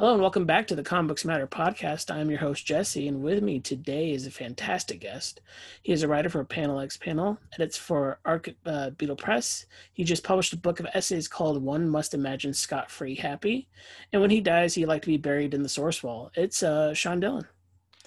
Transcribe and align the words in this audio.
Hello 0.00 0.14
and 0.14 0.22
welcome 0.22 0.46
back 0.46 0.66
to 0.66 0.74
the 0.74 0.82
Comic 0.82 1.08
Books 1.08 1.26
Matter 1.26 1.46
podcast. 1.46 2.10
I'm 2.10 2.30
your 2.30 2.38
host 2.38 2.64
Jesse, 2.64 3.06
and 3.06 3.22
with 3.22 3.42
me 3.42 3.60
today 3.60 4.12
is 4.12 4.26
a 4.26 4.30
fantastic 4.30 4.98
guest. 4.98 5.42
He 5.82 5.92
is 5.92 6.02
a 6.02 6.08
writer 6.08 6.30
for 6.30 6.42
Panel 6.42 6.80
X 6.80 6.96
Panel, 6.96 7.38
edits 7.52 7.76
for 7.76 8.18
Arc 8.24 8.48
uh, 8.64 8.88
Beetle 8.96 9.16
Press. 9.16 9.66
He 9.92 10.02
just 10.02 10.24
published 10.24 10.54
a 10.54 10.56
book 10.56 10.80
of 10.80 10.86
essays 10.94 11.28
called 11.28 11.62
"One 11.62 11.86
Must 11.86 12.14
Imagine 12.14 12.54
Scott 12.54 12.90
Free 12.90 13.14
Happy," 13.14 13.68
and 14.10 14.22
when 14.22 14.30
he 14.30 14.40
dies, 14.40 14.72
he'd 14.72 14.86
like 14.86 15.02
to 15.02 15.08
be 15.08 15.18
buried 15.18 15.52
in 15.52 15.62
the 15.62 15.68
source 15.68 16.02
wall. 16.02 16.30
It's 16.34 16.62
uh, 16.62 16.94
Sean 16.94 17.20
Dillon. 17.20 17.46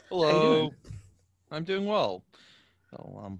Hello, 0.09 0.71
I'm 1.51 1.63
doing 1.63 1.85
well. 1.85 2.23
So, 2.89 3.21
um, 3.23 3.39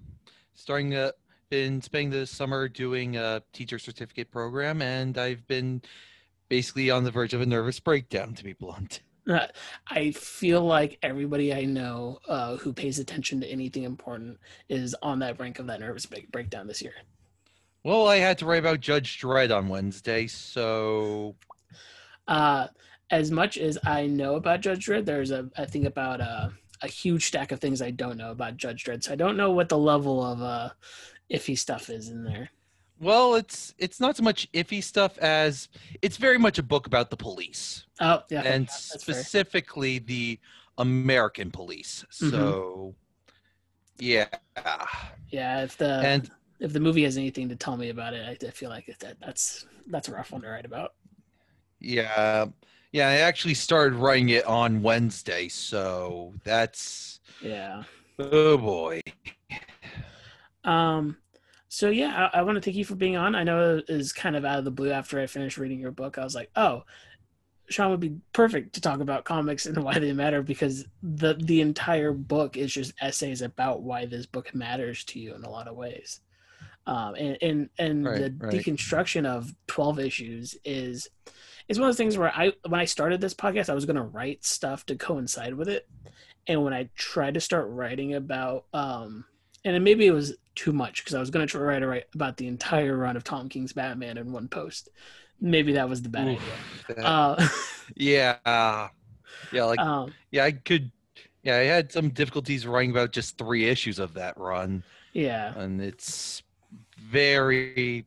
starting 0.54 0.94
uh, 0.94 1.10
been 1.50 1.82
spending 1.82 2.10
the 2.10 2.24
summer 2.24 2.68
doing 2.68 3.16
a 3.16 3.42
teacher 3.52 3.80
certificate 3.80 4.30
program, 4.30 4.80
and 4.80 5.18
I've 5.18 5.44
been 5.48 5.82
basically 6.48 6.90
on 6.90 7.04
the 7.04 7.10
verge 7.10 7.34
of 7.34 7.40
a 7.40 7.46
nervous 7.46 7.80
breakdown, 7.80 8.34
to 8.34 8.44
be 8.44 8.52
blunt. 8.52 9.00
Uh, 9.28 9.46
I 9.88 10.10
feel 10.10 10.60
like 10.60 10.98
everybody 11.02 11.54
I 11.54 11.64
know 11.64 12.18
uh, 12.28 12.56
who 12.56 12.72
pays 12.72 12.98
attention 12.98 13.40
to 13.40 13.46
anything 13.46 13.84
important 13.84 14.38
is 14.68 14.94
on 15.02 15.18
that 15.20 15.38
brink 15.38 15.58
of 15.58 15.66
that 15.68 15.80
nervous 15.80 16.04
break- 16.06 16.30
breakdown 16.30 16.66
this 16.66 16.82
year. 16.82 16.94
Well, 17.82 18.06
I 18.06 18.16
had 18.16 18.38
to 18.38 18.46
write 18.46 18.58
about 18.58 18.80
Judge 18.80 19.20
Dredd 19.20 19.54
on 19.54 19.68
Wednesday, 19.68 20.26
so 20.26 21.36
Uh, 22.26 22.68
as 23.10 23.30
much 23.30 23.58
as 23.58 23.78
I 23.84 24.06
know 24.06 24.36
about 24.36 24.60
Judge 24.60 24.86
Dredd, 24.86 25.04
there's 25.04 25.30
a 25.30 25.50
I 25.56 25.66
think 25.66 25.86
about 25.86 26.20
a, 26.20 26.52
a 26.82 26.88
huge 26.88 27.26
stack 27.26 27.52
of 27.52 27.60
things 27.60 27.82
I 27.82 27.90
don't 27.90 28.16
know 28.16 28.30
about 28.30 28.56
Judge 28.56 28.84
Dredd. 28.84 29.04
So 29.04 29.12
I 29.12 29.16
don't 29.16 29.36
know 29.36 29.52
what 29.52 29.68
the 29.68 29.78
level 29.78 30.24
of 30.24 30.42
uh, 30.42 30.70
iffy 31.30 31.58
stuff 31.58 31.90
is 31.90 32.08
in 32.08 32.24
there. 32.24 32.50
Well, 33.00 33.34
it's 33.34 33.74
it's 33.78 34.00
not 34.00 34.16
so 34.16 34.22
much 34.22 34.50
iffy 34.52 34.82
stuff 34.82 35.18
as 35.18 35.68
it's 36.02 36.16
very 36.16 36.38
much 36.38 36.58
a 36.58 36.62
book 36.62 36.86
about 36.86 37.10
the 37.10 37.16
police 37.16 37.86
Oh 38.00 38.22
yeah, 38.30 38.42
and 38.42 38.68
fair. 38.68 38.68
specifically 38.70 39.98
the 39.98 40.38
American 40.78 41.50
police. 41.50 42.04
Mhm. 42.20 42.30
So, 42.30 42.94
yeah, 43.98 44.26
yeah. 45.30 45.62
If 45.62 45.76
the 45.76 46.00
and 46.04 46.30
if 46.60 46.72
the 46.72 46.80
movie 46.80 47.04
has 47.04 47.16
anything 47.16 47.48
to 47.48 47.56
tell 47.56 47.76
me 47.76 47.90
about 47.90 48.14
it, 48.14 48.42
I, 48.42 48.46
I 48.46 48.50
feel 48.50 48.70
like 48.70 48.86
that 48.98 49.16
that's 49.20 49.66
that's 49.86 50.08
a 50.08 50.12
rough 50.12 50.32
one 50.32 50.42
to 50.42 50.48
write 50.48 50.64
about. 50.66 50.94
Yeah. 51.80 52.46
Yeah, 52.92 53.08
I 53.08 53.14
actually 53.16 53.54
started 53.54 53.96
writing 53.96 54.28
it 54.30 54.44
on 54.46 54.80
Wednesday, 54.82 55.48
so 55.48 56.32
that's 56.44 57.20
Yeah. 57.40 57.82
oh 58.18 58.56
boy. 58.58 59.00
Um, 60.64 61.16
so 61.74 61.88
yeah, 61.88 62.30
I, 62.32 62.38
I 62.38 62.42
want 62.42 62.54
to 62.54 62.60
thank 62.60 62.76
you 62.76 62.84
for 62.84 62.94
being 62.94 63.16
on. 63.16 63.34
I 63.34 63.42
know 63.42 63.78
it 63.78 63.86
is 63.88 64.12
kind 64.12 64.36
of 64.36 64.44
out 64.44 64.60
of 64.60 64.64
the 64.64 64.70
blue 64.70 64.92
after 64.92 65.20
I 65.20 65.26
finished 65.26 65.58
reading 65.58 65.80
your 65.80 65.90
book. 65.90 66.18
I 66.18 66.22
was 66.22 66.34
like, 66.34 66.48
oh, 66.54 66.84
Sean 67.68 67.90
would 67.90 67.98
be 67.98 68.16
perfect 68.32 68.74
to 68.74 68.80
talk 68.80 69.00
about 69.00 69.24
comics 69.24 69.66
and 69.66 69.76
why 69.82 69.98
they 69.98 70.12
matter 70.12 70.40
because 70.40 70.84
the 71.02 71.34
the 71.34 71.60
entire 71.60 72.12
book 72.12 72.56
is 72.56 72.72
just 72.72 72.92
essays 73.00 73.42
about 73.42 73.82
why 73.82 74.06
this 74.06 74.24
book 74.24 74.54
matters 74.54 75.02
to 75.06 75.18
you 75.18 75.34
in 75.34 75.42
a 75.42 75.50
lot 75.50 75.66
of 75.66 75.74
ways. 75.74 76.20
Um, 76.86 77.16
and 77.16 77.38
and 77.42 77.70
and 77.76 78.04
Right, 78.04 78.18
the 78.18 78.46
right. 78.46 78.54
deconstruction 78.54 79.26
of 79.26 79.52
twelve 79.66 79.98
issues 79.98 80.56
is 80.64 81.08
is 81.68 81.80
one 81.80 81.88
of 81.88 81.92
those 81.92 81.98
things 81.98 82.16
where 82.16 82.32
I 82.32 82.52
when 82.68 82.78
I 82.78 82.84
started 82.84 83.20
this 83.20 83.34
podcast, 83.34 83.68
I 83.68 83.74
was 83.74 83.84
going 83.84 83.96
to 83.96 84.02
write 84.02 84.44
stuff 84.44 84.86
to 84.86 84.94
coincide 84.94 85.54
with 85.54 85.68
it, 85.68 85.88
and 86.46 86.62
when 86.62 86.72
I 86.72 86.90
tried 86.94 87.34
to 87.34 87.40
start 87.40 87.66
writing 87.68 88.14
about 88.14 88.66
um, 88.72 89.24
and 89.64 89.82
maybe 89.82 90.06
it 90.06 90.12
was 90.12 90.36
too 90.54 90.72
much 90.72 91.02
because 91.02 91.14
I 91.14 91.20
was 91.20 91.30
going 91.30 91.46
to 91.46 91.50
try 91.50 91.60
to 91.60 91.86
write, 91.86 91.86
write 91.88 92.04
about 92.14 92.36
the 92.36 92.46
entire 92.46 92.96
run 92.96 93.16
of 93.16 93.24
Tom 93.24 93.48
King's 93.48 93.72
Batman 93.72 94.18
in 94.18 94.32
one 94.32 94.48
post. 94.48 94.90
Maybe 95.40 95.72
that 95.72 95.88
was 95.88 96.02
the 96.02 96.08
bad 96.08 96.28
Oof, 96.28 96.40
idea. 96.40 96.64
that- 96.88 97.04
Uh, 97.04 97.48
yeah. 97.96 98.88
Yeah, 99.52 99.64
like 99.64 99.78
um, 99.78 100.14
yeah, 100.30 100.44
I 100.44 100.52
could 100.52 100.90
yeah, 101.42 101.56
I 101.56 101.64
had 101.64 101.92
some 101.92 102.10
difficulties 102.10 102.66
writing 102.66 102.90
about 102.90 103.12
just 103.12 103.36
3 103.38 103.66
issues 103.68 103.98
of 103.98 104.14
that 104.14 104.38
run 104.38 104.82
yeah, 105.12 105.54
and 105.56 105.80
it's 105.80 106.42
very 106.98 108.06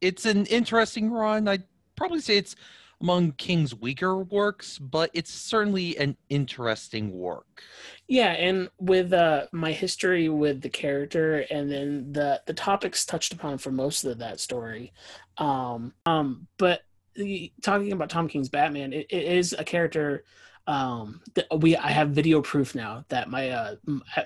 it's 0.00 0.26
an 0.26 0.46
interesting 0.46 1.10
run. 1.10 1.48
I'd 1.48 1.64
probably 1.96 2.20
say 2.20 2.36
it's 2.36 2.54
among 3.00 3.32
King's 3.32 3.74
weaker 3.74 4.16
works, 4.16 4.78
but 4.78 5.10
it's 5.12 5.32
certainly 5.32 5.96
an 5.98 6.16
interesting 6.28 7.12
work. 7.12 7.62
yeah, 8.08 8.32
and 8.32 8.68
with 8.78 9.12
uh, 9.12 9.46
my 9.52 9.72
history 9.72 10.28
with 10.28 10.62
the 10.62 10.68
character, 10.68 11.44
and 11.50 11.70
then 11.70 12.12
the 12.12 12.40
the 12.46 12.54
topics 12.54 13.04
touched 13.04 13.32
upon 13.32 13.58
for 13.58 13.70
most 13.70 14.04
of 14.04 14.18
that 14.18 14.40
story, 14.40 14.92
um, 15.38 15.92
um, 16.06 16.46
but 16.58 16.82
the, 17.14 17.52
talking 17.62 17.92
about 17.92 18.10
Tom 18.10 18.28
King's 18.28 18.48
Batman, 18.48 18.92
it, 18.92 19.06
it 19.10 19.24
is 19.24 19.54
a 19.58 19.64
character. 19.64 20.24
Um, 20.68 21.20
that 21.34 21.46
we 21.60 21.76
I 21.76 21.90
have 21.90 22.10
video 22.10 22.42
proof 22.42 22.74
now 22.74 23.04
that 23.08 23.30
my 23.30 23.50
uh 23.50 23.76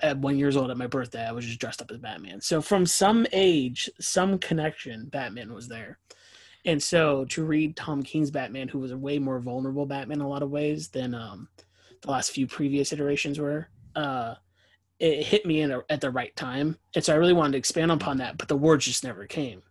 at 0.01 0.17
one 0.17 0.39
years 0.39 0.57
old 0.57 0.71
at 0.71 0.77
my 0.77 0.87
birthday 0.87 1.23
I 1.23 1.33
was 1.33 1.45
just 1.45 1.59
dressed 1.59 1.83
up 1.83 1.91
as 1.91 1.99
Batman. 1.99 2.41
So 2.41 2.63
from 2.63 2.87
some 2.87 3.27
age, 3.31 3.91
some 3.99 4.39
connection, 4.39 5.05
Batman 5.05 5.53
was 5.53 5.67
there. 5.67 5.99
And 6.65 6.81
so 6.81 7.25
to 7.25 7.43
read 7.43 7.75
Tom 7.75 8.03
King's 8.03 8.31
Batman, 8.31 8.67
who 8.67 8.79
was 8.79 8.91
a 8.91 8.97
way 8.97 9.19
more 9.19 9.39
vulnerable 9.39 9.85
Batman 9.85 10.19
in 10.19 10.25
a 10.25 10.29
lot 10.29 10.43
of 10.43 10.51
ways 10.51 10.89
than 10.89 11.15
um, 11.15 11.49
the 12.01 12.11
last 12.11 12.31
few 12.31 12.47
previous 12.47 12.93
iterations 12.93 13.39
were, 13.39 13.67
uh, 13.95 14.35
it 14.99 15.23
hit 15.23 15.45
me 15.45 15.61
in 15.61 15.71
a, 15.71 15.81
at 15.89 16.01
the 16.01 16.11
right 16.11 16.35
time. 16.35 16.77
And 16.95 17.03
so 17.03 17.13
I 17.13 17.17
really 17.17 17.33
wanted 17.33 17.53
to 17.53 17.57
expand 17.57 17.91
upon 17.91 18.17
that, 18.17 18.37
but 18.37 18.47
the 18.47 18.55
words 18.55 18.85
just 18.85 19.03
never 19.03 19.25
came. 19.25 19.63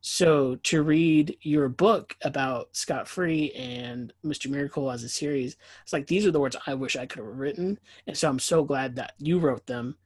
So 0.00 0.56
to 0.64 0.82
read 0.82 1.36
your 1.42 1.68
book 1.68 2.16
about 2.22 2.76
Scott 2.76 3.06
Free 3.06 3.52
and 3.52 4.12
Mr. 4.24 4.50
Miracle 4.50 4.90
as 4.90 5.04
a 5.04 5.08
series, 5.08 5.56
it's 5.82 5.92
like 5.92 6.06
these 6.08 6.26
are 6.26 6.32
the 6.32 6.40
words 6.40 6.56
I 6.66 6.74
wish 6.74 6.96
I 6.96 7.06
could 7.06 7.24
have 7.24 7.36
written. 7.38 7.78
And 8.06 8.16
so 8.16 8.28
I'm 8.28 8.40
so 8.40 8.64
glad 8.64 8.96
that 8.96 9.14
you 9.18 9.38
wrote 9.38 9.66
them 9.66 9.96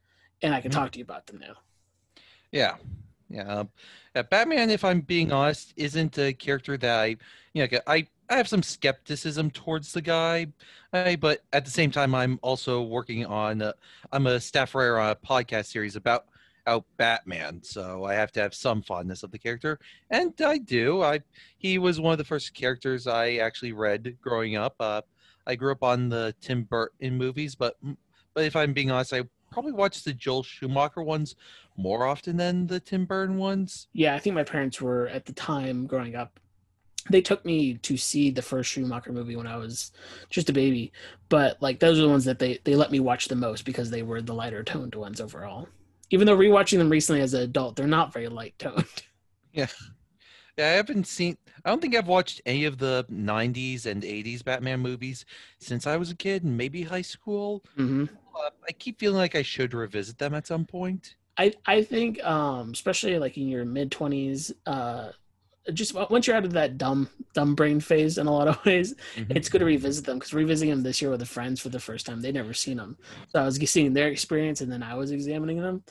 and 0.42 0.54
I 0.54 0.60
can 0.60 0.70
Mhm. 0.70 0.74
talk 0.74 0.92
to 0.92 0.98
you 0.98 1.04
about 1.04 1.26
them 1.26 1.38
now. 1.38 1.56
Yeah, 2.52 2.76
yeah. 3.28 3.64
yeah, 4.14 4.22
Batman, 4.22 4.70
if 4.70 4.84
I'm 4.84 5.00
being 5.00 5.32
honest, 5.32 5.72
isn't 5.76 6.18
a 6.18 6.32
character 6.32 6.76
that 6.78 7.00
I, 7.00 7.16
you 7.52 7.66
know, 7.66 7.78
I 7.86 8.06
I 8.28 8.36
have 8.36 8.48
some 8.48 8.62
skepticism 8.62 9.50
towards 9.52 9.92
the 9.92 10.02
guy, 10.02 10.48
I, 10.92 11.16
but 11.16 11.42
at 11.52 11.64
the 11.64 11.70
same 11.70 11.90
time, 11.92 12.14
I'm 12.14 12.38
also 12.42 12.82
working 12.82 13.24
on. 13.24 13.62
Uh, 13.62 13.72
I'm 14.12 14.26
a 14.26 14.40
staff 14.40 14.74
writer 14.74 14.98
on 14.98 15.10
a 15.10 15.16
podcast 15.16 15.66
series 15.66 15.96
about 15.96 16.26
out 16.66 16.84
Batman, 16.96 17.62
so 17.62 18.04
I 18.04 18.14
have 18.14 18.32
to 18.32 18.40
have 18.40 18.54
some 18.54 18.82
fondness 18.82 19.22
of 19.22 19.30
the 19.30 19.38
character, 19.38 19.78
and 20.10 20.32
I 20.40 20.58
do. 20.58 21.02
I 21.02 21.20
he 21.58 21.78
was 21.78 22.00
one 22.00 22.12
of 22.12 22.18
the 22.18 22.24
first 22.24 22.54
characters 22.54 23.06
I 23.06 23.34
actually 23.34 23.72
read 23.72 24.16
growing 24.20 24.56
up. 24.56 24.74
Uh, 24.80 25.02
I 25.46 25.54
grew 25.54 25.72
up 25.72 25.82
on 25.84 26.08
the 26.08 26.34
Tim 26.40 26.64
Burton 26.64 27.16
movies, 27.16 27.54
but 27.54 27.76
but 28.34 28.44
if 28.44 28.56
I'm 28.56 28.72
being 28.72 28.90
honest, 28.90 29.12
I 29.12 29.22
probably 29.56 29.72
watched 29.72 30.04
the 30.04 30.12
Joel 30.12 30.42
Schumacher 30.42 31.02
ones 31.02 31.34
more 31.78 32.06
often 32.06 32.36
than 32.36 32.66
the 32.66 32.78
Tim 32.78 33.06
Burton 33.06 33.38
ones. 33.38 33.88
Yeah, 33.94 34.14
I 34.14 34.18
think 34.18 34.34
my 34.34 34.44
parents 34.44 34.82
were 34.82 35.08
at 35.08 35.24
the 35.24 35.32
time 35.32 35.86
growing 35.86 36.14
up. 36.14 36.38
They 37.08 37.22
took 37.22 37.42
me 37.42 37.78
to 37.78 37.96
see 37.96 38.30
the 38.30 38.42
first 38.42 38.70
Schumacher 38.70 39.12
movie 39.12 39.34
when 39.34 39.46
I 39.46 39.56
was 39.56 39.92
just 40.28 40.50
a 40.50 40.52
baby, 40.52 40.92
but 41.30 41.56
like 41.62 41.80
those 41.80 41.98
are 41.98 42.02
the 42.02 42.10
ones 42.10 42.26
that 42.26 42.38
they 42.38 42.58
they 42.64 42.76
let 42.76 42.90
me 42.90 43.00
watch 43.00 43.28
the 43.28 43.34
most 43.34 43.64
because 43.64 43.88
they 43.88 44.02
were 44.02 44.20
the 44.20 44.34
lighter 44.34 44.62
toned 44.62 44.94
ones 44.94 45.22
overall. 45.22 45.68
Even 46.10 46.26
though 46.26 46.36
rewatching 46.36 46.76
them 46.76 46.90
recently 46.90 47.22
as 47.22 47.32
an 47.32 47.40
adult, 47.40 47.76
they're 47.76 47.86
not 47.86 48.12
very 48.12 48.28
light 48.28 48.58
toned. 48.58 48.84
Yeah, 49.54 49.68
I 50.58 50.62
haven't 50.62 51.06
seen. 51.06 51.36
I 51.64 51.70
don't 51.70 51.80
think 51.82 51.94
I've 51.94 52.08
watched 52.08 52.40
any 52.46 52.64
of 52.64 52.78
the 52.78 53.04
'90s 53.08 53.86
and 53.86 54.04
'80s 54.04 54.42
Batman 54.42 54.80
movies 54.80 55.24
since 55.60 55.86
I 55.86 55.96
was 55.96 56.10
a 56.10 56.16
kid, 56.16 56.44
and 56.44 56.56
maybe 56.56 56.82
high 56.82 57.02
school. 57.02 57.62
hmm 57.76 58.08
Uh, 58.34 58.50
I 58.68 58.72
keep 58.72 58.98
feeling 59.00 59.18
like 59.18 59.34
I 59.34 59.42
should 59.42 59.74
revisit 59.74 60.18
them 60.18 60.34
at 60.34 60.46
some 60.46 60.64
point. 60.66 61.16
I 61.38 61.52
I 61.66 61.82
think 61.82 62.22
um, 62.24 62.70
especially 62.72 63.18
like 63.18 63.36
in 63.36 63.48
your 63.48 63.64
mid 63.64 63.90
twenties, 63.90 64.52
uh, 64.66 65.10
just 65.72 65.94
once 65.94 66.26
you're 66.26 66.36
out 66.36 66.44
of 66.46 66.52
that 66.54 66.78
dumb 66.78 67.08
dumb 67.34 67.54
brain 67.54 67.80
phase 67.80 68.18
in 68.18 68.26
a 68.26 68.32
lot 68.32 68.48
of 68.48 68.64
ways, 68.66 68.94
Mhm. 69.16 69.36
it's 69.36 69.48
good 69.48 69.60
to 69.60 69.64
revisit 69.66 70.06
them 70.06 70.18
because 70.18 70.34
revisiting 70.34 70.70
them 70.70 70.82
this 70.82 71.02
year 71.02 71.10
with 71.10 71.20
the 71.20 71.26
friends 71.26 71.60
for 71.60 71.70
the 71.70 71.80
first 71.80 72.06
time, 72.06 72.22
they'd 72.22 72.34
never 72.34 72.54
seen 72.54 72.78
them. 72.78 72.98
So 73.30 73.40
I 73.42 73.44
was 73.46 73.56
seeing 73.70 73.92
their 73.94 74.08
experience 74.08 74.60
and 74.62 74.72
then 74.72 74.82
I 74.82 74.94
was 74.94 75.12
examining 75.12 75.60
them. 75.60 75.84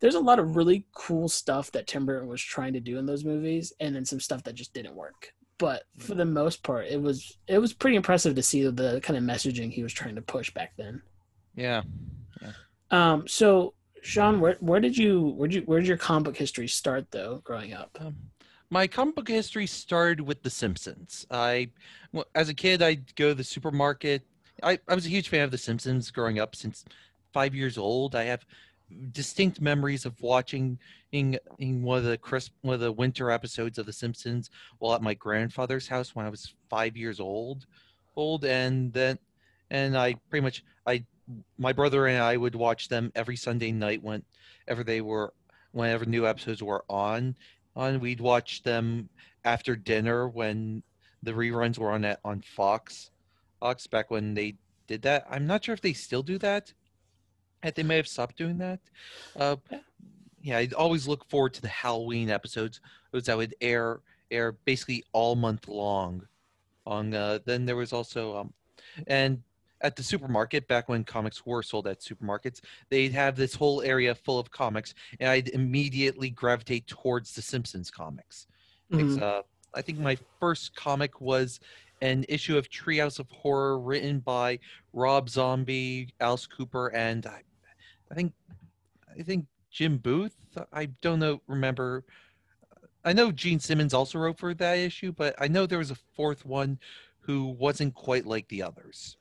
There's 0.00 0.14
a 0.14 0.20
lot 0.20 0.38
of 0.38 0.56
really 0.56 0.86
cool 0.92 1.28
stuff 1.28 1.72
that 1.72 1.86
Tim 1.86 2.06
Burton 2.06 2.28
was 2.28 2.42
trying 2.42 2.72
to 2.74 2.80
do 2.80 2.98
in 2.98 3.06
those 3.06 3.24
movies, 3.24 3.72
and 3.80 3.94
then 3.94 4.04
some 4.04 4.20
stuff 4.20 4.42
that 4.44 4.54
just 4.54 4.74
didn't 4.74 4.94
work. 4.94 5.32
But 5.58 5.84
for 5.98 6.14
the 6.14 6.24
most 6.26 6.62
part, 6.62 6.86
it 6.88 7.00
was 7.00 7.38
it 7.48 7.58
was 7.58 7.72
pretty 7.72 7.96
impressive 7.96 8.34
to 8.34 8.42
see 8.42 8.66
the 8.68 9.00
kind 9.02 9.16
of 9.16 9.24
messaging 9.24 9.72
he 9.72 9.82
was 9.82 9.92
trying 9.94 10.16
to 10.16 10.22
push 10.22 10.52
back 10.52 10.74
then. 10.76 11.02
Yeah, 11.54 11.82
Um, 12.90 13.26
so 13.26 13.74
Sean, 14.02 14.40
where 14.40 14.56
where 14.60 14.80
did 14.80 14.96
you 14.96 15.28
where 15.36 15.48
did 15.48 15.56
you 15.56 15.62
where 15.62 15.80
did 15.80 15.88
your 15.88 15.96
comic 15.96 16.24
book 16.24 16.36
history 16.36 16.68
start 16.68 17.10
though, 17.10 17.40
growing 17.44 17.72
up? 17.72 17.96
Um, 17.98 18.16
my 18.70 18.86
comic 18.86 19.14
book 19.14 19.28
history 19.28 19.66
started 19.66 20.20
with 20.20 20.42
The 20.42 20.50
Simpsons. 20.50 21.26
I, 21.30 21.70
well, 22.12 22.26
as 22.34 22.48
a 22.48 22.54
kid, 22.54 22.82
I'd 22.82 23.14
go 23.14 23.28
to 23.28 23.34
the 23.34 23.44
supermarket. 23.44 24.22
I, 24.62 24.78
I 24.88 24.94
was 24.94 25.06
a 25.06 25.10
huge 25.10 25.28
fan 25.28 25.42
of 25.42 25.50
The 25.50 25.58
Simpsons 25.58 26.10
growing 26.10 26.38
up 26.40 26.56
since 26.56 26.84
five 27.32 27.54
years 27.54 27.78
old. 27.78 28.14
I 28.16 28.24
have 28.24 28.44
distinct 29.12 29.60
memories 29.60 30.06
of 30.06 30.20
watching 30.20 30.78
in, 31.12 31.38
in 31.58 31.82
one 31.82 31.98
of 31.98 32.04
the 32.04 32.18
Chris, 32.18 32.50
one 32.62 32.74
of 32.74 32.80
the 32.80 32.92
winter 32.92 33.30
episodes 33.30 33.78
of 33.78 33.86
The 33.86 33.92
Simpsons 33.92 34.50
while 34.78 34.94
at 34.94 35.02
my 35.02 35.14
grandfather's 35.14 35.88
house 35.88 36.14
when 36.14 36.26
I 36.26 36.30
was 36.30 36.54
five 36.68 36.96
years 36.96 37.20
old. 37.20 37.66
old, 38.16 38.44
and 38.44 38.92
then 38.92 39.18
and 39.70 39.96
I 39.96 40.14
pretty 40.30 40.44
much 40.44 40.64
I 40.86 41.04
my 41.58 41.72
brother 41.72 42.06
and 42.06 42.22
I 42.22 42.36
would 42.36 42.54
watch 42.54 42.88
them 42.88 43.10
every 43.14 43.36
Sunday 43.36 43.72
night 43.72 44.02
whenever 44.02 44.84
they 44.84 45.00
were 45.00 45.32
whenever 45.72 46.04
new 46.04 46.26
episodes 46.26 46.62
were 46.62 46.84
on. 46.88 47.36
On 47.74 48.00
we'd 48.00 48.20
watch 48.20 48.62
them 48.62 49.08
after 49.44 49.76
dinner 49.76 50.28
when 50.28 50.82
the 51.22 51.32
reruns 51.32 51.78
were 51.78 51.90
on 51.90 52.04
at 52.04 52.20
on 52.24 52.40
Fox. 52.40 53.10
Fox 53.60 53.86
back 53.86 54.10
when 54.10 54.34
they 54.34 54.54
did 54.86 55.02
that. 55.02 55.26
I'm 55.28 55.46
not 55.46 55.64
sure 55.64 55.74
if 55.74 55.80
they 55.80 55.92
still 55.92 56.22
do 56.22 56.38
that. 56.38 56.72
I 57.62 57.70
they 57.70 57.82
may 57.82 57.96
have 57.96 58.08
stopped 58.08 58.36
doing 58.36 58.58
that. 58.58 58.80
Uh, 59.34 59.56
yeah, 60.40 60.58
I'd 60.58 60.74
always 60.74 61.08
look 61.08 61.28
forward 61.28 61.54
to 61.54 61.62
the 61.62 61.68
Halloween 61.68 62.30
episodes, 62.30 62.80
those 63.10 63.24
that 63.24 63.36
would 63.36 63.54
air 63.60 64.00
air 64.30 64.52
basically 64.64 65.04
all 65.12 65.36
month 65.36 65.68
long. 65.68 66.26
On 66.86 67.12
uh, 67.14 67.40
then 67.44 67.66
there 67.66 67.76
was 67.76 67.92
also 67.92 68.36
um, 68.36 68.52
and 69.06 69.42
at 69.82 69.96
the 69.96 70.02
supermarket 70.02 70.66
back 70.68 70.88
when 70.88 71.04
comics 71.04 71.44
were 71.44 71.62
sold 71.62 71.86
at 71.86 72.00
supermarkets, 72.00 72.60
they'd 72.88 73.12
have 73.12 73.36
this 73.36 73.54
whole 73.54 73.82
area 73.82 74.14
full 74.14 74.38
of 74.38 74.50
comics, 74.50 74.94
and 75.20 75.28
I'd 75.28 75.48
immediately 75.48 76.30
gravitate 76.30 76.86
towards 76.86 77.34
the 77.34 77.42
Simpsons 77.42 77.90
comics. 77.90 78.46
Mhm. 78.90 79.20
Uh, 79.20 79.42
I 79.74 79.82
think 79.82 79.98
my 79.98 80.16
first 80.40 80.74
comic 80.74 81.20
was 81.20 81.60
an 82.06 82.24
issue 82.28 82.56
of 82.56 82.68
Treehouse 82.70 83.18
of 83.18 83.28
Horror 83.30 83.78
written 83.78 84.20
by 84.20 84.58
Rob 84.92 85.28
Zombie, 85.28 86.14
Alice 86.20 86.46
Cooper, 86.46 86.88
and 86.88 87.26
I, 87.26 87.42
I 88.10 88.14
think 88.14 88.32
I 89.18 89.22
think 89.22 89.46
Jim 89.70 89.98
Booth. 89.98 90.36
I 90.72 90.86
don't 91.02 91.18
know. 91.18 91.40
Remember? 91.46 92.04
I 93.04 93.12
know 93.12 93.30
Gene 93.30 93.60
Simmons 93.60 93.94
also 93.94 94.18
wrote 94.18 94.38
for 94.38 94.54
that 94.54 94.78
issue, 94.78 95.12
but 95.12 95.34
I 95.38 95.48
know 95.48 95.66
there 95.66 95.78
was 95.78 95.90
a 95.90 95.98
fourth 96.14 96.44
one 96.44 96.78
who 97.20 97.46
wasn't 97.58 97.94
quite 97.94 98.26
like 98.26 98.48
the 98.48 98.62
others. 98.62 99.16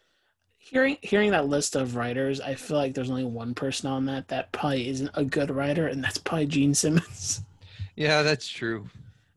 Hearing 0.58 0.98
hearing 1.02 1.32
that 1.32 1.48
list 1.48 1.76
of 1.76 1.96
writers, 1.96 2.40
I 2.40 2.56
feel 2.56 2.78
like 2.78 2.94
there's 2.94 3.10
only 3.10 3.26
one 3.26 3.54
person 3.54 3.90
on 3.90 4.06
that 4.06 4.28
that 4.30 4.52
probably 4.52 4.90
isn't 4.90 5.12
a 5.14 5.24
good 5.24 5.50
writer, 5.52 5.88
and 5.88 6.04
that's 6.04 6.18
probably 6.18 6.48
Gene 6.48 6.74
Simmons. 6.74 7.42
Yeah, 7.98 8.24
that's 8.24 8.50
true. 8.50 8.90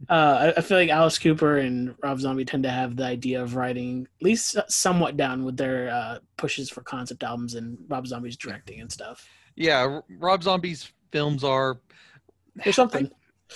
Uh, 0.08 0.52
I, 0.56 0.58
I 0.58 0.60
feel 0.60 0.78
like 0.78 0.90
Alice 0.90 1.18
Cooper 1.18 1.58
and 1.58 1.94
Rob 2.02 2.20
Zombie 2.20 2.44
tend 2.44 2.62
to 2.62 2.70
have 2.70 2.96
the 2.96 3.04
idea 3.04 3.42
of 3.42 3.56
writing 3.56 4.06
at 4.20 4.24
least 4.24 4.56
somewhat 4.68 5.16
down 5.16 5.44
with 5.44 5.56
their 5.56 5.90
uh, 5.90 6.18
pushes 6.36 6.70
for 6.70 6.82
concept 6.82 7.22
albums 7.24 7.54
and 7.54 7.78
Rob 7.88 8.06
Zombie's 8.06 8.36
directing 8.36 8.80
and 8.80 8.92
stuff. 8.92 9.28
Yeah, 9.56 10.00
Rob 10.08 10.42
Zombie's 10.44 10.92
films 11.10 11.42
are 11.42 11.80
There's 12.54 12.76
something. 12.76 13.10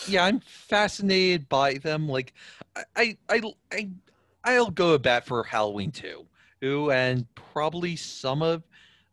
yeah 0.08 0.24
i'm 0.24 0.40
fascinated 0.40 1.46
by 1.50 1.74
them 1.74 2.08
like 2.08 2.32
i 2.96 3.16
i 3.28 3.42
i 3.70 3.88
i'll 4.44 4.70
go 4.70 4.94
a 4.94 4.98
bat 4.98 5.26
for 5.26 5.44
halloween 5.44 5.90
too, 5.90 6.24
who 6.62 6.90
and 6.90 7.26
probably 7.34 7.94
some 7.94 8.40
of 8.40 8.62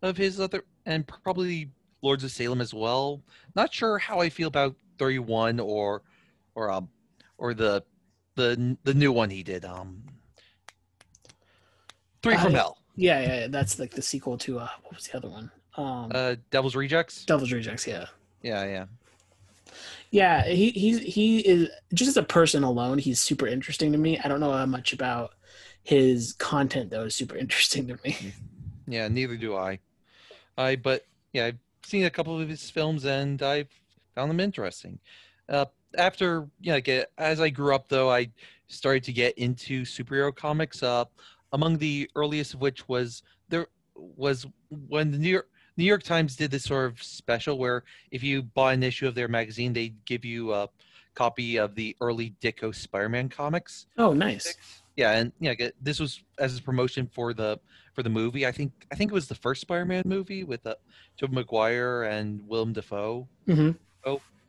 of 0.01 0.15
his 0.15 0.39
other 0.39 0.63
and 0.85 1.05
probably 1.05 1.69
lords 2.01 2.23
of 2.23 2.31
salem 2.31 2.61
as 2.61 2.73
well 2.73 3.21
not 3.55 3.73
sure 3.73 3.97
how 3.97 4.21
i 4.21 4.29
feel 4.29 4.47
about 4.47 4.73
31 4.99 5.59
or 5.59 6.01
or 6.55 6.71
um 6.71 6.87
or 7.39 7.53
the 7.55 7.83
the 8.35 8.77
the 8.83 8.93
new 8.93 9.11
one 9.11 9.29
he 9.31 9.43
did 9.43 9.65
um 9.65 10.03
three 12.23 12.37
from 12.37 12.55
Uh, 12.55 12.55
hell 12.55 12.77
yeah, 12.95 13.21
yeah, 13.21 13.39
yeah, 13.41 13.47
that's 13.47 13.79
like 13.79 13.93
the 13.93 14.01
sequel 14.01 14.37
to 14.39 14.59
uh, 14.59 14.67
what 14.83 14.95
was 14.95 15.05
the 15.07 15.17
other 15.17 15.29
one? 15.29 15.51
Um, 15.77 16.11
uh 16.11 16.35
devil's 16.51 16.75
rejects 16.75 17.27
Devil's 17.27 17.51
Rejects. 17.53 17.87
Yeah, 17.87 18.07
yeah 18.41 18.65
yeah 18.65 18.85
yeah. 20.11 20.45
He 20.47 20.71
he's 20.71 20.99
he 20.99 21.39
is 21.39 21.69
just 21.93 22.09
as 22.09 22.17
a 22.17 22.23
person 22.23 22.63
alone. 22.63 22.97
He's 22.97 23.19
super 23.19 23.47
interesting 23.47 23.91
to 23.91 23.97
me. 23.97 24.19
I 24.19 24.27
don't 24.27 24.39
know 24.39 24.53
how 24.53 24.65
much 24.65 24.93
about 24.93 25.33
his 25.83 26.33
content 26.33 26.89
though 26.91 27.05
is 27.05 27.15
super 27.15 27.37
interesting 27.43 27.87
to 27.87 27.99
me. 28.03 28.33
Yeah, 28.87 29.07
neither 29.07 29.37
do 29.37 29.55
I. 29.55 29.79
I 30.57 30.75
but 30.77 31.07
yeah, 31.33 31.47
I've 31.47 31.59
seen 31.83 32.05
a 32.05 32.09
couple 32.09 32.39
of 32.39 32.49
his 32.49 32.69
films 32.69 33.05
and 33.05 33.41
I've 33.41 33.69
found 34.15 34.29
them 34.31 34.39
interesting. 34.39 34.99
Uh, 35.49 35.65
after 35.97 36.47
yeah, 36.61 36.73
like, 36.73 36.89
uh, 36.89 37.05
as 37.17 37.39
I 37.39 37.49
grew 37.49 37.73
up 37.75 37.89
though, 37.89 38.11
I 38.11 38.29
started 38.67 39.03
to 39.05 39.13
get 39.13 39.37
into 39.37 39.83
superhero 39.83 40.35
comics. 40.35 40.83
Uh, 40.83 41.05
among 41.51 41.77
the 41.79 42.09
earliest 42.15 42.53
of 42.53 42.61
which 42.61 42.87
was 42.87 43.23
there 43.49 43.67
was 43.95 44.45
when 44.87 45.11
the 45.11 45.17
New 45.17 45.29
York 45.29 45.47
New 45.77 45.85
York 45.85 46.03
Times 46.03 46.35
did 46.35 46.51
this 46.51 46.63
sort 46.65 46.91
of 46.91 47.01
special 47.01 47.57
where 47.57 47.83
if 48.11 48.21
you 48.21 48.43
bought 48.43 48.73
an 48.73 48.83
issue 48.83 49.07
of 49.07 49.15
their 49.15 49.27
magazine, 49.27 49.73
they'd 49.73 49.95
give 50.05 50.23
you 50.25 50.53
a 50.53 50.67
copy 51.15 51.57
of 51.57 51.73
the 51.75 51.95
early 52.01 52.35
Ditko 52.41 52.73
Spider-Man 52.73 53.29
comics 53.29 53.87
Oh, 53.97 54.13
nice. 54.13 54.55
yeah 54.95 55.11
and 55.13 55.31
yeah 55.39 55.53
get- 55.53 55.75
this 55.81 55.99
was 55.99 56.21
as 56.37 56.57
a 56.57 56.61
promotion 56.61 57.07
for 57.11 57.33
the 57.33 57.59
for 57.93 58.03
the 58.03 58.09
movie 58.09 58.45
i 58.45 58.51
think 58.51 58.71
i 58.91 58.95
think 58.95 59.11
it 59.11 59.13
was 59.13 59.27
the 59.27 59.35
first 59.35 59.59
spider-man 59.61 60.03
movie 60.05 60.43
with 60.45 60.65
uh, 60.65 60.75
tobey 61.17 61.33
maguire 61.35 62.03
and 62.03 62.41
willem 62.47 62.71
dafoe 62.73 63.27
hmm 63.47 63.71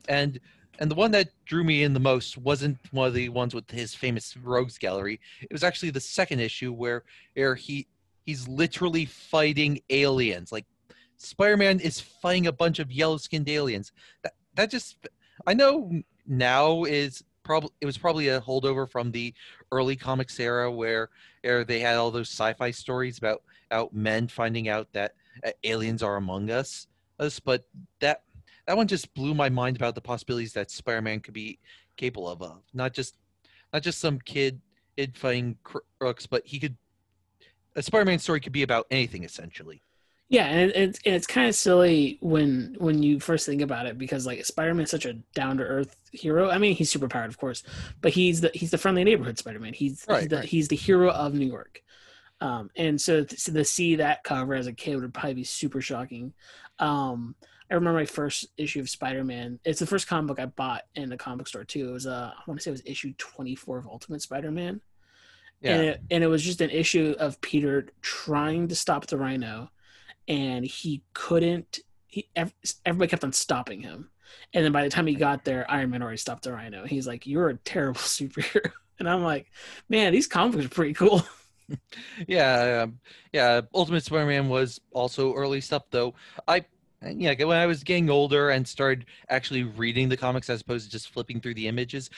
and 0.07 0.39
and 0.79 0.89
the 0.89 0.95
one 0.95 1.11
that 1.11 1.29
drew 1.45 1.63
me 1.63 1.83
in 1.83 1.93
the 1.93 1.99
most 1.99 2.37
wasn't 2.37 2.77
one 2.91 3.07
of 3.07 3.13
the 3.13 3.29
ones 3.29 3.53
with 3.53 3.69
his 3.69 3.93
famous 3.93 4.35
rogues 4.37 4.77
gallery. 4.77 5.19
It 5.41 5.51
was 5.51 5.63
actually 5.63 5.91
the 5.91 5.99
second 5.99 6.39
issue 6.39 6.71
where 6.71 7.03
where 7.35 7.55
he 7.55 7.87
he's 8.25 8.47
literally 8.47 9.05
fighting 9.05 9.81
aliens. 9.89 10.51
Like 10.51 10.65
spider-man 11.17 11.79
is 11.79 11.99
fighting 11.99 12.47
a 12.47 12.51
bunch 12.51 12.79
of 12.79 12.91
yellow-skinned 12.91 13.49
aliens. 13.49 13.91
That 14.23 14.33
that 14.55 14.69
just 14.69 14.97
i 15.47 15.53
know 15.53 16.01
now 16.27 16.83
is 16.83 17.23
probably 17.43 17.69
it 17.81 17.85
was 17.85 17.97
probably 17.97 18.27
a 18.27 18.41
holdover 18.41 18.89
from 18.89 19.11
the 19.11 19.33
early 19.71 19.95
comics 19.95 20.39
era 20.39 20.71
where 20.71 21.09
where 21.41 21.63
they 21.63 21.79
had 21.79 21.95
all 21.95 22.11
those 22.11 22.29
sci-fi 22.29 22.71
stories 22.71 23.17
about 23.17 23.41
out 23.71 23.93
men 23.93 24.27
finding 24.27 24.69
out 24.69 24.87
that 24.93 25.13
uh, 25.45 25.51
aliens 25.63 26.03
are 26.03 26.17
among 26.17 26.49
us 26.49 26.87
us 27.19 27.39
but 27.39 27.63
that 27.99 28.23
that 28.71 28.77
one 28.77 28.87
just 28.87 29.13
blew 29.13 29.33
my 29.33 29.49
mind 29.49 29.75
about 29.75 29.95
the 29.95 30.01
possibilities 30.01 30.53
that 30.53 30.71
Spider-Man 30.71 31.19
could 31.19 31.33
be 31.33 31.59
capable 31.97 32.29
of. 32.29 32.41
uh, 32.41 32.53
Not 32.73 32.93
just 32.93 33.17
not 33.73 33.81
just 33.81 33.99
some 33.99 34.17
kid 34.17 34.61
kid 34.95 35.17
fighting 35.17 35.57
crooks, 35.99 36.25
but 36.25 36.43
he 36.45 36.57
could 36.57 36.77
a 37.75 37.81
Spider-Man 37.81 38.19
story 38.19 38.39
could 38.39 38.53
be 38.53 38.63
about 38.63 38.87
anything 38.89 39.25
essentially. 39.25 39.81
Yeah, 40.29 40.45
and 40.45 40.71
it's 40.71 40.99
and 41.05 41.15
it's 41.15 41.27
kind 41.27 41.49
of 41.49 41.55
silly 41.55 42.17
when 42.21 42.77
when 42.79 43.03
you 43.03 43.19
first 43.19 43.45
think 43.45 43.61
about 43.61 43.87
it 43.87 43.97
because 43.97 44.25
like 44.25 44.45
Spider-Man's 44.45 44.89
such 44.89 45.05
a 45.05 45.15
down 45.35 45.57
to 45.57 45.63
earth 45.63 45.97
hero. 46.13 46.49
I 46.49 46.57
mean, 46.57 46.73
he's 46.73 46.89
super 46.89 47.09
powered, 47.09 47.29
of 47.29 47.37
course, 47.37 47.63
but 47.99 48.13
he's 48.13 48.39
the 48.39 48.51
he's 48.53 48.71
the 48.71 48.77
friendly 48.77 49.03
neighborhood 49.03 49.37
Spider-Man. 49.37 49.73
He's 49.73 50.05
Right, 50.07 50.21
he's, 50.21 50.29
the, 50.29 50.35
right. 50.37 50.45
he's 50.45 50.67
the 50.69 50.77
hero 50.77 51.11
of 51.11 51.33
New 51.33 51.45
York. 51.45 51.83
Um, 52.39 52.69
and 52.77 53.01
so 53.01 53.25
to, 53.25 53.53
to 53.53 53.65
see 53.65 53.97
that 53.97 54.23
cover 54.23 54.53
as 54.53 54.67
a 54.67 54.71
kid 54.73 54.95
would 54.95 55.13
probably 55.13 55.33
be 55.33 55.43
super 55.43 55.81
shocking. 55.81 56.31
Um, 56.79 57.35
I 57.71 57.75
remember 57.75 57.99
my 57.99 58.05
first 58.05 58.47
issue 58.57 58.81
of 58.81 58.89
Spider-Man. 58.89 59.59
It's 59.63 59.79
the 59.79 59.85
first 59.85 60.07
comic 60.07 60.27
book 60.27 60.39
I 60.39 60.47
bought 60.47 60.83
in 60.95 61.09
the 61.09 61.15
comic 61.15 61.47
store 61.47 61.63
too. 61.63 61.89
It 61.89 61.93
was 61.93 62.05
uh, 62.05 62.33
I 62.35 62.41
want 62.45 62.59
to 62.59 62.63
say 62.63 62.69
it 62.69 62.73
was 62.73 62.83
issue 62.85 63.13
24 63.17 63.77
of 63.77 63.87
Ultimate 63.87 64.21
Spider-Man. 64.21 64.81
Yeah. 65.61 65.75
And 65.75 65.81
it, 65.83 66.01
and 66.11 66.23
it 66.23 66.27
was 66.27 66.43
just 66.43 66.59
an 66.59 66.69
issue 66.69 67.15
of 67.17 67.39
Peter 67.39 67.87
trying 68.01 68.67
to 68.67 68.75
stop 68.75 69.07
the 69.07 69.17
Rhino, 69.17 69.71
and 70.27 70.65
he 70.65 71.03
couldn't. 71.13 71.79
He 72.07 72.27
everybody 72.85 73.09
kept 73.09 73.23
on 73.23 73.31
stopping 73.31 73.79
him, 73.79 74.09
and 74.53 74.65
then 74.65 74.73
by 74.73 74.83
the 74.83 74.89
time 74.89 75.07
he 75.07 75.15
got 75.15 75.45
there, 75.45 75.69
Iron 75.69 75.91
Man 75.91 76.01
already 76.01 76.17
stopped 76.17 76.43
the 76.43 76.51
Rhino. 76.51 76.85
He's 76.85 77.07
like, 77.07 77.25
"You're 77.25 77.49
a 77.49 77.57
terrible 77.57 77.99
superhero," 78.01 78.71
and 78.99 79.07
I'm 79.07 79.23
like, 79.23 79.49
"Man, 79.87 80.11
these 80.11 80.27
comics 80.27 80.65
are 80.65 80.69
pretty 80.69 80.93
cool." 80.93 81.23
yeah, 82.27 82.81
um, 82.83 82.99
yeah. 83.31 83.61
Ultimate 83.73 84.03
Spider-Man 84.03 84.49
was 84.49 84.81
also 84.91 85.33
early 85.35 85.61
stuff, 85.61 85.83
though. 85.91 86.15
I, 86.47 86.65
yeah, 87.05 87.33
when 87.43 87.57
I 87.57 87.65
was 87.65 87.83
getting 87.83 88.09
older 88.09 88.49
and 88.51 88.67
started 88.67 89.05
actually 89.29 89.63
reading 89.63 90.09
the 90.09 90.17
comics 90.17 90.49
as 90.49 90.61
opposed 90.61 90.85
to 90.85 90.91
just 90.91 91.09
flipping 91.09 91.39
through 91.41 91.55
the 91.55 91.67
images, 91.67 92.09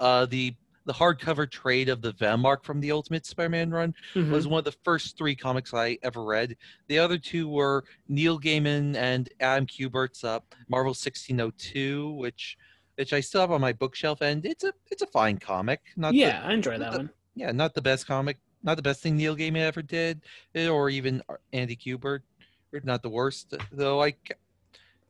uh, 0.00 0.26
the 0.26 0.54
the 0.84 0.94
hardcover 0.94 1.50
trade 1.50 1.90
of 1.90 2.00
the 2.00 2.12
Venom 2.12 2.46
arc 2.46 2.64
from 2.64 2.80
the 2.80 2.90
Ultimate 2.92 3.26
Spider-Man 3.26 3.70
run 3.70 3.94
Mhm. 4.14 4.30
was 4.30 4.46
one 4.46 4.58
of 4.60 4.64
the 4.64 4.72
first 4.84 5.18
three 5.18 5.36
comics 5.36 5.74
I 5.74 5.98
ever 6.02 6.24
read. 6.24 6.56
The 6.86 6.98
other 6.98 7.18
two 7.18 7.46
were 7.46 7.84
Neil 8.08 8.40
Gaiman 8.40 8.96
and 8.96 9.28
Adam 9.40 9.66
Kubert's 9.66 10.24
uh, 10.24 10.38
Marvel 10.68 10.94
1602, 10.94 12.12
which 12.12 12.56
which 12.96 13.12
I 13.12 13.20
still 13.20 13.42
have 13.42 13.52
on 13.52 13.60
my 13.60 13.72
bookshelf, 13.74 14.22
and 14.22 14.44
it's 14.46 14.64
a 14.64 14.72
it's 14.90 15.02
a 15.02 15.06
fine 15.06 15.36
comic. 15.38 15.80
Not 15.96 16.12
the- 16.12 16.18
yeah, 16.18 16.42
I 16.44 16.52
enjoy 16.54 16.78
that 16.78 16.92
the- 16.92 16.98
one. 16.98 17.10
yeah, 17.34 17.52
not 17.52 17.74
the 17.74 17.82
best 17.82 18.06
comic, 18.06 18.38
not 18.62 18.76
the 18.76 18.82
best 18.82 19.02
thing 19.02 19.16
Neil 19.16 19.36
Gaiman 19.36 19.60
ever 19.60 19.82
did, 19.82 20.22
eh, 20.54 20.68
or 20.68 20.88
even 20.90 21.22
Andy 21.52 21.76
Kubert, 21.76 22.20
not 22.84 23.02
the 23.02 23.08
worst 23.08 23.54
though. 23.72 24.02
I, 24.02 24.14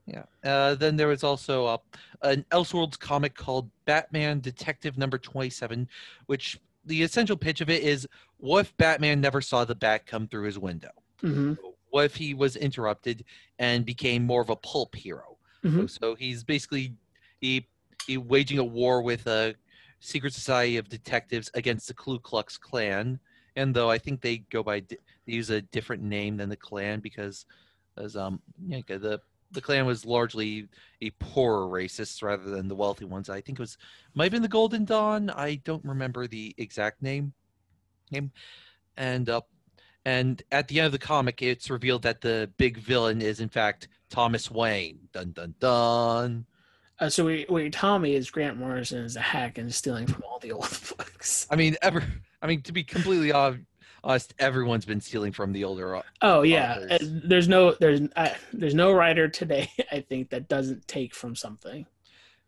yeah. 0.06 0.24
Uh, 0.44 0.74
then 0.74 0.96
there 0.96 1.08
was 1.08 1.22
also 1.24 1.66
uh, 1.66 1.78
an 2.22 2.44
Elseworlds 2.50 2.98
comic 2.98 3.34
called 3.34 3.70
Batman 3.84 4.40
Detective 4.40 4.96
Number 4.96 5.18
Twenty 5.18 5.50
Seven, 5.50 5.88
which 6.26 6.58
the 6.86 7.02
essential 7.02 7.36
pitch 7.36 7.60
of 7.60 7.68
it 7.68 7.82
is: 7.82 8.06
what 8.38 8.60
if 8.60 8.76
Batman 8.76 9.20
never 9.20 9.40
saw 9.40 9.64
the 9.64 9.74
bat 9.74 10.06
come 10.06 10.26
through 10.26 10.44
his 10.44 10.58
window? 10.58 10.90
hmm 11.20 11.54
What 11.90 12.04
if 12.04 12.16
he 12.16 12.34
was 12.34 12.56
interrupted 12.56 13.24
and 13.58 13.84
became 13.84 14.24
more 14.24 14.42
of 14.42 14.50
a 14.50 14.56
pulp 14.56 14.94
hero? 14.94 15.36
Mhm. 15.64 15.90
So 15.90 16.14
he's 16.14 16.44
basically 16.44 16.94
he, 17.40 17.66
he 18.06 18.16
waging 18.16 18.58
a 18.58 18.64
war 18.64 19.02
with 19.02 19.26
a 19.26 19.54
secret 20.00 20.32
society 20.32 20.76
of 20.76 20.88
detectives 20.88 21.50
against 21.54 21.88
the 21.88 21.94
Ku 21.94 22.18
Klux 22.20 22.56
Klan, 22.56 23.18
and 23.58 23.74
though 23.74 23.90
I 23.90 23.98
think 23.98 24.20
they 24.20 24.38
go 24.38 24.62
by 24.62 24.80
they 24.80 24.96
use 25.26 25.50
a 25.50 25.60
different 25.60 26.02
name 26.02 26.36
than 26.36 26.48
the 26.48 26.56
Klan 26.56 27.00
because 27.00 27.44
as 27.96 28.16
um 28.16 28.40
the 28.68 29.20
the 29.50 29.60
Klan 29.60 29.84
was 29.84 30.04
largely 30.04 30.68
a 31.02 31.10
poorer 31.10 31.66
racist 31.66 32.22
rather 32.22 32.50
than 32.50 32.68
the 32.68 32.74
wealthy 32.74 33.04
ones. 33.04 33.28
I 33.28 33.40
think 33.40 33.58
it 33.58 33.62
was 33.62 33.76
might 34.14 34.24
have 34.24 34.32
been 34.32 34.42
the 34.42 34.48
Golden 34.48 34.84
Dawn. 34.84 35.30
I 35.30 35.56
don't 35.64 35.84
remember 35.84 36.26
the 36.26 36.54
exact 36.56 37.02
name. 37.02 37.32
Name, 38.12 38.30
and 38.96 39.28
uh, 39.28 39.40
and 40.04 40.42
at 40.52 40.68
the 40.68 40.78
end 40.78 40.86
of 40.86 40.92
the 40.92 40.98
comic, 40.98 41.42
it's 41.42 41.68
revealed 41.68 42.02
that 42.02 42.20
the 42.20 42.50
big 42.58 42.78
villain 42.78 43.20
is 43.20 43.40
in 43.40 43.48
fact 43.48 43.88
Thomas 44.08 44.50
Wayne. 44.50 45.00
Dun 45.12 45.32
dun 45.32 45.54
dun. 45.58 46.46
Uh, 47.00 47.08
so 47.08 47.24
we, 47.24 47.46
wait, 47.48 47.72
Tommy 47.72 48.14
is 48.14 48.30
Grant 48.30 48.56
Morrison 48.56 49.04
is 49.04 49.16
a 49.16 49.20
hack 49.20 49.58
and 49.58 49.72
stealing 49.72 50.06
from 50.06 50.22
all 50.28 50.38
the 50.40 50.52
old 50.52 50.68
books. 50.96 51.46
I 51.50 51.56
mean, 51.56 51.76
ever. 51.82 52.02
I 52.42 52.46
mean, 52.46 52.62
to 52.62 52.72
be 52.72 52.82
completely 52.82 53.32
honest, 53.32 54.34
everyone's 54.38 54.84
been 54.84 55.00
stealing 55.00 55.32
from 55.32 55.52
the 55.52 55.64
older. 55.64 56.02
Oh 56.22 56.42
yeah. 56.42 56.78
Uh, 56.90 56.98
there's 57.02 57.48
no 57.48 57.72
there's 57.72 58.00
I, 58.16 58.34
there's 58.52 58.74
no 58.74 58.92
writer 58.92 59.28
today 59.28 59.70
I 59.92 60.00
think 60.00 60.30
that 60.30 60.48
doesn't 60.48 60.86
take 60.88 61.14
from 61.14 61.36
something, 61.36 61.86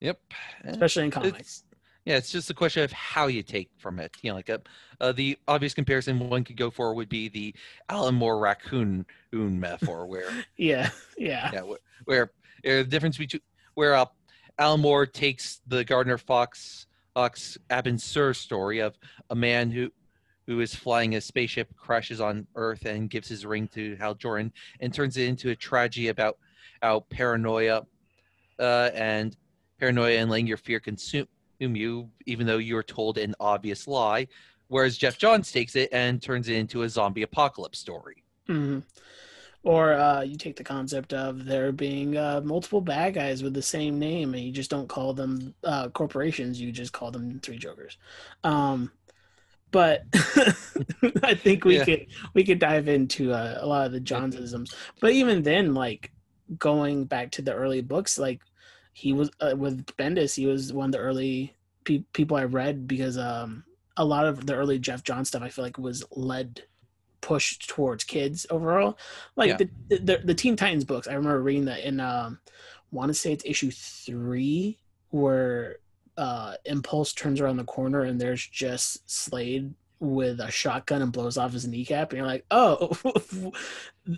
Yep. 0.00 0.20
Especially 0.64 1.04
in 1.04 1.10
comics. 1.10 1.64
Yeah, 2.06 2.16
it's 2.16 2.32
just 2.32 2.48
a 2.50 2.54
question 2.54 2.82
of 2.82 2.90
how 2.92 3.26
you 3.26 3.42
take 3.42 3.70
from 3.76 4.00
it. 4.00 4.16
You 4.22 4.30
know, 4.30 4.36
like 4.36 4.48
a, 4.48 4.60
uh, 5.00 5.12
the 5.12 5.38
obvious 5.46 5.74
comparison 5.74 6.18
one 6.18 6.44
could 6.44 6.56
go 6.56 6.70
for 6.70 6.94
would 6.94 7.10
be 7.10 7.28
the 7.28 7.54
Alan 7.88 8.14
Moore 8.14 8.38
raccoon 8.38 9.04
oon 9.34 9.60
metaphor, 9.60 10.06
where 10.06 10.30
Yeah, 10.56 10.90
yeah, 11.18 11.50
yeah, 11.52 11.62
where, 11.62 11.78
where 12.04 12.22
uh, 12.64 12.82
the 12.82 12.84
difference 12.84 13.18
between 13.18 13.42
where 13.74 13.94
uh, 13.94 14.06
Alan 14.60 14.82
Moore 14.82 15.06
takes 15.06 15.62
the 15.66 15.82
Gardner 15.82 16.18
Fox 16.18 16.86
Fox 17.14 17.56
Abin 17.70 17.98
Sur 17.98 18.34
story 18.34 18.80
of 18.80 18.96
a 19.30 19.34
man 19.34 19.70
who 19.70 19.90
who 20.46 20.60
is 20.60 20.74
flying 20.74 21.14
a 21.14 21.20
spaceship 21.20 21.74
crashes 21.76 22.20
on 22.20 22.46
Earth 22.56 22.84
and 22.84 23.08
gives 23.08 23.26
his 23.26 23.46
ring 23.46 23.68
to 23.68 23.96
Hal 23.96 24.14
Jordan 24.14 24.52
and 24.80 24.92
turns 24.92 25.16
it 25.16 25.28
into 25.28 25.48
a 25.48 25.56
tragedy 25.56 26.08
about 26.08 26.36
how 26.82 27.00
paranoia 27.08 27.86
uh, 28.58 28.90
and 28.92 29.34
paranoia 29.78 30.18
and 30.18 30.30
letting 30.30 30.46
your 30.46 30.56
fear 30.58 30.78
consume 30.78 31.26
you, 31.58 32.10
even 32.26 32.46
though 32.46 32.58
you 32.58 32.76
are 32.76 32.82
told 32.82 33.16
an 33.16 33.34
obvious 33.40 33.88
lie. 33.88 34.26
Whereas 34.68 34.98
Geoff 34.98 35.18
Johns 35.18 35.50
takes 35.50 35.74
it 35.74 35.88
and 35.92 36.20
turns 36.20 36.48
it 36.48 36.56
into 36.56 36.82
a 36.82 36.88
zombie 36.88 37.22
apocalypse 37.22 37.78
story. 37.78 38.24
hmm 38.46 38.80
Or 39.62 39.92
uh, 39.92 40.22
you 40.22 40.36
take 40.36 40.56
the 40.56 40.64
concept 40.64 41.12
of 41.12 41.44
there 41.44 41.70
being 41.72 42.16
uh, 42.16 42.40
multiple 42.42 42.80
bad 42.80 43.14
guys 43.14 43.42
with 43.42 43.52
the 43.54 43.62
same 43.62 43.98
name, 43.98 44.32
and 44.34 44.42
you 44.42 44.52
just 44.52 44.70
don't 44.70 44.88
call 44.88 45.12
them 45.12 45.54
uh, 45.64 45.90
corporations. 45.90 46.60
You 46.60 46.72
just 46.72 46.92
call 46.94 47.10
them 47.10 47.40
Three 47.40 47.58
Jokers. 47.58 47.98
Um, 48.42 48.90
but 49.70 50.06
I 51.22 51.34
think 51.34 51.64
we 51.64 51.78
Yeah. 51.78 51.84
could 51.84 52.06
we 52.34 52.44
could 52.44 52.58
dive 52.58 52.88
into 52.88 53.32
uh, 53.32 53.58
a 53.60 53.66
lot 53.66 53.86
of 53.86 53.92
the 53.92 54.00
Johnsisms. 54.00 54.72
But 55.00 55.12
even 55.12 55.42
then, 55.42 55.74
like 55.74 56.12
going 56.58 57.04
back 57.04 57.30
to 57.32 57.42
the 57.42 57.54
early 57.54 57.80
books, 57.82 58.18
like 58.18 58.42
he 58.92 59.12
was 59.12 59.30
uh, 59.40 59.54
with 59.56 59.86
Bendis, 59.96 60.34
he 60.36 60.46
was 60.46 60.72
one 60.72 60.86
of 60.86 60.92
the 60.92 60.98
early 60.98 61.56
pe- 61.84 62.04
people 62.12 62.36
I 62.36 62.44
read 62.44 62.86
because 62.88 63.16
um, 63.18 63.64
a 63.96 64.04
lot 64.04 64.26
of 64.26 64.46
the 64.46 64.54
early 64.54 64.78
Geoff 64.78 65.04
Johns 65.04 65.28
stuff 65.28 65.42
I 65.42 65.48
feel 65.50 65.64
like 65.64 65.78
was 65.78 66.04
led 66.12 66.62
pushed 67.20 67.68
towards 67.68 68.04
kids 68.04 68.46
overall. 68.50 68.98
Like 69.36 69.50
Yeah. 69.50 69.56
the, 69.88 69.98
the 69.98 70.20
the 70.24 70.34
Teen 70.34 70.56
Titans 70.56 70.84
books, 70.84 71.08
I 71.08 71.14
remember 71.14 71.42
reading 71.42 71.66
that 71.66 71.80
in 71.86 72.00
um, 72.00 72.40
want 72.90 73.08
to 73.10 73.14
say 73.14 73.32
it's 73.32 73.44
issue 73.44 73.70
three 73.70 74.78
where 75.10 75.76
uh, 76.16 76.54
Impulse 76.64 77.12
turns 77.12 77.40
around 77.40 77.56
the 77.56 77.64
corner 77.64 78.02
and 78.02 78.20
there's 78.20 78.46
just 78.46 79.08
Slade 79.10 79.74
with 80.00 80.40
a 80.40 80.50
shotgun 80.50 81.02
and 81.02 81.12
blows 81.12 81.36
off 81.36 81.52
his 81.52 81.66
kneecap, 81.66 82.10
and 82.10 82.18
you're 82.18 82.26
like, 82.26 82.44
oh, 82.50 82.96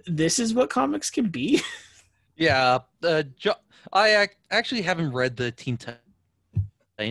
this 0.06 0.38
is 0.38 0.54
what 0.54 0.70
comics 0.70 1.10
can 1.10 1.28
be. 1.28 1.60
Yeah, 2.34 2.78
uh, 3.04 3.24
jo- 3.36 3.54
I 3.92 4.22
ac- 4.22 4.32
actually 4.50 4.80
haven't 4.82 5.12
read 5.12 5.36
the 5.36 5.52
Teen 5.52 5.76
Titans 5.76 6.00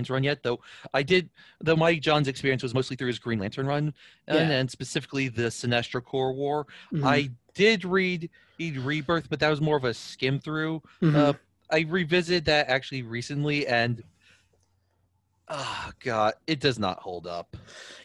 run 0.09 0.23
yet, 0.23 0.43
though. 0.43 0.59
I 0.93 1.03
did. 1.03 1.29
Though 1.59 1.75
Mike 1.75 2.01
John's 2.01 2.27
experience 2.27 2.63
was 2.63 2.73
mostly 2.73 2.95
through 2.95 3.07
his 3.07 3.19
Green 3.19 3.39
Lantern 3.39 3.65
run, 3.67 3.93
and, 4.27 4.49
Yeah. 4.49 4.55
and 4.57 4.71
specifically 4.71 5.27
the 5.27 5.43
Sinestro 5.43 6.03
Corps 6.03 6.33
War. 6.33 6.65
Mhm. 6.91 7.03
I 7.05 7.29
did 7.53 7.83
read 7.85 8.29
read 8.59 8.77
Rebirth, 8.77 9.29
but 9.29 9.39
that 9.39 9.49
was 9.49 9.59
more 9.59 9.75
of 9.77 9.83
a 9.83 9.93
skim 9.93 10.39
through. 10.39 10.81
Mhm. 11.01 11.15
Uh, 11.15 11.33
I 11.71 11.79
revisited 11.81 12.45
that 12.45 12.67
actually 12.69 13.01
recently, 13.01 13.65
and 13.65 14.03
oh 15.51 15.91
god, 16.03 16.33
it 16.47 16.59
does 16.59 16.79
not 16.79 16.99
hold 16.99 17.27
up. 17.27 17.55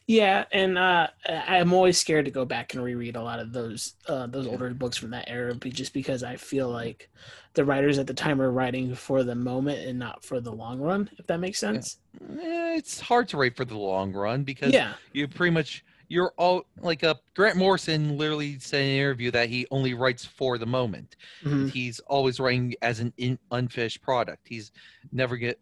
Yeah, 0.07 0.45
and 0.53 0.77
uh, 0.79 1.09
I'm 1.29 1.73
always 1.73 1.99
scared 1.99 2.27
to 2.27 2.31
go 2.31 2.45
back 2.45 2.75
and 2.75 2.83
reread 2.83 3.17
a 3.17 3.23
lot 3.23 3.39
of 3.41 3.53
those 3.53 3.95
uh, 4.09 4.27
those 4.27 4.47
older 4.47 4.73
books 4.75 4.97
from 4.97 5.11
that 5.11 5.29
era, 5.29 5.55
just 5.55 5.93
because 5.95 6.23
I 6.23 6.37
feel 6.37 6.69
like 6.69 7.09
the 7.55 7.65
writers 7.65 7.99
at 7.99 8.07
the 8.07 8.15
time 8.15 8.41
are 8.43 8.51
writing 8.51 8.95
for 8.95 9.25
the 9.25 9.35
moment 9.35 9.79
and 9.89 9.99
not 9.99 10.25
for 10.25 10.41
the 10.41 10.53
long 10.53 10.79
run. 10.81 11.09
If 11.19 11.27
that 11.29 11.39
makes 11.41 11.59
sense. 11.59 11.99
Eh, 12.41 12.77
It's 12.77 13.01
hard 13.01 13.29
to 13.29 13.37
write 13.37 13.57
for 13.57 13.65
the 13.65 13.77
long 13.79 14.13
run 14.13 14.43
because 14.45 14.73
Yeah. 14.73 14.93
you 15.13 15.27
pretty 15.27 15.53
much 15.53 15.85
you're 16.09 16.33
all 16.37 16.67
like 16.81 17.03
a 17.03 17.19
Grant 17.35 17.57
Morrison 17.57 18.17
literally 18.17 18.61
said 18.61 18.83
in 18.83 18.91
an 18.91 18.97
interview 18.97 19.31
that 19.33 19.49
he 19.49 19.67
only 19.73 19.93
writes 19.95 20.25
for 20.25 20.57
the 20.57 20.67
moment. 20.67 21.17
Mhm. 21.43 21.69
He's 21.71 21.99
always 22.01 22.39
writing 22.39 22.75
as 22.83 23.01
an 23.01 23.13
in, 23.17 23.39
unfinished 23.51 24.03
product. 24.03 24.47
He's 24.47 24.71
never 25.11 25.37
get 25.37 25.59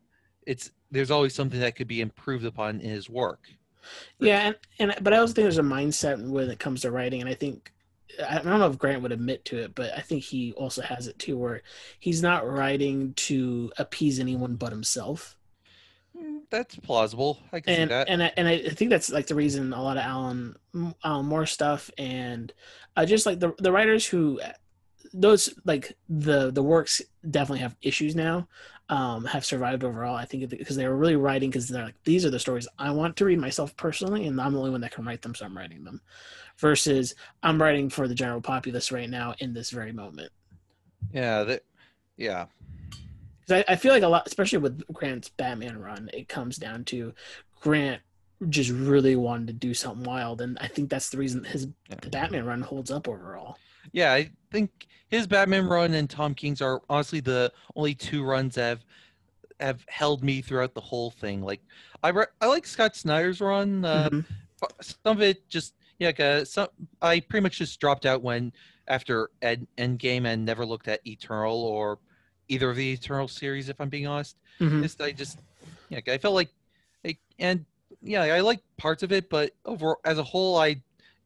it's 0.46 0.70
there's 0.94 1.10
always 1.10 1.34
something 1.34 1.60
that 1.60 1.76
could 1.76 1.88
be 1.88 2.00
improved 2.00 2.44
upon 2.46 2.80
in 2.80 2.88
his 2.88 3.10
work. 3.10 3.40
Yeah, 4.18 4.46
and, 4.46 4.56
and 4.78 5.04
but 5.04 5.12
I 5.12 5.18
also 5.18 5.34
think 5.34 5.44
there's 5.44 5.58
a 5.58 5.62
mindset 5.62 6.26
when 6.26 6.50
it 6.50 6.58
comes 6.58 6.82
to 6.82 6.90
writing, 6.90 7.20
and 7.20 7.28
I 7.28 7.34
think 7.34 7.72
I 8.24 8.36
don't 8.36 8.46
know 8.58 8.70
if 8.70 8.78
Grant 8.78 9.02
would 9.02 9.12
admit 9.12 9.44
to 9.46 9.58
it, 9.58 9.74
but 9.74 9.92
I 9.96 10.00
think 10.00 10.22
he 10.22 10.52
also 10.52 10.82
has 10.82 11.06
it 11.06 11.18
too, 11.18 11.36
where 11.36 11.62
he's 11.98 12.22
not 12.22 12.48
writing 12.48 13.12
to 13.14 13.72
appease 13.76 14.20
anyone 14.20 14.54
but 14.54 14.70
himself. 14.70 15.36
Mm, 16.16 16.42
That's 16.48 16.76
plausible. 16.76 17.40
I 17.52 17.60
can 17.60 17.74
see 17.74 17.82
and 17.82 17.90
that. 17.90 18.08
and 18.08 18.22
I, 18.22 18.32
and 18.36 18.48
I 18.48 18.68
think 18.68 18.90
that's 18.90 19.10
like 19.10 19.26
the 19.26 19.34
reason 19.34 19.72
a 19.72 19.82
lot 19.82 19.96
of 19.96 20.04
Alan 20.04 20.54
Alan 21.04 21.26
Moore 21.26 21.46
stuff 21.46 21.90
and 21.98 22.52
uh, 22.96 23.04
just 23.04 23.26
like 23.26 23.40
the 23.40 23.52
the 23.58 23.72
writers 23.72 24.06
who 24.06 24.40
those 25.12 25.54
like 25.64 25.92
the 26.08 26.50
the 26.50 26.62
works 26.62 27.02
definitely 27.28 27.60
have 27.60 27.76
issues 27.82 28.14
now 28.16 28.48
um 28.90 29.24
have 29.24 29.44
survived 29.44 29.82
overall 29.82 30.14
i 30.14 30.24
think 30.24 30.48
because 30.50 30.76
they 30.76 30.86
were 30.86 30.96
really 30.96 31.16
writing 31.16 31.48
because 31.48 31.68
they're 31.68 31.84
like 31.84 32.02
these 32.04 32.24
are 32.24 32.30
the 32.30 32.38
stories 32.38 32.68
i 32.78 32.90
want 32.90 33.16
to 33.16 33.24
read 33.24 33.38
myself 33.38 33.74
personally 33.76 34.26
and 34.26 34.38
i'm 34.40 34.52
the 34.52 34.58
only 34.58 34.70
one 34.70 34.80
that 34.80 34.92
can 34.92 35.04
write 35.06 35.22
them 35.22 35.34
so 35.34 35.46
i'm 35.46 35.56
writing 35.56 35.82
them 35.84 36.00
versus 36.58 37.14
i'm 37.42 37.60
writing 37.60 37.88
for 37.88 38.06
the 38.06 38.14
general 38.14 38.42
populace 38.42 38.92
right 38.92 39.08
now 39.08 39.34
in 39.38 39.54
this 39.54 39.70
very 39.70 39.92
moment 39.92 40.30
yeah, 41.12 41.44
that 41.44 41.62
yeah. 42.16 42.46
because 43.40 43.64
I, 43.68 43.72
I 43.72 43.76
feel 43.76 43.92
like 43.92 44.02
a 44.02 44.08
lot 44.08 44.26
especially 44.26 44.58
with 44.58 44.82
grant's 44.92 45.30
batman 45.30 45.78
run 45.78 46.10
it 46.12 46.28
comes 46.28 46.56
down 46.56 46.84
to 46.86 47.14
grant 47.60 48.02
just 48.50 48.70
really 48.70 49.16
wanted 49.16 49.46
to 49.46 49.52
do 49.54 49.72
something 49.72 50.04
wild 50.04 50.42
and 50.42 50.58
i 50.60 50.66
think 50.66 50.90
that's 50.90 51.08
the 51.08 51.16
reason 51.16 51.44
his 51.44 51.68
Yeah. 51.88 51.96
the 52.02 52.10
batman 52.10 52.44
run 52.44 52.60
holds 52.60 52.90
up 52.90 53.08
overall 53.08 53.56
Yeah, 53.92 54.12
I 54.12 54.30
think 54.50 54.86
his 55.08 55.26
Batman 55.26 55.66
run 55.66 55.94
and 55.94 56.08
Tom 56.08 56.34
King's 56.34 56.60
are 56.62 56.80
honestly 56.88 57.20
the 57.20 57.52
only 57.76 57.94
two 57.94 58.24
runs 58.24 58.54
that 58.56 58.68
have 58.68 58.84
have 59.60 59.84
held 59.88 60.24
me 60.24 60.42
throughout 60.42 60.74
the 60.74 60.80
whole 60.80 61.10
thing. 61.10 61.42
Like 61.42 61.60
I 62.02 62.08
re- 62.08 62.26
I 62.40 62.46
like 62.46 62.66
Scott 62.66 62.96
Snyder's 62.96 63.40
run. 63.40 63.84
Uh, 63.84 64.10
Mhm. 64.10 64.24
Some 64.80 65.16
of 65.16 65.22
it 65.22 65.46
just 65.48 65.74
yeah, 65.98 66.08
like, 66.08 66.20
uh, 66.20 66.44
some 66.44 66.68
I 67.02 67.20
pretty 67.20 67.42
much 67.42 67.58
just 67.58 67.78
dropped 67.78 68.06
out 68.06 68.22
when 68.22 68.52
after 68.88 69.30
Ed, 69.42 69.66
Endgame 69.78 70.26
and 70.26 70.44
never 70.44 70.64
looked 70.66 70.88
at 70.88 71.06
Eternal 71.06 71.56
or 71.56 71.98
either 72.48 72.70
of 72.70 72.76
the 72.76 72.92
Eternal 72.92 73.28
series. 73.28 73.68
If 73.68 73.80
I'm 73.80 73.88
being 73.90 74.06
honest, 74.06 74.36
Mhm. 74.60 74.82
just 74.82 75.00
I 75.00 75.12
just 75.12 75.38
yeah, 75.90 76.00
I 76.08 76.18
felt 76.18 76.34
like, 76.34 76.50
like 77.04 77.18
and 77.38 77.64
yeah, 78.02 78.22
I 78.22 78.40
like 78.40 78.60
parts 78.76 79.02
of 79.02 79.12
it, 79.12 79.28
but 79.30 79.52
over 79.64 79.96
as 80.04 80.18
a 80.18 80.24
whole, 80.24 80.56
I 80.58 80.68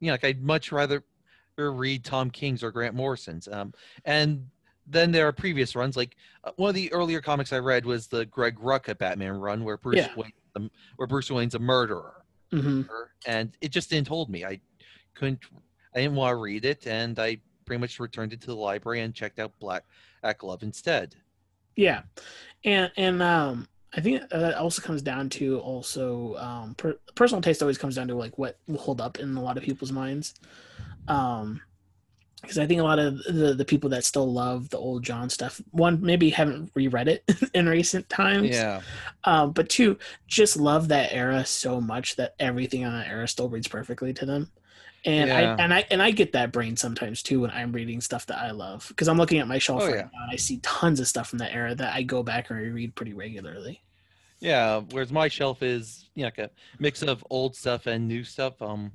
you 0.00 0.08
know, 0.08 0.12
like 0.12 0.24
I'd 0.24 0.42
much 0.42 0.70
rather 0.70 1.02
read 1.58 2.04
Tom 2.04 2.30
King's 2.30 2.62
or 2.62 2.70
Grant 2.70 2.94
Morrison's. 2.94 3.48
Um, 3.48 3.74
and 4.04 4.46
then 4.86 5.10
there 5.12 5.26
are 5.26 5.32
previous 5.32 5.74
runs, 5.76 5.96
like 5.96 6.16
uh, 6.44 6.52
one 6.56 6.68
of 6.68 6.74
the 6.74 6.90
earlier 6.92 7.20
comics 7.20 7.52
I 7.52 7.58
read 7.58 7.84
was 7.84 8.06
the 8.06 8.24
Greg 8.26 8.56
Rucka 8.58 8.96
Batman 8.96 9.32
run, 9.32 9.64
where 9.64 9.76
Bruce 9.76 9.96
Yeah. 9.96 10.14
Wayne, 10.16 10.32
um, 10.56 10.70
where 10.96 11.06
Bruce 11.08 11.30
Wayne's 11.30 11.54
a 11.54 11.58
murderer, 11.58 12.24
Mhm. 12.52 12.88
and 13.26 13.56
it 13.60 13.70
just 13.70 13.90
didn't 13.90 14.08
hold 14.08 14.30
me. 14.30 14.44
I 14.44 14.60
couldn't, 15.14 15.40
I 15.94 15.98
didn't 16.00 16.14
want 16.16 16.32
to 16.32 16.36
read 16.36 16.64
it, 16.64 16.86
and 16.86 17.18
I 17.18 17.40
pretty 17.66 17.80
much 17.80 18.00
returned 18.00 18.32
it 18.32 18.40
to 18.42 18.46
the 18.46 18.56
library 18.56 19.00
and 19.00 19.14
checked 19.14 19.38
out 19.38 19.52
Black 19.58 19.84
Black 20.22 20.38
Glove 20.38 20.62
instead. 20.62 21.16
Yeah, 21.76 22.02
and 22.64 22.90
and 22.96 23.22
um, 23.22 23.68
I 23.94 24.00
think 24.00 24.28
that 24.28 24.54
also 24.54 24.82
comes 24.82 25.02
down 25.02 25.30
to 25.30 25.60
also 25.60 26.36
um, 26.36 26.74
per, 26.74 26.98
personal 27.14 27.40
taste 27.40 27.62
always 27.62 27.78
comes 27.78 27.96
down 27.96 28.08
to 28.08 28.14
like 28.14 28.36
what 28.38 28.58
will 28.66 28.78
hold 28.78 29.00
up 29.00 29.18
in 29.18 29.36
a 29.36 29.42
lot 29.42 29.56
of 29.56 29.62
people's 29.62 29.92
minds. 29.92 30.34
Um, 31.06 31.62
because 32.42 32.58
I 32.58 32.66
think 32.66 32.80
a 32.80 32.84
lot 32.84 33.00
of 33.00 33.18
the 33.24 33.54
the 33.54 33.64
people 33.64 33.90
that 33.90 34.04
still 34.04 34.32
love 34.32 34.70
the 34.70 34.78
old 34.78 35.02
John 35.02 35.28
stuff, 35.28 35.60
one 35.72 36.00
maybe 36.00 36.30
haven't 36.30 36.70
reread 36.74 37.08
it 37.08 37.24
in 37.54 37.68
recent 37.68 38.08
times. 38.08 38.50
Yeah, 38.50 38.80
Um, 39.24 39.50
but 39.52 39.68
two, 39.68 39.98
just 40.28 40.56
love 40.56 40.88
that 40.88 41.12
era 41.12 41.44
so 41.44 41.80
much 41.80 42.14
that 42.16 42.36
everything 42.38 42.84
on 42.84 42.92
that 42.92 43.08
era 43.08 43.26
still 43.26 43.48
reads 43.48 43.66
perfectly 43.66 44.12
to 44.14 44.26
them. 44.26 44.50
And 45.04 45.28
Yeah. 45.28 45.54
I 45.56 45.62
and 45.62 45.74
I 45.74 45.84
and 45.90 46.02
I 46.02 46.10
get 46.10 46.32
that 46.32 46.52
brain 46.52 46.76
sometimes 46.76 47.22
too 47.22 47.40
when 47.40 47.50
I'm 47.50 47.72
reading 47.72 48.00
stuff 48.00 48.26
that 48.26 48.38
I 48.38 48.50
love 48.50 48.86
because 48.88 49.06
I'm 49.08 49.16
looking 49.16 49.38
at 49.38 49.46
my 49.46 49.58
shelf 49.58 49.82
Oh, 49.82 49.86
right 49.86 49.94
yeah. 49.96 50.02
now 50.02 50.22
and 50.24 50.32
I 50.32 50.36
see 50.36 50.58
tons 50.58 50.98
of 51.00 51.06
stuff 51.06 51.28
from 51.28 51.38
that 51.38 51.54
era 51.54 51.74
that 51.74 51.94
I 51.94 52.02
go 52.02 52.22
back 52.22 52.50
and 52.50 52.58
reread 52.58 52.94
pretty 52.94 53.14
regularly. 53.14 53.82
Yeah, 54.40 54.82
whereas 54.90 55.12
my 55.12 55.28
shelf 55.28 55.62
is 55.62 56.08
you 56.14 56.22
know, 56.22 56.26
like 56.28 56.38
a 56.38 56.50
mix 56.78 57.02
of 57.02 57.24
old 57.30 57.56
stuff 57.56 57.86
and 57.86 58.06
new 58.06 58.24
stuff. 58.24 58.60
Um, 58.62 58.92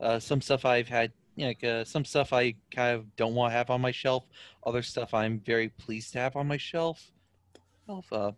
uh, 0.00 0.18
some 0.18 0.40
stuff 0.40 0.64
I've 0.64 0.88
had, 0.88 1.12
you 1.36 1.42
know, 1.44 1.48
like 1.48 1.64
uh, 1.64 1.84
some 1.84 2.04
stuff 2.04 2.32
I 2.32 2.54
kind 2.70 2.96
of 2.96 3.16
don't 3.16 3.34
want 3.34 3.52
to 3.52 3.56
have 3.56 3.70
on 3.70 3.80
my 3.80 3.92
shelf. 3.92 4.24
Other 4.64 4.82
stuff 4.82 5.14
I'm 5.14 5.40
very 5.40 5.68
pleased 5.68 6.12
to 6.14 6.18
have 6.18 6.36
on 6.36 6.46
my 6.48 6.56
shelf. 6.56 7.12
Well, 7.86 8.04
uh, 8.12 8.32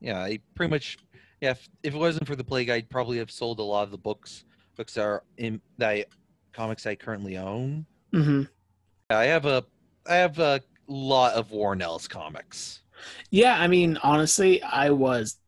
yeah, 0.00 0.20
I 0.22 0.40
pretty 0.54 0.70
much, 0.70 0.98
yeah. 1.40 1.52
If, 1.52 1.68
if 1.82 1.94
it 1.94 1.98
wasn't 1.98 2.26
for 2.26 2.36
the 2.36 2.44
plague, 2.44 2.68
I'd 2.70 2.90
probably 2.90 3.18
have 3.18 3.30
sold 3.30 3.60
a 3.60 3.62
lot 3.62 3.84
of 3.84 3.90
the 3.90 3.98
books 3.98 4.44
books 4.76 4.96
are 4.98 5.22
in 5.36 5.60
that 5.78 5.88
I, 5.90 6.04
comics 6.52 6.86
I 6.86 6.94
currently 6.94 7.36
own. 7.36 7.86
hmm 8.12 8.42
I 9.10 9.24
have 9.24 9.46
a 9.46 9.64
I 10.08 10.16
have 10.16 10.38
a 10.38 10.60
lot 10.88 11.34
of 11.34 11.50
Warren 11.50 11.82
Ellis 11.82 12.08
comics. 12.08 12.80
Yeah, 13.30 13.58
I 13.60 13.66
mean, 13.68 13.98
honestly, 14.02 14.62
I 14.62 14.90
was 14.90 15.38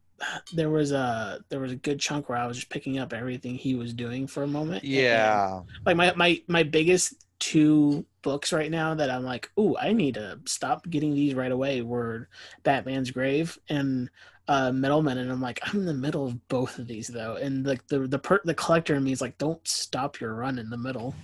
there 0.55 0.71
was 0.71 0.93
a 0.93 1.41
there 1.49 1.61
was 1.61 1.73
a 1.73 1.77
good 1.77 1.99
chunk 2.01 2.29
where 2.29 2.39
I 2.39 2.47
was 2.47 2.57
just 2.57 2.71
picking 2.71 2.99
up 2.99 3.13
everything 3.13 3.55
he 3.55 3.75
was 3.75 3.93
doing 3.93 4.27
for 4.27 4.43
a 4.43 4.47
moment. 4.47 4.83
and- 4.83 4.93
Yeah, 4.93 5.61
like 5.85 5.97
my 5.97 6.13
my 6.15 6.41
my 6.49 6.63
biggest 6.63 7.15
two 7.39 8.05
books 8.23 8.53
right 8.53 8.71
now 8.71 8.95
that 8.95 9.11
I'm 9.11 9.23
like, 9.25 9.51
ooh, 9.61 9.77
I 9.77 9.93
need 9.93 10.15
to 10.15 10.41
stop 10.47 10.89
getting 10.89 11.15
these 11.15 11.35
right 11.35 11.53
away 11.53 11.83
were 11.83 12.29
Batman's 12.63 13.11
Grave 13.11 13.59
and 13.69 14.09
uh 14.49 14.71
Middleman, 14.73 15.19
and 15.19 15.31
I'm 15.31 15.41
like, 15.41 15.61
I'm 15.63 15.81
in 15.81 15.87
the 15.87 15.95
middle 15.95 16.27
of 16.27 16.49
both 16.49 16.79
of 16.79 16.87
these 16.87 17.09
though, 17.09 17.37
and 17.37 17.67
like 17.67 17.87
the 17.89 18.01
the 18.07 18.19
per- 18.19 18.41
the 18.45 18.55
collector 18.55 18.95
in 18.95 19.05
me 19.05 19.13
is 19.13 19.21
like, 19.21 19.39
don't 19.39 19.67
stop 19.67 20.21
your 20.21 20.35
run 20.35 20.59
in 20.59 20.71
the 20.71 20.77
middle. 20.77 21.15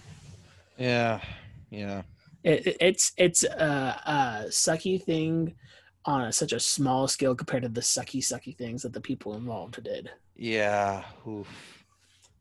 yeah, 0.79 1.21
yeah. 1.71 2.02
It, 2.45 2.67
it- 2.67 2.76
it's 2.81 3.12
it's 3.17 3.45
a, 3.45 4.00
a 4.07 4.45
sucky 4.49 5.00
thing 5.02 5.55
on 6.05 6.23
a, 6.23 6.33
such 6.33 6.52
a 6.52 6.59
small 6.59 7.07
scale 7.07 7.35
compared 7.35 7.62
to 7.62 7.69
the 7.69 7.81
sucky 7.81 8.19
sucky 8.21 8.57
things 8.57 8.83
that 8.83 8.93
the 8.93 9.00
people 9.00 9.35
involved 9.37 9.81
did. 9.85 10.11
Yeah. 10.35 11.05
Oof. 11.29 11.82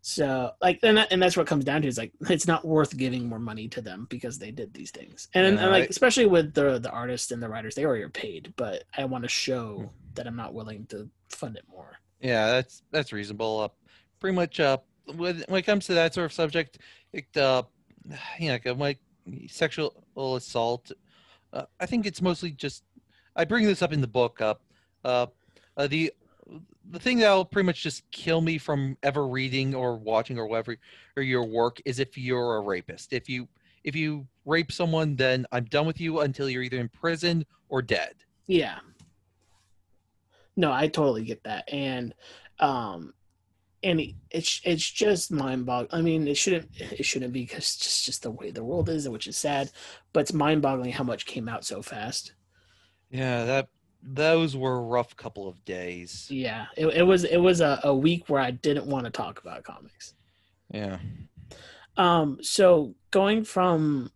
So 0.04 0.52
like 0.62 0.80
and 0.84 0.98
that, 0.98 1.12
and 1.12 1.22
that's 1.22 1.38
what 1.38 1.44
it 1.44 1.48
comes 1.50 1.64
down 1.64 1.84
to 1.84 1.88
is 1.88 1.98
like 1.98 2.12
it's 2.30 2.48
not 2.48 2.66
worth 2.66 2.98
giving 2.98 3.30
more 3.30 3.40
money 3.40 3.68
to 3.70 3.82
them 3.82 4.08
because 4.10 4.40
they 4.40 4.52
did 4.52 4.74
these 4.74 4.90
things. 4.92 5.28
And, 5.36 5.56
Yeah, 5.56 5.62
and 5.64 5.72
like 5.72 5.84
I- 5.84 5.88
especially 5.88 6.26
with 6.26 6.54
the 6.54 6.80
the 6.80 6.90
artists 6.90 7.32
and 7.32 7.42
the 7.42 7.50
writers, 7.50 7.76
they 7.76 7.86
already 7.86 8.04
are 8.04 8.10
paid, 8.10 8.54
but 8.58 8.84
I 8.98 9.06
want 9.06 9.24
to 9.24 9.28
Hmm. 9.28 9.32
show 9.46 9.90
that 10.16 10.26
I'm 10.28 10.36
not 10.36 10.54
willing 10.54 10.86
to 10.88 11.10
fund 11.30 11.56
it 11.56 11.66
more. 11.70 11.98
Yeah, 12.20 12.52
that's 12.52 12.82
that's 12.92 13.14
reasonable. 13.14 13.60
Uh, 13.62 13.70
pretty 14.20 14.36
much. 14.36 14.60
Uh, 14.60 14.78
when 15.16 15.44
when 15.48 15.60
it 15.60 15.66
comes 15.66 15.86
to 15.88 15.94
that 15.94 16.14
sort 16.14 16.26
of 16.26 16.34
subject, 16.34 16.80
it, 17.14 17.26
uh, 17.38 17.64
you 18.40 18.48
know, 18.50 18.54
like, 18.54 18.66
like 18.78 19.00
sexual 19.48 20.04
assault. 20.16 20.92
Uh, 21.54 21.66
I 21.80 21.86
think 21.86 22.06
it's 22.06 22.22
mostly 22.22 22.52
just. 22.52 22.84
I 23.36 23.46
bring 23.46 23.66
this 23.66 23.82
up 23.82 23.94
in 23.94 24.02
the 24.02 24.08
book. 24.08 24.42
Uh, 24.42 24.56
uh, 25.06 25.28
uh, 25.78 25.88
the 25.88 26.12
the 26.92 27.00
thing 27.00 27.20
that'll 27.20 27.46
pretty 27.46 27.66
much 27.66 27.82
just 27.82 28.10
kill 28.12 28.42
me 28.42 28.58
from 28.58 28.98
ever 29.04 29.28
reading 29.28 29.74
or 29.74 29.96
watching 29.98 30.38
or 30.38 30.46
whatever 30.48 30.76
or 31.18 31.24
your 31.24 31.46
work 31.46 31.82
is 31.86 32.00
if 32.00 32.18
you're 32.18 32.58
a 32.58 32.62
rapist. 32.62 33.14
If 33.14 33.28
you 33.30 33.48
if 33.84 33.96
you 33.96 34.28
rape 34.46 34.72
someone, 34.72 35.16
then 35.16 35.46
I'm 35.52 35.66
done 35.66 35.86
with 35.88 36.00
you 36.00 36.20
until 36.20 36.50
you're 36.50 36.64
either 36.64 36.78
in 36.80 36.90
prison 36.90 37.46
or 37.70 37.82
dead. 37.82 38.14
Yeah. 38.48 38.78
No, 40.56 40.72
I 40.72 40.88
totally 40.88 41.24
get 41.24 41.44
that, 41.46 41.72
and 41.72 42.14
um, 42.60 43.14
and 43.84 44.00
it- 44.02 44.16
it's 44.30 44.62
it's 44.64 44.88
just 44.90 45.32
mind 45.32 45.66
boggling. 45.66 45.98
I 45.98 46.02
mean, 46.04 46.28
it 46.28 46.36
shouldn't 46.38 46.70
it 46.80 47.06
shouldn't 47.06 47.34
be 47.34 47.42
because 47.44 47.60
it's 47.60 47.78
just 47.78 48.06
just 48.06 48.24
the 48.24 48.32
way 48.32 48.52
the 48.52 48.64
world 48.64 48.90
is, 48.90 49.08
which 49.08 49.28
is 49.28 49.38
sad. 49.38 49.72
But 50.14 50.22
it's 50.22 50.34
mind 50.34 50.62
boggling 50.62 50.92
how 50.92 51.04
much 51.06 51.26
came 51.26 51.48
out 51.48 51.64
so 51.66 51.82
fast. 51.82 52.34
Yeah, 53.10 53.46
that 53.46 53.68
those 54.04 54.56
were 54.56 54.78
a 54.78 54.82
rough 54.82 55.16
couple 55.16 55.48
of 55.48 55.64
days. 55.66 56.28
Yeah, 56.30 56.66
it, 56.76 56.88
it 56.88 57.04
was 57.04 57.24
it 57.24 57.38
was 57.38 57.62
a, 57.62 57.80
a 57.84 57.96
week 57.96 58.30
where 58.30 58.42
I 58.42 58.52
didn't 58.52 58.88
want 58.88 59.06
to 59.06 59.12
talk 59.12 59.40
about 59.42 59.64
comics. 59.64 60.14
Yeah. 60.74 61.00
Um, 61.98 62.40
so 62.42 62.96
going 63.12 63.44
from 63.44 64.12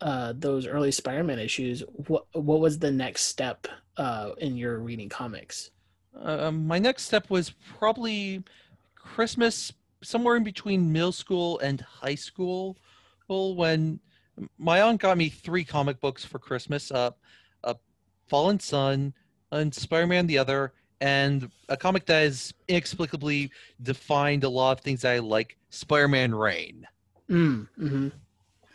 uh 0.00 0.34
those 0.36 0.66
early 0.66 0.92
Spider-Man 0.92 1.38
issues, 1.38 1.82
what 2.08 2.26
what 2.32 2.60
was 2.60 2.78
the 2.78 2.90
next 2.90 3.24
step 3.24 3.66
uh 3.96 4.30
in 4.38 4.56
your 4.56 4.78
reading 4.78 5.08
comics? 5.08 5.70
Um, 6.18 6.66
my 6.66 6.78
next 6.78 7.04
step 7.04 7.28
was 7.28 7.50
probably 7.78 8.42
Christmas, 8.94 9.72
somewhere 10.02 10.36
in 10.36 10.44
between 10.44 10.92
middle 10.92 11.12
school 11.12 11.58
and 11.58 11.80
high 11.80 12.14
school. 12.14 12.76
Well, 13.28 13.54
when 13.54 14.00
my 14.58 14.80
aunt 14.82 15.00
got 15.00 15.18
me 15.18 15.28
three 15.28 15.64
comic 15.64 16.00
books 16.00 16.24
for 16.24 16.38
Christmas: 16.38 16.90
uh, 16.90 17.10
uh, 17.64 17.74
Fallen 18.28 18.60
Son, 18.60 19.14
and 19.52 19.74
Spider-Man 19.74 20.26
the 20.26 20.38
Other, 20.38 20.72
and 21.00 21.50
a 21.68 21.76
comic 21.76 22.06
that 22.06 22.20
has 22.22 22.52
inexplicably 22.68 23.50
defined 23.82 24.44
a 24.44 24.48
lot 24.48 24.72
of 24.78 24.80
things 24.84 25.04
I 25.04 25.18
like: 25.18 25.56
Spider-Man 25.70 26.34
Reign. 26.34 26.86
Mm, 27.30 27.68
hmm 27.76 28.08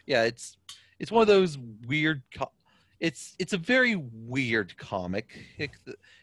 yeah 0.07 0.23
it's 0.23 0.57
it's 0.99 1.11
one 1.11 1.21
of 1.21 1.27
those 1.27 1.57
weird 1.87 2.23
co- 2.35 2.51
it's 2.99 3.35
it's 3.39 3.53
a 3.53 3.57
very 3.57 3.95
weird 3.95 4.75
comic 4.77 5.37
it, 5.59 5.69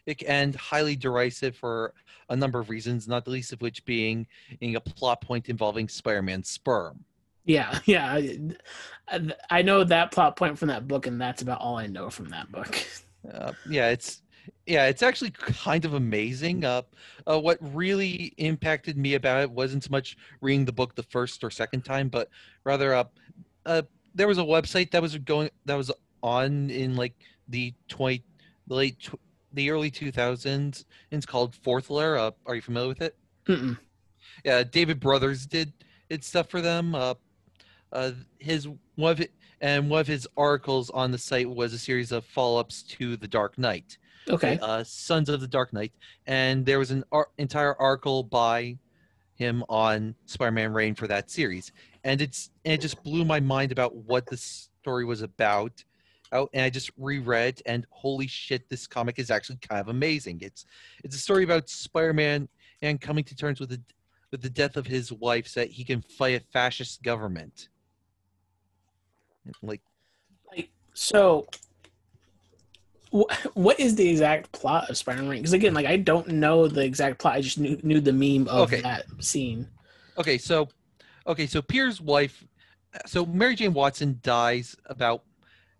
it, 0.05 0.21
and 0.27 0.53
highly 0.53 0.95
derisive 0.97 1.55
for 1.55 1.93
a 2.29 2.35
number 2.35 2.59
of 2.59 2.69
reasons 2.69 3.07
not 3.07 3.23
the 3.23 3.31
least 3.31 3.53
of 3.53 3.61
which 3.61 3.83
being 3.85 4.27
in 4.59 4.75
a 4.75 4.79
plot 4.81 5.21
point 5.21 5.47
involving 5.49 5.87
spider-man's 5.87 6.49
sperm 6.49 7.03
Yeah, 7.45 7.79
yeah. 7.85 8.11
I, 8.13 8.39
I- 9.07 9.33
I 9.49 9.61
know 9.63 9.83
that 9.85 10.11
plot 10.11 10.35
point 10.35 10.59
from 10.59 10.67
that 10.67 10.87
book, 10.87 11.07
and 11.07 11.19
that's 11.19 11.41
about 11.41 11.61
all 11.61 11.77
I 11.77 11.87
know 11.87 12.09
from 12.09 12.29
that 12.29 12.51
book. 12.51 12.77
uh, 13.33 13.53
yeah 13.67 13.89
it's 13.89 14.21
yeah 14.65 14.85
it's 14.85 15.03
actually 15.03 15.31
kind 15.37 15.85
of 15.85 15.93
amazing 15.93 16.63
uh, 16.63 16.81
uh, 17.27 17.39
what 17.39 17.57
really 17.61 18.33
impacted 18.37 18.97
me 18.97 19.15
about 19.15 19.41
it 19.41 19.51
wasn't 19.51 19.83
so 19.83 19.89
much 19.91 20.17
reading 20.41 20.65
the 20.65 20.71
book 20.71 20.95
the 20.95 21.03
first 21.03 21.43
or 21.43 21.49
second 21.49 21.81
time 21.81 22.07
but 22.07 22.29
rather 22.63 22.93
uh, 22.93 23.03
uh, 23.65 23.81
there 24.15 24.27
was 24.27 24.37
a 24.37 24.43
website 24.43 24.91
that 24.91 25.01
was 25.01 25.17
going 25.19 25.49
that 25.65 25.75
was 25.75 25.91
on 26.21 26.69
in 26.69 26.95
like 26.95 27.13
the 27.47 27.73
20 27.87 28.23
the 28.67 28.73
late 28.75 28.99
tw- 28.99 29.19
the 29.53 29.69
early 29.69 29.89
2000s 29.89 30.85
it's 31.11 31.25
called 31.25 31.55
4thletter 31.55 32.19
uh, 32.19 32.31
are 32.45 32.55
you 32.55 32.61
familiar 32.61 32.89
with 32.89 33.01
it? 33.01 33.15
Mm-mm. 33.47 33.77
yeah 34.43 34.63
david 34.63 34.99
brothers 34.99 35.45
did 35.45 35.73
did 36.09 36.23
stuff 36.23 36.49
for 36.49 36.61
them 36.61 36.93
uh, 36.93 37.13
uh 37.91 38.11
his 38.39 38.67
one 38.95 39.11
of 39.11 39.21
it 39.21 39.33
and 39.61 39.89
one 39.89 39.99
of 39.99 40.07
his 40.07 40.27
articles 40.37 40.89
on 40.91 41.11
the 41.11 41.17
site 41.17 41.49
was 41.49 41.73
a 41.73 41.77
series 41.77 42.11
of 42.11 42.25
follow-ups 42.25 42.83
to 42.83 43.17
the 43.17 43.27
dark 43.27 43.57
knight 43.57 43.97
Okay. 44.27 44.59
uh, 44.61 44.83
Sons 44.83 45.29
of 45.29 45.41
the 45.41 45.47
Dark 45.47 45.73
Knight, 45.73 45.93
and 46.27 46.65
there 46.65 46.79
was 46.79 46.91
an 46.91 47.03
ar- 47.11 47.29
entire 47.37 47.75
article 47.75 48.23
by 48.23 48.77
him 49.35 49.63
on 49.69 50.15
Spider-Man 50.25 50.73
Reign 50.73 50.95
for 50.95 51.07
that 51.07 51.31
series, 51.31 51.71
and 52.03 52.21
it's 52.21 52.51
and 52.65 52.73
it 52.73 52.81
just 52.81 53.01
blew 53.03 53.23
my 53.25 53.39
mind 53.39 53.71
about 53.71 53.95
what 53.95 54.25
the 54.25 54.37
story 54.37 55.05
was 55.05 55.21
about. 55.21 55.83
Oh, 56.31 56.47
and 56.53 56.63
I 56.63 56.69
just 56.69 56.91
reread, 56.97 57.61
and 57.65 57.87
holy 57.89 58.27
shit, 58.27 58.69
this 58.69 58.85
comic 58.85 59.17
is 59.17 59.31
actually 59.31 59.57
kind 59.57 59.81
of 59.81 59.87
amazing. 59.87 60.39
It's 60.41 60.65
it's 61.03 61.15
a 61.15 61.19
story 61.19 61.43
about 61.43 61.69
Spider-Man 61.69 62.47
and 62.81 63.01
coming 63.01 63.23
to 63.23 63.35
terms 63.35 63.59
with 63.59 63.69
the 63.69 63.81
with 64.31 64.41
the 64.41 64.49
death 64.49 64.77
of 64.77 64.85
his 64.85 65.11
wife, 65.11 65.47
so 65.47 65.61
that 65.61 65.71
he 65.71 65.83
can 65.83 66.01
fight 66.01 66.39
a 66.39 66.45
fascist 66.51 67.01
government. 67.01 67.69
Like 69.63 69.81
Like, 70.51 70.69
so, 70.93 71.47
wh- 71.51 71.55
what 73.11 73.79
is 73.79 73.95
the 73.95 74.07
exact 74.07 74.51
plot 74.51 74.89
of 74.89 74.97
Spider-Man? 74.97 75.37
Because 75.37 75.53
again, 75.53 75.73
like 75.73 75.85
I 75.85 75.97
don't 75.97 76.27
know 76.27 76.67
the 76.67 76.81
exact 76.83 77.19
plot. 77.19 77.35
I 77.35 77.41
just 77.41 77.57
knew 77.57 77.79
knew 77.83 77.99
the 77.99 78.13
meme 78.13 78.47
of 78.47 78.71
Okay. 78.71 78.81
that 78.81 79.05
scene. 79.19 79.67
Okay, 80.17 80.37
so 80.37 80.67
okay, 81.27 81.47
so 81.47 81.61
Pierre's 81.61 81.99
wife 82.01 82.45
so 83.05 83.25
Mary 83.25 83.55
Jane 83.55 83.73
Watson 83.73 84.19
dies 84.23 84.75
about 84.85 85.23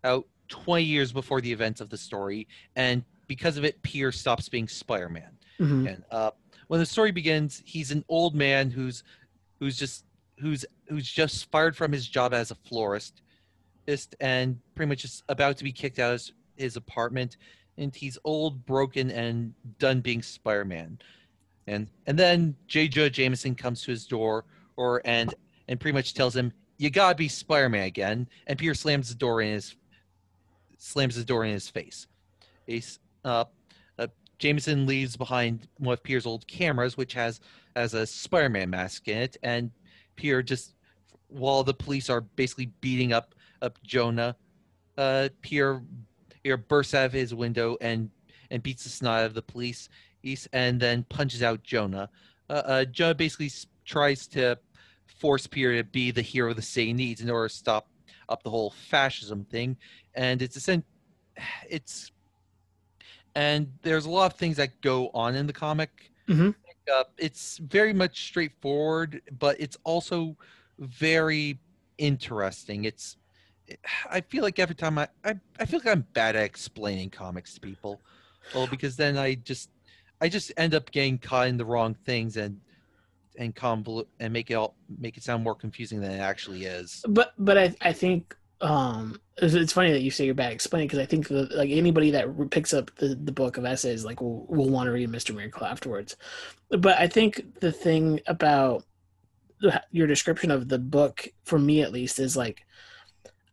about 0.02 0.26
20 0.48 0.82
years 0.84 1.12
before 1.12 1.40
the 1.40 1.52
events 1.52 1.80
of 1.80 1.90
the 1.90 1.98
story 1.98 2.46
and 2.76 3.04
because 3.26 3.56
of 3.56 3.64
it 3.64 3.80
Pierre 3.82 4.12
stops 4.12 4.48
being 4.48 4.66
Spider-Man. 4.68 5.36
Mhm. 5.60 5.88
And 5.92 6.04
uh 6.10 6.30
when 6.68 6.78
the 6.80 6.86
story 6.86 7.10
begins, 7.10 7.62
he's 7.64 7.90
an 7.90 8.04
old 8.08 8.34
man 8.34 8.70
who's 8.70 9.02
who's 9.58 9.76
just 9.76 10.04
who's 10.38 10.64
who's 10.88 11.08
just 11.10 11.50
fired 11.50 11.76
from 11.76 11.92
his 11.92 12.06
job 12.08 12.32
as 12.32 12.50
a 12.50 12.54
florist 12.54 13.22
and 14.20 14.58
pretty 14.76 14.88
much 14.88 15.02
just 15.02 15.24
about 15.28 15.56
to 15.56 15.64
be 15.64 15.72
kicked 15.72 15.98
out 15.98 16.10
of 16.10 16.20
his, 16.20 16.32
his 16.60 16.76
apartment 16.76 17.36
and 17.78 17.94
he's 17.94 18.18
old, 18.24 18.64
broken 18.66 19.10
and 19.10 19.54
done 19.78 20.00
being 20.00 20.22
Spider-Man. 20.22 20.98
And 21.66 21.88
and 22.06 22.18
then 22.18 22.56
J. 22.66 22.88
Jonah 22.88 23.10
Jameson 23.10 23.54
comes 23.54 23.82
to 23.82 23.90
his 23.90 24.06
door 24.06 24.44
or 24.76 25.02
and 25.04 25.34
and 25.68 25.80
pretty 25.80 25.94
much 25.94 26.14
tells 26.14 26.36
him, 26.36 26.52
You 26.78 26.90
gotta 26.90 27.14
be 27.14 27.28
Spider-Man 27.28 27.84
again, 27.84 28.28
and 28.46 28.58
Peter 28.58 28.74
slams 28.74 29.08
the 29.08 29.14
door 29.14 29.40
in 29.40 29.52
his 29.52 29.76
slams 30.78 31.16
the 31.16 31.24
door 31.24 31.44
in 31.44 31.52
his 31.52 31.68
face. 31.68 32.06
He's 32.66 32.98
uh, 33.24 33.44
uh 33.98 34.08
Jameson 34.38 34.86
leaves 34.86 35.16
behind 35.16 35.68
one 35.78 35.94
of 35.94 36.02
Pierre's 36.02 36.26
old 36.26 36.46
cameras, 36.46 36.96
which 36.96 37.14
has 37.14 37.40
has 37.76 37.94
a 37.94 38.06
Spider-Man 38.06 38.70
mask 38.70 39.08
in 39.08 39.18
it, 39.18 39.36
and 39.42 39.70
Pierre 40.16 40.42
just 40.42 40.74
while 41.28 41.62
the 41.62 41.74
police 41.74 42.10
are 42.10 42.22
basically 42.22 42.72
beating 42.80 43.12
up 43.12 43.34
up 43.62 43.78
Jonah, 43.82 44.36
uh, 44.96 45.28
Pierre, 45.42 45.82
Pierre 46.42 46.56
bursts 46.56 46.94
out 46.94 47.06
of 47.06 47.12
his 47.12 47.34
window 47.34 47.76
and 47.80 48.10
and 48.50 48.62
beats 48.62 48.84
the 48.84 48.90
snot 48.90 49.20
out 49.20 49.26
of 49.26 49.34
the 49.34 49.42
police, 49.42 49.88
and 50.52 50.80
then 50.80 51.04
punches 51.08 51.42
out 51.42 51.62
Jonah. 51.62 52.08
Uh, 52.48 52.52
uh, 52.52 52.84
Jonah 52.84 53.14
basically 53.14 53.50
tries 53.84 54.26
to 54.28 54.58
force 55.06 55.46
Pierre 55.46 55.76
to 55.76 55.84
be 55.84 56.10
the 56.10 56.22
hero 56.22 56.52
the 56.52 56.62
city 56.62 56.92
needs 56.92 57.20
in 57.20 57.30
order 57.30 57.48
to 57.48 57.54
stop 57.54 57.88
up 58.28 58.42
the 58.42 58.50
whole 58.50 58.70
fascism 58.70 59.44
thing, 59.44 59.76
and 60.14 60.42
it's 60.42 60.68
a 60.68 60.82
it's 61.68 62.10
and 63.36 63.72
there's 63.82 64.06
a 64.06 64.10
lot 64.10 64.32
of 64.32 64.38
things 64.38 64.56
that 64.56 64.80
go 64.80 65.10
on 65.14 65.36
in 65.36 65.46
the 65.46 65.52
comic. 65.52 66.10
Mhm. 66.28 66.54
Uh, 66.92 67.04
it's 67.18 67.58
very 67.58 67.92
much 67.92 68.24
straightforward, 68.26 69.22
but 69.38 69.60
it's 69.60 69.76
also 69.84 70.36
very 70.78 71.60
interesting. 71.98 72.84
It's 72.84 73.16
I 74.10 74.20
feel 74.20 74.42
like 74.42 74.58
every 74.58 74.74
time 74.74 74.98
I, 74.98 75.08
I 75.24 75.34
I 75.58 75.64
feel 75.64 75.80
like 75.80 75.88
I'm 75.88 76.06
bad 76.12 76.36
at 76.36 76.44
explaining 76.44 77.10
comics 77.10 77.54
to 77.54 77.60
people. 77.60 78.00
Well, 78.54 78.66
because 78.66 78.96
then 78.96 79.16
I 79.16 79.34
just 79.34 79.70
I 80.20 80.28
just 80.28 80.52
end 80.56 80.74
up 80.74 80.90
getting 80.90 81.18
caught 81.18 81.48
in 81.48 81.56
the 81.56 81.64
wrong 81.64 81.94
things 82.04 82.36
and 82.36 82.60
and 83.38 83.54
convolute 83.54 84.06
and 84.18 84.32
make 84.32 84.50
it 84.50 84.54
all 84.54 84.74
make 84.98 85.16
it 85.16 85.22
sound 85.22 85.44
more 85.44 85.54
confusing 85.54 86.00
than 86.00 86.12
it 86.12 86.20
actually 86.20 86.64
is. 86.64 87.04
But 87.08 87.32
but 87.38 87.56
I 87.56 87.74
I 87.80 87.92
think 87.92 88.36
um 88.60 89.18
it's, 89.38 89.54
it's 89.54 89.72
funny 89.72 89.90
that 89.92 90.02
you 90.02 90.10
say 90.10 90.26
you're 90.26 90.34
bad 90.34 90.48
at 90.48 90.52
explaining 90.52 90.88
because 90.88 90.98
I 90.98 91.06
think 91.06 91.28
the, 91.28 91.48
like 91.54 91.70
anybody 91.70 92.10
that 92.10 92.50
picks 92.50 92.74
up 92.74 92.94
the, 92.96 93.14
the 93.14 93.32
book 93.32 93.56
of 93.56 93.64
essays 93.64 94.04
like 94.04 94.20
will 94.20 94.46
will 94.46 94.68
want 94.68 94.86
to 94.86 94.92
read 94.92 95.08
Mr. 95.10 95.34
Miracle 95.34 95.66
afterwards. 95.66 96.16
But 96.68 96.98
I 96.98 97.06
think 97.06 97.60
the 97.60 97.72
thing 97.72 98.20
about 98.26 98.84
your 99.90 100.06
description 100.06 100.50
of 100.50 100.68
the 100.68 100.78
book 100.78 101.28
for 101.44 101.58
me 101.58 101.82
at 101.82 101.92
least 101.92 102.18
is 102.18 102.36
like 102.36 102.64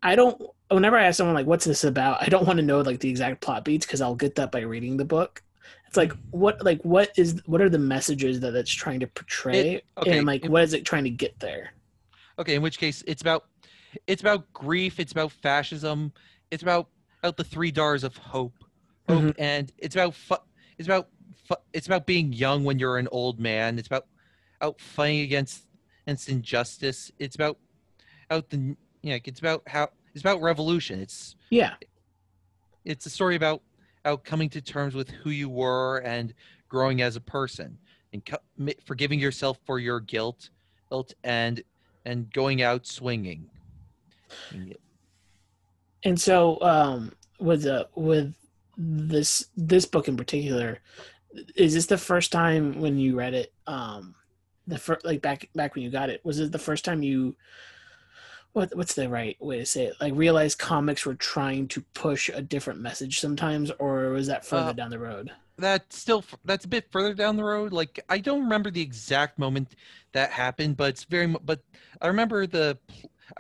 I 0.04 0.16
don't 0.16 0.42
whenever 0.70 0.98
I 0.98 1.06
ask 1.06 1.18
someone 1.18 1.36
like 1.36 1.48
what's 1.48 1.66
this 1.66 1.84
about 1.84 2.22
I 2.22 2.28
don't 2.28 2.46
want 2.46 2.58
to 2.58 2.64
know 2.66 2.82
like 2.82 3.00
the 3.00 3.10
exact 3.10 3.42
plot 3.42 3.64
beats 3.66 3.86
because 3.86 4.02
I'll 4.02 4.16
get 4.16 4.36
that 4.36 4.52
by 4.52 4.60
reading 4.62 4.98
the 4.98 5.06
book. 5.06 5.42
It's 5.88 5.98
like 5.98 6.14
what 6.32 6.64
like 6.64 6.82
what 6.84 7.12
is 7.18 7.42
what 7.46 7.62
are 7.62 7.70
the 7.70 7.80
messages 7.80 8.40
that 8.42 8.54
it's 8.56 8.72
trying 8.72 9.00
to 9.00 9.08
portray 9.08 9.82
okay, 9.98 10.18
and 10.20 10.28
like 10.28 10.46
it- 10.46 10.52
what 10.52 10.64
is 10.64 10.74
it 10.74 10.86
trying 10.86 11.06
to 11.06 11.10
get 11.10 11.40
there? 11.40 11.72
Okay, 12.40 12.56
in 12.56 12.62
which 12.62 12.78
case 12.78 13.04
it's 13.08 13.22
about 13.22 13.46
it's 14.06 14.22
about 14.22 14.52
grief, 14.54 15.00
it's 15.00 15.12
about 15.12 15.32
fascism, 15.32 16.12
it's 16.52 16.62
about 16.64 16.90
about 17.24 17.38
the 17.38 17.44
three 17.44 17.72
Dars 17.72 18.04
of 18.04 18.16
hope, 18.18 18.54
hope, 19.10 19.24
Mhm. 19.24 19.36
and 19.40 19.72
it's 19.78 19.96
about 19.96 20.14
fu- 20.14 20.36
it's 20.78 20.88
about 20.88 21.10
fu- 21.48 21.56
it's 21.74 21.88
about 21.88 22.06
being 22.06 22.32
young 22.34 22.64
when 22.64 22.78
you're 22.78 22.98
an 22.98 23.08
old 23.12 23.40
man. 23.40 23.80
It's 23.80 23.88
about 23.88 24.06
out 24.62 24.80
fighting 24.80 25.22
against 25.22 25.64
against 26.06 26.30
injustice. 26.30 27.12
It's 27.18 27.36
about 27.36 27.58
out 28.30 28.50
the 28.50 28.76
yeah. 29.08 29.18
It's 29.24 29.40
about 29.40 29.64
how 29.68 29.90
it's 30.14 30.22
about 30.22 30.42
revolution. 30.42 31.00
It's 31.00 31.36
Yeah. 31.50 31.76
it's 32.86 33.06
a 33.06 33.10
story 33.10 33.36
about 33.36 33.62
out 34.06 34.24
coming 34.24 34.50
to 34.50 34.62
terms 34.62 34.96
with 34.96 35.10
who 35.10 35.30
you 35.30 35.50
were 35.50 36.00
and 36.00 36.34
growing 36.70 37.02
as 37.02 37.16
a 37.16 37.22
person 37.22 37.78
and 38.14 38.26
co- 38.26 38.74
forgiving 38.86 39.20
yourself 39.20 39.60
for 39.66 39.80
your 39.80 40.00
guilt 40.00 40.50
guilt 40.90 41.14
and 41.24 41.64
and 42.06 42.32
going 42.32 42.62
out 42.62 42.86
swinging 42.86 43.50
And 46.04 46.20
so, 46.20 46.62
um, 46.62 47.12
with 47.40 47.66
uh, 47.66 47.86
with 47.96 48.34
this 48.78 49.48
this 49.56 49.86
book 49.86 50.08
in 50.08 50.16
particular, 50.16 50.80
is 51.56 51.74
this 51.74 51.88
the 51.88 51.98
first 51.98 52.32
time 52.32 52.80
when 52.80 52.98
you 52.98 53.18
read 53.18 53.34
it? 53.34 53.54
Um, 53.66 54.16
the 54.68 54.78
first 54.78 55.06
like 55.06 55.22
back 55.22 55.50
back 55.56 55.76
when 55.76 55.84
you 55.84 55.90
got 55.90 56.10
it, 56.10 56.24
was 56.24 56.40
it 56.40 56.52
the 56.52 56.60
first 56.60 56.86
time 56.86 57.04
you? 57.04 57.36
What 58.58 58.76
what's 58.76 58.96
the 58.96 59.08
right 59.08 59.38
way 59.40 59.60
to 59.60 59.66
say 59.68 59.86
it? 59.86 60.02
Like 60.02 60.14
realize 60.16 60.56
comics 60.56 61.06
were 61.06 61.14
trying 61.14 61.68
to 61.70 61.82
push 61.94 62.28
a 62.28 62.42
different 62.42 62.80
message 62.80 63.20
sometimes, 63.20 63.70
or 63.78 64.10
was 64.10 64.26
that 64.28 64.46
further 64.46 64.72
Uh, 64.72 64.74
down 64.74 64.90
the 64.90 64.98
road? 65.00 65.32
that's 65.58 65.98
still 65.98 66.24
that's 66.46 66.66
a 66.66 66.68
bit 66.68 66.92
further 66.92 67.14
down 67.14 67.36
the 67.36 67.44
road 67.44 67.74
like 67.74 68.00
i 68.10 68.20
don't 68.20 68.42
remember 68.44 68.70
the 68.72 68.82
exact 68.82 69.40
moment 69.40 69.76
that 70.14 70.32
happened 70.32 70.78
but 70.78 70.90
it's 70.90 71.04
very 71.06 71.28
but 71.46 71.62
i 72.02 72.08
remember 72.08 72.46
the 72.48 72.78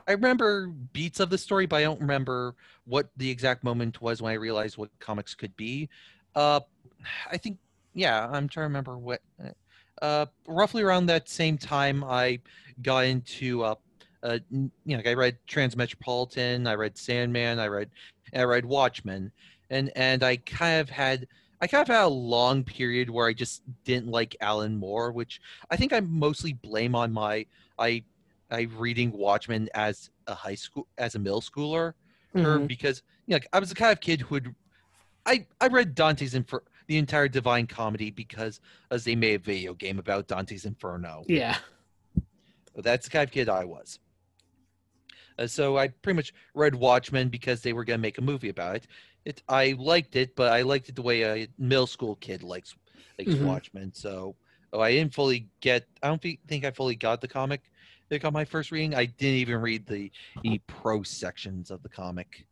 i 0.08 0.12
remember 0.14 0.68
beats 0.94 1.20
of 1.20 1.30
the 1.30 1.38
story 1.38 1.66
but 1.68 1.78
i 1.78 1.84
don't 1.84 2.02
remember 2.02 2.56
what 2.86 3.10
the 3.18 3.30
exact 3.30 3.64
moment 3.64 4.02
was 4.02 4.22
when 4.22 4.32
i 4.32 4.36
realized 4.36 4.78
what 4.78 4.90
comics 5.00 5.36
could 5.36 5.56
be 5.58 5.90
uh 6.36 6.60
i 7.32 7.38
think 7.38 7.58
yeah 7.94 8.26
i'm 8.32 8.48
trying 8.50 8.64
to 8.64 8.68
remember 8.70 8.98
what 8.98 9.22
uh 10.02 10.26
roughly 10.48 10.84
around 10.84 11.06
that 11.06 11.30
same 11.30 11.58
time 11.58 12.04
i 12.04 12.40
got 12.82 13.06
into 13.06 13.64
uh 13.64 13.76
uh, 14.24 14.40
you 14.52 14.72
know, 14.86 15.02
I 15.06 15.14
read 15.14 15.38
Transmetropolitan, 15.48 16.68
I 16.68 16.74
read 16.76 16.98
Sandman, 16.98 17.60
I 17.60 17.68
read, 17.68 17.90
I 18.34 18.44
read 18.44 18.66
Watchmen, 18.66 19.32
and 19.70 19.92
and 19.96 20.24
I 20.24 20.38
kind 20.38 20.82
of 20.82 20.90
had 20.90 21.28
I 21.62 21.68
kind 21.68 21.82
of 21.82 21.88
had 21.88 22.04
a 22.04 22.08
long 22.08 22.64
period 22.64 23.10
where 23.10 23.28
I 23.28 23.34
just 23.34 23.64
didn't 23.84 24.08
like 24.08 24.36
Alan 24.42 24.78
Moore, 24.78 25.12
which 25.12 25.42
I 25.72 25.76
think 25.76 25.92
I 25.94 26.00
mostly 26.02 26.54
blame 26.54 26.96
on 26.96 27.12
my 27.12 27.46
I 27.80 28.04
I 28.50 28.62
reading 28.78 29.12
Watchmen 29.12 29.70
as 29.74 30.10
a 30.28 30.34
high 30.34 30.56
school 30.56 30.88
as 30.98 31.16
a 31.16 31.20
middle 31.20 31.42
schooler 31.42 31.94
or 32.36 32.60
Mhm. 32.60 32.68
because 32.68 33.04
you 33.26 33.36
know 33.36 33.40
I 33.54 33.60
was 33.60 33.70
the 33.70 33.76
kind 33.76 33.92
of 33.92 34.00
kid 34.00 34.22
who 34.22 34.36
would 34.36 34.56
I 35.26 35.46
I 35.62 35.68
read 35.68 35.96
Dante's 35.96 36.34
Infer 36.34 36.62
the 36.88 36.98
entire 36.98 37.28
Divine 37.28 37.68
Comedy 37.68 38.12
because 38.12 38.62
as 38.92 39.04
they 39.04 39.16
made 39.16 39.36
a 39.36 39.40
video 39.40 39.74
game 39.74 40.00
about 40.00 40.28
Dante's 40.28 40.64
Inferno. 40.66 41.24
Yeah, 41.28 41.58
That's 42.76 43.06
the 43.08 43.12
kind 43.12 43.24
of 43.28 43.32
kid 43.32 43.50
I 43.50 43.66
was. 43.66 44.00
Uh, 45.40 45.48
so 45.48 45.78
I 45.78 45.90
pretty 45.90 46.16
much 46.18 46.34
read 46.54 46.76
Watchmen 46.76 47.30
because 47.30 47.62
they 47.62 47.74
were 47.74 47.86
going 47.86 47.98
to 48.00 48.02
make 48.02 48.18
a 48.18 48.22
movie 48.22 48.50
about 48.50 48.78
it. 48.78 48.88
It 49.26 49.42
I 49.48 49.76
liked 49.78 50.16
it, 50.16 50.36
but 50.36 50.52
I 50.52 50.62
liked 50.62 50.90
it 50.90 50.96
the 50.96 51.02
way 51.02 51.24
a 51.24 51.48
middle 51.58 51.88
school 51.88 52.16
kid 52.16 52.44
likes 52.44 52.76
likes 53.20 53.36
Mhm. 53.36 53.42
Watchmen. 53.42 53.94
So 53.94 54.36
oh, 54.74 54.80
I 54.80 54.92
didn't 54.94 55.14
fully 55.14 55.50
get. 55.62 55.88
I 56.02 56.08
don't 56.08 56.22
think 56.22 56.66
I 56.66 56.72
fully 56.72 56.96
got 56.96 57.22
the 57.22 57.28
comic. 57.28 57.72
Like 58.10 58.24
on 58.26 58.34
my 58.34 58.46
first 58.46 58.72
reading, 58.72 58.96
I 58.96 59.06
didn't 59.06 59.36
even 59.40 59.62
read 59.62 59.86
the 59.86 60.12
the 60.44 60.60
prose 60.68 61.10
sections 61.10 61.72
of 61.72 61.84
the 61.84 61.90
comic. 61.90 62.48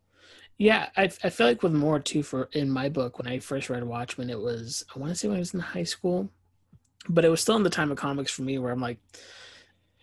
yeah. 0.58 0.90
I 0.98 1.04
I 1.24 1.30
feel 1.30 1.48
like 1.48 1.64
with 1.64 1.74
more 1.74 2.00
too 2.00 2.24
for 2.24 2.50
in 2.54 2.70
my 2.70 2.90
book 2.90 3.18
when 3.18 3.28
I 3.28 3.40
first 3.40 3.70
read 3.70 3.84
Watchmen, 3.84 4.30
it 4.30 4.40
was 4.40 4.84
I 4.96 5.00
want 5.00 5.12
to 5.12 5.16
say 5.16 5.28
when 5.28 5.38
I 5.38 5.40
was 5.40 5.54
in 5.54 5.60
high 5.60 5.84
school, 5.84 6.30
but 7.10 7.26
it 7.26 7.30
was 7.30 7.42
still 7.42 7.58
in 7.58 7.64
the 7.64 7.70
time 7.70 7.92
of 7.92 7.98
comics 7.98 8.32
for 8.32 8.44
me 8.44 8.58
where 8.60 8.72
I'm 8.72 8.82
like, 8.82 9.00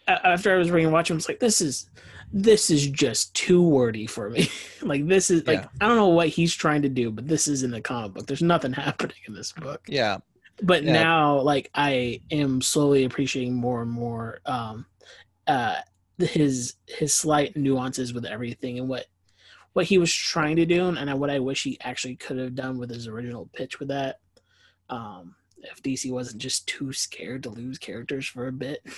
after 0.07 0.55
I 0.55 0.59
was 0.59 0.71
reading 0.71 0.91
Watchmen, 0.91 1.19
it's 1.19 1.29
like 1.29 1.41
this 1.41 1.61
is 1.61 1.88
this 2.33 2.71
is 2.71 2.87
just 2.87 3.35
too 3.35 3.62
wordy 3.62 4.07
for 4.07 4.31
me. 4.31 4.49
like 4.83 5.07
this 5.07 5.31
is 5.31 5.47
like 5.47 5.61
Yeah. 5.61 5.69
I 5.81 5.88
don't 5.88 5.97
know 5.97 6.09
what 6.09 6.29
he's 6.29 6.55
trying 6.55 6.83
to 6.83 6.88
do, 6.88 7.11
but 7.11 7.29
this 7.29 7.47
is 7.47 7.62
in 7.62 7.71
the 7.71 7.81
comic 7.81 8.15
book. 8.15 8.27
There's 8.27 8.43
nothing 8.43 8.73
happening 8.85 9.17
in 9.27 9.35
this 9.35 9.53
book. 9.53 9.83
Yeah, 9.87 10.19
But 10.62 10.85
Yeah. 10.85 10.93
now, 10.93 11.41
like 11.41 11.71
I 11.75 12.21
am 12.31 12.62
slowly 12.62 13.05
appreciating 13.05 13.55
more 13.55 13.83
and 13.83 13.91
more 13.91 14.41
um, 14.47 14.87
uh, 15.47 15.77
his 16.19 16.75
his 16.87 17.15
slight 17.15 17.57
nuances 17.57 18.12
with 18.12 18.25
everything 18.25 18.79
and 18.79 18.88
what 18.88 19.07
what 19.73 19.87
he 19.87 19.97
was 19.99 20.12
trying 20.12 20.57
to 20.57 20.67
do, 20.67 20.88
and 20.88 21.21
what 21.21 21.31
I 21.31 21.38
wish 21.38 21.62
he 21.65 21.79
actually 21.81 22.17
could 22.17 22.38
have 22.38 22.55
done 22.55 22.79
with 22.79 22.91
his 22.91 23.09
original 23.09 23.49
pitch 23.55 23.79
with 23.79 23.88
that. 23.88 24.21
Um, 24.91 25.35
if 25.62 25.83
DC 25.83 26.11
wasn't 26.11 26.43
just 26.43 26.67
too 26.67 26.93
scared 26.93 27.45
to 27.45 27.51
lose 27.51 27.79
characters 27.79 28.27
for 28.27 28.47
a 28.49 28.53
bit. 28.53 28.85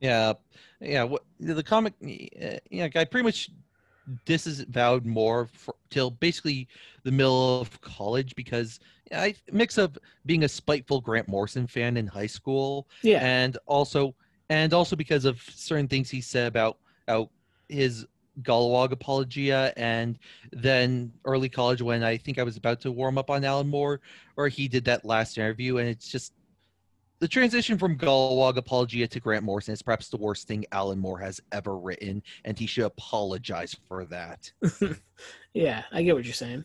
yeah, 0.00 0.34
yeah. 0.80 1.04
What 1.04 1.24
the 1.38 1.62
comic? 1.62 1.94
uh, 2.02 2.56
Yeah, 2.70 2.88
I 2.94 3.04
pretty 3.04 3.24
much 3.24 3.50
disavowed 4.26 5.06
more 5.06 5.48
for, 5.54 5.74
till 5.90 6.10
basically 6.10 6.68
the 7.04 7.12
middle 7.12 7.60
of 7.60 7.80
college 7.80 8.34
because 8.36 8.80
I 9.12 9.34
mix 9.52 9.78
of 9.78 9.98
being 10.26 10.44
a 10.44 10.48
spiteful 10.48 11.00
Grant 11.00 11.28
Morrison 11.28 11.66
fan 11.66 11.96
in 11.96 12.06
high 12.06 12.26
school 12.26 12.88
Yeah, 13.02 13.20
and 13.20 13.56
also 13.66 14.14
and 14.48 14.74
also 14.74 14.96
because 14.96 15.24
of 15.24 15.40
certain 15.42 15.88
things 15.88 16.10
he 16.10 16.20
said 16.20 16.48
about 16.48 16.78
out 17.08 17.30
his 17.68 18.06
Golliwog 18.42 18.92
apologia 18.92 19.72
and 19.76 20.18
then 20.52 21.12
early 21.24 21.48
college 21.48 21.82
when 21.82 22.02
I 22.02 22.16
think 22.16 22.38
I 22.38 22.42
was 22.44 22.56
about 22.56 22.80
to 22.82 22.92
warm 22.92 23.18
up 23.18 23.30
on 23.30 23.44
Alan 23.44 23.68
Moore 23.68 24.00
or 24.36 24.48
he 24.48 24.68
did 24.68 24.84
that 24.86 25.04
last 25.04 25.36
interview 25.38 25.78
and 25.78 25.88
it's 25.88 26.08
just 26.10 26.32
the 27.20 27.28
transition 27.28 27.78
from 27.78 27.96
Golliwog 27.96 28.56
apologia 28.56 29.06
to 29.06 29.20
Grant 29.20 29.44
Morrison 29.44 29.74
is 29.74 29.82
perhaps 29.82 30.08
the 30.08 30.16
worst 30.16 30.48
thing 30.48 30.64
Alan 30.72 30.98
Moore 30.98 31.18
has 31.18 31.40
ever 31.52 31.76
written 31.78 32.22
and 32.44 32.58
he 32.58 32.66
should 32.66 32.84
apologize 32.84 33.76
for 33.86 34.06
that. 34.06 34.50
yeah, 35.54 35.84
I 35.92 36.02
get 36.02 36.14
what 36.14 36.24
you're 36.24 36.34
saying. 36.34 36.64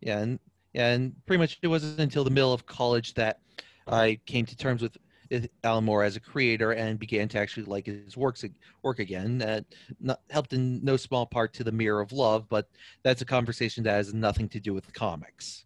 Yeah, 0.00 0.18
and 0.18 0.38
and 0.74 1.14
pretty 1.26 1.38
much 1.38 1.58
it 1.62 1.68
wasn't 1.68 2.00
until 2.00 2.24
the 2.24 2.30
middle 2.30 2.52
of 2.52 2.66
college 2.66 3.14
that 3.14 3.40
I 3.86 4.18
came 4.26 4.46
to 4.46 4.56
terms 4.56 4.80
with 4.80 4.96
Alan 5.62 5.84
Moore 5.84 6.04
as 6.04 6.16
a 6.16 6.20
creator 6.20 6.72
and 6.72 6.98
began 6.98 7.28
to 7.28 7.38
actually 7.38 7.64
like 7.64 7.86
his 7.86 8.16
works 8.16 8.44
work 8.82 8.98
again. 8.98 9.42
Uh, 9.42 9.60
not, 10.00 10.20
helped 10.30 10.52
in 10.52 10.82
no 10.82 10.96
small 10.96 11.26
part 11.26 11.52
to 11.54 11.64
the 11.64 11.72
Mirror 11.72 12.00
of 12.00 12.12
Love, 12.12 12.48
but 12.48 12.68
that's 13.02 13.20
a 13.20 13.26
conversation 13.26 13.84
that 13.84 13.92
has 13.92 14.14
nothing 14.14 14.48
to 14.50 14.60
do 14.60 14.72
with 14.72 14.92
comics. 14.92 15.64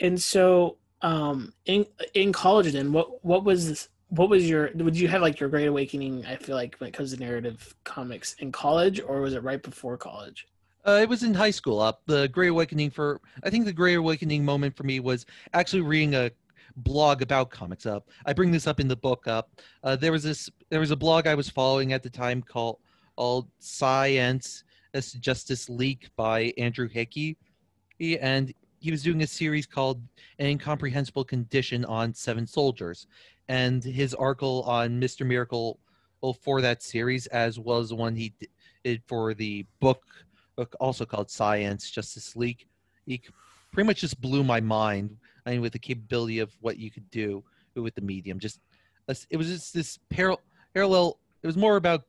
And 0.00 0.20
so, 0.20 0.76
um, 1.02 1.52
in 1.66 1.86
in 2.14 2.32
college, 2.32 2.72
then 2.72 2.92
what 2.92 3.24
what 3.24 3.44
was 3.44 3.88
what 4.08 4.28
was 4.28 4.48
your 4.48 4.70
would 4.74 4.96
you 4.96 5.08
have 5.08 5.22
like 5.22 5.38
your 5.38 5.48
great 5.48 5.66
awakening 5.66 6.24
i 6.26 6.34
feel 6.36 6.56
like 6.56 6.76
when 6.78 6.88
it 6.88 6.92
comes 6.92 7.12
to 7.12 7.20
narrative 7.20 7.74
comics 7.84 8.34
in 8.38 8.50
college 8.50 9.00
or 9.00 9.20
was 9.20 9.34
it 9.34 9.42
right 9.42 9.62
before 9.62 9.96
college 9.96 10.46
Uh, 10.84 11.00
it 11.02 11.08
was 11.08 11.22
in 11.22 11.34
high 11.34 11.50
school. 11.50 11.80
Up 11.80 12.00
the 12.06 12.28
Great 12.28 12.48
Awakening 12.48 12.90
for 12.90 13.20
I 13.42 13.50
think 13.50 13.66
the 13.66 13.72
Great 13.72 13.96
Awakening 13.96 14.44
moment 14.44 14.74
for 14.74 14.84
me 14.84 15.00
was 15.00 15.26
actually 15.52 15.82
reading 15.82 16.14
a 16.14 16.30
blog 16.76 17.20
about 17.20 17.50
comics. 17.50 17.84
Up, 17.84 18.08
I 18.24 18.32
bring 18.32 18.52
this 18.52 18.66
up 18.66 18.80
in 18.80 18.88
the 18.88 18.96
book. 18.96 19.26
Up, 19.26 19.50
uh, 19.84 19.96
there 19.96 20.12
was 20.12 20.22
this 20.22 20.48
there 20.70 20.80
was 20.80 20.90
a 20.90 20.96
blog 20.96 21.26
I 21.26 21.34
was 21.34 21.50
following 21.50 21.92
at 21.92 22.02
the 22.02 22.10
time 22.10 22.40
called 22.40 22.78
called 23.16 23.48
Science 23.58 24.64
as 24.94 25.12
Justice 25.12 25.68
Leak 25.68 26.08
by 26.16 26.54
Andrew 26.56 26.88
Hickey, 26.88 27.36
and 28.00 28.54
he 28.80 28.90
was 28.90 29.02
doing 29.02 29.22
a 29.22 29.26
series 29.26 29.66
called 29.66 30.00
An 30.38 30.46
Incomprehensible 30.46 31.24
Condition 31.24 31.84
on 31.84 32.14
Seven 32.14 32.46
Soldiers, 32.46 33.06
and 33.48 33.82
his 33.82 34.14
article 34.14 34.62
on 34.66 34.98
Mister 34.98 35.24
Miracle 35.24 35.80
for 36.42 36.60
that 36.60 36.82
series, 36.82 37.26
as 37.28 37.58
well 37.58 37.78
as 37.78 37.90
the 37.90 37.96
one 37.96 38.16
he 38.16 38.34
did 38.84 39.02
for 39.06 39.34
the 39.34 39.64
book 39.80 40.02
book 40.56 40.74
also 40.80 41.04
called 41.04 41.30
Science 41.30 41.90
Justice 41.90 42.34
League. 42.34 42.66
He 43.06 43.22
pretty 43.72 43.86
much 43.86 44.00
just 44.00 44.20
blew 44.20 44.42
my 44.42 44.60
mind. 44.60 45.16
I 45.46 45.52
mean, 45.52 45.60
with 45.60 45.72
the 45.72 45.78
capability 45.78 46.40
of 46.40 46.50
what 46.60 46.78
you 46.78 46.90
could 46.90 47.08
do 47.10 47.44
with 47.74 47.94
the 47.94 48.00
medium, 48.00 48.38
just 48.38 48.60
it 49.30 49.36
was 49.36 49.48
just 49.48 49.72
this 49.72 49.98
parallel. 50.10 50.42
Parallel. 50.74 51.18
It 51.42 51.46
was 51.46 51.56
more 51.56 51.76
about 51.76 52.02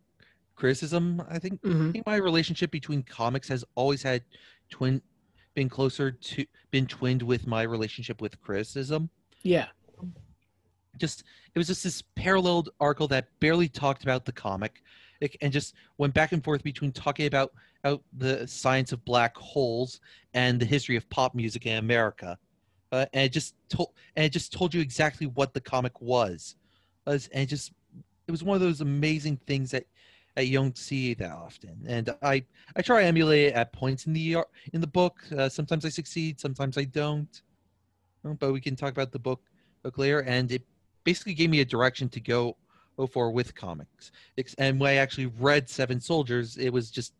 criticism. 0.55 1.23
I 1.29 1.39
think. 1.39 1.61
mm-hmm. 1.61 1.89
I 1.89 1.91
think 1.91 2.05
my 2.05 2.15
relationship 2.15 2.71
between 2.71 3.03
comics 3.03 3.47
has 3.47 3.63
always 3.75 4.03
had 4.03 4.23
twin, 4.69 5.01
been 5.55 5.69
closer 5.69 6.11
to, 6.11 6.45
been 6.71 6.87
twinned 6.87 7.21
with 7.21 7.47
my 7.47 7.63
relationship 7.63 8.21
with 8.21 8.39
criticism 8.41 9.09
yeah 9.43 9.67
just 10.97 11.23
it 11.55 11.59
was 11.59 11.67
just 11.67 11.83
this 11.83 12.03
paralleled 12.15 12.69
article 12.79 13.07
that 13.07 13.27
barely 13.39 13.67
talked 13.67 14.03
about 14.03 14.25
the 14.25 14.31
comic 14.31 14.81
it, 15.21 15.35
and 15.41 15.51
just 15.51 15.75
went 15.97 16.13
back 16.13 16.31
and 16.31 16.43
forth 16.43 16.63
between 16.63 16.91
talking 16.91 17.25
about, 17.25 17.51
about 17.83 18.03
the 18.17 18.47
science 18.47 18.91
of 18.91 19.03
black 19.05 19.35
holes 19.37 19.99
and 20.33 20.59
the 20.59 20.65
history 20.65 20.95
of 20.95 21.09
pop 21.09 21.35
music 21.35 21.65
in 21.65 21.77
America. 21.77 22.37
Uh, 22.91 23.05
and 23.13 23.25
it 23.25 23.31
just 23.31 23.55
told 23.69 23.89
and 24.15 24.25
it 24.25 24.31
just 24.31 24.51
told 24.51 24.73
you 24.73 24.81
exactly 24.81 25.27
what 25.27 25.53
the 25.53 25.61
comic 25.61 26.01
was. 26.01 26.55
As- 27.05 27.29
and 27.33 27.43
it 27.43 27.47
just 27.47 27.71
it 28.27 28.31
was 28.31 28.43
one 28.43 28.55
of 28.55 28.61
those 28.61 28.81
amazing 28.81 29.37
things 29.47 29.71
that, 29.71 29.85
that 30.35 30.47
you 30.47 30.53
don't 30.57 30.77
see 30.77 31.13
that 31.15 31.31
often. 31.31 31.83
And 31.87 32.09
I 32.21 32.43
I 32.75 32.81
try 32.81 33.01
to 33.01 33.07
emulate 33.07 33.47
it 33.49 33.53
at 33.55 33.73
points 33.73 34.05
in 34.07 34.13
the 34.13 34.37
in 34.73 34.81
the 34.81 34.87
book. 34.87 35.19
Uh, 35.37 35.49
sometimes 35.49 35.85
I 35.85 35.89
succeed, 35.89 36.39
sometimes 36.39 36.77
I 36.77 36.85
don't. 36.85 37.41
Uh, 38.25 38.33
But 38.33 38.53
we 38.53 38.61
can 38.61 38.75
talk 38.75 38.91
about 38.91 39.11
the 39.11 39.19
book 39.19 39.41
book 39.83 39.97
later. 39.97 40.21
And 40.23 40.51
it 40.51 40.63
basically 41.03 41.33
gave 41.33 41.49
me 41.49 41.61
a 41.61 41.65
direction 41.65 42.09
to 42.09 42.19
go 42.19 42.57
for 43.11 43.31
with 43.31 43.55
comics. 43.55 44.11
And 44.57 44.79
when 44.79 44.91
I 44.91 44.95
actually 44.95 45.27
read 45.27 45.69
Seven 45.69 45.99
Soldiers, 46.01 46.57
it 46.57 46.69
was 46.71 46.91
just 46.91 47.13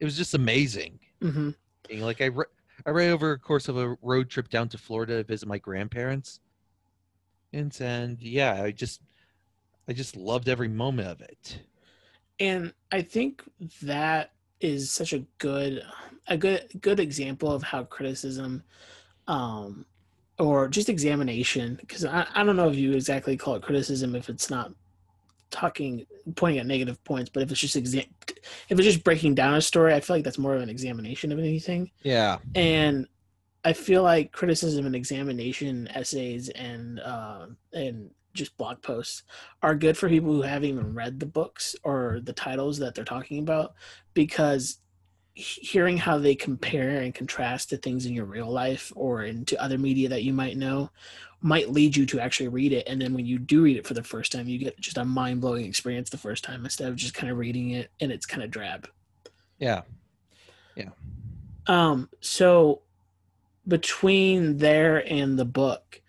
it 0.00 0.04
was 0.04 0.16
just 0.16 0.34
amazing. 0.34 1.00
hmm 1.20 1.50
Like 1.90 2.20
I 2.20 2.26
re- 2.26 2.54
I 2.86 2.90
read 2.90 3.10
over 3.10 3.32
a 3.32 3.38
course 3.38 3.68
of 3.68 3.76
a 3.76 3.96
road 4.02 4.30
trip 4.30 4.48
down 4.48 4.68
to 4.70 4.78
Florida 4.78 5.18
to 5.18 5.24
visit 5.24 5.48
my 5.48 5.58
grandparents. 5.58 6.40
And 7.52 7.74
and 7.80 8.20
yeah, 8.20 8.62
I 8.62 8.70
just 8.72 9.00
I 9.88 9.92
just 9.92 10.16
loved 10.16 10.48
every 10.48 10.68
moment 10.68 11.08
of 11.08 11.20
it. 11.22 11.60
And 12.40 12.72
i 12.92 13.00
think 13.00 13.42
that 13.82 14.32
is 14.60 14.90
such 14.90 15.12
a 15.12 15.20
good 15.38 15.82
a 16.28 16.36
good 16.36 16.66
good 16.80 17.00
example 17.00 17.50
of 17.52 17.62
how 17.62 17.84
criticism 17.84 18.62
um 19.28 19.84
or 20.38 20.66
just 20.68 20.88
examination 20.88 21.76
because 21.80 22.04
I, 22.04 22.26
I 22.34 22.42
don't 22.42 22.56
know 22.56 22.68
if 22.68 22.76
you 22.76 22.92
exactly 22.92 23.36
call 23.36 23.54
it 23.54 23.62
criticism 23.62 24.14
if 24.16 24.28
it's 24.28 24.50
not 24.50 24.72
talking 25.50 26.04
pointing 26.34 26.58
at 26.58 26.66
negative 26.66 27.02
points 27.04 27.30
but 27.32 27.42
if 27.42 27.50
it's 27.50 27.60
just 27.60 27.76
exam 27.76 28.04
if 28.68 28.78
it's 28.78 28.82
just 28.82 29.04
breaking 29.04 29.34
down 29.36 29.54
a 29.54 29.60
story 29.60 29.94
i 29.94 30.00
feel 30.00 30.16
like 30.16 30.24
that's 30.24 30.38
more 30.38 30.54
of 30.56 30.62
an 30.62 30.68
examination 30.70 31.30
of 31.30 31.38
anything 31.38 31.90
Yeah. 32.02 32.38
and 32.54 33.06
I 33.66 33.72
feel 33.72 34.02
like 34.02 34.30
criticism 34.30 34.84
and 34.84 34.94
examination 34.94 35.88
essays 35.94 36.50
and 36.50 37.00
uh, 37.00 37.46
and 37.72 38.10
just 38.34 38.56
blog 38.56 38.82
posts 38.82 39.22
are 39.62 39.74
good 39.74 39.96
for 39.96 40.08
people 40.08 40.32
who 40.32 40.42
haven't 40.42 40.68
even 40.68 40.94
read 40.94 41.18
the 41.18 41.26
books 41.26 41.74
or 41.84 42.20
the 42.24 42.32
titles 42.32 42.78
that 42.78 42.94
they're 42.94 43.04
talking 43.04 43.38
about 43.38 43.74
because 44.12 44.78
hearing 45.34 45.96
how 45.96 46.16
they 46.16 46.34
compare 46.34 47.00
and 47.00 47.14
contrast 47.14 47.70
to 47.70 47.76
things 47.76 48.06
in 48.06 48.12
your 48.12 48.24
real 48.24 48.50
life 48.50 48.92
or 48.94 49.24
into 49.24 49.60
other 49.60 49.78
media 49.78 50.08
that 50.08 50.22
you 50.22 50.32
might 50.32 50.56
know 50.56 50.90
might 51.40 51.70
lead 51.70 51.96
you 51.96 52.06
to 52.06 52.20
actually 52.20 52.48
read 52.48 52.72
it 52.72 52.86
and 52.86 53.00
then 53.00 53.12
when 53.12 53.26
you 53.26 53.38
do 53.38 53.62
read 53.62 53.76
it 53.76 53.86
for 53.86 53.94
the 53.94 54.02
first 54.02 54.30
time 54.30 54.48
you 54.48 54.58
get 54.58 54.78
just 54.78 54.96
a 54.96 55.04
mind-blowing 55.04 55.64
experience 55.64 56.08
the 56.08 56.16
first 56.16 56.44
time 56.44 56.64
instead 56.64 56.88
of 56.88 56.96
just 56.96 57.14
kind 57.14 57.30
of 57.32 57.38
reading 57.38 57.70
it 57.70 57.90
and 58.00 58.12
it's 58.12 58.26
kind 58.26 58.42
of 58.42 58.50
drab 58.50 58.88
Yeah. 59.58 59.82
Yeah. 60.76 60.90
Um, 61.66 62.08
so 62.20 62.82
between 63.66 64.58
there 64.58 65.10
and 65.10 65.38
the 65.38 65.44
book, 65.44 66.02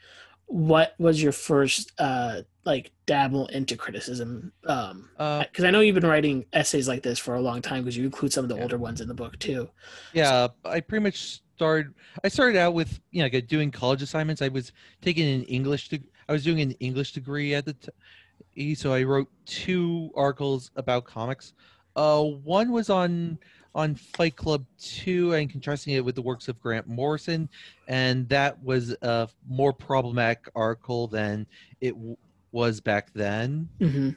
what 0.48 0.94
was 1.00 1.22
your 1.22 1.32
first 1.32 1.92
uh 2.00 2.42
like 2.66 2.92
dabble 3.06 3.48
into 3.48 3.76
criticism? 3.76 4.52
Um 4.66 5.10
Uh, 5.18 5.44
because 5.44 5.64
I 5.66 5.72
know 5.72 5.80
you've 5.82 5.96
been 5.96 6.06
writing 6.06 6.46
essays 6.54 6.88
like 6.88 7.04
this 7.04 7.20
for 7.20 7.36
a 7.36 7.42
long 7.42 7.62
time 7.62 7.84
because 7.84 7.98
you 7.98 8.06
include 8.06 8.32
some 8.34 8.46
of 8.46 8.50
the 8.50 8.56
Yeah. 8.56 8.64
older 8.64 8.78
ones 8.78 9.02
in 9.02 9.08
the 9.08 9.14
book 9.14 9.38
too. 9.40 9.70
yeah. 10.14 10.48
I 10.64 10.80
pretty 10.82 11.04
much 11.04 11.42
started. 11.56 11.94
I 12.24 12.28
started 12.28 12.58
out 12.60 12.74
with 12.74 13.00
you 13.12 13.24
know 13.24 13.30
like, 13.32 13.48
doing 13.48 13.72
college 13.72 14.02
assignments. 14.02 14.42
I 14.42 14.50
was 14.50 14.72
taking 15.02 15.28
an 15.28 15.44
English. 15.44 15.90
deg- 15.90 16.10
I 16.28 16.34
was 16.34 16.44
doing 16.44 16.62
an 16.62 16.72
English 16.80 17.14
degree 17.14 17.54
at 17.56 17.66
the 17.66 17.74
t- 17.74 18.76
so 18.76 18.94
I 18.94 19.04
wrote 19.04 19.30
two 19.46 20.12
articles 20.16 20.72
about 20.76 21.06
comics. 21.06 21.54
Uh, 21.96 22.22
one 22.24 22.72
was 22.72 22.90
on 22.90 23.38
on 23.76 23.94
Fight 23.94 24.36
Club 24.38 24.66
two 24.80 25.34
and 25.34 25.50
contrasting 25.50 25.94
it 25.94 26.04
with 26.04 26.16
the 26.16 26.22
works 26.22 26.48
of 26.48 26.60
Grant 26.62 26.88
Morrison, 26.88 27.50
and 27.88 28.28
that 28.30 28.62
was 28.64 28.96
a 29.02 29.28
more 29.48 29.74
problematic 29.74 30.50
article 30.56 31.08
than 31.08 31.46
it 31.82 31.92
w- 31.92 32.16
was 32.54 32.80
back 32.80 33.12
then. 33.14 33.68
hmm 33.80 34.12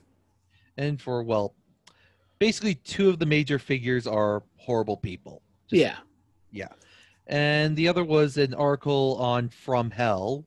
And 0.77 1.03
for 1.03 1.23
well, 1.25 1.55
basically 2.39 2.77
two 2.77 3.09
of 3.09 3.19
the 3.19 3.27
major 3.27 3.59
figures 3.59 4.07
are 4.07 4.45
horrible 4.57 4.97
people. 4.97 5.43
Just- 5.69 5.81
Yeah. 6.53 6.69
and 7.27 7.77
the 7.77 7.89
other 7.89 8.05
was 8.05 8.39
an 8.39 8.55
article 8.55 9.17
on 9.21 9.49
From 9.51 9.91
Hell, 9.91 10.47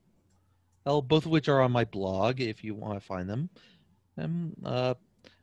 Hell, 0.86 1.00
both 1.02 1.26
of 1.26 1.30
which 1.30 1.48
are 1.48 1.60
on 1.60 1.70
my 1.70 1.84
blog 1.84 2.40
if 2.40 2.64
you 2.64 2.74
want 2.74 2.94
to 2.98 3.06
find 3.06 3.28
them. 3.30 3.50
Um, 4.18 4.54
uh, 4.64 4.94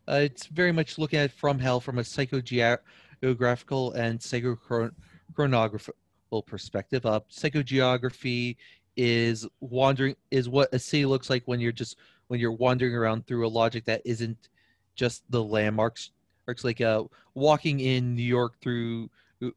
uh, 0.07 0.13
it's 0.23 0.47
very 0.47 0.71
much 0.73 0.97
looking 0.97 1.19
at 1.19 1.31
From 1.31 1.59
Hell 1.59 1.79
from 1.79 1.97
a 1.99 2.01
psychogeographical 2.01 2.79
and 3.21 4.19
psychochronographical 4.19 6.45
perspective. 6.45 7.05
Uh, 7.05 7.19
psychogeography 7.31 8.55
is 8.95 9.47
wandering 9.61 10.15
is 10.31 10.49
what 10.49 10.73
a 10.73 10.79
city 10.79 11.05
looks 11.05 11.29
like 11.29 11.43
when 11.45 11.59
you're 11.59 11.71
just 11.71 11.97
when 12.27 12.39
you're 12.39 12.51
wandering 12.51 12.95
around 12.95 13.25
through 13.25 13.45
a 13.45 13.49
logic 13.49 13.85
that 13.85 14.01
isn't 14.05 14.49
just 14.95 15.23
the 15.29 15.43
landmarks. 15.43 16.11
It's 16.47 16.63
like 16.63 16.81
uh, 16.81 17.03
walking 17.35 17.79
in 17.79 18.15
New 18.15 18.23
York 18.23 18.53
through 18.61 19.09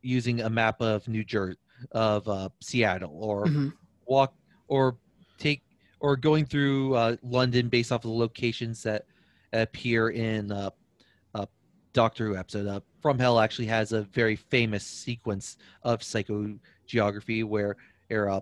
using 0.02 0.42
a 0.42 0.50
map 0.50 0.80
of 0.80 1.06
New 1.08 1.24
Jersey 1.24 1.58
of 1.90 2.28
uh, 2.28 2.48
Seattle 2.60 3.18
or 3.22 3.46
hmm 3.46 3.68
walk 4.06 4.34
or 4.68 4.96
take 5.38 5.62
or 6.00 6.16
going 6.16 6.44
through 6.44 6.94
uh, 6.94 7.16
London 7.22 7.68
based 7.68 7.92
off 7.92 8.04
of 8.04 8.10
the 8.10 8.16
locations 8.16 8.82
that 8.82 9.04
appear 9.52 10.10
in 10.10 10.50
uh, 10.50 10.70
Doctor 11.92 12.28
Who 12.28 12.36
episode. 12.36 12.66
Uh, 12.66 12.80
From 13.00 13.18
Hell 13.18 13.38
actually 13.38 13.66
has 13.66 13.92
a 13.92 14.02
very 14.02 14.36
famous 14.36 14.84
sequence 14.84 15.56
of 15.82 16.00
psychogeography 16.00 17.44
where, 17.44 17.76
where 18.08 18.30
uh, 18.30 18.40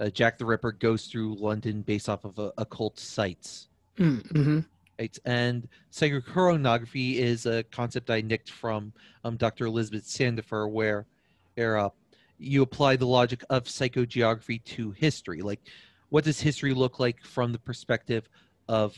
uh, 0.00 0.10
Jack 0.10 0.38
the 0.38 0.44
Ripper 0.44 0.72
goes 0.72 1.06
through 1.06 1.36
London 1.36 1.82
based 1.82 2.08
off 2.08 2.24
of 2.24 2.38
uh, 2.38 2.50
occult 2.58 2.98
sites. 2.98 3.68
hmm 3.96 4.60
Right? 4.98 5.16
And 5.24 5.68
psychochronography 5.92 7.16
is 7.16 7.46
a 7.46 7.62
concept 7.64 8.10
I 8.10 8.20
nicked 8.20 8.50
from 8.50 8.92
um, 9.22 9.36
Dr. 9.36 9.66
Elizabeth 9.66 10.04
Sandifer, 10.04 10.68
where, 10.68 11.06
where 11.54 11.78
uh, 11.78 11.90
you 12.38 12.62
apply 12.62 12.96
the 12.96 13.06
logic 13.06 13.44
of 13.50 13.64
psychogeography 13.64 14.62
to 14.64 14.90
history. 14.92 15.40
Like, 15.40 15.60
what 16.08 16.24
does 16.24 16.40
history 16.40 16.74
look 16.74 16.98
like 16.98 17.22
from 17.22 17.52
the 17.52 17.58
perspective 17.58 18.28
of 18.68 18.96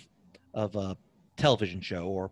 of 0.54 0.74
a 0.74 0.96
television 1.36 1.80
show 1.80 2.06
or 2.06 2.30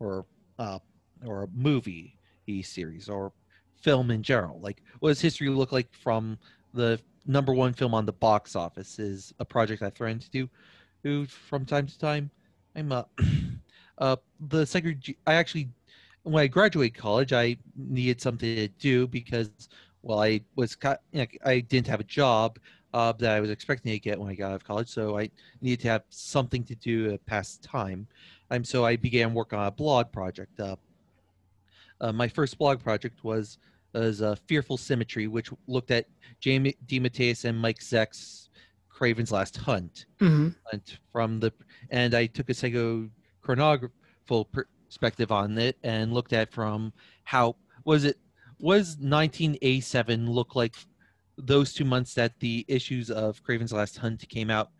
or 0.00 0.26
uh, 0.58 0.78
or 1.26 1.44
a 1.44 1.48
movie 1.54 2.18
series 2.62 3.08
or 3.08 3.32
film 3.80 4.10
in 4.10 4.22
general? 4.22 4.60
Like, 4.60 4.82
what 5.00 5.10
does 5.10 5.20
history 5.20 5.48
look 5.48 5.72
like 5.72 5.92
from 5.94 6.38
the 6.74 7.00
number 7.26 7.52
one 7.54 7.72
film 7.72 7.94
on 7.94 8.06
the 8.06 8.12
box 8.12 8.56
office? 8.56 8.98
Is 8.98 9.32
a 9.38 9.44
project 9.44 9.82
I 9.82 9.90
threaten 9.90 10.20
to 10.20 10.30
do, 11.02 11.26
from 11.26 11.64
time 11.64 11.86
to 11.86 11.98
time. 11.98 12.30
I'm 12.76 12.92
uh, 12.92 13.04
uh 13.98 14.16
the 14.40 14.66
psycho. 14.66 14.92
I 15.26 15.34
actually, 15.34 15.70
when 16.22 16.42
I 16.42 16.46
graduated 16.46 16.96
college, 16.98 17.32
I 17.32 17.56
needed 17.76 18.20
something 18.20 18.56
to 18.56 18.68
do 18.68 19.06
because 19.08 19.50
well, 20.02 20.20
I 20.22 20.40
was 20.56 20.76
you 21.12 21.20
know, 21.20 21.26
I 21.44 21.60
didn't 21.60 21.86
have 21.88 22.00
a 22.00 22.04
job. 22.04 22.58
uh, 22.94 23.12
that 23.12 23.36
I 23.36 23.40
was 23.40 23.50
expecting 23.50 23.92
to 23.92 23.98
get 23.98 24.18
when 24.20 24.30
I 24.30 24.34
got 24.34 24.50
out 24.50 24.56
of 24.56 24.64
college. 24.64 24.88
So 24.88 25.18
I 25.18 25.30
needed 25.62 25.80
to 25.82 25.88
have 25.88 26.02
something 26.10 26.64
to 26.64 26.74
do 26.76 27.10
to 27.10 27.18
pass 27.18 27.56
time. 27.58 28.06
Um, 28.50 28.64
so 28.64 28.84
I 28.84 28.96
began 28.96 29.32
work 29.34 29.52
on 29.54 29.66
a 29.66 29.70
blog 29.70 30.12
project. 30.12 30.58
Uh, 30.60 30.76
uh, 32.02 32.12
my 32.12 32.28
first 32.28 32.58
blog 32.58 32.82
project 32.82 33.24
was 33.24 33.58
was 33.94 34.22
uh, 34.22 34.34
Fearful 34.46 34.76
Symmetry, 34.76 35.26
which 35.26 35.50
looked 35.66 35.90
at 35.90 36.06
J.M. 36.40 36.64
DeMatteis 36.86 37.44
and 37.44 37.58
Mike 37.58 37.80
Zeck's 37.80 38.48
Kraven's 38.92 39.30
Last 39.30 39.56
Hunt. 39.56 40.06
Mm-hmm. 40.20 40.48
And 40.72 40.98
from 41.12 41.40
the 41.40 41.52
and 41.90 42.14
I 42.14 42.26
took 42.26 42.50
a 42.50 42.52
psychochronographical 42.52 44.46
perspective 44.88 45.30
on 45.30 45.56
it 45.58 45.78
and 45.82 46.12
looked 46.12 46.32
at 46.32 46.52
from 46.52 46.92
how 47.24 47.56
was 47.84 48.04
it 48.04 48.18
was 48.58 48.96
1987 49.00 50.30
look 50.30 50.54
like 50.54 50.74
those 51.36 51.72
two 51.72 51.84
months 51.84 52.14
that 52.14 52.38
the 52.40 52.64
issues 52.68 53.10
of 53.10 53.42
Kraven's 53.42 53.72
Last 53.72 53.98
Hunt 53.98 54.28
came 54.28 54.50
out 54.50 54.70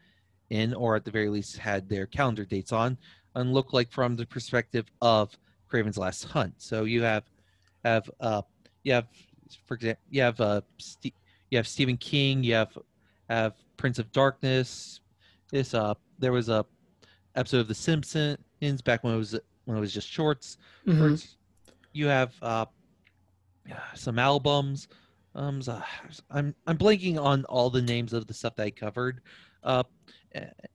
in, 0.50 0.74
or 0.74 0.96
at 0.96 1.04
the 1.04 1.10
very 1.10 1.28
least 1.28 1.56
had 1.56 1.88
their 1.88 2.06
calendar 2.06 2.44
dates 2.44 2.72
on, 2.72 2.98
and 3.34 3.52
look 3.52 3.72
like 3.72 3.90
from 3.90 4.16
the 4.16 4.26
perspective 4.26 4.86
of 5.00 5.36
Kraven's 5.72 5.98
Last 5.98 6.24
Hunt. 6.24 6.54
So 6.58 6.84
you 6.84 7.02
have 7.02 7.24
have 7.84 8.10
uh 8.20 8.42
you 8.84 8.92
have 8.92 9.06
for 9.66 9.74
example 9.74 10.02
you 10.10 10.22
have 10.22 10.40
uh 10.40 10.60
St- 10.78 11.14
you 11.50 11.58
have 11.58 11.66
Stephen 11.66 11.96
King, 11.96 12.42
you 12.44 12.54
have 12.54 12.76
have 13.28 13.54
Prince 13.76 13.98
of 13.98 14.10
Darkness. 14.12 15.00
This 15.50 15.74
uh 15.74 15.94
there 16.18 16.32
was 16.32 16.48
a 16.48 16.64
episode 17.34 17.60
of 17.60 17.68
The 17.68 17.74
Simpsons 17.74 18.82
back 18.84 19.02
when 19.02 19.14
it 19.14 19.16
was 19.16 19.38
when 19.64 19.76
it 19.76 19.80
was 19.80 19.94
just 19.94 20.08
shorts. 20.08 20.58
Mm-hmm. 20.86 21.14
You 21.92 22.06
have 22.06 22.34
uh 22.42 22.66
some 23.94 24.18
albums. 24.18 24.88
Um, 25.34 25.62
so 25.62 25.82
I'm 26.30 26.54
I'm 26.66 26.76
blanking 26.76 27.18
on 27.18 27.44
all 27.46 27.70
the 27.70 27.80
names 27.80 28.12
of 28.12 28.26
the 28.26 28.34
stuff 28.34 28.54
that 28.56 28.64
I 28.64 28.70
covered. 28.70 29.22
Uh, 29.64 29.84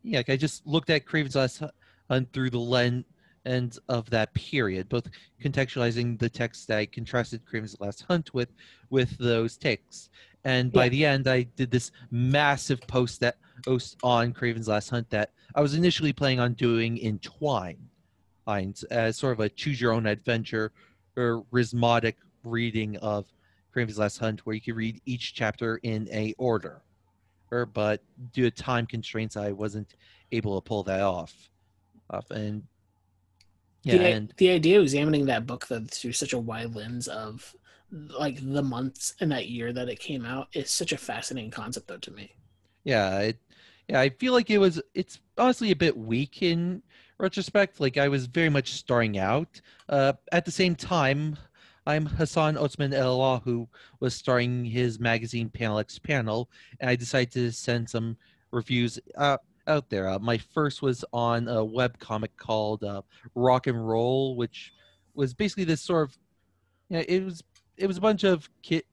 yeah, 0.02 0.18
like 0.20 0.30
I 0.30 0.38
just 0.38 0.66
looked 0.66 0.90
at 0.90 1.06
Kraven's 1.06 1.36
Last 1.36 1.62
Hunt 2.10 2.34
through 2.34 2.50
the 2.50 2.60
lens 2.60 3.06
and 3.48 3.80
of 3.88 4.10
that 4.10 4.34
period, 4.34 4.90
both 4.90 5.10
contextualizing 5.42 6.20
the 6.20 6.30
text 6.30 6.68
that 6.68 6.78
I 6.80 6.86
contrasted 6.86 7.46
Kraven's 7.46 7.80
Last 7.80 8.04
Hunt 8.04 8.34
with, 8.34 8.50
with 8.90 9.18
those 9.18 9.58
texts. 9.58 10.10
And 10.44 10.72
by 10.72 10.86
Yeah. 10.86 10.90
the 10.90 11.06
end, 11.06 11.28
I 11.28 11.44
did 11.44 11.72
this 11.72 11.92
massive 12.12 12.82
post 12.88 13.22
that 13.22 13.38
post 13.66 13.98
on 14.04 14.34
Kraven's 14.34 14.68
Last 14.68 14.90
Hunt 14.90 15.10
that 15.12 15.32
I 15.56 15.62
was 15.62 15.76
initially 15.76 16.12
planning 16.14 16.42
on 16.42 16.54
doing 16.54 16.98
in 16.98 17.20
Twine, 17.20 17.90
lines 18.46 18.84
as 18.84 19.18
sort 19.18 19.34
of 19.34 19.40
a 19.40 19.50
choose 19.50 19.80
your 19.80 19.94
own 19.94 20.06
adventure 20.06 20.74
or 21.16 21.46
rhythmic 21.52 22.18
reading 22.44 22.98
of 22.98 23.26
Kraven's 23.74 23.98
Last 23.98 24.18
Hunt, 24.18 24.46
where 24.46 24.56
you 24.56 24.62
could 24.62 24.76
read 24.76 25.02
each 25.06 25.34
chapter 25.34 25.78
in 25.84 26.08
a 26.12 26.34
order. 26.38 26.82
Or, 27.50 27.66
but 27.66 28.04
due 28.34 28.50
to 28.50 28.52
time 28.52 28.86
constraints, 28.86 29.38
I 29.38 29.54
wasn't 29.54 29.96
able 30.34 30.60
to 30.60 30.66
pull 30.68 30.84
that 30.84 31.02
off. 31.02 31.50
Off 32.10 32.30
and 32.32 32.64
yeah, 33.88 33.98
the, 33.98 34.08
and 34.08 34.34
the 34.38 34.50
idea 34.50 34.78
of 34.78 34.84
examining 34.84 35.26
that 35.26 35.46
book 35.46 35.68
though, 35.68 35.84
through 35.90 36.14
such 36.14 36.34
a 36.34 36.40
wide 36.40 36.76
lens 36.76 37.08
of 37.08 37.56
like 37.92 38.40
the 38.42 38.64
months 38.64 39.16
in 39.20 39.30
that 39.30 39.48
year 39.48 39.72
that 39.72 39.90
it 39.90 40.00
came 40.00 40.26
out 40.26 40.50
is 40.54 40.70
such 40.70 40.92
a 40.92 40.98
fascinating 40.98 41.52
concept 41.52 41.88
though 41.88 41.98
to 41.98 42.12
me. 42.12 42.34
yeah, 42.84 43.20
it, 43.20 43.38
yeah, 43.88 44.02
I 44.02 44.10
feel 44.10 44.34
like 44.34 44.50
it 44.50 44.58
was. 44.58 44.82
It's 44.94 45.20
honestly 45.38 45.72
a 45.72 45.76
bit 45.76 45.98
weak 45.98 46.42
in 46.42 46.84
retrospect. 47.20 47.80
Like 47.80 47.98
I 47.98 48.08
was 48.10 48.26
very 48.26 48.50
much 48.50 48.74
starting 48.74 49.18
out. 49.18 49.62
Uh, 49.88 50.14
at 50.32 50.46
the 50.46 50.52
same 50.52 50.76
time, 50.76 51.38
I'm 51.86 52.06
Hassan 52.06 52.56
Otsmane-Elhaou 52.56 53.68
was 54.02 54.14
starring 54.14 54.66
his 54.66 55.00
magazine 55.00 55.50
Panel 55.50 55.80
X 55.80 56.00
Panel, 56.00 56.50
and 56.82 56.90
I 56.90 56.98
decided 56.98 57.32
to 57.32 57.52
send 57.52 57.90
some 57.90 58.18
reviews 58.52 59.00
uh, 59.18 59.38
out 59.68 59.90
there. 59.90 60.10
Uh, 60.10 60.20
my 60.20 60.38
first 60.38 60.82
was 60.82 61.04
on 61.14 61.48
a 61.48 61.64
web 61.64 62.00
comic 62.00 62.36
called 62.38 62.84
uh, 62.84 63.02
Rock 63.36 63.68
and 63.68 63.88
Roll, 63.88 64.36
which 64.36 64.74
was 65.14 65.34
basically 65.34 65.64
this 65.66 65.82
sort 65.82 66.10
of, 66.10 66.18
yeah, 66.90 67.04
it 67.08 67.24
was 67.24 67.44
it 67.78 67.88
was 67.88 67.98
a 67.98 68.02
bunch 68.02 68.24
of 68.24 68.50
kid. 68.64 68.84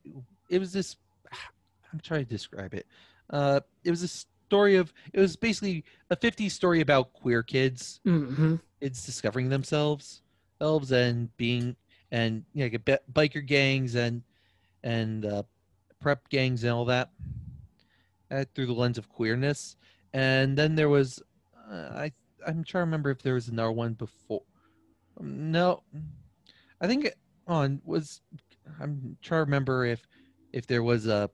It 0.50 0.58
was 0.58 0.72
this. 0.72 0.96
I'm 1.92 2.00
trying 2.00 2.24
to 2.24 2.30
describe 2.30 2.74
it. 2.74 2.86
Uh, 3.30 3.60
it 3.84 3.90
was 3.90 4.02
a 4.02 4.08
story 4.08 4.76
of. 4.76 4.92
It 5.12 5.20
was 5.20 5.36
basically 5.36 5.84
a 6.10 6.16
50s 6.16 6.50
story 6.50 6.80
about 6.80 7.12
queer 7.12 7.42
kids 7.42 8.00
Mm-hmm. 8.06 8.56
it's 8.80 9.04
discovering 9.06 9.48
themselves 9.48 10.20
elves 10.60 10.92
and 10.92 11.34
being 11.36 11.74
and 12.12 12.44
you 12.52 12.64
know 12.64 12.70
like, 12.72 12.84
bi- 12.84 13.26
biker 13.28 13.44
gangs 13.44 13.94
and 13.96 14.22
and 14.82 15.24
uh, 15.24 15.42
prep 16.00 16.28
gangs 16.28 16.62
and 16.64 16.72
all 16.72 16.84
that 16.84 17.10
uh, 18.30 18.44
through 18.54 18.66
the 18.66 18.72
lens 18.72 18.98
of 18.98 19.08
queerness 19.08 19.76
and 20.14 20.56
then 20.56 20.74
there 20.74 20.88
was 20.88 21.22
uh, 21.70 21.90
i 21.94 22.12
i'm 22.46 22.64
trying 22.64 22.80
to 22.82 22.86
remember 22.86 23.10
if 23.10 23.22
there 23.22 23.34
was 23.34 23.48
another 23.48 23.72
one 23.72 23.92
before 23.92 24.42
um, 25.20 25.50
no 25.50 25.82
i 26.80 26.86
think 26.86 27.10
on 27.46 27.80
was 27.84 28.22
i'm 28.80 29.18
trying 29.20 29.40
to 29.40 29.44
remember 29.44 29.84
if 29.84 30.06
if 30.52 30.66
there 30.66 30.82
was 30.82 31.06
a 31.06 31.28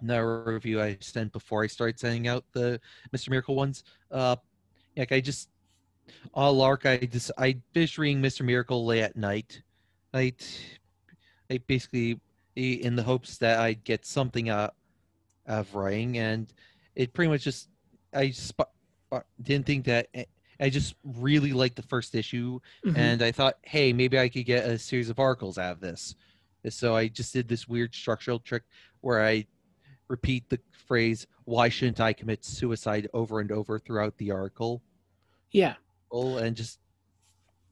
another 0.00 0.42
review 0.44 0.80
i 0.80 0.96
sent 1.00 1.30
before 1.32 1.62
i 1.62 1.66
started 1.66 2.00
sending 2.00 2.26
out 2.26 2.44
the 2.52 2.80
mr 3.14 3.28
miracle 3.28 3.54
ones 3.54 3.84
uh 4.12 4.36
like 4.96 5.12
i 5.12 5.20
just 5.20 5.50
on 6.34 6.56
Lark, 6.56 6.86
I 6.86 6.98
just 6.98 7.30
I 7.38 7.56
finished 7.72 7.98
reading 7.98 8.22
Mr. 8.22 8.44
Miracle 8.44 8.84
late 8.84 9.02
at 9.02 9.16
night. 9.16 9.62
I, 10.12 10.32
I 11.50 11.58
basically 11.66 12.20
in 12.56 12.96
the 12.96 13.02
hopes 13.02 13.38
that 13.38 13.60
I'd 13.60 13.84
get 13.84 14.04
something 14.04 14.48
out 14.48 14.74
of 15.46 15.74
writing, 15.74 16.18
and 16.18 16.52
it 16.94 17.12
pretty 17.12 17.30
much 17.30 17.42
just 17.42 17.68
I 18.12 18.30
sp- 18.32 18.70
uh, 19.12 19.20
didn't 19.42 19.66
think 19.66 19.84
that 19.86 20.08
eh, 20.14 20.24
I 20.58 20.68
just 20.70 20.94
really 21.04 21.52
liked 21.52 21.76
the 21.76 21.82
first 21.82 22.14
issue, 22.14 22.60
Mhm. 22.84 22.96
and 22.96 23.22
I 23.22 23.32
thought, 23.32 23.58
hey, 23.62 23.92
maybe 23.92 24.18
I 24.18 24.28
could 24.28 24.44
get 24.44 24.68
a 24.68 24.78
series 24.78 25.08
of 25.10 25.18
articles 25.18 25.58
out 25.58 25.72
of 25.72 25.80
this. 25.80 26.14
So 26.68 26.94
I 26.94 27.08
just 27.08 27.32
did 27.32 27.48
this 27.48 27.66
weird 27.66 27.94
structural 27.94 28.38
trick 28.38 28.64
where 29.00 29.24
I 29.24 29.46
repeat 30.08 30.48
the 30.50 30.60
phrase 30.86 31.26
"Why 31.44 31.68
shouldn't 31.70 32.00
I 32.00 32.12
commit 32.12 32.44
suicide?" 32.44 33.08
over 33.14 33.40
and 33.40 33.50
over 33.50 33.78
throughout 33.78 34.18
the 34.18 34.30
article 34.32 34.82
yeah. 35.52 35.76
and 36.12 36.54
just 36.56 36.78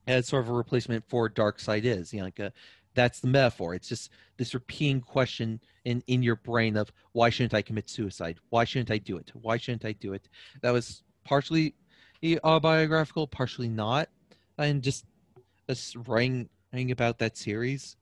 as 0.06 0.26
sort 0.26 0.44
of 0.44 0.48
a 0.48 0.54
replacement 0.54 1.04
for 1.08 1.28
Darkseid 1.28 1.84
is 1.84 2.12
you 2.14 2.20
know 2.20 2.24
like 2.26 2.38
a, 2.38 2.52
that's 2.98 3.20
the 3.20 3.28
metaphor. 3.28 3.74
It's 3.74 3.88
just 3.88 4.10
this 4.36 4.54
repeating 4.54 5.00
question 5.00 5.60
in 5.84 6.02
in 6.06 6.22
your 6.22 6.36
brain 6.36 6.76
of 6.76 6.92
why 7.12 7.30
shouldn't 7.30 7.54
i 7.54 7.62
commit 7.62 7.88
suicide? 7.88 8.38
Why 8.50 8.64
shouldn't 8.64 8.90
i 8.90 8.98
do 8.98 9.16
it? 9.16 9.30
Why 9.34 9.56
shouldn't 9.56 9.84
i 9.84 9.92
do 9.92 10.12
it? 10.12 10.28
That 10.62 10.70
was 10.72 11.02
partially 11.24 11.74
autobiographical 12.44 13.26
partially 13.26 13.68
not. 13.68 14.08
And 14.58 14.82
just 14.82 15.04
just 15.68 15.96
writing, 16.06 16.48
writing 16.72 16.90
about 16.90 17.18
that 17.18 17.36
series 17.36 17.96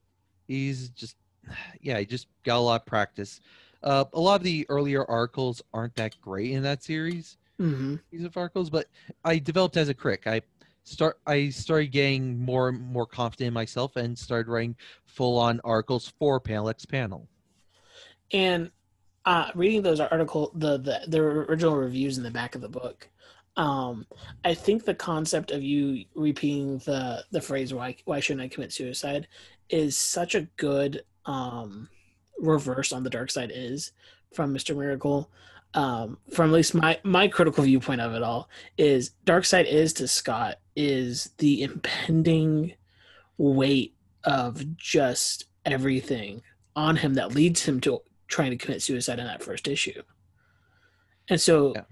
he's 0.47 0.89
just 0.89 1.17
yeah 1.81 1.99
he 1.99 2.05
just 2.05 2.27
got 2.43 2.57
a 2.57 2.59
lot 2.59 2.81
of 2.81 2.85
practice. 2.85 3.39
Uh, 3.83 4.05
a 4.13 4.19
lot 4.19 4.35
of 4.35 4.43
the 4.43 4.65
earlier 4.69 5.05
articles 5.05 5.61
aren't 5.73 5.95
that 5.95 6.19
great 6.21 6.51
in 6.51 6.63
that 6.63 6.83
series 6.83 7.37
Mm-hmm. 7.59 7.95
these 8.11 8.27
articles, 8.35 8.69
but 8.69 8.85
I 9.25 9.39
developed 9.39 9.77
as 9.77 9.89
a 9.89 9.93
critic. 9.93 10.27
I 10.27 10.41
start 10.87 11.19
I 11.27 11.49
started 11.49 11.91
getting 11.91 12.39
more 12.39 12.69
and 12.69 12.81
more 12.81 13.05
confident 13.05 13.49
in 13.49 13.53
myself 13.53 13.95
and 13.97 14.17
started 14.17 14.49
writing 14.49 14.75
full 15.05 15.37
on 15.37 15.59
articles 15.63 16.13
for 16.17 16.39
Panel 16.39 16.69
X 16.69 16.85
Panel. 16.85 17.27
And 18.31 18.71
uh, 19.25 19.51
reading 19.55 19.81
those 19.81 19.99
article, 19.99 20.51
the, 20.55 20.77
the 20.77 21.01
the 21.07 21.19
original 21.19 21.75
reviews 21.75 22.17
in 22.17 22.23
the 22.23 22.31
back 22.31 22.55
of 22.55 22.61
the 22.61 22.69
book, 22.69 23.09
um, 23.57 24.05
I 24.45 24.53
think 24.53 24.85
the 24.85 24.95
concept 24.95 25.51
of 25.51 25.61
you 25.61 26.05
repeating 26.15 26.77
the 26.79 27.25
the 27.31 27.41
phrase 27.41 27.73
"why 27.73 27.97
why 28.05 28.21
shouldn't 28.21 28.45
I 28.45 28.47
commit 28.47 28.71
suicide" 28.71 29.27
is 29.69 29.97
such 29.97 30.35
a 30.35 30.47
good 30.55 31.03
um, 31.25 31.89
reverse 32.39 32.93
on 32.93 33.03
the 33.03 33.09
Darkseid 33.09 33.51
is 33.53 33.91
from 34.33 34.53
Mister 34.53 34.73
Miracle. 34.73 35.29
Um, 35.73 36.17
from 36.31 36.49
at 36.49 36.53
least 36.53 36.73
my 36.73 36.99
my 37.03 37.27
critical 37.27 37.63
viewpoint 37.63 38.01
of 38.01 38.13
it 38.13 38.23
all 38.23 38.49
is 38.77 39.11
Darkseid 39.25 39.65
is 39.65 39.93
to 39.93 40.07
Scott 40.07 40.59
is 40.75 41.31
the 41.37 41.61
impending 41.61 42.73
weight 43.37 43.93
of 44.23 44.75
just 44.77 45.45
everything 45.65 46.41
on 46.75 46.95
him 46.95 47.13
that 47.15 47.33
leads 47.35 47.65
him 47.65 47.79
to 47.81 48.01
trying 48.27 48.51
to 48.51 48.57
commit 48.57 48.81
suicide 48.81 49.19
in 49.19 49.25
that 49.25 49.43
first 49.43 49.67
issue. 49.67 50.01
And 51.29 51.39
so 51.39 51.73
Yeah. 51.75 51.83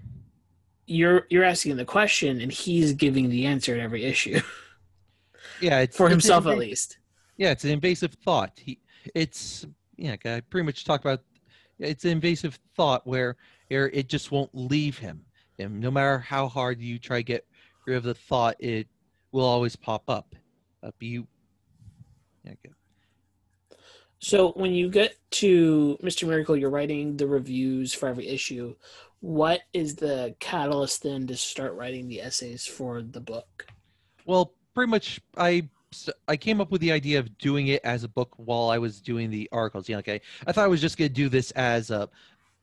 you're 0.86 1.26
you're 1.30 1.44
asking 1.44 1.76
the 1.76 1.84
question 1.84 2.40
and 2.40 2.50
he's 2.50 2.92
giving 2.92 3.28
the 3.28 3.46
answer 3.46 3.74
in 3.74 3.80
every 3.80 4.04
issue 4.04 4.40
Yeah, 5.60 5.80
it's 5.80 5.96
for 5.96 6.08
himself 6.08 6.46
at 6.46 6.58
least. 6.58 6.98
Yeah, 7.36 7.50
it's 7.50 7.64
an 7.64 7.70
invasive 7.70 8.14
thought. 8.14 8.52
He, 8.56 8.80
it's 9.14 9.66
yeah, 9.96 10.16
I 10.24 10.40
pretty 10.40 10.64
much 10.66 10.84
talked 10.84 11.04
about. 11.04 11.22
It's 11.78 12.04
an 12.04 12.10
invasive 12.10 12.58
thought 12.74 13.06
where, 13.06 13.36
where 13.68 13.88
it 13.88 14.08
just 14.08 14.30
won't 14.30 14.54
leave 14.54 14.98
him. 14.98 15.24
And 15.58 15.80
no 15.80 15.90
matter 15.90 16.18
how 16.18 16.48
hard 16.48 16.80
you 16.80 16.98
try 16.98 17.18
to 17.18 17.22
get 17.22 17.46
rid 17.86 17.96
of 17.96 18.02
the 18.02 18.14
thought, 18.14 18.56
it 18.58 18.88
will 19.32 19.44
always 19.44 19.76
pop 19.76 20.08
up. 20.08 20.34
Up 20.82 20.94
you. 21.00 21.26
Yeah. 22.44 22.52
So 24.18 24.52
when 24.52 24.72
you 24.72 24.90
get 24.90 25.16
to 25.32 25.98
Mr. 26.02 26.26
Miracle, 26.26 26.56
you're 26.56 26.70
writing 26.70 27.16
the 27.16 27.26
reviews 27.26 27.92
for 27.92 28.08
every 28.08 28.28
issue. 28.28 28.74
What 29.20 29.62
is 29.72 29.96
the 29.96 30.34
catalyst 30.40 31.02
then 31.02 31.26
to 31.26 31.36
start 31.36 31.74
writing 31.74 32.08
the 32.08 32.22
essays 32.22 32.66
for 32.66 33.02
the 33.02 33.20
book? 33.20 33.66
Well, 34.24 34.52
pretty 34.74 34.90
much 34.90 35.20
I 35.36 35.68
I 36.28 36.36
came 36.36 36.60
up 36.60 36.70
with 36.70 36.80
the 36.80 36.92
idea 36.92 37.18
of 37.18 37.38
doing 37.38 37.68
it 37.68 37.80
as 37.84 38.04
a 38.04 38.08
book 38.08 38.34
while 38.36 38.68
I 38.68 38.78
was 38.78 39.00
doing 39.00 39.30
the 39.30 39.48
articles. 39.52 39.88
You 39.88 39.94
know, 39.94 40.00
okay, 40.00 40.20
I 40.46 40.52
thought 40.52 40.64
I 40.64 40.68
was 40.68 40.80
just 40.80 40.98
gonna 40.98 41.08
do 41.08 41.28
this 41.28 41.50
as 41.52 41.90
a 41.90 42.08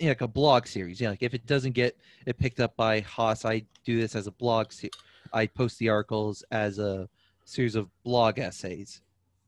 you 0.03 0.09
know, 0.09 0.11
like 0.11 0.21
a 0.21 0.27
blog 0.27 0.67
series. 0.67 0.99
You 0.99 1.07
know, 1.07 1.11
like 1.11 1.23
if 1.23 1.33
it 1.33 1.45
doesn't 1.45 1.71
get 1.71 1.97
it 2.25 2.37
picked 2.37 2.59
up 2.59 2.75
by 2.75 2.99
Haas, 2.99 3.45
I 3.45 3.63
do 3.85 3.99
this 3.99 4.15
as 4.15 4.27
a 4.27 4.31
blog. 4.31 4.71
Se- 4.71 4.91
I 5.31 5.47
post 5.47 5.79
the 5.79 5.89
articles 5.89 6.43
as 6.51 6.77
a 6.77 7.07
series 7.45 7.75
of 7.75 7.89
blog 8.03 8.37
essays, 8.37 9.01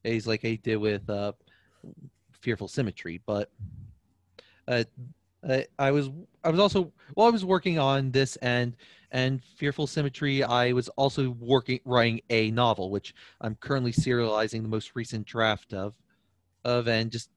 essays 0.06 0.26
like 0.26 0.46
I 0.46 0.56
did 0.56 0.78
with 0.78 1.10
uh, 1.10 1.34
Fearful 2.32 2.70
Symmetry. 2.70 3.22
But 3.26 3.52
uh, 4.68 4.86
I 5.78 5.92
was 5.92 6.10
I 6.44 6.50
was 6.50 6.60
also 6.60 6.94
while 7.14 7.28
I 7.28 7.32
was 7.32 7.44
working 7.44 7.78
on 7.78 8.12
this 8.12 8.38
and 8.38 8.76
and 9.12 9.44
Fearful 9.58 9.88
Symmetry, 9.88 10.42
I 10.44 10.72
was 10.72 10.88
also 10.90 11.32
working 11.32 11.80
writing 11.84 12.22
a 12.30 12.50
novel, 12.52 12.90
which 12.90 13.14
I'm 13.42 13.56
currently 13.56 13.92
serializing 13.92 14.62
the 14.62 14.70
most 14.70 14.92
recent 14.96 15.26
draft 15.26 15.74
of, 15.74 15.94
of 16.64 16.88
and 16.88 17.12
just 17.12 17.30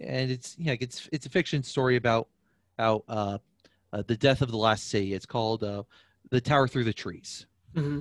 and 0.00 0.30
it's 0.30 0.56
yeah 0.58 0.76
it's 0.80 1.08
it's 1.12 1.26
a 1.26 1.30
fiction 1.30 1.62
story 1.62 1.96
about 1.96 2.28
how 2.78 3.04
uh, 3.08 3.38
uh, 3.92 4.02
the 4.06 4.16
death 4.16 4.42
of 4.42 4.50
the 4.50 4.56
last 4.56 4.88
city. 4.88 5.14
It's 5.14 5.26
called 5.26 5.62
uh, 5.62 5.82
the 6.30 6.40
Tower 6.40 6.68
Through 6.68 6.84
the 6.84 6.92
Trees. 6.92 7.46
Mm-hmm. 7.74 8.00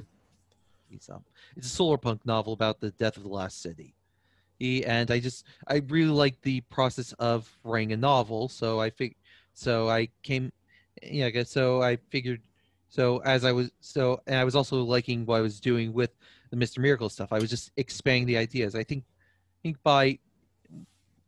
It's, 0.91 1.09
um, 1.09 1.23
it's 1.55 1.67
a 1.67 1.69
solar 1.69 1.97
punk 1.97 2.25
novel 2.25 2.53
about 2.53 2.79
the 2.79 2.91
death 2.91 3.17
of 3.17 3.23
the 3.23 3.29
last 3.29 3.61
city. 3.61 3.95
He, 4.57 4.83
and 4.85 5.09
I 5.11 5.19
just 5.19 5.45
I 5.67 5.81
really 5.87 6.11
like 6.11 6.41
the 6.41 6.61
process 6.61 7.13
of 7.13 7.49
writing 7.63 7.93
a 7.93 7.97
novel, 7.97 8.49
so 8.49 8.79
I 8.79 8.89
fig 8.89 9.15
so 9.53 9.89
I 9.89 10.09
came 10.21 10.51
yeah, 11.01 11.27
I 11.27 11.29
guess 11.29 11.49
so 11.49 11.81
I 11.81 11.97
figured 12.09 12.41
so 12.89 13.19
as 13.19 13.45
I 13.45 13.53
was 13.53 13.71
so 13.79 14.21
and 14.27 14.35
I 14.35 14.43
was 14.43 14.55
also 14.55 14.83
liking 14.83 15.25
what 15.25 15.37
I 15.37 15.41
was 15.41 15.61
doing 15.61 15.93
with 15.93 16.11
the 16.49 16.57
Mr. 16.57 16.79
Miracle 16.79 17.09
stuff. 17.09 17.31
I 17.31 17.39
was 17.39 17.49
just 17.49 17.71
expanding 17.77 18.25
the 18.25 18.37
ideas. 18.37 18.75
I 18.75 18.83
think 18.83 19.05
I 19.07 19.59
think 19.63 19.81
by 19.81 20.19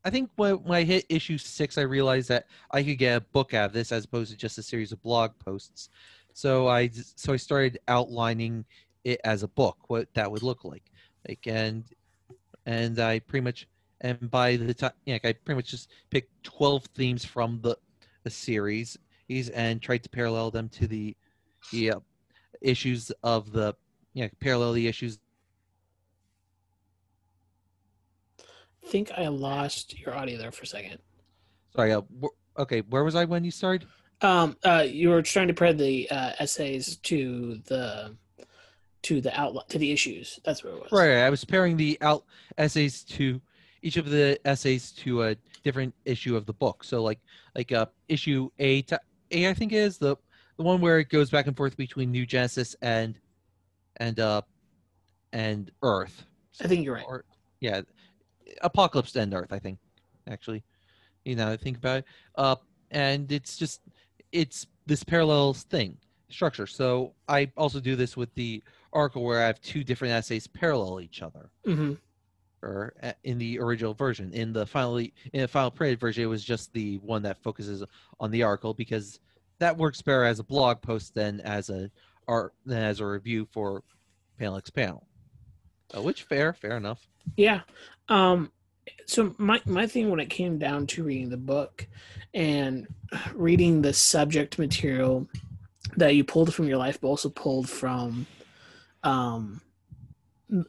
I 0.04 0.10
think 0.10 0.30
when, 0.36 0.56
when 0.64 0.78
I 0.78 0.84
hit 0.84 1.06
issue 1.10 1.38
six, 1.38 1.78
I 1.78 1.82
realized 1.82 2.30
that 2.30 2.47
I 2.72 2.84
could 2.84 2.97
get 2.97 3.18
a 3.18 3.22
book 3.22 3.54
out 3.54 3.66
of 3.66 3.74
this 3.74 3.91
as 3.91 4.06
opposed 4.06 4.32
to 4.32 4.38
just 4.38 4.58
a 4.58 4.64
series 4.64 4.91
of 4.91 5.02
blog 5.04 5.32
posts. 5.39 5.89
So 6.34 6.68
I 6.68 6.89
so 6.89 7.34
I 7.34 7.38
started 7.38 7.80
outlining 7.88 8.66
it 9.04 9.20
as 9.24 9.43
a 9.43 9.47
book, 9.47 9.78
what 9.88 10.08
that 10.14 10.32
would 10.32 10.43
look 10.43 10.64
like. 10.64 10.84
Like 11.28 11.45
and 11.45 11.84
and 12.66 12.99
I 12.99 13.20
pretty 13.20 13.43
much 13.43 13.68
and 14.02 14.32
by 14.32 14.56
the 14.56 14.74
time 14.74 14.93
yeah, 15.06 15.20
I 15.24 15.34
pretty 15.34 15.58
much 15.58 15.70
just 15.70 15.89
picked 16.10 16.43
twelve 16.43 16.86
themes 16.95 17.26
from 17.26 17.60
the 17.62 17.78
the 18.24 18.30
series 18.30 18.97
and 19.54 19.82
tried 19.82 20.04
to 20.04 20.10
parallel 20.10 20.52
them 20.52 20.70
to 20.70 20.88
the 20.88 21.16
the 21.72 21.91
uh, 21.91 21.99
issues 22.62 23.12
of 23.24 23.52
the 23.52 23.74
yeah 24.14 24.28
parallel 24.39 24.74
the 24.74 24.88
issues 24.88 25.20
think 28.86 29.12
I 29.18 29.28
lost 29.28 30.00
your 30.00 30.16
audio 30.16 30.38
there 30.38 30.52
for 30.52 30.64
a 30.64 30.68
second. 30.68 31.00
Sorry. 31.76 31.94
Uh, 31.94 32.02
okay, 32.58 32.82
where 32.82 33.04
was 33.04 33.16
I 33.16 33.26
when 33.26 33.44
you 33.44 33.52
started? 33.52 33.88
Um, 34.22 34.56
uh, 34.64 34.86
you 34.88 35.10
were 35.10 35.22
trying 35.22 35.48
to 35.48 35.54
pair 35.54 35.74
the 35.74 36.10
uh, 36.12 36.34
essays 36.40 36.98
to 36.98 37.60
the 37.66 38.16
to 39.04 39.20
the 39.20 39.40
outline 39.40 39.66
to 39.70 39.80
the 39.80 39.92
issues. 39.92 40.40
That's 40.46 40.64
what 40.64 40.74
it 40.74 40.80
was. 40.82 40.92
Right. 40.92 41.24
I 41.26 41.30
was 41.30 41.44
pairing 41.44 41.76
the 41.76 41.98
out 42.02 42.26
essays 42.58 43.04
to 43.06 43.42
each 43.82 43.98
of 43.98 44.10
the 44.10 44.40
essays 44.46 44.92
to 44.92 45.24
a 45.24 45.36
different 45.64 45.94
issue 46.06 46.36
of 46.36 46.46
the 46.46 46.54
book. 46.54 46.84
So 46.84 47.02
like 47.02 47.20
like 47.56 47.72
uh 47.72 47.88
issue 48.08 48.50
A 48.60 48.84
to 48.84 49.00
A 49.32 49.50
I 49.50 49.54
think 49.54 49.74
is 49.74 49.98
the 49.98 50.18
the 50.58 50.64
one 50.64 50.82
where 50.82 51.00
it 51.00 51.10
goes 51.10 51.32
back 51.32 51.48
and 51.48 51.58
forth 51.58 51.76
between 51.78 52.12
New 52.12 52.28
Genesis 52.28 52.76
and 52.82 53.18
and 53.98 54.20
uh 54.20 54.42
and 55.34 55.72
Earth. 55.82 56.24
I 56.62 56.68
think 56.68 56.86
you're 56.86 56.96
right. 56.96 57.06
Or, 57.08 57.26
yeah, 57.60 57.82
Apokolips 58.64 59.16
and 59.16 59.34
Earth. 59.34 59.52
I 59.52 59.60
think 59.60 59.80
actually, 60.28 60.64
you 61.26 61.36
know, 61.36 61.52
I 61.52 61.58
think 61.58 61.78
about 61.78 61.99
it. 61.99 62.06
Uh, 62.36 62.56
and 62.91 63.32
it's 63.32 63.58
just 63.58 63.82
it's 64.32 64.68
this 64.86 65.04
parallel 65.04 65.54
thing 65.54 65.97
structure. 66.30 66.68
So 66.68 67.14
I 67.28 67.52
also 67.58 67.80
do 67.80 67.95
this 67.95 68.16
with 68.16 68.34
the 68.36 68.64
article 68.93 69.24
where 69.24 69.41
I 69.41 69.47
have 69.47 69.62
two 69.62 69.84
different 69.84 70.14
essays 70.14 70.47
parallel 70.47 71.02
each 71.02 71.22
other. 71.22 71.49
Mm-hmm. 71.66 71.93
Or 72.64 72.93
uh, 73.02 73.14
in 73.24 73.39
the 73.39 73.60
original 73.60 73.95
version, 73.95 74.32
in 74.34 74.54
the 74.54 74.68
finally 74.68 75.14
in 75.34 75.41
the 75.41 75.47
final 75.47 75.72
printed 75.72 75.99
version, 75.99 76.24
it 76.24 76.28
was 76.28 76.43
just 76.43 76.72
the 76.74 76.97
one 76.99 77.24
that 77.24 77.41
focuses 77.41 77.84
on 78.20 78.30
the 78.30 78.43
article 78.43 78.76
because 78.76 79.20
that 79.58 79.76
works 79.78 80.02
better 80.02 80.26
as 80.26 80.39
a 80.39 80.43
blog 80.43 80.80
post 80.82 81.16
than 81.16 81.41
as 81.41 81.72
a 81.72 81.89
art 82.28 82.54
than 82.66 82.78
as 82.78 82.99
a 82.99 83.06
review 83.06 83.47
for 83.52 83.84
Panel 84.38 84.58
X 84.58 84.70
Panel. 84.70 85.08
Uh, 85.96 86.02
which 86.02 86.24
fair, 86.24 86.54
fair 86.54 86.78
enough. 86.78 87.08
Yeah. 87.36 87.62
Um, 88.10 88.52
so 89.06 89.36
my 89.38 89.62
my 89.66 89.88
thing 89.88 90.10
when 90.10 90.20
it 90.20 90.30
came 90.30 90.58
down 90.58 90.88
to 90.88 91.04
reading 91.04 91.30
the 91.30 91.38
book 91.38 91.88
and 92.34 92.88
reading 93.34 93.82
the 93.82 93.94
subject 93.94 94.58
material 94.58 95.28
that 95.98 96.16
you 96.16 96.24
pulled 96.24 96.54
from 96.54 96.68
your 96.68 96.78
life, 96.78 97.00
but 97.02 97.08
also 97.08 97.30
pulled 97.30 97.70
from 97.70 98.26
um, 99.04 99.62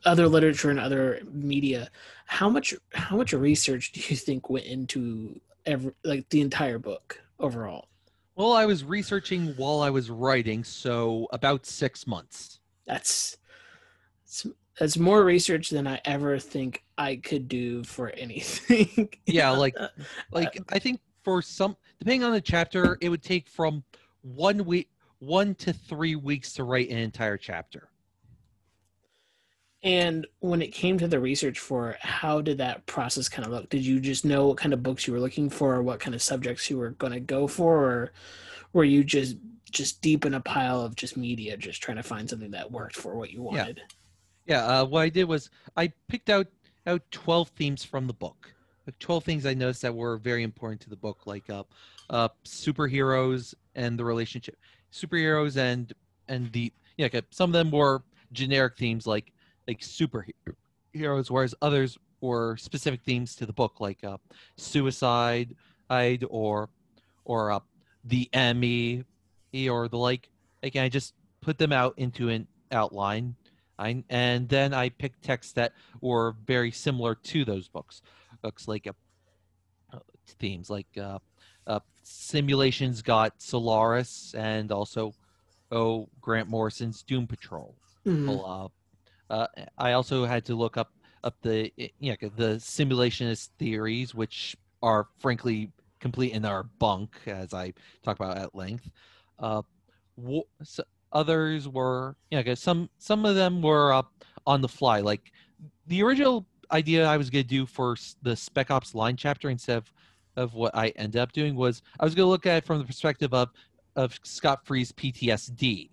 other 0.05 0.29
literature 0.29 0.70
and 0.70 0.81
other 0.81 1.20
media, 1.31 1.89
how 2.27 2.49
much 2.49 2.75
how 2.93 3.16
much 3.16 3.33
research 3.33 3.93
do 3.93 4.01
you 4.01 4.16
think 4.16 4.49
went 4.51 4.66
into 4.66 5.41
every 5.66 5.93
like 6.05 6.29
the 6.31 6.41
entire 6.41 6.79
book 6.79 7.20
overall? 7.39 7.89
Well, 8.35 8.53
I 8.53 8.64
was 8.64 8.83
researching 8.83 9.49
while 9.57 9.81
I 9.81 9.91
was 9.91 10.11
writing, 10.11 10.64
so 10.64 11.29
about 11.33 11.66
six 11.66 12.07
months. 12.07 12.61
That's 12.87 13.37
that's 14.25 14.47
more 14.99 15.25
research 15.25 15.70
than 15.70 15.87
I 15.87 16.01
ever 16.05 16.39
think 16.39 16.85
I 16.97 17.16
could 17.16 17.49
do 17.49 17.85
for 17.85 18.11
anything. 18.11 19.09
yeah, 19.27 19.51
like 19.51 19.77
like 20.31 20.59
um, 20.59 20.64
I 20.70 20.79
think 20.79 21.01
for 21.23 21.43
some 21.43 21.77
depending 21.99 22.25
on 22.25 22.33
the 22.33 22.41
chapter, 22.41 22.99
it 23.01 23.09
would 23.09 23.23
take 23.23 23.49
from 23.49 23.85
one 24.23 24.64
week 24.64 24.89
one 25.18 25.55
to 25.55 25.73
three 25.73 26.16
weeks 26.16 26.53
to 26.55 26.64
write 26.64 26.91
an 26.91 26.99
entire 26.99 27.37
chapter. 27.37 27.89
And 29.85 30.27
when 30.41 30.62
it 30.62 30.73
came 30.73 30.99
to 30.99 31.09
the 31.09 31.20
research 31.20 31.59
for 31.59 31.97
how 32.01 32.41
did 32.41 32.59
that 32.59 32.87
process 32.87 33.29
kind 33.29 33.47
of 33.47 33.53
look? 33.53 33.68
Did 33.68 33.85
you 33.85 34.01
just 34.01 34.25
know 34.25 34.49
what 34.49 34.57
kind 34.57 34.73
of 34.73 34.83
books 34.83 35.07
you 35.07 35.12
were 35.12 35.20
looking 35.20 35.51
for 35.51 35.75
or 35.75 35.83
what 35.83 36.01
kind 36.01 36.14
of 36.14 36.23
subjects 36.23 36.70
you 36.70 36.79
were 36.79 36.91
going 36.91 37.12
to 37.12 37.20
go 37.20 37.47
for 37.49 37.85
or 37.85 38.12
were 38.73 38.85
you 38.85 39.05
just 39.05 39.37
just 39.70 40.03
deep 40.03 40.25
in 40.27 40.35
a 40.35 40.41
pile 40.41 40.83
of 40.83 40.95
just 40.95 41.16
media 41.16 41.57
just 41.57 41.83
trying 41.83 41.97
to 41.97 42.03
find 42.03 42.29
something 42.29 42.51
that 42.51 42.70
worked 42.70 42.97
for 42.97 43.16
what 43.16 43.31
you 43.31 43.43
wanted? 43.43 43.79
Yeah, 43.79 43.85
yeah 44.47 44.64
uh, 44.64 44.84
what 44.84 45.03
I 45.03 45.09
did 45.09 45.24
was 45.24 45.51
I 45.76 45.93
picked 46.09 46.30
out 46.30 46.47
out 46.86 47.03
12 47.12 47.49
themes 47.51 47.84
from 47.84 48.07
the 48.07 48.12
book. 48.12 48.53
12 48.99 49.22
things 49.24 49.47
I 49.47 49.55
noticed 49.55 49.82
that 49.82 49.95
were 49.95 50.16
very 50.16 50.43
important 50.43 50.80
to 50.80 50.90
the 50.90 50.97
book 50.97 51.20
like 51.26 51.49
uh, 51.49 51.62
uh 52.11 52.28
superheroes 52.45 53.55
and 53.76 53.97
the 53.97 54.05
relationship 54.05 54.57
superheroes 54.93 55.57
and 55.57 55.93
and 56.28 56.51
the 56.53 56.72
yeah, 56.97 57.09
some 57.30 57.51
of 57.51 57.55
them 57.55 57.70
were 57.70 58.03
generic 58.32 58.76
themes 58.76 59.07
like 59.07 59.32
like 59.66 59.80
superheroes, 59.80 61.30
whereas 61.30 61.55
others 61.62 61.99
were 62.20 62.57
specific 62.57 63.03
themes 63.03 63.34
to 63.36 63.47
the 63.47 63.53
book, 63.53 63.80
like 63.80 64.03
uh, 64.05 64.18
suicide, 64.57 65.55
or 66.28 66.68
or 67.24 67.53
uh, 67.53 67.61
the 68.05 68.28
Emmy, 68.32 69.05
or 69.68 69.88
the 69.88 69.99
like. 69.99 70.28
Again, 70.62 70.84
I 70.84 70.88
just 70.88 71.14
put 71.40 71.59
them 71.59 71.72
out 71.72 71.95
into 71.97 72.28
an 72.28 72.47
outline, 72.70 73.34
I, 73.79 74.05
and 74.11 74.49
then 74.49 74.75
I 74.75 74.91
picked 74.91 75.23
texts 75.23 75.55
that 75.55 75.73
were 76.01 76.35
very 76.47 76.70
similar 76.70 77.14
to 77.14 77.45
those 77.45 77.68
books. 77.68 78.03
Books 78.43 78.68
like 78.68 78.87
uh, 78.87 79.99
themes 80.39 80.70
like 80.70 80.87
uh, 81.01 81.18
uh, 81.66 81.81
simulations 82.03 83.03
got 83.03 83.41
Solaris, 83.41 84.35
and 84.37 84.70
also 84.73 85.14
oh 85.70 86.09
Grant 86.20 86.49
Morrison's 86.49 87.03
Doom 87.03 87.27
Patrol. 87.27 87.75
Mm-hmm. 88.07 88.66
Uh, 89.31 89.47
I 89.79 89.93
also 89.93 90.25
had 90.25 90.45
to 90.47 90.55
look 90.55 90.77
up 90.77 90.91
up 91.25 91.37
the 91.43 91.73
you 91.77 92.11
know, 92.11 92.29
the 92.37 92.57
simulationist 92.57 93.51
theories, 93.59 94.14
which 94.14 94.57
are 94.83 95.07
frankly 95.18 95.70
complete 96.01 96.33
in 96.33 96.45
our 96.45 96.64
bunk, 96.64 97.16
as 97.27 97.55
I 97.55 97.73
talk 98.03 98.16
about 98.16 98.37
at 98.37 98.55
length. 98.55 98.91
Uh, 99.39 99.62
so 100.62 100.83
others 101.13 101.69
were, 101.69 102.17
you 102.31 102.43
know, 102.43 102.55
some 102.55 102.91
some 102.99 103.25
of 103.25 103.35
them 103.35 103.63
were 103.63 103.93
up 103.93 104.13
on 104.47 104.61
the 104.61 104.69
fly. 104.69 105.01
Like 105.01 105.33
the 105.87 106.03
original 106.03 106.47
idea 106.71 107.07
I 107.07 107.17
was 107.17 107.31
going 107.31 107.45
to 107.45 107.49
do 107.49 107.67
for 107.67 107.97
the 108.23 108.35
Spec 108.35 108.71
Ops 108.71 108.95
line 108.95 109.17
chapter 109.17 109.51
instead 109.51 109.79
of 109.79 109.93
of 110.37 110.55
what 110.55 110.75
I 110.75 110.89
ended 110.97 111.21
up 111.21 111.33
doing 111.33 111.55
was 111.55 111.83
I 112.01 112.05
was 112.05 112.15
going 112.15 112.27
to 112.27 112.31
look 112.31 112.47
at 112.47 112.59
it 112.59 112.65
from 112.65 112.79
the 112.79 112.85
perspective 112.85 113.35
of 113.35 113.51
of 113.97 114.19
Scott 114.23 114.65
Free's 114.65 114.93
PTSD. 114.93 115.91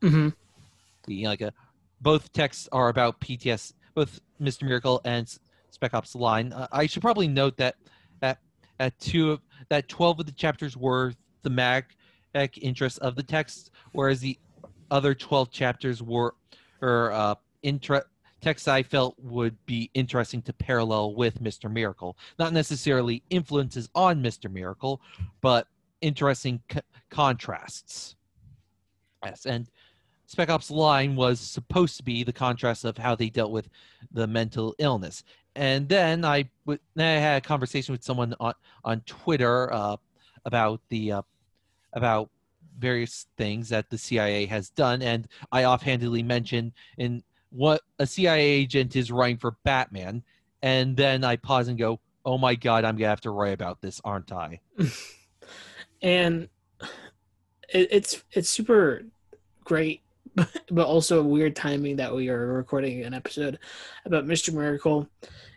Mm-hmm. 0.00 0.28
Being 1.06 1.24
like 1.26 1.40
a 1.40 1.52
both 2.00 2.32
texts 2.32 2.68
are 2.72 2.88
about 2.88 3.20
PTS. 3.20 3.74
Both 3.94 4.20
Mr. 4.40 4.64
Miracle 4.64 5.00
and 5.04 5.28
Spec 5.70 5.94
Ops: 5.94 6.14
Line. 6.14 6.52
Uh, 6.52 6.66
I 6.72 6.86
should 6.86 7.02
probably 7.02 7.28
note 7.28 7.56
that 7.58 7.76
that 8.20 8.38
at 8.78 8.98
two 8.98 9.32
of 9.32 9.40
that 9.68 9.88
twelve 9.88 10.20
of 10.20 10.26
the 10.26 10.32
chapters 10.32 10.76
were 10.76 11.12
thematic 11.42 11.96
interests 12.60 12.98
of 12.98 13.16
the 13.16 13.22
text, 13.22 13.70
whereas 13.92 14.20
the 14.20 14.38
other 14.92 15.14
twelve 15.14 15.50
chapters 15.50 16.02
were 16.02 16.34
or 16.80 17.10
uh, 17.12 17.34
intra- 17.62 18.04
texts 18.40 18.68
I 18.68 18.82
felt 18.82 19.14
would 19.18 19.56
be 19.66 19.90
interesting 19.94 20.42
to 20.42 20.52
parallel 20.52 21.14
with 21.14 21.42
Mr. 21.42 21.72
Miracle. 21.72 22.16
Not 22.38 22.52
necessarily 22.52 23.22
influences 23.30 23.88
on 23.94 24.22
Mr. 24.22 24.52
Miracle, 24.52 25.00
but 25.40 25.68
interesting 26.00 26.60
c- 26.70 26.80
contrasts. 27.08 28.16
Yes, 29.24 29.46
and 29.46 29.68
Spec 30.26 30.50
Ops 30.50 30.70
Line 30.70 31.14
was 31.14 31.38
supposed 31.38 31.96
to 31.98 32.02
be 32.02 32.24
the 32.24 32.32
contrast 32.32 32.84
of 32.84 32.98
how 32.98 33.14
they 33.14 33.28
dealt 33.28 33.52
with 33.52 33.68
the 34.12 34.26
mental 34.26 34.74
illness. 34.78 35.22
And 35.54 35.88
then 35.88 36.24
I, 36.24 36.48
w- 36.66 36.80
then 36.94 37.18
I 37.18 37.20
had 37.20 37.36
a 37.36 37.46
conversation 37.46 37.92
with 37.92 38.02
someone 38.02 38.34
on, 38.40 38.54
on 38.84 39.00
Twitter 39.02 39.72
uh, 39.72 39.96
about 40.44 40.80
the 40.88 41.12
uh, 41.12 41.22
about 41.92 42.30
various 42.78 43.26
things 43.36 43.68
that 43.70 43.90
the 43.90 43.98
CIA 43.98 44.46
has 44.46 44.70
done, 44.70 45.02
and 45.02 45.28
I 45.50 45.64
offhandedly 45.64 46.22
mentioned 46.22 46.72
in 46.98 47.22
what 47.50 47.82
a 47.98 48.06
CIA 48.06 48.42
agent 48.42 48.96
is 48.96 49.12
writing 49.12 49.38
for 49.38 49.56
Batman, 49.64 50.22
and 50.62 50.96
then 50.96 51.24
I 51.24 51.36
pause 51.36 51.68
and 51.68 51.78
go, 51.78 52.00
"Oh 52.24 52.38
my 52.38 52.54
God, 52.54 52.84
I'm 52.84 52.96
gonna 52.96 53.08
have 53.08 53.20
to 53.22 53.30
write 53.30 53.54
about 53.54 53.80
this, 53.80 54.00
aren't 54.04 54.32
I?" 54.32 54.60
and 56.02 56.48
it, 57.72 57.88
it's 57.90 58.24
it's 58.32 58.48
super 58.48 59.02
great 59.64 60.02
but 60.70 60.86
also 60.86 61.22
weird 61.22 61.54
timing 61.54 61.96
that 61.96 62.14
we 62.14 62.28
are 62.28 62.54
recording 62.54 63.04
an 63.04 63.14
episode 63.14 63.58
about 64.04 64.26
Mr. 64.26 64.52
Miracle 64.52 65.08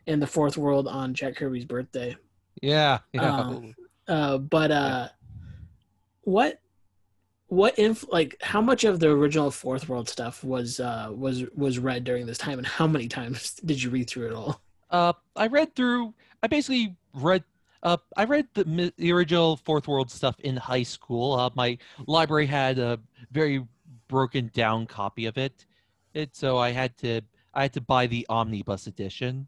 in 0.06 0.20
the 0.20 0.28
fourth 0.28 0.58
world 0.58 0.88
on 0.88 1.14
Jack 1.14 1.36
Kirby's 1.36 1.66
birthday. 1.66 2.16
Yeah. 2.62 3.00
yeah. 3.14 3.40
Um, 3.40 3.76
uh, 4.08 4.38
but 4.38 4.72
uh, 4.72 5.08
what 6.22 6.60
what 7.56 7.78
inf 7.80 8.06
like 8.10 8.36
how 8.42 8.60
much 8.62 8.84
of 8.84 9.00
the 9.00 9.10
original 9.10 9.50
fourth 9.50 9.88
world 9.88 10.10
stuff 10.10 10.44
was 10.44 10.80
uh 10.80 11.10
was 11.12 11.46
was 11.56 11.80
read 11.80 12.04
during 12.04 12.26
this 12.26 12.38
time 12.38 12.58
and 12.58 12.68
how 12.68 12.86
many 12.86 13.08
times 13.08 13.54
did 13.66 13.82
you 13.82 13.90
read 13.90 14.10
through 14.10 14.28
it 14.28 14.34
all 14.34 14.62
uh 14.92 15.14
i 15.36 15.48
read 15.48 15.74
through 15.76 16.14
i 16.44 16.48
basically 16.48 16.96
read 17.14 17.44
uh, 17.84 17.98
I 18.18 18.24
read 18.24 18.48
the, 18.56 18.92
the 18.98 19.14
original 19.14 19.58
Fourth 19.58 19.88
World 19.88 20.10
stuff 20.10 20.40
in 20.40 20.58
high 20.58 20.82
school. 20.82 21.34
Uh, 21.34 21.52
my 21.54 21.78
library 22.08 22.48
had 22.48 22.80
a 22.80 23.00
very 23.32 23.64
broken 24.08 24.50
down 24.56 24.88
copy 24.88 25.28
of 25.28 25.38
it. 25.38 25.68
It 26.16 26.36
so 26.36 26.58
I 26.58 26.72
had 26.72 26.98
to 27.00 27.22
I 27.54 27.62
had 27.62 27.74
to 27.74 27.82
buy 27.82 28.08
the 28.08 28.26
omnibus 28.28 28.88
edition. 28.88 29.48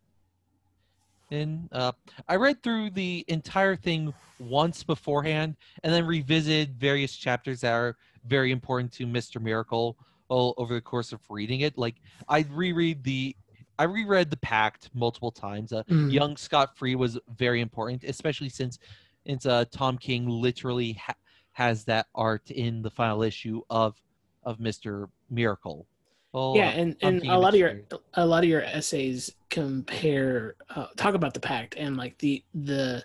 And 1.30 1.68
uh, 1.72 1.92
I 2.28 2.36
read 2.38 2.64
through 2.64 2.92
the 2.92 3.26
entire 3.28 3.76
thing 3.76 4.14
once 4.40 4.84
beforehand, 4.84 5.58
and 5.84 5.94
then 5.94 6.06
revisited 6.06 6.80
various 6.80 7.16
chapters 7.16 7.62
that 7.62 7.74
are 7.74 7.98
very 8.26 8.52
important 8.52 8.92
to 8.94 9.06
Mister 9.06 9.40
Miracle 9.40 9.98
all 10.30 10.54
over 10.58 10.74
the 10.74 10.82
course 10.82 11.12
of 11.14 11.20
reading 11.30 11.62
it. 11.62 11.78
Like 11.78 11.96
I 12.30 12.46
reread 12.50 13.04
the 13.04 13.36
I 13.80 13.84
reread 13.84 14.30
the 14.30 14.38
Pact 14.38 14.90
multiple 14.94 15.32
times. 15.32 15.72
Uh, 15.72 15.84
Mm. 15.90 16.12
Young 16.12 16.38
Scott 16.38 16.78
Free 16.78 16.96
was 16.96 17.20
very 17.38 17.62
important, 17.62 18.04
especially 18.04 18.50
since 18.50 18.80
it's 19.26 19.46
uh, 19.46 19.66
Tom 19.72 19.98
King 19.98 20.28
literally 20.28 20.94
ha- 20.94 21.16
has 21.52 21.84
that 21.86 22.08
art 22.16 22.50
in 22.52 22.82
the 22.82 22.90
final 22.90 23.22
issue 23.24 23.62
of 23.70 24.02
of 24.44 24.60
Mister 24.60 25.10
Miracle. 25.30 25.86
Well, 26.34 26.54
yeah 26.56 26.70
and 26.70 26.96
and 27.02 27.24
a 27.24 27.38
lot 27.38 27.54
of 27.54 27.60
your 27.60 27.82
a 28.14 28.26
lot 28.26 28.44
of 28.44 28.50
your 28.50 28.62
essays 28.62 29.32
compare 29.50 30.56
uh, 30.70 30.88
talk 30.98 31.16
about 31.16 31.34
the 31.34 31.40
pact 31.40 31.76
and 31.78 31.98
like 31.98 32.18
the 32.20 32.44
the 32.54 33.04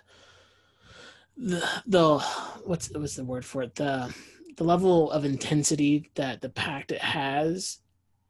the 1.37 1.67
the 1.87 2.19
what's 2.65 2.89
what's 2.93 3.15
the 3.15 3.23
word 3.23 3.43
for 3.45 3.63
it 3.63 3.75
the 3.75 4.13
the 4.57 4.63
level 4.63 5.09
of 5.11 5.25
intensity 5.25 6.11
that 6.15 6.41
the 6.41 6.49
pact 6.49 6.91
it 6.91 7.01
has 7.01 7.79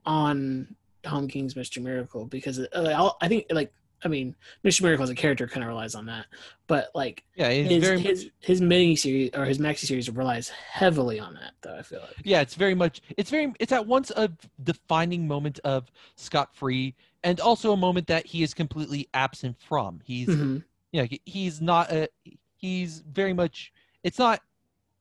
on 0.06 0.74
Tom 1.02 1.28
King's 1.28 1.54
Mr. 1.56 1.82
Miracle 1.82 2.26
because 2.26 2.60
uh, 2.60 2.94
I'll- 2.96 3.18
I 3.22 3.28
think 3.28 3.46
like 3.52 3.74
I 4.04 4.08
mean 4.08 4.36
Mr. 4.64 4.82
Miracle 4.82 5.04
as 5.04 5.10
a 5.10 5.16
character 5.16 5.48
kind 5.48 5.64
of 5.64 5.68
relies 5.70 5.96
on 5.96 6.06
that 6.08 6.26
but 6.68 6.90
like 6.94 7.24
yeah, 7.36 7.50
his 7.50 7.84
very 7.84 8.00
his, 8.00 8.30
his 8.40 8.62
mini 8.62 8.96
series 8.96 9.32
or 9.34 9.46
his 9.46 9.58
maxi 9.60 9.86
series 9.86 10.10
relies 10.10 10.50
heavily 10.50 11.20
on 11.20 11.34
that 11.36 11.54
though 11.62 11.76
I 11.78 11.82
feel 11.82 12.02
like 12.02 12.16
yeah 12.24 12.42
it's 12.42 12.56
very 12.56 12.76
much 12.76 13.02
it's 13.18 13.30
very 13.30 13.54
it's 13.60 13.72
at 13.72 13.86
once 13.88 14.12
a 14.16 14.30
defining 14.64 15.28
moment 15.28 15.60
of 15.64 15.92
scott 16.16 16.56
free 16.56 16.96
and 17.24 17.40
also 17.40 17.72
a 17.74 17.78
moment 17.78 18.08
that 18.08 18.26
he 18.26 18.44
is 18.44 18.54
completely 18.54 19.08
absent 19.14 19.58
from 19.60 20.00
he's 20.04 20.28
Mhm. 20.28 20.64
yeah 20.92 21.04
he- 21.04 21.22
he's 21.26 21.62
not 21.62 21.92
a 21.92 22.10
he's 22.56 23.00
very 23.12 23.34
much 23.34 23.72
it's 24.04 24.20
not 24.20 24.42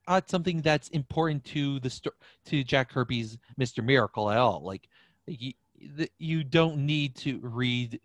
not 0.09 0.29
something 0.29 0.61
that's 0.63 0.89
important 0.89 1.45
to 1.45 1.79
the 1.81 1.89
sto- 1.91 2.11
to 2.47 2.65
jack 2.65 2.91
kirby's 2.91 3.39
mr 3.59 3.85
miracle 3.85 4.31
at 4.31 4.39
all 4.39 4.61
like 4.65 4.89
you, 5.27 5.53
the, 5.97 6.09
you 6.19 6.45
don't 6.45 6.77
need 6.77 7.15
to 7.17 7.39
read 7.43 8.01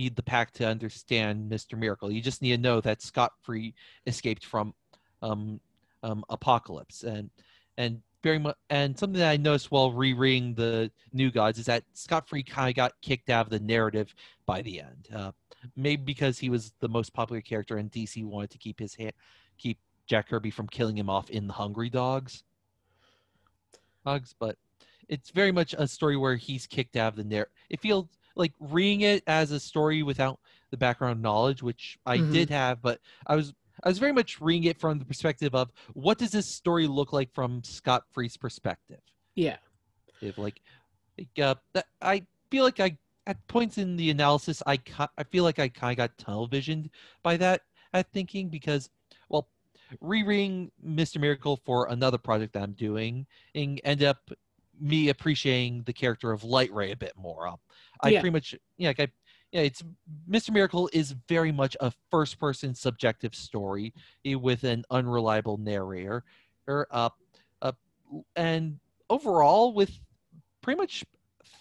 read 0.00 0.16
the 0.16 0.22
Pact 0.22 0.54
to 0.56 0.66
understand 0.66 1.50
mr 1.50 1.78
miracle 1.78 2.10
you 2.10 2.20
just 2.20 2.42
need 2.42 2.56
to 2.56 2.62
know 2.62 2.80
that 2.80 3.02
scott 3.02 3.32
free 3.42 3.74
escaped 4.06 4.44
from 4.44 4.74
um 5.22 5.60
um 6.02 6.24
Apokolips 6.30 7.04
and 7.04 7.30
and 7.76 8.00
very 8.22 8.38
much 8.38 8.56
and 8.70 8.98
something 8.98 9.18
that 9.18 9.30
i 9.30 9.36
noticed 9.36 9.70
while 9.70 9.92
rereading 9.92 10.54
the 10.54 10.90
new 11.12 11.30
gods 11.30 11.58
is 11.58 11.66
that 11.66 11.84
scott 11.92 12.28
free 12.28 12.42
kind 12.42 12.68
of 12.68 12.74
got 12.74 12.92
kicked 13.02 13.30
out 13.30 13.46
of 13.46 13.50
the 13.50 13.60
narrative 13.60 14.14
by 14.46 14.62
the 14.62 14.80
end 14.80 15.08
uh, 15.14 15.32
maybe 15.76 16.02
because 16.02 16.38
he 16.38 16.50
was 16.50 16.72
the 16.80 16.88
most 16.88 17.12
popular 17.12 17.40
character 17.40 17.76
and 17.76 17.90
DC 17.90 18.24
wanted 18.24 18.50
to 18.50 18.58
keep 18.58 18.78
his 18.78 18.94
hand, 18.94 19.12
keep 19.58 19.78
Jack 20.06 20.28
Kirby 20.28 20.50
from 20.50 20.68
killing 20.68 20.96
him 20.96 21.10
off 21.10 21.30
in 21.30 21.46
the 21.46 21.52
Hungry 21.52 21.90
Dogs. 21.90 22.44
Dogs, 24.04 24.34
but 24.38 24.56
it's 25.08 25.30
very 25.30 25.52
much 25.52 25.74
a 25.76 25.86
story 25.86 26.16
where 26.16 26.36
he's 26.36 26.66
kicked 26.66 26.96
out 26.96 27.08
of 27.08 27.16
the 27.16 27.24
narrative. 27.24 27.52
It 27.68 27.80
feels 27.80 28.06
like 28.36 28.52
reading 28.60 29.02
it 29.02 29.22
as 29.26 29.50
a 29.50 29.60
story 29.60 30.02
without 30.02 30.38
the 30.70 30.76
background 30.76 31.20
knowledge, 31.22 31.62
which 31.62 31.98
I 32.06 32.18
Mhm. 32.18 32.32
did 32.32 32.50
have, 32.50 32.80
but 32.82 33.00
I 33.26 33.36
was 33.36 33.52
I 33.82 33.88
was 33.88 33.98
very 33.98 34.12
much 34.12 34.40
reading 34.42 34.64
it 34.64 34.78
from 34.78 34.98
the 34.98 35.06
perspective 35.06 35.54
of 35.54 35.72
what 35.94 36.18
does 36.18 36.32
this 36.32 36.46
story 36.46 36.86
look 36.86 37.12
like 37.14 37.32
from 37.32 37.64
Scott 37.64 38.04
Free's 38.12 38.36
perspective 38.36 39.00
yeah 39.36 39.56
if 40.20 40.36
like, 40.36 40.60
like 41.18 41.38
uh, 41.38 41.54
that 41.72 41.86
I 42.02 42.26
feel 42.50 42.64
like 42.64 42.78
I 42.78 42.98
at 43.26 43.46
points 43.46 43.78
in 43.78 43.96
the 43.96 44.10
analysis 44.10 44.62
I 44.66 44.76
ki- 44.76 45.06
I 45.16 45.24
feel 45.24 45.44
like 45.44 45.58
I 45.58 45.68
kind 45.68 45.92
of 45.92 45.96
got 45.96 46.18
tunnel 46.18 46.46
visioned 46.46 46.90
by 47.22 47.38
that 47.38 47.62
at 47.94 48.12
thinking 48.12 48.50
because 48.50 48.90
well 49.30 49.48
rereading 50.02 50.70
Mr. 50.84 51.18
Miracle 51.18 51.56
for 51.64 51.88
another 51.88 52.18
project 52.18 52.52
that 52.52 52.62
I'm 52.62 52.72
doing 52.72 53.26
and 53.54 53.80
end 53.82 54.02
up 54.02 54.30
me 54.80 55.08
appreciating 55.08 55.82
the 55.84 55.92
character 55.92 56.32
of 56.32 56.44
Lightray 56.44 56.92
a 56.92 56.96
bit 56.96 57.12
more. 57.16 57.46
Um, 57.46 57.56
I 58.00 58.10
Yeah. 58.10 58.20
pretty 58.20 58.32
much 58.32 58.54
yeah 58.78 58.88
like 58.88 59.00
I 59.00 59.08
yeah 59.52 59.60
it's 59.62 59.82
Mr. 60.28 60.50
Miracle 60.52 60.88
is 60.92 61.12
very 61.28 61.52
much 61.52 61.76
a 61.80 61.92
first 62.10 62.38
person 62.38 62.74
subjective 62.74 63.34
story 63.34 63.92
eh, 64.24 64.34
with 64.34 64.64
an 64.64 64.84
unreliable 64.90 65.58
narrator 65.58 66.24
or 66.66 66.86
uh, 66.90 67.10
uh 67.62 67.72
and 68.36 68.78
overall 69.08 69.74
with 69.74 70.00
pretty 70.62 70.78
much 70.78 71.04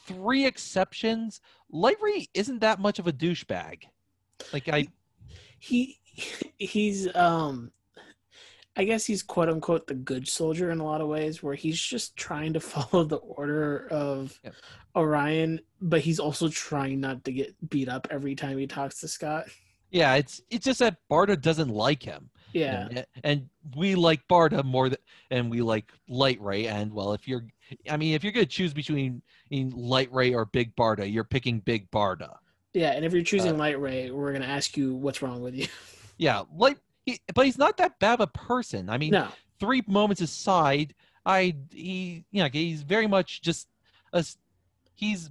three 0.05 0.45
exceptions 0.45 1.41
Lightray 1.72 2.28
isn't 2.34 2.59
that 2.59 2.80
much 2.80 2.99
of 2.99 3.07
a 3.07 3.13
douchebag 3.13 3.84
like 4.53 4.70
I 4.70 4.88
he 5.59 5.99
he's 6.57 7.13
um 7.15 7.72
I 8.80 8.86
guess 8.86 9.05
he's 9.05 9.21
quote 9.23 9.49
unquote 9.49 9.88
the 9.88 9.93
good 9.93 10.27
soldier 10.27 10.71
in 10.71 10.80
a 10.80 10.86
lot 10.86 11.01
of 11.01 11.07
ways 11.09 11.43
where 11.43 11.53
he's 11.55 11.80
just 11.80 12.15
trying 12.15 12.53
to 12.53 12.59
follow 12.73 13.03
the 13.03 13.17
order 13.17 13.88
of 13.91 14.39
Yep. 14.43 14.53
Orion, 14.95 15.59
but 15.82 16.01
he's 16.01 16.19
also 16.19 16.47
trying 16.49 16.99
not 17.01 17.23
to 17.25 17.32
get 17.32 17.53
beat 17.69 17.89
up 17.89 18.07
every 18.09 18.36
time 18.36 18.57
he 18.57 18.67
talks 18.67 18.99
to 19.01 19.07
Scott. 19.07 19.45
yeah 19.91 20.15
it's 20.15 20.41
it's 20.49 20.65
just 20.65 20.80
that 20.80 20.97
Barda 21.11 21.39
doesn't 21.39 21.69
like 21.69 22.01
him 22.03 22.30
Yeah. 22.53 22.88
and, 22.89 23.05
and 23.23 23.49
we 23.75 23.95
like 23.95 24.21
Barda 24.27 24.63
more 24.63 24.88
than 24.89 24.99
and 25.30 25.49
we 25.51 25.61
like 25.61 25.91
Lightray 26.07 26.65
and 26.67 26.93
well 26.93 27.13
if 27.13 27.27
you're 27.27 27.45
I 27.89 27.97
mean 27.97 28.13
if 28.15 28.23
you're 28.23 28.34
gonna 28.34 28.45
choose 28.45 28.73
between 28.73 29.21
Lightray 29.51 30.34
or 30.34 30.45
Big 30.45 30.75
Barda 30.75 31.11
you're 31.11 31.23
picking 31.36 31.59
Big 31.59 31.89
Barda 31.91 32.38
Yeah, 32.73 32.91
and 32.91 33.03
if 33.05 33.13
you're 33.13 33.23
choosing 33.23 33.55
Uh, 33.55 33.57
Lightray, 33.57 34.09
we're 34.11 34.32
gonna 34.34 34.45
ask 34.59 34.77
you 34.77 34.93
what's 34.95 35.21
wrong 35.21 35.41
with 35.41 35.55
you. 35.55 35.67
yeah 36.17 36.43
Light 36.55 36.77
he, 37.10 37.22
but 37.34 37.45
he's 37.45 37.57
not 37.57 37.78
that 37.78 37.99
bad 37.99 38.16
of 38.16 38.22
a 38.22 38.28
person 38.28 38.89
I 38.89 38.97
mean 38.97 39.12
no. 39.12 39.30
three 39.60 39.84
moments 39.88 40.22
aside 40.22 40.93
I 41.26 41.55
he 41.72 42.24
you 42.32 42.43
know 42.43 42.49
he's 42.51 42.84
very 42.84 43.07
much 43.07 43.41
just 43.41 43.68
a 44.14 44.24
he's 44.95 45.30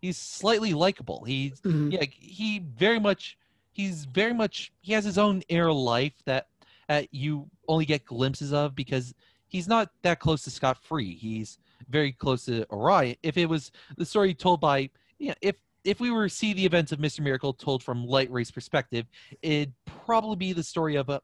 he's 0.00 0.16
slightly 0.18 0.74
likable 0.74 1.24
he's 1.24 1.60
Mhm. 1.62 1.92
yeah 1.92 2.04
he 2.10 2.58
very 2.58 2.98
much 3.00 3.38
he's 3.72 4.04
very 4.04 4.34
much 4.34 4.72
he 4.80 4.92
has 4.92 5.04
his 5.04 5.18
own 5.18 5.42
inner 5.48 5.72
life 5.72 6.14
that 6.26 6.48
uh, 6.88 7.02
you 7.10 7.48
only 7.68 7.86
get 7.86 8.04
glimpses 8.04 8.52
of 8.52 8.74
because 8.74 9.14
he's 9.48 9.66
not 9.66 9.90
that 10.02 10.20
close 10.20 10.42
to 10.44 10.50
scott 10.50 10.76
free 10.82 11.14
he's 11.14 11.58
very 11.88 12.12
close 12.12 12.44
to 12.44 12.66
orion 12.70 13.16
if 13.22 13.36
it 13.36 13.46
was 13.46 13.70
the 13.96 14.04
story 14.04 14.34
told 14.34 14.60
by 14.60 14.88
you 15.18 15.28
know 15.28 15.34
if 15.40 15.56
if 15.84 16.00
we 16.00 16.10
were 16.10 16.28
to 16.28 16.34
see 16.34 16.52
the 16.52 16.64
events 16.64 16.92
of 16.92 16.98
Mr. 16.98 17.20
Miracle 17.20 17.52
told 17.52 17.82
from 17.82 18.06
Lightray's 18.06 18.50
perspective, 18.50 19.06
it'd 19.42 19.72
probably 19.84 20.36
be 20.36 20.52
the 20.52 20.62
story 20.62 20.96
of 20.96 21.08
a 21.10 21.20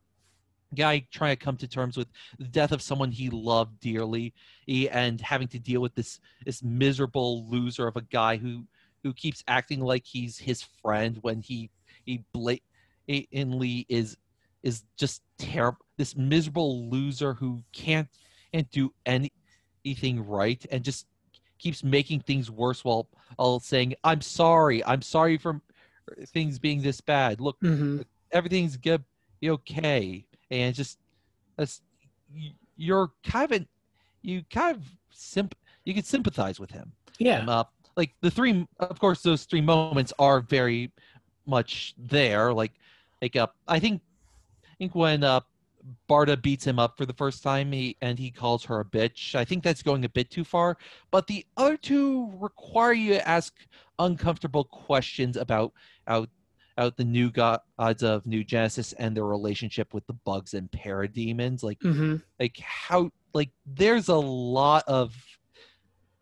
guy 0.74 1.04
trying 1.10 1.36
to 1.36 1.44
come 1.44 1.56
to 1.56 1.66
terms 1.66 1.96
with 1.96 2.08
the 2.38 2.44
death 2.44 2.70
of 2.72 2.82
someone 2.82 3.10
he 3.10 3.28
loved 3.30 3.80
dearly 3.80 4.32
and 4.68 5.20
having 5.20 5.48
to 5.48 5.58
deal 5.58 5.80
with 5.80 5.94
this 5.94 6.20
this 6.44 6.62
miserable 6.62 7.48
loser 7.48 7.88
of 7.88 7.96
a 7.96 8.02
guy 8.02 8.36
who 8.36 8.64
who 9.02 9.12
keeps 9.12 9.42
acting 9.48 9.80
like 9.80 10.04
he's 10.04 10.38
his 10.38 10.62
friend 10.82 11.18
when 11.22 11.40
he 11.40 11.70
he 12.04 12.22
blatantly 12.32 13.84
is 13.88 14.16
is 14.62 14.84
just 14.96 15.22
terrible 15.38 15.78
this 15.96 16.16
miserable 16.16 16.88
loser 16.88 17.34
who 17.34 17.62
can't 17.72 18.08
can't 18.52 18.70
do 18.70 18.92
anything 19.06 20.24
right 20.24 20.64
and 20.70 20.84
just 20.84 21.06
keeps 21.60 21.84
making 21.84 22.20
things 22.20 22.50
worse 22.50 22.84
while 22.84 23.08
all 23.38 23.60
saying 23.60 23.94
i'm 24.02 24.20
sorry. 24.20 24.84
I'm 24.84 25.02
sorry 25.02 25.36
for 25.38 25.60
things 26.34 26.58
being 26.58 26.82
this 26.82 27.00
bad. 27.00 27.40
Look 27.40 27.56
Mhm. 27.60 28.04
everything's 28.32 28.76
gonna 28.76 29.04
okay. 29.44 30.26
And 30.50 30.74
just 30.74 30.98
that's 31.56 31.82
you're 32.76 33.10
kind 33.24 33.52
of 33.52 33.66
you 34.22 34.42
kind 34.50 34.76
of 34.76 34.82
simp 35.12 35.54
you 35.84 35.94
can 35.94 36.02
sympathize 36.04 36.58
with 36.58 36.70
him. 36.70 36.92
Yeah. 37.18 37.40
um, 37.40 37.48
uh, 37.48 37.64
like 37.96 38.12
the 38.22 38.30
three 38.30 38.66
of 38.78 38.98
course 38.98 39.22
those 39.22 39.44
three 39.44 39.60
moments 39.60 40.12
are 40.18 40.40
very 40.40 40.92
much 41.46 41.94
there. 41.98 42.52
Like 42.52 42.72
like 43.22 43.36
uh, 43.36 43.48
i 43.68 43.78
think 43.78 44.00
i 44.66 44.74
think 44.78 44.94
when 44.94 45.22
uh 45.22 45.40
barda 46.08 46.40
beats 46.40 46.66
him 46.66 46.78
up 46.78 46.96
for 46.96 47.06
the 47.06 47.12
first 47.12 47.42
time 47.42 47.72
he 47.72 47.96
and 48.00 48.18
he 48.18 48.30
calls 48.30 48.64
her 48.64 48.80
a 48.80 48.84
bitch. 48.84 49.34
I 49.34 49.44
think 49.44 49.62
that's 49.64 49.82
going 49.82 50.04
a 50.04 50.08
bit 50.08 50.30
too 50.30 50.44
far 50.44 50.76
but 51.10 51.26
the 51.26 51.44
other 51.56 51.76
two 51.76 52.30
require 52.38 52.92
you 52.92 53.14
to 53.14 53.28
ask 53.28 53.54
uncomfortable 53.98 54.64
questions 54.64 55.36
about 55.36 55.72
out 56.06 56.28
out 56.78 56.96
the 56.96 57.04
new 57.04 57.30
gods 57.30 58.02
of 58.02 58.26
new 58.26 58.42
genesis 58.42 58.92
and 58.94 59.16
their 59.16 59.26
relationship 59.26 59.92
with 59.92 60.06
the 60.06 60.12
bugs 60.12 60.54
and 60.54 60.70
parademons. 60.70 61.62
Like 61.62 61.78
hmm 61.82 62.16
like 62.38 62.58
how 62.58 63.10
like 63.34 63.50
there's 63.66 64.08
a 64.08 64.16
lot 64.16 64.84
of 64.86 65.14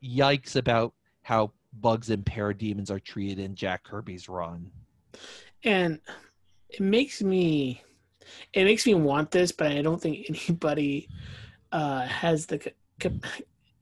yikes 0.05 0.57
about 0.57 0.95
how 1.23 1.53
bugs 1.73 2.11
and 2.11 2.25
parademons 2.25 2.91
are 2.91 2.99
treated 2.99 3.39
in 3.39 3.55
Jack 3.55 3.85
Kirby's 3.85 4.29
run. 4.29 4.71
and 5.65 6.01
it 6.71 6.81
makes 6.81 7.23
me 7.23 7.83
it 8.53 8.65
makes 8.65 8.87
me 8.87 8.95
want 8.95 9.31
this 9.31 9.53
but 9.53 9.73
i 9.73 9.83
don't 9.83 10.01
think 10.01 10.27
anybody 10.49 11.09
uh 11.73 12.03
has 12.07 12.47
the 12.47 12.73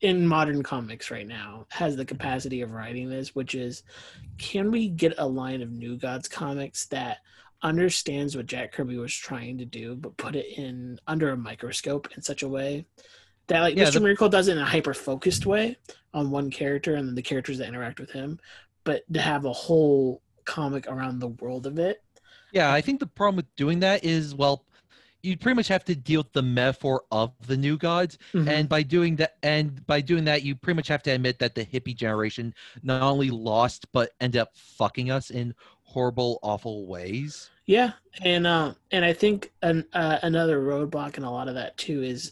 in 0.01 0.27
modern 0.27 0.61
comics 0.61 1.09
right 1.09 1.27
now 1.27 1.65
has 1.69 1.95
the 1.95 2.05
capacity 2.05 2.61
of 2.61 2.71
writing 2.71 3.09
this 3.09 3.33
which 3.33 3.55
is 3.55 3.83
can 4.37 4.69
we 4.71 4.89
get 4.89 5.13
a 5.17 5.27
line 5.27 5.61
of 5.61 5.71
new 5.71 5.97
gods 5.97 6.27
comics 6.27 6.85
that 6.85 7.17
understands 7.63 8.35
what 8.35 8.45
jack 8.45 8.71
kirby 8.71 8.97
was 8.97 9.13
trying 9.13 9.57
to 9.57 9.65
do 9.65 9.95
but 9.95 10.15
put 10.17 10.35
it 10.35 10.45
in 10.57 10.99
under 11.07 11.29
a 11.31 11.37
microscope 11.37 12.07
in 12.15 12.21
such 12.21 12.43
a 12.43 12.47
way 12.47 12.85
that 13.47 13.61
like 13.61 13.75
Yeah, 13.75 13.85
mr 13.85 13.93
the- 13.93 14.01
miracle 14.01 14.29
does 14.29 14.47
it 14.47 14.51
in 14.51 14.57
a 14.59 14.65
hyper 14.65 14.93
focused 14.93 15.47
way 15.47 15.75
on 16.13 16.29
one 16.29 16.51
character 16.51 16.93
and 16.95 17.07
then 17.07 17.15
the 17.15 17.21
characters 17.23 17.57
that 17.57 17.67
interact 17.67 17.99
with 17.99 18.11
him 18.11 18.39
but 18.83 19.01
to 19.11 19.19
have 19.19 19.45
a 19.45 19.51
whole 19.53 20.21
comic 20.45 20.85
around 20.87 21.17
the 21.19 21.27
world 21.29 21.65
of 21.65 21.79
it 21.79 22.03
Yeah, 22.57 22.73
I 22.73 22.81
think 22.81 22.99
the 22.99 23.05
problem 23.05 23.35
with 23.35 23.55
doing 23.55 23.81
that 23.81 24.03
is 24.03 24.33
well, 24.33 24.65
you 25.21 25.37
pretty 25.37 25.55
much 25.55 25.67
have 25.67 25.85
to 25.85 25.95
deal 25.95 26.21
with 26.21 26.33
the 26.33 26.41
metaphor 26.41 27.03
of 27.11 27.31
the 27.45 27.55
new 27.55 27.77
gods, 27.77 28.17
Mhm. 28.33 28.47
and 28.47 28.67
by 28.67 28.81
doing 28.81 29.15
that, 29.17 29.37
and 29.43 29.85
by 29.85 30.01
doing 30.01 30.23
that, 30.25 30.41
you 30.41 30.55
pretty 30.55 30.75
much 30.75 30.87
have 30.87 31.03
to 31.03 31.11
admit 31.11 31.37
that 31.37 31.53
the 31.53 31.63
hippie 31.63 31.95
generation 31.95 32.55
not 32.81 33.03
only 33.03 33.29
lost 33.29 33.85
but 33.91 34.09
ended 34.19 34.41
up 34.41 34.55
fucking 34.55 35.11
us 35.11 35.29
in 35.29 35.53
horrible, 35.83 36.39
awful 36.41 36.87
ways. 36.87 37.51
Yeah, 37.67 37.91
and 38.23 38.47
uh, 38.47 38.73
and 38.89 39.05
I 39.05 39.13
think 39.13 39.51
an, 39.61 39.85
uh, 39.93 40.17
another 40.23 40.59
roadblock 40.59 41.17
in 41.17 41.23
a 41.23 41.31
lot 41.31 41.49
of 41.49 41.53
that 41.53 41.77
too 41.77 42.01
is 42.01 42.31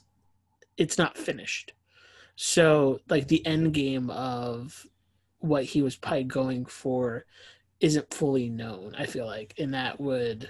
it's 0.77 0.97
not 0.97 1.19
finished. 1.19 1.73
So 2.35 2.99
like 3.09 3.27
the 3.27 3.45
end 3.45 3.75
game 3.75 4.09
of 4.09 4.87
what 5.37 5.65
he 5.65 5.83
was 5.83 5.95
probably 5.95 6.23
going 6.23 6.65
for 6.65 7.25
isn't 7.79 8.13
fully 8.13 8.49
known. 8.49 8.95
I 8.97 9.05
feel 9.05 9.25
like, 9.25 9.53
and 9.59 9.73
that 9.73 9.99
would 9.99 10.49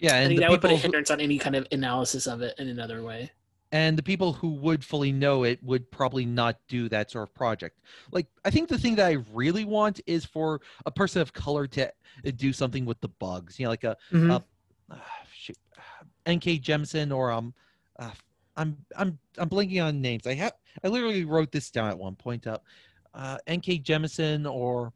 Yeah, 0.00 0.14
I 0.16 0.18
and 0.18 0.28
think 0.28 0.40
that 0.40 0.50
would 0.50 0.60
put 0.60 0.66
a 0.70 0.74
people 0.74 0.76
who- 0.76 0.82
hindrance 0.82 1.10
on 1.10 1.20
any 1.20 1.38
kind 1.38 1.56
of 1.56 1.66
analysis 1.72 2.26
of 2.26 2.42
it 2.42 2.54
in 2.58 2.68
another 2.68 3.02
way. 3.02 3.30
and 3.72 3.98
the 3.98 4.02
people 4.02 4.32
who 4.32 4.50
would 4.50 4.84
fully 4.84 5.10
know 5.10 5.42
it 5.42 5.60
would 5.62 5.90
probably 5.90 6.24
not 6.24 6.56
do 6.68 6.88
that 6.88 7.10
sort 7.10 7.28
of 7.28 7.34
project 7.34 7.80
like 8.12 8.28
i 8.44 8.50
think 8.50 8.68
the 8.68 8.78
thing 8.78 8.94
that 8.94 9.06
i 9.06 9.16
really 9.34 9.64
want 9.64 10.00
is 10.06 10.24
for 10.24 10.60
a 10.86 10.90
person 10.90 11.20
of 11.20 11.32
color 11.32 11.66
to 11.66 11.84
uh, 11.84 12.30
do 12.36 12.52
something 12.52 12.84
with 12.86 13.00
the 13.00 13.08
bugs 13.08 13.58
you 13.58 13.64
know 13.64 13.70
like 13.70 13.82
a 13.82 13.96
Mhm. 14.12 14.30
uh, 14.30 14.40
uh, 14.94 14.98
shoot, 15.34 15.56
nk 16.26 16.62
jemisin 16.62 17.12
or 17.14 17.32
um 17.32 17.52
uh, 17.98 18.12
i'm 18.56 18.76
i'm 18.96 19.18
i'm 19.36 19.48
blanking 19.48 19.84
on 19.84 20.00
names 20.00 20.28
i 20.28 20.34
have 20.34 20.52
i 20.84 20.88
literally 20.88 21.24
wrote 21.24 21.50
this 21.50 21.68
down 21.72 21.88
at 21.90 21.98
one 21.98 22.14
point 22.14 22.46
up 22.46 22.62
uh 23.14 23.36
nk 23.48 23.82
jemisin 23.82 24.48
or 24.50 24.92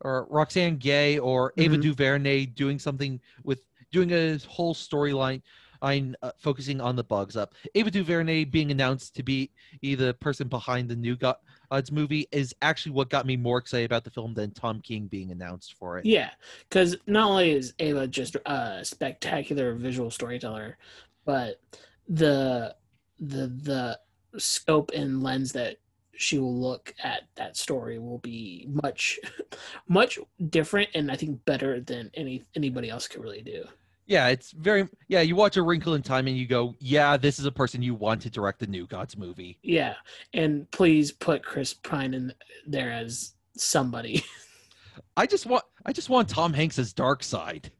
or 0.00 0.26
roxane 0.30 0.76
gay 0.76 1.18
or 1.18 1.52
ava 1.58 1.76
Mhm. 1.76 1.82
duvernay 1.82 2.46
doing 2.46 2.78
something 2.78 3.20
with 3.44 3.66
doing 3.92 4.12
a 4.12 4.38
whole 4.48 4.74
storyline 4.74 5.40
I'm 5.82 6.16
uh, 6.22 6.32
focusing 6.38 6.80
on 6.80 6.96
the 6.96 7.04
bugs 7.04 7.36
up. 7.36 7.54
Ava 7.74 7.90
DuVernay 7.90 8.44
being 8.44 8.70
announced 8.70 9.14
to 9.16 9.22
be 9.22 9.50
the 9.82 10.16
person 10.18 10.48
behind 10.48 10.88
the 10.88 10.96
New 10.96 11.14
Gods 11.14 11.92
movie 11.92 12.26
is 12.32 12.54
actually 12.62 12.92
what 12.92 13.10
got 13.10 13.26
me 13.26 13.36
more 13.36 13.58
excited 13.58 13.84
about 13.84 14.02
the 14.02 14.10
film 14.10 14.32
than 14.32 14.50
Tom 14.52 14.80
King 14.80 15.06
being 15.08 15.30
announced 15.30 15.74
for 15.74 15.98
it. 15.98 16.06
Yeah, 16.06 16.30
because 16.70 16.96
not 17.06 17.28
only 17.28 17.50
is 17.50 17.74
Ava 17.78 18.06
just 18.06 18.36
a 18.46 18.80
spectacular 18.82 19.74
visual 19.74 20.10
storyteller, 20.10 20.78
but 21.26 21.60
the 22.08 22.74
the 23.20 23.48
the 23.48 24.00
scope 24.38 24.90
and 24.94 25.22
lens 25.22 25.52
that 25.52 25.76
she 26.16 26.38
will 26.38 26.58
look 26.58 26.94
at 27.02 27.22
that 27.34 27.56
story 27.56 27.98
will 27.98 28.18
be 28.18 28.66
much 28.82 29.18
much 29.88 30.18
different 30.50 30.88
and 30.94 31.10
I 31.10 31.16
think 31.16 31.44
better 31.44 31.80
than 31.80 32.10
any 32.14 32.44
anybody 32.54 32.90
else 32.90 33.08
could 33.08 33.22
really 33.22 33.42
do. 33.42 33.64
Yeah, 34.06 34.28
it's 34.28 34.52
very 34.52 34.88
yeah. 35.08 35.22
You 35.22 35.34
watch 35.34 35.56
A 35.56 35.62
Wrinkle 35.62 35.94
in 35.94 36.02
Time 36.02 36.26
and 36.26 36.36
you 36.36 36.46
go, 36.46 36.74
yeah, 36.78 37.16
this 37.16 37.38
is 37.38 37.46
a 37.46 37.52
person 37.52 37.80
you 37.80 37.94
want 37.94 38.20
to 38.22 38.30
direct 38.30 38.58
the 38.58 38.66
New 38.66 38.86
Gods 38.86 39.16
movie. 39.16 39.58
Yeah, 39.62 39.94
and 40.34 40.70
please 40.70 41.10
put 41.10 41.42
Chris 41.42 41.72
Pine 41.72 42.12
in 42.12 42.34
there 42.66 42.92
as 42.92 43.32
somebody. 43.56 44.22
I 45.16 45.26
just 45.26 45.46
want 45.46 45.64
I 45.86 45.92
just 45.92 46.10
want 46.10 46.28
Tom 46.28 46.52
Hanks 46.52 46.78
as 46.78 46.92
Darkseid. 46.92 47.70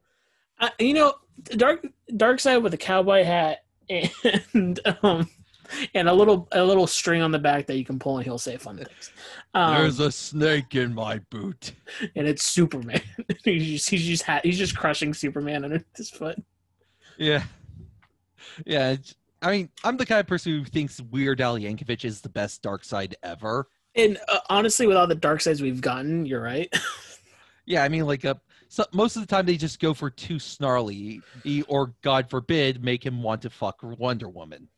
Uh, 0.59 0.71
you 0.79 0.95
know, 0.95 1.15
dark 1.57 1.87
Darkseid 2.13 2.63
with 2.63 2.73
a 2.73 2.79
cowboy 2.79 3.23
hat 3.25 3.65
and 3.91 4.81
um 5.03 5.29
and 5.95 6.09
a 6.09 6.13
little 6.13 6.49
a 6.53 6.63
little 6.63 6.87
string 6.87 7.23
on 7.23 7.31
the 7.31 7.39
back 7.39 7.67
that 7.67 7.77
you 7.77 7.85
can 7.85 7.99
pull 7.99 8.17
and 8.17 8.25
he'll 8.25 8.39
say 8.39 8.57
fun 8.57 8.77
things. 8.77 9.13
Um, 9.55 9.75
There's 9.75 10.01
a 10.01 10.11
snake 10.11 10.75
in 10.75 10.95
my 10.95 11.19
boot. 11.31 11.73
and 12.17 12.27
it's 12.27 12.45
Superman. 12.45 13.01
he's 13.45 13.67
just 13.67 13.91
he's 13.91 14.05
just 14.05 14.23
ha- 14.25 14.41
he's 14.43 14.59
just 14.59 14.77
crushing 14.77 15.15
Superman 15.15 15.65
under 15.65 15.85
his 15.97 16.11
foot. 16.11 16.43
Yeah, 17.19 17.45
yeah. 18.67 18.97
I 19.43 19.51
mean, 19.51 19.69
I'm 19.85 19.97
the 19.97 20.07
kind 20.07 20.21
of 20.21 20.27
person 20.27 20.53
who 20.53 20.65
thinks 20.65 21.01
Weird 21.01 21.41
Al 21.41 21.59
Yankovic 21.59 22.05
is 22.05 22.21
the 22.23 22.31
best 22.31 22.63
Darkseid 22.63 23.15
ever. 23.23 23.69
And 23.95 24.19
uh, 24.29 24.39
honestly, 24.49 24.87
with 24.87 24.97
all 24.97 25.07
the 25.07 25.15
Darkseids 25.15 25.61
we've 25.61 25.81
gotten, 25.81 26.27
you're 26.27 26.43
right. 26.43 26.73
Yeah, 27.67 27.83
I 27.83 27.89
mean, 27.89 28.07
like, 28.07 28.25
uh, 28.25 28.35
so 28.69 28.85
most 28.93 29.17
of 29.17 29.23
the 29.23 29.27
time 29.27 29.47
they 29.47 29.57
just 29.57 29.81
go 29.81 29.95
for 29.95 30.11
too 30.11 30.39
snarly, 30.39 31.21
or 31.69 31.95
God 32.03 32.29
forbid, 32.29 32.85
make 32.85 33.05
him 33.05 33.23
want 33.23 33.43
to 33.43 33.51
fuck 33.51 33.79
Wonder 33.83 34.29
Woman. 34.29 34.69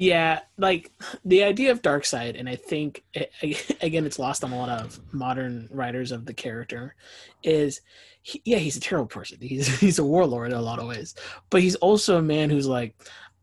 Yeah, 0.00 0.40
like 0.56 0.90
the 1.26 1.44
idea 1.44 1.72
of 1.72 1.82
Darkseid, 1.82 2.40
and 2.40 2.48
I 2.48 2.56
think 2.56 3.04
it, 3.12 3.30
again, 3.82 4.06
it's 4.06 4.18
lost 4.18 4.42
on 4.42 4.50
a 4.50 4.56
lot 4.56 4.70
of 4.70 4.98
modern 5.12 5.68
writers 5.70 6.10
of 6.10 6.24
the 6.24 6.32
character. 6.32 6.94
Is 7.42 7.82
he, 8.22 8.40
yeah, 8.46 8.56
he's 8.56 8.78
a 8.78 8.80
terrible 8.80 9.08
person. 9.08 9.36
He's 9.42 9.66
he's 9.80 9.98
a 9.98 10.04
warlord 10.04 10.52
in 10.52 10.56
a 10.58 10.62
lot 10.62 10.78
of 10.78 10.88
ways, 10.88 11.14
but 11.50 11.60
he's 11.60 11.74
also 11.76 12.16
a 12.16 12.22
man 12.22 12.48
who's 12.48 12.66
like, 12.66 12.94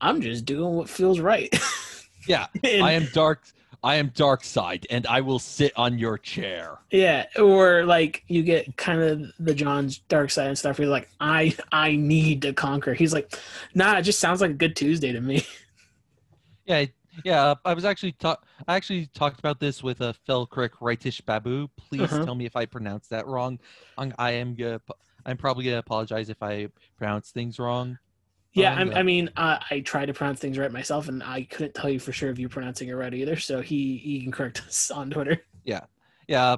I'm 0.01 0.19
just 0.19 0.45
doing 0.45 0.73
what 0.73 0.89
feels 0.89 1.19
right. 1.19 1.55
Yeah, 2.27 2.47
And- 2.61 2.83
I 2.83 2.91
am 2.93 3.07
dark. 3.13 3.43
I 3.83 3.95
am 3.95 4.09
Darkseid, 4.09 4.85
and 4.89 5.07
I 5.07 5.21
will 5.21 5.39
sit 5.39 5.71
on 5.77 5.97
your 5.97 6.17
chair. 6.17 6.79
Yeah, 6.91 7.27
or 7.37 7.85
like 7.85 8.23
you 8.27 8.41
get 8.43 8.75
kind 8.75 8.99
of 9.01 9.31
the 9.39 9.53
Johns' 9.53 9.99
dark 10.09 10.31
side 10.31 10.47
and 10.47 10.57
stuff. 10.57 10.77
Where 10.79 10.87
you're 10.87 10.91
like, 10.91 11.07
I 11.21 11.55
I 11.71 11.95
need 11.95 12.41
to 12.41 12.51
conquer. 12.51 12.93
He's 12.95 13.13
like, 13.13 13.33
nah, 13.75 13.99
it 13.99 14.01
just 14.01 14.19
sounds 14.19 14.41
like 14.41 14.49
a 14.49 14.55
good 14.55 14.75
Tuesday 14.75 15.13
to 15.13 15.21
me. 15.21 15.45
Yeah, 16.67 16.85
yeah. 17.23 17.43
uh, 17.45 17.55
I 17.65 17.73
was 17.73 17.85
actually 17.85 18.11
talk. 18.13 18.45
I 18.67 18.75
actually 18.75 19.07
talked 19.07 19.39
about 19.39 19.59
this 19.59 19.81
with 19.81 20.01
a 20.01 20.09
uh, 20.09 20.13
Felkrick 20.27 20.71
Rightish 20.81 21.21
Babu. 21.25 21.67
Please 21.77 22.01
Uh-huh. 22.01 22.25
tell 22.25 22.35
me 22.35 22.45
if 22.45 22.55
I 22.55 22.65
pronounced 22.65 23.09
that 23.09 23.25
wrong. 23.25 23.59
I'm, 23.97 24.13
gonna. 24.55 24.81
I'm 25.25 25.37
probably 25.37 25.65
gonna 25.65 25.77
apologize 25.77 26.29
if 26.29 26.43
I 26.43 26.67
pronounce 26.97 27.31
things 27.31 27.57
wrong. 27.57 27.97
Yeah, 28.53 28.73
Um, 28.73 28.79
I'm, 28.79 28.87
yeah. 28.91 28.99
I 28.99 29.03
mean, 29.03 29.29
uh, 29.37 29.59
I 29.69 29.79
try 29.81 30.05
to 30.05 30.13
pronounce 30.13 30.39
things 30.39 30.57
right 30.57 30.71
myself, 30.71 31.07
and 31.09 31.23
I 31.23 31.43
couldn't 31.43 31.73
tell 31.75 31.89
you 31.89 31.99
for 31.99 32.11
sure 32.11 32.29
if 32.29 32.39
you're 32.39 32.49
pronouncing 32.49 32.89
it 32.89 32.93
right 32.93 33.13
either. 33.13 33.37
So 33.37 33.61
he 33.61 33.97
he 33.97 34.21
can 34.21 34.31
correct 34.31 34.61
us 34.67 34.91
on 34.99 35.09
Twitter. 35.09 35.41
Yeah, 36.27 36.57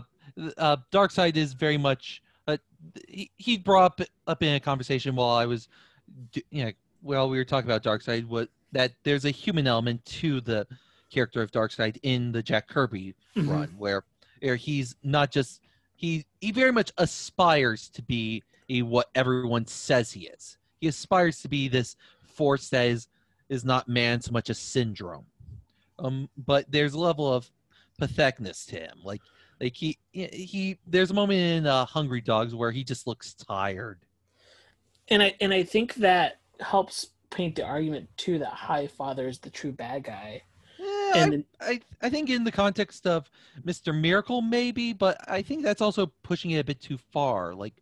uh, 0.57 0.77
Darkseid 0.91 1.35
is 1.35 1.53
very 1.53 1.77
much. 1.77 2.23
Uh, 2.47 2.57
he, 3.07 3.29
he 3.37 3.57
brought 3.57 3.99
up, 3.99 4.07
up 4.27 4.41
in 4.43 4.55
a 4.55 4.59
conversation 4.59 5.15
while 5.15 5.35
I 5.35 5.45
was, 5.45 5.67
you 6.49 6.65
know, 6.65 6.71
while 7.01 7.29
we 7.29 7.37
were 7.37 7.45
talking 7.45 7.69
about 7.69 7.83
Darkseid, 7.83 8.25
what 8.25 8.49
that 8.71 8.93
there's 9.03 9.25
a 9.25 9.31
human 9.31 9.67
element 9.67 10.03
to 10.05 10.41
the 10.41 10.67
character 11.11 11.41
of 11.41 11.51
Darkseid 11.51 11.97
in 12.03 12.31
the 12.31 12.43
Jack 12.43 12.67
Kirby 12.67 13.15
Mhm. 13.35 13.49
run, 13.49 13.69
where, 13.77 14.03
where 14.41 14.55
he's 14.55 14.95
not 15.03 15.31
just 15.31 15.61
he 15.95 16.25
he 16.39 16.51
very 16.51 16.71
much 16.71 16.91
aspires 16.97 17.89
to 17.89 18.01
be 18.01 18.43
a, 18.69 18.81
what 18.83 19.09
everyone 19.15 19.65
says 19.65 20.11
he 20.11 20.27
is. 20.27 20.57
He 20.79 20.87
aspires 20.87 21.41
to 21.41 21.49
be 21.49 21.67
this 21.67 21.95
force 22.21 22.69
that 22.69 22.87
is 22.87 23.07
is 23.49 23.65
not 23.65 23.87
man 23.89 24.21
so 24.21 24.31
much 24.31 24.49
a 24.49 24.53
syndrome. 24.53 25.25
Um, 25.97 26.29
but 26.37 26.71
there's 26.71 26.93
a 26.93 26.99
level 26.99 27.31
of 27.33 27.49
patheticness 27.99 28.65
to 28.67 28.75
him. 28.77 28.99
Like 29.03 29.21
like 29.59 29.75
he 29.75 29.97
he 30.13 30.77
there's 30.87 31.11
a 31.11 31.15
moment 31.15 31.39
in 31.39 31.65
uh, 31.67 31.85
Hungry 31.85 32.21
Dogs 32.21 32.55
where 32.55 32.71
he 32.71 32.83
just 32.83 33.07
looks 33.07 33.33
tired. 33.33 33.99
and 35.09 35.21
I 35.23 35.35
and 35.41 35.51
I 35.53 35.63
think 35.63 35.95
that 35.95 36.39
helps 36.61 37.07
paint 37.29 37.55
the 37.55 37.65
argument 37.65 38.09
too 38.17 38.39
that 38.39 38.49
High 38.49 38.87
Father 38.87 39.27
is 39.27 39.39
the 39.39 39.49
true 39.49 39.71
bad 39.71 40.03
guy. 40.03 40.41
Eh, 40.79 41.11
And 41.15 41.15
I, 41.15 41.29
then- 41.29 41.45
I 41.61 41.81
I 42.01 42.09
think 42.09 42.29
in 42.29 42.43
the 42.43 42.51
context 42.51 43.05
of 43.07 43.29
Mr. 43.65 43.97
Miracle 43.97 44.41
maybe, 44.41 44.93
but 44.93 45.17
I 45.29 45.41
think 45.41 45.63
that's 45.63 45.81
also 45.81 46.07
pushing 46.23 46.51
it 46.51 46.59
a 46.59 46.63
bit 46.63 46.79
too 46.79 46.97
far. 46.97 47.53
Like 47.53 47.73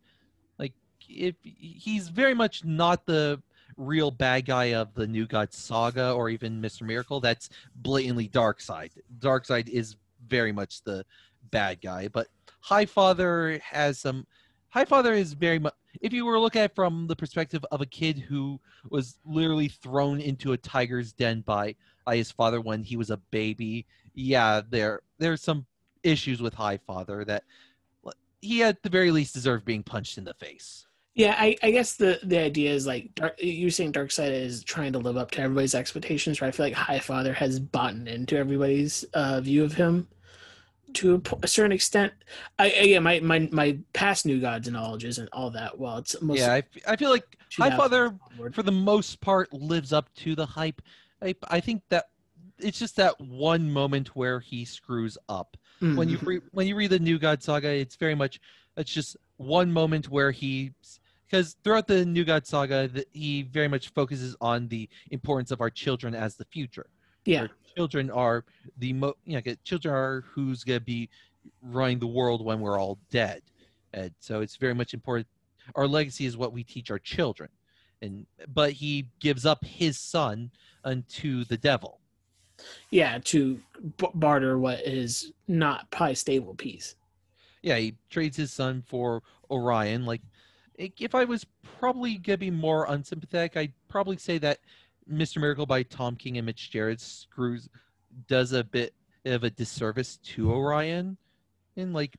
like 0.58 0.74
if 1.08 1.36
he's 1.44 2.10
very 2.10 2.34
much 2.34 2.64
not 2.66 3.06
the 3.06 3.42
real 3.78 4.10
bad 4.10 4.46
guy 4.46 4.74
of 4.74 4.94
the 4.96 5.06
New 5.06 5.28
God 5.28 5.54
saga 5.54 6.12
or 6.14 6.30
even 6.30 6.62
Mr. 6.62 6.82
Miracle, 6.82 7.20
that's 7.20 7.50
blatantly 7.76 8.28
Darkseid. 8.28 8.92
Dark 9.20 9.46
Side 9.46 9.70
is 9.70 9.96
very 10.28 10.52
much 10.52 10.82
the 10.84 11.06
bad 11.52 11.80
guy, 11.82 12.08
but 12.08 12.28
High 12.62 12.86
Father 12.86 13.60
has 13.64 14.00
some 14.00 14.26
High 14.70 14.86
Father 14.86 15.14
is 15.14 15.34
very 15.34 15.60
much 15.60 15.74
if 16.02 16.14
you 16.14 16.26
were 16.26 16.34
to 16.34 16.40
look 16.40 16.56
at 16.56 16.76
from 16.76 17.08
the 17.08 17.16
perspective 17.16 17.64
of 17.72 17.82
a 17.82 17.86
kid 17.86 18.18
who 18.20 18.60
was 18.90 19.18
literally 19.26 19.68
thrown 19.68 20.20
into 20.20 20.54
a 20.54 20.58
tiger's 20.58 21.14
den 21.14 21.42
by 21.42 21.76
by 22.06 22.16
his 22.16 22.32
father 22.32 22.62
when 22.62 22.84
he 22.84 22.96
was 22.96 23.10
a 23.10 23.18
baby. 23.18 23.86
Yeah, 24.14 24.62
there 24.70 25.02
there's 25.20 25.42
some 25.42 25.66
issues 26.04 26.42
with 26.42 26.54
High 26.54 26.78
Father 26.78 27.26
that 27.26 27.44
he 28.42 28.64
at 28.64 28.82
the 28.84 28.90
very 28.90 29.12
least 29.12 29.34
deserved 29.34 29.66
being 29.66 29.84
punched 29.84 30.18
in 30.18 30.24
the 30.24 30.34
face. 30.34 30.86
Yeah, 31.16 31.36
I, 31.38 31.58
I 31.64 31.72
guess 31.72 31.96
the 31.96 32.20
the 32.24 32.40
idea 32.40 32.72
is 32.72 32.86
like 32.86 33.16
Dark, 33.16 33.42
you 33.42 33.72
saying 33.72 33.94
Darkseid 33.94 34.32
is 34.32 34.64
trying 34.64 34.94
to 34.94 35.00
live 35.00 35.18
up 35.18 35.32
to 35.32 35.42
everybody's 35.42 35.74
expectations, 35.74 36.42
right? 36.42 36.50
I 36.50 36.52
feel 36.52 36.68
like 36.68 36.76
High 36.76 37.00
Father 37.00 37.34
has 37.34 37.60
bought 37.60 37.96
into 37.96 38.38
everybody's 38.38 39.04
uh, 39.14 39.42
view 39.42 39.64
of 39.64 39.74
him 39.74 40.08
to 40.98 41.22
a, 41.44 41.48
certain 41.48 41.72
extent. 41.72 42.12
I, 42.58 42.72
yeah, 42.72 43.00
my, 43.00 43.20
my 43.20 43.48
my 43.52 43.78
past 43.94 44.26
New 44.26 44.40
Gods 44.42 44.70
knowledge 44.70 45.06
isn't 45.06 45.30
all 45.32 45.52
that 45.52 45.78
well. 45.78 45.98
It's 46.00 46.20
mostly 46.22 46.42
yeah, 46.42 46.54
I, 46.54 46.64
I 46.94 46.96
feel 46.96 47.12
like 47.12 47.38
High 47.56 47.76
Father 47.78 48.18
for 48.52 48.64
the 48.64 48.72
most 48.72 49.22
part 49.22 49.54
lives 49.54 49.94
up 49.94 50.14
to 50.16 50.36
the 50.36 50.46
hype. 50.46 50.82
I, 51.22 51.36
I 51.50 51.60
think 51.60 51.84
that 51.90 52.06
it's 52.58 52.80
just 52.80 52.96
that 52.96 53.20
one 53.22 53.72
moment 53.72 54.16
where 54.16 54.40
he 54.40 54.66
screws 54.66 55.18
up. 55.30 55.56
When 55.82 56.10
you 56.10 56.18
Mhm. 56.18 56.26
re- 56.26 56.42
when 56.52 56.68
you 56.68 56.76
read 56.76 56.90
the 56.90 57.00
New 57.00 57.20
God 57.20 57.44
saga, 57.44 57.70
it's 57.70 57.96
very 57.96 58.16
much 58.16 58.40
it's 58.76 58.92
just 58.92 59.18
one 59.38 59.72
moment 59.72 60.10
where 60.10 60.32
he 60.32 60.72
because 61.30 61.58
throughout 61.64 61.88
the 61.88 62.06
New 62.06 62.26
God 62.26 62.48
saga, 62.48 62.88
the, 62.88 63.06
he 63.14 63.44
very 63.44 63.68
much 63.68 63.90
focuses 63.90 64.36
on 64.42 64.68
the 64.70 64.90
importance 65.12 65.52
of 65.52 65.62
our 65.62 65.70
children 65.70 66.16
as 66.16 66.36
the 66.36 66.46
future. 66.46 66.88
Yeah, 67.28 67.48
children 67.76 68.10
are 68.10 68.46
the 68.78 68.94
mo 68.94 69.14
you 69.26 69.40
know, 69.40 69.54
children 69.64 69.94
are 69.94 70.22
who's 70.22 70.64
gonna 70.64 70.80
be 70.80 71.10
running 71.62 72.00
the 72.00 72.08
world 72.08 72.44
when 72.44 72.60
we're 72.60 72.80
all 72.80 72.98
dead, 73.12 73.42
and 73.94 74.12
so 74.20 74.42
it's 74.42 74.56
very 74.56 74.74
much 74.74 74.94
important. 74.94 75.28
Our 75.76 75.88
legacy 75.88 76.26
is 76.26 76.38
what 76.38 76.54
we 76.54 76.64
teach 76.64 76.90
our 76.90 77.00
children, 77.00 77.50
and 78.02 78.26
but 78.54 78.72
he 78.72 79.10
gives 79.20 79.46
up 79.46 79.64
his 79.66 80.00
son 80.00 80.52
unto 80.84 81.44
the 81.44 81.58
devil. 81.58 82.00
yeah, 82.90 83.20
to 83.26 83.60
b- 83.98 84.08
barter 84.16 84.58
what 84.58 84.80
is 84.88 85.32
not 85.48 85.92
probably 85.92 86.16
stable 86.16 86.56
peace. 86.56 86.96
yeah, 87.62 87.78
he 87.78 87.96
trades 88.10 88.38
his 88.38 88.54
son 88.54 88.82
for 88.88 89.22
Orion. 89.52 90.06
Like, 90.06 90.22
if 90.78 91.14
I 91.14 91.26
was 91.26 91.46
probably 91.80 92.18
gonna 92.18 92.38
be 92.38 92.52
more 92.52 92.86
unsympathetic, 92.86 93.58
I'd 93.58 93.74
probably 93.90 94.18
say 94.18 94.38
that 94.40 94.60
Mr. 95.12 95.40
Miracle 95.40 95.66
by 95.66 95.84
Tom 95.84 96.16
King 96.16 96.38
and 96.38 96.46
Mitch 96.46 96.72
Gerads 96.72 97.04
screws 97.04 97.70
does 98.28 98.52
a 98.52 98.64
bit 98.64 98.94
of 99.26 99.44
a 99.44 99.50
disservice 99.50 100.18
to 100.18 100.52
Orion, 100.52 101.18
and 101.76 101.94
like, 101.94 102.16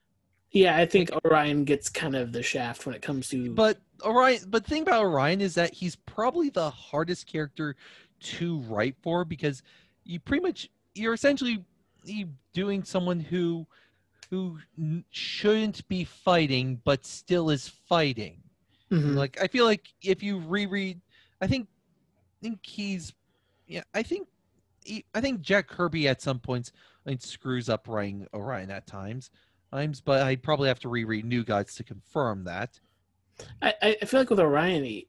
Yeah, 0.50 0.76
I 0.76 0.86
think 0.86 1.10
Orion 1.24 1.64
gets 1.64 1.88
kind 1.88 2.14
of 2.14 2.32
the 2.32 2.42
shaft 2.42 2.86
when 2.86 2.94
it 2.94 3.02
comes 3.02 3.28
to. 3.30 3.50
but 3.54 3.78
Orion. 4.04 4.42
But 4.48 4.64
the 4.64 4.70
thing 4.70 4.82
about 4.82 5.02
Orion 5.04 5.40
is 5.40 5.54
that 5.54 5.74
he's 5.74 5.96
probably 5.96 6.50
the 6.50 6.70
hardest 6.70 7.26
character 7.26 7.76
to 8.20 8.58
write 8.60 8.96
for 9.02 9.24
because 9.24 9.62
you 10.04 10.20
pretty 10.20 10.42
much 10.42 10.68
you're 10.94 11.14
essentially 11.14 11.64
doing 12.52 12.82
someone 12.84 13.20
who 13.20 13.66
who 14.30 14.58
shouldn't 15.10 15.86
be 15.88 16.04
fighting 16.04 16.80
but 16.84 17.04
still 17.06 17.48
is 17.50 17.68
fighting. 17.68 18.42
Mhm. 18.90 19.14
Like 19.14 19.40
I 19.40 19.46
feel 19.48 19.64
like 19.64 19.88
if 20.02 20.22
you 20.22 20.38
reread, 20.38 21.00
I 21.40 21.46
think 21.46 21.68
think 22.42 22.64
he's 22.64 23.12
yeah 23.66 23.82
I 23.94 24.02
think 24.02 24.28
he, 24.84 25.04
I 25.14 25.20
think 25.20 25.42
Jack 25.42 25.68
Kirby 25.68 26.08
at 26.08 26.22
some 26.22 26.38
points 26.38 26.72
I 27.04 27.10
think, 27.10 27.22
screws 27.22 27.68
up 27.68 27.88
writing 27.88 28.26
Orion 28.32 28.70
at 28.70 28.86
times 28.86 29.30
times, 29.70 30.00
but 30.00 30.22
I'd 30.22 30.42
probably 30.42 30.68
have 30.68 30.80
to 30.80 30.88
reread 30.88 31.24
New 31.24 31.44
Gods 31.44 31.74
to 31.76 31.84
confirm 31.84 32.44
that. 32.44 32.80
I, 33.62 33.96
I 34.02 34.04
feel 34.04 34.20
like 34.20 34.30
with 34.30 34.40
Orion, 34.40 35.02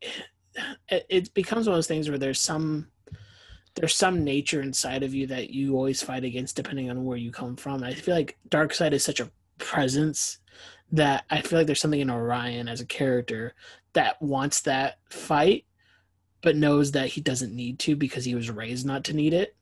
it 0.89 1.33
becomes 1.33 1.67
one 1.67 1.73
of 1.73 1.77
those 1.77 1.87
things 1.87 2.09
where 2.09 2.17
there's 2.17 2.39
some 2.39 2.87
there's 3.75 3.95
some 3.95 4.23
nature 4.23 4.61
inside 4.61 5.03
of 5.03 5.13
you 5.13 5.27
that 5.27 5.51
you 5.51 5.75
always 5.75 6.01
fight 6.01 6.23
against 6.23 6.55
depending 6.55 6.89
on 6.89 7.05
where 7.05 7.17
you 7.17 7.31
come 7.31 7.55
from. 7.55 7.83
I 7.83 7.93
feel 7.93 8.15
like 8.15 8.37
Darkseid 8.49 8.91
is 8.91 9.03
such 9.03 9.19
a 9.19 9.31
presence 9.57 10.39
that 10.91 11.23
I 11.29 11.41
feel 11.41 11.59
like 11.59 11.67
there's 11.67 11.79
something 11.79 11.99
in 11.99 12.09
Orion 12.09 12.67
as 12.67 12.81
a 12.81 12.85
character 12.85 13.53
that 13.93 14.21
wants 14.21 14.61
that 14.61 14.97
fight, 15.09 15.65
but 16.41 16.55
knows 16.55 16.91
that 16.91 17.07
he 17.07 17.21
doesn't 17.21 17.55
need 17.55 17.79
to 17.79 17.95
because 17.95 18.25
he 18.25 18.35
was 18.35 18.49
raised 18.49 18.85
not 18.85 19.03
to 19.05 19.13
need 19.13 19.33
it. 19.33 19.55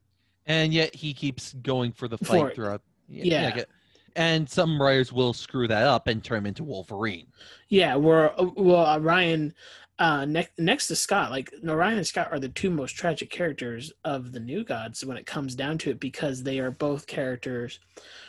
And 0.45 0.73
yet 0.73 0.95
he 0.95 1.13
keeps 1.13 1.53
going 1.53 1.91
for 1.91 2.07
the 2.07 2.17
fight 2.17 2.49
For 2.49 2.51
throughout. 2.51 2.81
Yeah. 3.07 3.51
get- 3.51 3.69
and 4.15 4.49
some 4.49 4.81
writers 4.81 5.13
will 5.13 5.31
screw 5.33 5.67
that 5.67 5.83
up 5.83 6.07
and 6.07 6.23
turn 6.23 6.39
him 6.39 6.45
into 6.47 6.63
Wolverine. 6.63 7.27
Yeah, 7.69 7.95
where 7.95 8.33
well 8.55 8.99
Ryan 8.99 9.53
uh 9.99 10.25
next 10.25 10.57
next 10.57 10.87
to 10.87 10.95
Scott, 10.95 11.29
like 11.31 11.53
Orion 11.67 11.97
and 11.97 12.07
Scott 12.07 12.29
are 12.31 12.39
the 12.39 12.49
two 12.49 12.69
most 12.71 12.93
tragic 12.93 13.29
characters 13.29 13.93
of 14.03 14.31
the 14.31 14.39
New 14.39 14.63
Gods 14.63 15.05
when 15.05 15.17
it 15.17 15.25
comes 15.27 15.55
down 15.55 15.77
to 15.79 15.91
it 15.91 15.99
because 15.99 16.41
they 16.43 16.59
are 16.59 16.71
both 16.71 17.05
characters 17.07 17.79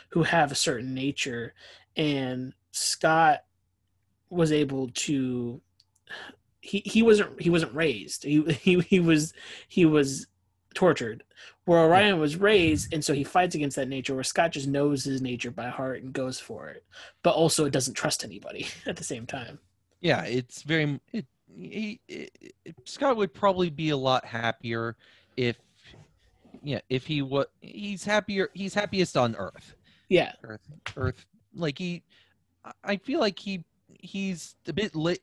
who 0.09 0.23
have 0.23 0.51
a 0.51 0.55
certain 0.55 0.93
nature 0.93 1.53
and 1.95 2.53
Scott 2.71 3.43
was 4.29 4.51
able 4.51 4.89
to 4.89 5.59
he 6.69 6.81
he 6.85 7.01
wasn't 7.01 7.41
he 7.41 7.49
wasn't 7.49 7.73
raised. 7.73 8.23
He 8.23 8.41
he 8.61 8.79
he 8.81 8.99
was 8.99 9.33
he 9.67 9.85
was 9.85 10.27
tortured. 10.75 11.23
Where 11.65 11.79
Orion 11.79 12.19
was 12.19 12.35
raised 12.35 12.93
and 12.93 13.03
so 13.03 13.13
he 13.13 13.23
fights 13.23 13.55
against 13.55 13.75
that 13.75 13.87
nature 13.87 14.13
where 14.15 14.23
Scott 14.23 14.51
just 14.51 14.67
knows 14.67 15.03
his 15.03 15.21
nature 15.21 15.51
by 15.51 15.67
heart 15.69 16.01
and 16.01 16.11
goes 16.13 16.39
for 16.39 16.67
it. 16.69 16.83
But 17.23 17.31
also 17.35 17.65
it 17.65 17.73
doesn't 17.73 17.93
trust 17.93 18.23
anybody 18.23 18.67
at 18.85 18.95
the 18.97 19.03
same 19.03 19.25
time. 19.25 19.59
Yeah, 20.01 20.23
it's 20.23 20.61
very. 20.63 20.99
It, 21.11 21.25
he, 21.55 21.99
it, 22.07 22.31
it- 22.65 22.75
Scott 22.85 23.17
would 23.17 23.33
probably 23.33 23.69
be 23.69 23.89
a 23.89 23.97
lot 23.97 24.23
happier 24.25 24.95
if, 25.35 25.57
yeah, 26.63 26.79
if 26.89 27.05
he 27.05 27.21
was. 27.21 27.47
He's 27.61 28.03
happier. 28.03 28.49
He's 28.53 28.73
happiest 28.73 29.17
on 29.17 29.35
Earth. 29.35 29.75
Yeah. 30.07 30.31
Earth. 30.43 30.61
Earth. 30.95 31.25
Like 31.53 31.77
he, 31.77 32.03
I 32.83 32.97
feel 32.97 33.19
like 33.19 33.37
he 33.39 33.63
he's 33.99 34.55
a 34.67 34.73
bit 34.73 34.95
laid 34.95 35.21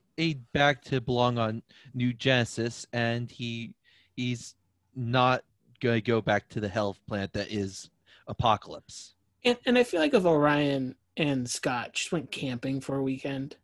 back 0.53 0.83
to 0.85 1.01
belong 1.01 1.37
on 1.37 1.61
New 1.93 2.13
Genesis, 2.13 2.85
and 2.93 3.29
he 3.29 3.73
he's 4.15 4.55
not 4.95 5.43
gonna 5.79 6.01
go 6.01 6.21
back 6.21 6.49
to 6.49 6.59
the 6.59 6.69
hell 6.69 6.97
plant 7.07 7.33
that 7.33 7.51
is 7.51 7.89
Apokolips. 8.29 9.13
And 9.43 9.57
and 9.65 9.77
I 9.77 9.83
feel 9.83 9.99
like 9.99 10.13
if 10.13 10.25
Orion 10.25 10.95
and 11.15 11.49
Scott 11.49 11.93
just 11.93 12.11
went 12.11 12.31
camping 12.31 12.81
for 12.81 12.97
a 12.97 13.03
weekend, 13.03 13.55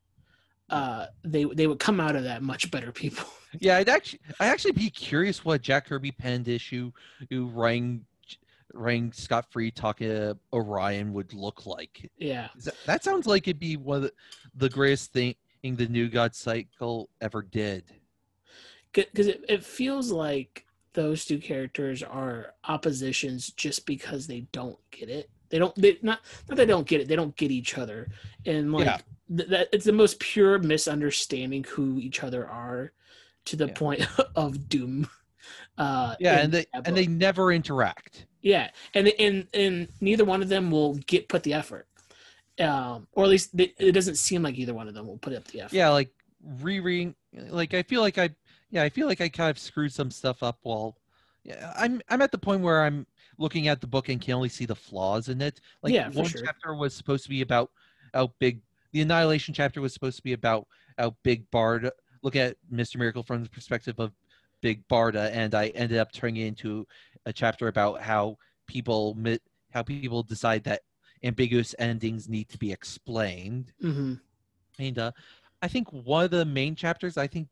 uh, 0.69 1.07
they 1.23 1.43
they 1.43 1.67
would 1.67 1.79
come 1.79 1.99
out 1.99 2.15
of 2.15 2.23
that 2.23 2.41
much 2.41 2.71
better 2.71 2.91
people. 2.91 3.25
Yeah, 3.59 3.77
I'd 3.77 3.87
actually, 3.89 4.19
I 4.39 4.47
actually 4.47 4.71
be 4.71 4.89
curious 4.89 5.45
what 5.45 5.61
Jack 5.61 5.85
Kirby 5.85 6.11
penned 6.11 6.47
issue, 6.47 6.91
who 7.29 7.45
rang, 7.49 8.03
rang 8.73 9.11
Scott 9.13 9.45
Free 9.51 9.71
talking 9.71 10.09
to 10.09 10.37
Orion 10.51 11.13
would 11.13 11.33
look 11.33 11.65
like. 11.65 12.09
yeah. 12.17 12.49
That, 12.63 12.75
that 12.85 13.03
sounds 13.03 13.27
like 13.27 13.47
it'd 13.47 13.59
be 13.59 13.77
one 13.77 13.97
of 13.97 14.03
the, 14.03 14.13
the 14.55 14.69
greatest 14.69 15.13
thing 15.13 15.35
the 15.63 15.87
New 15.87 16.09
God 16.09 16.35
cycle 16.35 17.09
ever 17.21 17.41
did. 17.41 17.83
because 18.91 19.27
it, 19.27 19.45
it 19.47 19.63
feels 19.63 20.11
like 20.11 20.65
those 20.93 21.25
two 21.25 21.39
characters 21.39 22.03
are 22.03 22.53
oppositions 22.67 23.51
just 23.51 23.85
because 23.85 24.27
they 24.27 24.41
don't 24.51 24.77
get 24.91 25.09
it 25.09 25.29
They 25.49 25.57
don't. 25.59 25.73
They 25.75 25.97
not 26.01 26.19
not 26.49 26.57
they 26.57 26.65
don't 26.65 26.85
get 26.87 27.01
it. 27.01 27.07
They 27.07 27.15
don't 27.15 27.35
get 27.35 27.49
each 27.51 27.77
other, 27.77 28.09
and 28.45 28.71
like 28.73 28.85
Yeah. 28.85 28.97
th- 29.37 29.49
that 29.49 29.69
it's 29.71 29.85
the 29.85 29.91
most 29.93 30.19
pure 30.19 30.59
misunderstanding 30.59 31.63
who 31.63 31.97
each 31.99 32.23
other 32.23 32.47
are, 32.47 32.91
to 33.45 33.55
the 33.55 33.67
Yeah. 33.67 33.73
point 33.73 34.07
of 34.35 34.67
doom. 34.67 35.07
Uh, 35.77 36.15
Yeah, 36.19 36.39
and 36.41 36.51
they 36.51 36.65
and 36.73 36.95
they 36.97 37.07
never 37.07 37.51
interact. 37.53 38.25
Yeah, 38.43 38.69
and 38.93 39.07
and 39.17 39.47
and 39.53 39.87
neither 40.01 40.25
one 40.25 40.43
of 40.43 40.49
them 40.49 40.69
will 40.69 40.95
get 41.07 41.29
put 41.29 41.41
the 41.43 41.53
effort, 41.53 41.87
um, 42.59 43.07
or 43.13 43.23
at 43.23 43.29
least 43.29 43.55
they, 43.55 43.73
it 43.79 43.93
doesn't 43.93 44.17
seem 44.17 44.43
like 44.43 44.55
either 44.57 44.73
one 44.73 44.87
of 44.87 44.93
them 44.93 45.07
will 45.07 45.17
put 45.17 45.33
up 45.33 45.45
the 45.45 45.61
effort. 45.61 45.73
Yeah, 45.75 45.89
like 45.89 46.11
rereading. 46.59 47.15
Like 47.33 47.73
I 47.73 47.81
feel 47.81 48.01
like 48.01 48.17
I 48.17 48.29
yeah 48.69 48.83
I 48.83 48.89
feel 48.89 49.07
like 49.07 49.21
I 49.21 49.29
kind 49.29 49.49
of 49.49 49.57
screwed 49.57 49.93
some 49.93 50.11
stuff 50.11 50.43
up 50.43 50.59
while 50.63 50.97
yeah 51.43 51.73
I'm 51.75 52.01
I'm 52.09 52.21
at 52.21 52.31
the 52.31 52.37
point 52.37 52.61
where 52.61 52.83
I'm 52.83 53.07
looking 53.39 53.69
at 53.69 53.81
the 53.81 53.87
book 53.87 54.09
and 54.09 54.21
can 54.21 54.35
only 54.35 54.49
see 54.49 54.65
the 54.65 54.75
flaws 54.75 55.29
in 55.29 55.41
it. 55.41 55.61
Like 55.81 55.93
Yeah, 55.93 56.09
one 56.09 56.25
sure. 56.25 56.41
chapter 56.45 56.75
was 56.75 56.93
supposed 56.93 57.23
to 57.23 57.29
be 57.29 57.41
about 57.41 57.71
how 58.13 58.33
big 58.39 58.61
the 58.91 59.01
annihilation 59.01 59.53
chapter 59.53 59.81
was 59.81 59.93
supposed 59.93 60.17
to 60.17 60.23
be 60.23 60.33
about 60.33 60.67
how 60.97 61.15
big 61.23 61.49
Bard 61.49 61.89
look 62.21 62.35
at 62.35 62.57
Mr. 62.71 62.97
Miracle 62.97 63.23
from 63.23 63.43
the 63.43 63.49
perspective 63.49 63.99
of 63.99 64.11
Big 64.61 64.87
Barda, 64.87 65.29
and 65.33 65.53
I 65.53 65.67
ended 65.69 65.97
up 65.97 66.11
turning 66.11 66.37
it 66.37 66.47
into 66.47 66.87
a 67.25 67.33
chapter 67.33 67.67
about 67.67 68.01
how 68.01 68.37
people 68.67 69.17
how 69.71 69.83
people 69.83 70.23
decide 70.23 70.63
that 70.65 70.81
ambiguous 71.23 71.75
endings 71.79 72.27
need 72.29 72.49
to 72.49 72.57
be 72.57 72.71
explained. 72.71 73.73
hmm 73.81 74.13
And 74.79 74.97
uh, 74.97 75.11
I 75.61 75.67
think 75.67 75.89
one 75.91 76.25
of 76.25 76.31
the 76.31 76.45
main 76.45 76.75
chapters, 76.75 77.17
I 77.17 77.27
think, 77.27 77.47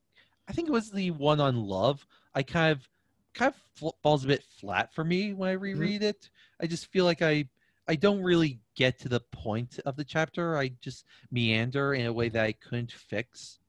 I 0.48 0.54
think 0.54 0.68
it 0.68 0.72
was 0.72 0.92
the 0.92 1.12
one 1.12 1.40
on 1.40 1.56
love. 1.66 2.06
I 2.34 2.44
kind 2.44 2.72
of, 2.72 2.88
kind 3.34 3.54
of 3.54 3.62
fl- 3.76 3.98
falls 4.04 4.24
a 4.24 4.28
bit 4.28 4.44
flat 4.44 4.94
for 4.94 5.04
me 5.04 5.34
when 5.34 5.50
I 5.50 5.54
reread 5.54 6.04
it. 6.04 6.30
I 6.62 6.68
just 6.68 6.92
feel 6.92 7.06
like 7.06 7.22
I, 7.22 7.48
I 7.88 7.96
don't 7.96 8.22
really 8.24 8.60
get 8.76 9.00
to 9.00 9.10
the 9.10 9.22
point 9.32 9.80
of 9.86 9.96
the 9.96 10.04
chapter. 10.04 10.58
I 10.58 10.70
just 10.82 11.06
meander 11.32 11.94
in 11.94 12.06
a 12.06 12.14
way 12.14 12.30
that 12.30 12.46
I 12.46 12.54
couldn't 12.54 12.92
fix, 12.92 13.60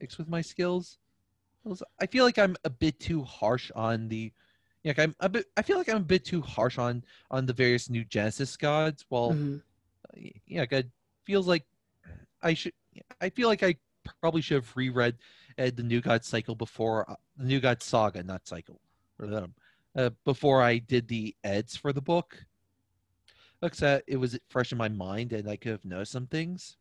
fix 0.00 0.18
with 0.18 0.28
my 0.28 0.40
skills. 0.40 0.98
I 2.00 2.06
feel 2.06 2.24
like 2.24 2.38
I'm 2.38 2.56
a 2.64 2.70
bit 2.70 2.98
too 3.00 3.22
harsh 3.24 3.70
on 3.74 4.08
the, 4.08 4.32
yeah, 4.82 4.90
like 4.90 4.98
I'm 4.98 5.14
a 5.20 5.28
bit. 5.28 5.46
I 5.56 5.62
feel 5.62 5.78
like 5.78 5.88
I'm 5.88 5.96
a 5.98 6.00
bit 6.00 6.24
too 6.24 6.40
harsh 6.40 6.78
on 6.78 7.04
on 7.30 7.46
the 7.46 7.52
various 7.52 7.90
new 7.90 8.04
Genesis 8.04 8.56
gods. 8.56 9.04
While 9.08 9.34
hmm 9.34 9.56
yeah, 10.46 10.60
like, 10.60 10.72
it 10.72 10.88
feels 11.24 11.46
like 11.46 11.64
I 12.42 12.54
should. 12.54 12.72
I 13.20 13.30
feel 13.30 13.48
like 13.48 13.62
I 13.62 13.76
probably 14.20 14.40
should 14.40 14.56
have 14.56 14.76
reread 14.76 15.16
uh, 15.58 15.70
the 15.74 15.82
New 15.82 16.00
God 16.00 16.24
cycle 16.24 16.54
before 16.54 17.10
uh, 17.10 17.16
the 17.36 17.44
New 17.44 17.60
God 17.60 17.82
saga, 17.82 18.22
not 18.22 18.46
cycle, 18.46 18.80
um, 19.22 19.54
uh, 19.96 20.10
before 20.24 20.62
I 20.62 20.78
did 20.78 21.08
the 21.08 21.34
eds 21.44 21.76
for 21.76 21.92
the 21.92 22.00
book. 22.00 22.44
Looks 23.60 23.82
at 23.82 24.04
it 24.06 24.16
was 24.16 24.38
fresh 24.48 24.72
in 24.72 24.78
my 24.78 24.88
mind, 24.88 25.32
and 25.32 25.48
I 25.48 25.56
could 25.56 25.72
have 25.72 25.84
noticed 25.84 26.12
some 26.12 26.26
things. 26.26 26.76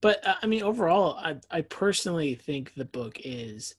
But 0.00 0.26
uh, 0.26 0.36
I 0.42 0.46
mean, 0.46 0.62
overall, 0.62 1.16
I 1.18 1.36
I 1.50 1.62
personally 1.62 2.34
think 2.34 2.74
the 2.74 2.84
book 2.84 3.18
is, 3.24 3.74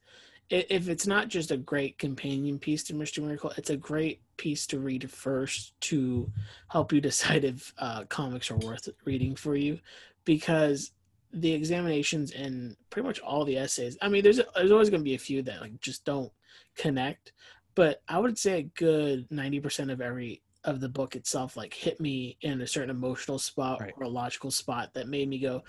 if 0.50 0.88
it's 0.88 1.06
not 1.06 1.28
just 1.28 1.52
a 1.52 1.58
great 1.58 1.98
companion 1.98 2.58
piece 2.58 2.84
to 2.86 2.94
Mr. 2.94 3.22
Miracle, 3.22 3.52
it's 3.58 3.70
a 3.70 3.78
great 3.78 4.22
piece 4.38 4.66
to 4.68 4.80
read 4.80 5.10
first 5.12 5.80
to 5.82 6.32
help 6.70 6.94
you 6.94 7.02
decide 7.02 7.44
if 7.44 7.74
uh, 7.78 8.04
comics 8.06 8.50
are 8.50 8.58
worth 8.58 8.88
reading 9.06 9.36
for 9.36 9.56
you, 9.56 9.80
because 10.26 10.92
the 11.34 11.52
examinations 11.52 12.32
and 12.32 12.78
pretty 12.90 13.06
much 13.06 13.20
all 13.20 13.44
the 13.44 13.58
essays. 13.58 13.98
I 14.02 14.08
mean, 14.08 14.24
there's 14.24 14.40
there's 14.56 14.72
always 14.72 14.90
going 14.90 15.02
to 15.02 15.10
be 15.10 15.16
a 15.16 15.20
few 15.20 15.42
that 15.44 15.62
like 15.62 15.80
just 15.82 16.06
don't 16.06 16.32
connect, 16.76 17.34
but 17.76 18.02
I 18.08 18.18
would 18.20 18.38
say 18.38 18.60
a 18.60 18.64
good 18.64 19.28
ninety 19.30 19.60
percent 19.60 19.92
of 19.92 20.00
every 20.00 20.42
of 20.64 20.80
the 20.82 20.90
book 20.90 21.16
itself 21.16 21.56
like 21.56 21.74
hit 21.74 22.00
me 22.02 22.38
in 22.42 22.62
a 22.62 22.68
certain 22.68 22.90
emotional 22.90 23.40
spot 23.40 23.80
Right. 23.82 23.94
or 23.98 24.04
a 24.04 24.10
logical 24.10 24.52
spot 24.52 24.94
that 24.94 25.08
made 25.08 25.30
me 25.30 25.40
go, 25.40 25.64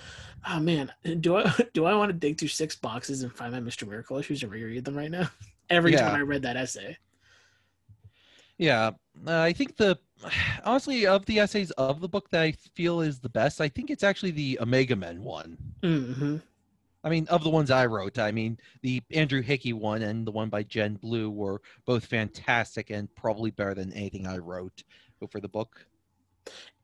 oh 0.49 0.61
man, 0.61 0.93
do 1.21 1.37
I 1.37 1.53
do 1.75 1.85
I 1.85 1.95
want 1.95 2.11
to 2.11 2.17
dig 2.19 2.39
through 2.39 2.49
six 2.49 2.75
boxes 2.77 3.23
and 3.23 3.33
find 3.33 3.53
my 3.53 3.61
Mr. 3.61 3.87
Miracle 3.87 4.19
issues 4.19 4.43
and 4.43 4.51
reread 4.53 4.85
them 4.85 4.97
right 4.97 5.11
now? 5.11 5.31
Every 5.71 5.93
Yeah. 5.93 5.99
time 5.99 6.15
I 6.15 6.21
read 6.21 6.43
that 6.43 6.57
essay. 6.57 6.97
Yeah, 8.59 8.91
uh, 9.27 9.41
I 9.41 9.53
think 9.53 9.77
the 9.77 9.99
honestly 10.65 11.07
of 11.07 11.25
the 11.27 11.39
essays 11.39 11.71
of 11.73 12.01
the 12.01 12.09
book 12.09 12.29
that 12.31 12.43
I 12.43 12.53
feel 12.75 13.01
is 13.01 13.21
the 13.21 13.29
best. 13.29 13.61
I 13.61 13.69
think 13.69 13.91
it's 13.91 14.03
actually 14.03 14.33
the 14.33 14.59
Omega 14.61 14.97
Men 14.97 15.23
one. 15.23 15.59
hmm 15.83 16.37
I 17.05 17.11
mean, 17.11 17.27
of 17.29 17.45
the 17.45 17.51
ones 17.51 17.71
I 17.71 17.87
wrote, 17.87 18.19
I 18.19 18.33
mean, 18.33 18.59
the 18.83 19.03
Andrew 19.13 19.41
Hickey 19.41 19.73
one 19.73 20.03
and 20.03 20.27
the 20.27 20.33
one 20.33 20.49
by 20.49 20.65
Jen 20.65 20.95
Blue 20.95 21.31
were 21.31 21.61
both 21.87 22.05
fantastic 22.05 22.91
and 22.91 23.15
probably 23.15 23.51
better 23.51 23.75
than 23.75 23.93
anything 23.93 24.27
I 24.27 24.39
wrote 24.39 24.83
for 25.31 25.41
the 25.41 25.49
book. 25.49 25.87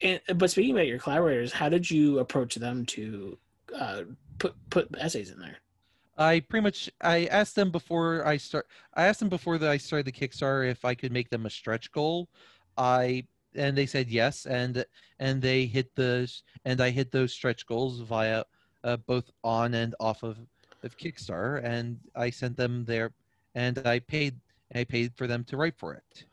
And 0.00 0.20
but 0.36 0.50
speaking 0.50 0.72
about 0.72 0.86
your 0.86 0.98
collaborators, 0.98 1.52
how 1.52 1.68
did 1.68 1.90
you 1.90 2.18
approach 2.18 2.54
them 2.54 2.86
to 2.86 3.38
uh, 3.74 4.02
put 4.38 4.54
put 4.70 4.88
essays 4.98 5.30
in 5.30 5.40
there? 5.40 5.56
I 6.16 6.40
pretty 6.40 6.62
much 6.62 6.90
I 7.00 7.26
asked 7.26 7.56
them 7.56 7.70
before 7.70 8.26
I 8.26 8.36
start. 8.36 8.66
I 8.94 9.06
asked 9.06 9.20
them 9.20 9.28
before 9.28 9.58
that 9.58 9.70
I 9.70 9.78
started 9.78 10.06
the 10.06 10.12
Kickstarter 10.12 10.70
if 10.70 10.84
I 10.84 10.94
could 10.94 11.12
make 11.12 11.30
them 11.30 11.46
a 11.46 11.50
stretch 11.50 11.90
goal. 11.90 12.28
I 12.76 13.26
and 13.54 13.76
they 13.76 13.86
said 13.86 14.08
yes, 14.10 14.46
and 14.46 14.84
and 15.18 15.42
they 15.42 15.66
hit 15.66 15.94
the 15.94 16.30
and 16.64 16.80
I 16.80 16.90
hit 16.90 17.10
those 17.10 17.32
stretch 17.32 17.66
goals 17.66 18.00
via 18.00 18.44
uh, 18.84 18.96
both 18.98 19.30
on 19.42 19.74
and 19.74 19.94
off 19.98 20.22
of 20.22 20.38
of 20.82 20.96
Kickstarter, 20.98 21.64
and 21.64 21.98
I 22.14 22.28
sent 22.30 22.56
them 22.56 22.84
there, 22.84 23.12
and 23.54 23.78
I 23.86 23.98
paid 24.00 24.34
I 24.74 24.84
paid 24.84 25.12
for 25.16 25.26
them 25.26 25.42
to 25.44 25.56
write 25.56 25.74
for 25.76 25.94
it. 25.94 26.24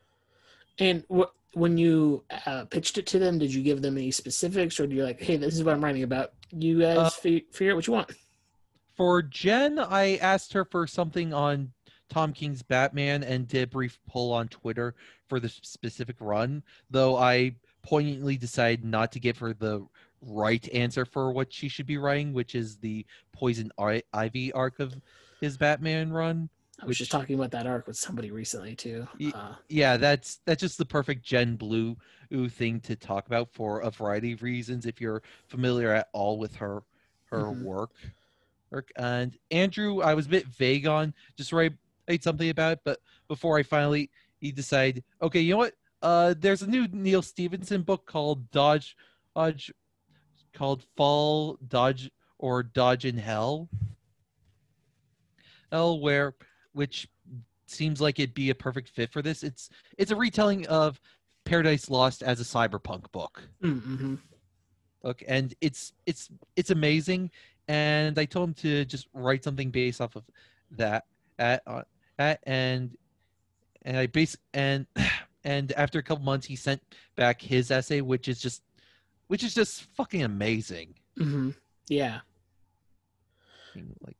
And 0.79 1.03
wh- 1.13 1.31
when 1.55 1.77
you 1.77 2.23
uh, 2.45 2.65
pitched 2.65 2.97
it 2.97 3.05
to 3.07 3.19
them, 3.19 3.39
did 3.39 3.53
you 3.53 3.61
give 3.63 3.81
them 3.81 3.97
any 3.97 4.11
specifics, 4.11 4.79
or 4.79 4.87
do 4.87 4.95
you 4.95 5.03
like, 5.03 5.21
hey, 5.21 5.37
this 5.37 5.55
is 5.55 5.63
what 5.63 5.73
I'm 5.73 5.83
writing 5.83 6.03
about? 6.03 6.33
You 6.51 6.81
guys 6.81 6.97
Uh, 6.97 7.09
fi- 7.09 7.45
figure 7.51 7.71
out 7.73 7.75
what 7.77 7.87
you 7.87 7.93
want. 7.93 8.11
For 8.95 9.21
Jen, 9.21 9.79
I 9.79 10.17
asked 10.17 10.53
her 10.53 10.65
for 10.65 10.85
something 10.85 11.33
on 11.33 11.71
Tom 12.09 12.33
King's 12.33 12.61
Batman 12.61 13.23
and 13.23 13.47
did 13.47 13.63
a 13.63 13.67
brief 13.67 13.99
poll 14.09 14.33
on 14.33 14.47
Twitter 14.49 14.95
for 15.29 15.39
the 15.39 15.49
specific 15.49 16.17
run, 16.19 16.61
though 16.89 17.15
I 17.15 17.55
poignantly 17.83 18.37
decided 18.37 18.83
not 18.83 19.11
to 19.13 19.19
give 19.19 19.37
her 19.37 19.53
the 19.53 19.85
right 20.21 20.67
answer 20.73 21.05
for 21.05 21.31
what 21.31 21.51
she 21.51 21.67
should 21.67 21.85
be 21.85 21.97
writing, 21.97 22.33
which 22.33 22.55
is 22.55 22.77
the 22.77 23.05
Poison 23.31 23.71
I- 23.77 24.03
Ivy 24.13 24.51
arc 24.53 24.79
of 24.79 24.95
his 25.39 25.57
Batman 25.57 26.11
run. 26.11 26.49
I 26.81 26.85
was 26.85 26.97
just 26.97 27.11
talking 27.11 27.35
about 27.35 27.51
that 27.51 27.67
arc 27.67 27.85
with 27.85 27.97
somebody 27.97 28.31
recently 28.31 28.75
too. 28.75 29.07
Uh, 29.33 29.53
Yeah, 29.69 29.97
that's 29.97 30.39
that's 30.45 30.61
just 30.61 30.77
the 30.79 30.85
perfect 30.85 31.23
Jen 31.23 31.55
Blue 31.55 31.95
thing 32.49 32.79
to 32.81 32.95
talk 32.95 33.27
about 33.27 33.51
for 33.51 33.81
a 33.81 33.91
variety 33.91 34.31
of 34.31 34.41
reasons. 34.41 34.85
If 34.85 34.99
you're 34.99 35.21
familiar 35.47 35.93
at 35.93 36.09
all 36.13 36.39
with 36.39 36.55
her 36.55 36.83
her 37.25 37.43
Mhm. 37.45 37.63
work, 37.63 37.91
Work- 38.71 38.91
and 38.95 39.37
Andrew, 39.51 40.01
I 40.01 40.13
was 40.13 40.25
a 40.27 40.29
bit 40.29 40.47
vague 40.47 40.87
on 40.87 41.13
just 41.35 41.51
write 41.51 41.73
write 42.07 42.23
something 42.23 42.49
about 42.49 42.73
it, 42.73 42.79
but 42.83 42.99
before 43.27 43.57
I 43.57 43.63
finally 43.63 44.09
he 44.39 44.51
decided, 44.51 45.03
okay, 45.21 45.39
you 45.41 45.51
know 45.51 45.57
what? 45.57 45.75
Uh, 46.01 46.33
there's 46.37 46.63
a 46.63 46.67
new 46.67 46.87
Neal 46.87 47.21
Stephenson 47.21 47.83
book 47.83 48.05
called 48.07 48.49
Dodge, 48.49 48.97
Dodge, 49.35 49.71
called 50.53 50.83
Fall 50.95 51.57
Dodge 51.67 52.09
or 52.37 52.63
Dodge 52.63 53.05
in 53.05 53.17
Hell. 53.17 53.69
Hell, 55.71 55.99
where 55.99 56.35
which 56.73 57.07
seems 57.67 58.01
like 58.01 58.19
it'd 58.19 58.33
be 58.33 58.49
a 58.49 58.55
perfect 58.55 58.89
fit 58.89 59.11
for 59.11 59.21
this. 59.21 59.43
It's 59.43 59.69
it's 59.97 60.11
a 60.11 60.15
retelling 60.15 60.67
of 60.67 60.99
Paradise 61.45 61.89
Lost 61.89 62.23
as 62.23 62.39
a 62.39 62.43
cyberpunk 62.43 63.11
book. 63.11 63.41
mm-hmm. 63.63 64.15
Look, 65.03 65.23
and 65.27 65.53
it's 65.61 65.93
it's 66.05 66.29
it's 66.55 66.69
amazing. 66.69 67.31
And 67.67 68.17
I 68.19 68.25
told 68.25 68.49
him 68.49 68.53
to 68.55 68.85
just 68.85 69.07
write 69.13 69.43
something 69.43 69.71
based 69.71 70.01
off 70.01 70.15
of 70.15 70.23
that 70.71 71.05
at, 71.39 71.63
uh, 71.65 71.83
at 72.19 72.39
and 72.43 72.95
and 73.83 73.97
I 73.97 74.07
base 74.07 74.37
and 74.53 74.85
and 75.43 75.71
after 75.73 75.99
a 75.99 76.03
couple 76.03 76.23
months 76.23 76.45
he 76.45 76.55
sent 76.55 76.81
back 77.15 77.41
his 77.41 77.71
essay, 77.71 78.01
which 78.01 78.27
is 78.27 78.39
just 78.41 78.61
which 79.31 79.43
is 79.45 79.53
just 79.53 79.83
fucking 79.95 80.23
amazing. 80.23 80.93
Mm-hmm. 81.17 81.51
Yeah. 81.87 82.19
Like 84.05 84.17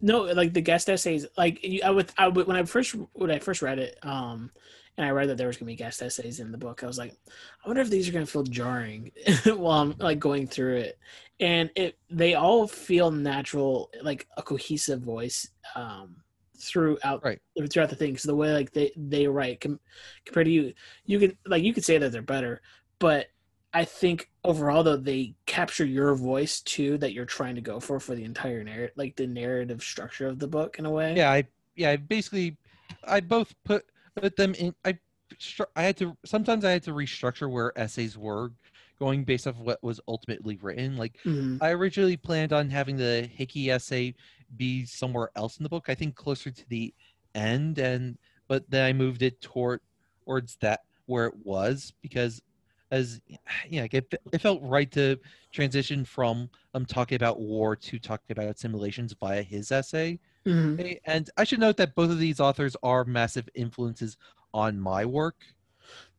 No, 0.00 0.22
like 0.22 0.52
the 0.52 0.60
guest 0.60 0.88
essays, 0.88 1.26
like 1.36 1.64
you, 1.64 1.80
I 1.84 1.90
would, 1.90 2.08
I 2.16 2.28
would 2.28 2.46
when 2.46 2.56
I 2.56 2.62
first 2.62 2.94
when 3.14 3.32
I 3.32 3.40
first 3.40 3.62
read 3.62 3.80
it, 3.80 3.98
um, 4.04 4.52
and 4.96 5.04
I 5.04 5.10
read 5.10 5.28
that 5.28 5.38
there 5.38 5.48
was 5.48 5.56
gonna 5.56 5.66
be 5.72 5.74
guest 5.74 6.00
essays 6.02 6.38
in 6.38 6.52
the 6.52 6.58
book. 6.58 6.84
I 6.84 6.86
was 6.86 6.98
like, 6.98 7.16
I 7.64 7.68
wonder 7.68 7.82
if 7.82 7.90
these 7.90 8.08
are 8.08 8.12
gonna 8.12 8.24
feel 8.26 8.44
jarring 8.44 9.10
while 9.44 9.80
I'm 9.82 9.96
like 9.98 10.20
going 10.20 10.46
through 10.46 10.76
it, 10.76 10.98
and 11.40 11.68
it 11.74 11.98
they 12.08 12.34
all 12.34 12.68
feel 12.68 13.10
natural, 13.10 13.90
like 14.02 14.28
a 14.36 14.42
cohesive 14.42 15.00
voice, 15.00 15.48
um, 15.74 16.14
throughout 16.58 17.24
Right. 17.24 17.40
throughout 17.70 17.90
the 17.90 17.96
thing. 17.96 18.16
So 18.18 18.28
the 18.28 18.36
way 18.36 18.52
like 18.52 18.70
they 18.72 18.92
they 18.96 19.26
write 19.26 19.60
com- 19.60 19.80
compared 20.24 20.46
to 20.46 20.52
you, 20.52 20.74
you 21.06 21.18
could 21.18 21.36
like 21.44 21.64
you 21.64 21.74
could 21.74 21.84
say 21.84 21.98
that 21.98 22.12
they're 22.12 22.22
better, 22.22 22.62
but 23.00 23.26
I 23.72 23.84
think 23.84 24.30
overall 24.44 24.82
though 24.82 24.96
they 24.96 25.34
capture 25.46 25.84
your 25.84 26.14
voice 26.14 26.60
too 26.60 26.98
that 26.98 27.12
you're 27.12 27.24
trying 27.24 27.54
to 27.54 27.60
go 27.60 27.80
for 27.80 27.98
for 28.00 28.14
the 28.14 28.24
entire 28.24 28.62
narrative, 28.62 28.92
like 28.96 29.16
the 29.16 29.26
narrative 29.26 29.82
structure 29.82 30.28
of 30.28 30.38
the 30.38 30.48
book 30.48 30.78
in 30.78 30.86
a 30.86 30.90
way. 30.90 31.14
yeah, 31.16 31.30
I 31.30 31.44
yeah, 31.74 31.90
I 31.90 31.96
basically 31.96 32.56
I 33.04 33.20
both 33.20 33.54
put 33.64 33.84
put 34.16 34.36
them 34.36 34.54
in 34.54 34.74
I 34.84 34.98
I 35.76 35.82
had 35.82 35.96
to 35.98 36.16
sometimes 36.24 36.64
I 36.64 36.72
had 36.72 36.82
to 36.84 36.92
restructure 36.92 37.50
where 37.50 37.76
essays 37.78 38.18
were 38.18 38.52
going 38.98 39.24
based 39.24 39.46
off 39.46 39.56
what 39.56 39.82
was 39.82 40.00
ultimately 40.06 40.56
written. 40.62 40.96
Like 40.96 41.16
Mhm. 41.24 41.58
I 41.60 41.70
originally 41.70 42.16
planned 42.16 42.52
on 42.52 42.70
having 42.70 42.96
the 42.96 43.28
Hickey 43.32 43.70
essay 43.70 44.14
be 44.56 44.84
somewhere 44.84 45.30
else 45.36 45.56
in 45.58 45.62
the 45.62 45.68
book. 45.70 45.86
I 45.88 45.94
think 45.94 46.14
closer 46.14 46.50
to 46.50 46.68
the 46.68 46.94
end, 47.34 47.78
and 47.78 48.18
but 48.48 48.68
then 48.70 48.84
I 48.84 48.92
moved 48.92 49.22
it 49.22 49.40
toward 49.40 49.80
towards 50.24 50.56
that 50.60 50.80
where 51.06 51.26
it 51.26 51.34
was 51.44 51.92
because 52.02 52.40
as 52.92 53.20
yeah, 53.68 53.88
it, 53.90 54.10
fe- 54.10 54.18
it 54.32 54.40
felt 54.40 54.60
right 54.62 54.90
to 54.92 55.18
transition 55.52 56.04
from 56.04 56.48
um 56.74 56.86
talking 56.86 57.16
about 57.16 57.40
war 57.40 57.76
to 57.76 57.98
talking 57.98 58.32
about 58.38 58.58
simulations 58.58 59.14
via 59.20 59.42
his 59.42 59.72
essay. 59.72 60.20
Mhm. 60.46 60.98
And 61.06 61.30
I 61.36 61.44
should 61.44 61.60
note 61.60 61.76
that 61.78 61.94
both 61.96 62.10
of 62.10 62.18
these 62.18 62.40
authors 62.40 62.76
are 62.82 63.04
massive 63.04 63.48
influences 63.54 64.16
on 64.54 64.78
my 64.78 65.04
work. 65.04 65.36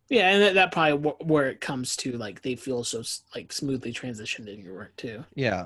Yeah, 0.09 0.29
and 0.29 0.43
that, 0.43 0.53
that 0.55 0.71
probably 0.71 1.11
wh- 1.11 1.27
where 1.27 1.49
it 1.49 1.61
comes 1.61 1.95
to 1.97 2.13
like 2.17 2.41
they 2.41 2.55
feel 2.55 2.83
so 2.83 3.03
like 3.35 3.51
smoothly 3.53 3.93
transitioned 3.93 4.47
in 4.47 4.61
your 4.61 4.75
work 4.75 4.95
too. 4.95 5.23
Yeah, 5.35 5.65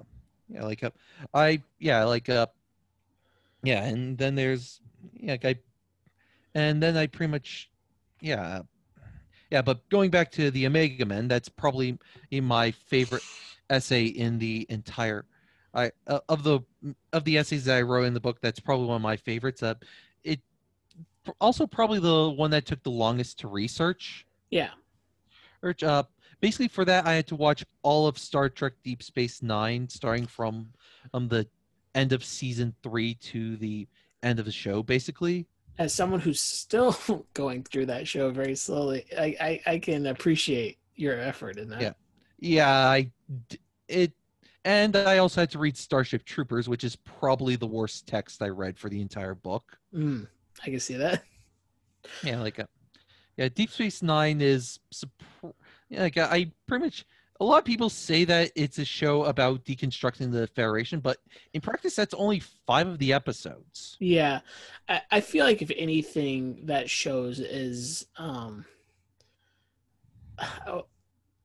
yeah, 0.49 0.63
like 0.63 0.83
uh, 0.83 0.91
I 1.33 1.63
yeah 1.79 2.03
like 2.05 2.29
uh 2.29 2.47
yeah, 3.63 3.83
and 3.83 4.17
then 4.17 4.35
there's 4.35 4.81
yeah 5.13 5.33
like 5.33 5.45
I 5.45 5.55
and 6.55 6.81
then 6.81 6.97
I 6.97 7.07
pretty 7.07 7.31
much 7.31 7.69
yeah 8.21 8.61
yeah, 9.51 9.61
but 9.61 9.87
going 9.89 10.09
back 10.09 10.31
to 10.33 10.51
the 10.51 10.65
Omega 10.65 11.05
Men, 11.05 11.27
that's 11.27 11.49
probably 11.49 11.97
my 12.31 12.71
favorite 12.71 13.23
essay 13.69 14.05
in 14.05 14.39
the 14.39 14.65
entire 14.69 15.25
I 15.73 15.91
uh, 16.07 16.19
of 16.29 16.43
the 16.43 16.61
of 17.13 17.23
the 17.23 17.37
essays 17.37 17.65
that 17.65 17.77
I 17.77 17.81
wrote 17.81 18.03
in 18.03 18.13
the 18.13 18.19
book. 18.19 18.39
That's 18.41 18.59
probably 18.59 18.87
one 18.87 18.97
of 18.97 19.01
my 19.01 19.15
favorites. 19.15 19.61
Uh, 19.63 19.75
it 20.23 20.39
also 21.39 21.67
probably 21.67 21.99
the 21.99 22.29
one 22.29 22.51
that 22.51 22.65
took 22.65 22.83
the 22.83 22.91
longest 22.91 23.39
to 23.39 23.47
research. 23.47 24.25
Yeah. 24.49 24.71
Uh, 25.83 26.03
basically 26.39 26.67
for 26.67 26.85
that 26.85 27.05
I 27.05 27.13
had 27.13 27.27
to 27.27 27.35
watch 27.35 27.65
all 27.83 28.07
of 28.07 28.17
Star 28.17 28.49
Trek 28.49 28.73
Deep 28.83 29.03
Space 29.03 29.41
Nine, 29.41 29.87
starting 29.89 30.25
from 30.25 30.69
um 31.13 31.27
the 31.27 31.47
end 31.95 32.11
of 32.11 32.23
season 32.23 32.73
three 32.83 33.15
to 33.15 33.55
the 33.57 33.87
end 34.23 34.39
of 34.39 34.45
the 34.45 34.51
show, 34.51 34.83
basically. 34.83 35.45
As 35.79 35.93
someone 35.93 36.19
who's 36.19 36.39
still 36.39 36.97
going 37.33 37.63
through 37.63 37.87
that 37.87 38.07
show 38.07 38.31
very 38.31 38.55
slowly, 38.55 39.05
I 39.17 39.35
I, 39.39 39.73
I 39.73 39.79
can 39.79 40.07
appreciate 40.07 40.79
your 40.95 41.19
effort 41.19 41.57
in 41.57 41.69
that. 41.69 41.81
Yeah. 41.81 41.93
Yeah, 42.39 42.69
I 42.69 43.11
it, 43.87 44.11
and 44.63 44.95
I 44.95 45.17
also 45.17 45.41
had 45.41 45.51
to 45.51 45.59
read 45.59 45.77
Starship 45.77 46.23
Troopers, 46.23 46.69
which 46.69 46.83
is 46.83 46.95
probably 46.95 47.55
the 47.55 47.65
worst 47.65 48.05
text 48.05 48.41
I 48.41 48.49
read 48.49 48.77
for 48.77 48.89
the 48.89 49.01
entire 49.01 49.33
book. 49.33 49.77
Mm, 49.93 50.27
I 50.63 50.65
can 50.69 50.79
see 50.79 50.97
that. 50.97 51.23
Yeah, 52.23 52.39
like 52.41 52.59
a, 52.59 52.67
yeah, 53.37 53.49
Deep 53.49 53.71
Space 53.71 54.01
Nine 54.03 54.41
is 54.41 54.79
like 55.89 56.17
I 56.17 56.51
pretty 56.67 56.85
much 56.85 57.05
a 57.39 57.45
lot 57.45 57.59
of 57.59 57.65
people 57.65 57.89
say 57.89 58.23
that 58.25 58.51
it's 58.55 58.79
a 58.79 58.85
show 58.85 59.23
about 59.25 59.63
deconstructing 59.65 60.31
the 60.31 60.47
Federation, 60.47 60.99
but 60.99 61.17
in 61.53 61.61
practice, 61.61 61.95
that's 61.95 62.13
only 62.13 62.39
five 62.65 62.87
of 62.87 62.97
the 62.99 63.13
episodes. 63.13 63.95
Yeah, 63.99 64.39
I, 64.89 65.01
I 65.11 65.21
feel 65.21 65.45
like 65.45 65.61
if 65.61 65.71
anything 65.77 66.61
that 66.65 66.89
shows 66.89 67.39
is 67.39 68.05
um, 68.17 68.65
oh, 70.67 70.85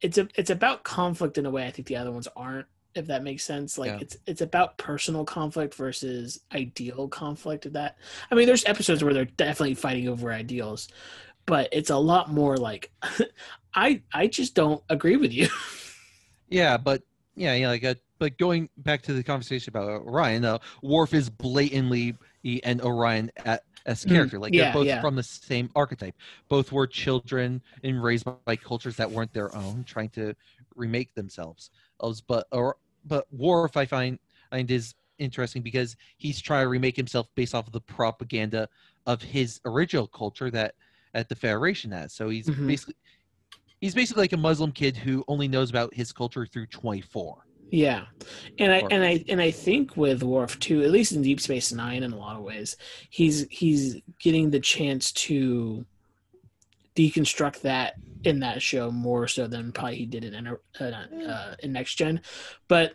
it's 0.00 0.18
a 0.18 0.28
it's 0.34 0.50
about 0.50 0.82
conflict 0.84 1.38
in 1.38 1.46
a 1.46 1.50
way 1.50 1.66
I 1.66 1.70
think 1.70 1.88
the 1.88 1.96
other 1.96 2.12
ones 2.12 2.28
aren't. 2.36 2.66
If 2.94 3.06
that 3.06 3.22
makes 3.22 3.42
sense, 3.42 3.78
like 3.78 3.92
Yeah. 3.92 3.98
it's 4.02 4.16
it's 4.26 4.40
about 4.42 4.76
personal 4.76 5.24
conflict 5.24 5.74
versus 5.74 6.40
ideal 6.54 7.08
conflict. 7.08 7.64
Of 7.66 7.72
that, 7.74 7.96
I 8.30 8.34
mean, 8.34 8.46
there's 8.46 8.64
episodes 8.66 9.02
where 9.02 9.14
they're 9.14 9.24
definitely 9.24 9.74
fighting 9.74 10.08
over 10.08 10.30
ideals, 10.30 10.88
but 11.46 11.68
it's 11.72 11.88
a 11.90 11.96
lot 11.96 12.30
more 12.30 12.56
like 12.58 12.90
I 13.74 14.02
I 14.12 14.26
just 14.26 14.54
don't 14.54 14.82
agree 14.90 15.16
with 15.16 15.32
you. 15.32 15.48
Yeah, 16.52 16.76
but 16.76 17.02
yeah, 17.34 17.54
yeah, 17.54 17.68
like 17.68 17.84
uh, 17.84 17.94
but 18.18 18.36
going 18.38 18.68
back 18.78 19.02
to 19.02 19.14
the 19.14 19.22
conversation 19.24 19.70
about 19.70 19.88
Orion, 19.88 20.44
uh, 20.44 20.58
Worf 20.82 21.14
is 21.14 21.30
blatantly 21.30 22.18
and 22.64 22.82
Orion 22.82 23.30
at, 23.44 23.62
as 23.86 24.04
Mm, 24.04 24.04
character. 24.04 24.38
Like 24.38 24.54
yeah, 24.54 24.56
they're 24.56 24.66
both 24.66 24.88
yeah. 24.88 25.00
from 25.00 25.16
the 25.16 25.22
same 25.22 25.70
archetype. 25.74 26.16
Both 26.48 26.72
were 26.72 26.86
children 26.86 27.62
and 27.82 28.02
raised 28.02 28.26
by 28.44 28.56
cultures 28.56 28.96
that 28.96 29.10
weren't 29.10 29.32
their 29.32 29.54
own, 29.54 29.84
trying 29.84 30.10
to 30.10 30.34
remake 30.76 31.14
themselves. 31.14 31.70
But 32.28 32.46
or 32.52 32.76
but 33.04 33.26
Worf, 33.32 33.76
I 33.76 33.86
find 33.86 34.18
find 34.50 34.70
is 34.70 34.94
interesting 35.18 35.62
because 35.62 35.96
he's 36.18 36.40
trying 36.40 36.64
to 36.64 36.68
remake 36.68 36.96
himself 36.96 37.28
based 37.34 37.54
off 37.54 37.66
of 37.66 37.72
the 37.72 37.80
propaganda 37.80 38.68
of 39.06 39.22
his 39.22 39.60
original 39.64 40.06
culture 40.08 40.50
that 40.50 40.74
at 41.14 41.28
the 41.28 41.36
Federation 41.36 41.92
has. 41.92 42.14
So 42.14 42.28
he's 42.28 42.50
Mhm. 42.50 42.66
basically 42.66 42.96
he's 43.82 43.94
basically 43.94 44.22
like 44.22 44.32
a 44.32 44.38
Muslim 44.38 44.72
kid 44.72 44.96
who 44.96 45.24
only 45.28 45.48
knows 45.48 45.68
about 45.68 45.92
his 45.92 46.12
culture 46.12 46.46
through 46.46 46.66
24. 46.68 47.44
Yeah, 47.70 48.04
and 48.58 48.70
I 48.70 48.82
and 48.90 49.02
I 49.02 49.24
and 49.28 49.40
I 49.40 49.50
think 49.50 49.96
with 49.96 50.22
Worf 50.22 50.58
too, 50.58 50.82
at 50.82 50.90
least 50.90 51.12
in 51.12 51.22
Deep 51.22 51.40
Space 51.40 51.72
Nine, 51.72 52.02
in 52.02 52.12
a 52.12 52.18
lot 52.18 52.36
of 52.36 52.42
ways, 52.42 52.76
he's 53.08 53.46
he's 53.50 53.96
getting 54.20 54.50
the 54.50 54.60
chance 54.60 55.10
to 55.12 55.86
deconstruct 56.94 57.62
that 57.62 57.94
in 58.24 58.40
that 58.40 58.60
show 58.60 58.90
more 58.90 59.26
so 59.26 59.46
than 59.46 59.72
probably 59.72 59.96
he 59.96 60.06
did 60.06 60.24
in 60.24 60.46
uh, 60.46 60.56
uh, 60.84 61.54
in 61.60 61.72
Next 61.72 61.94
Gen. 61.94 62.20
But 62.68 62.92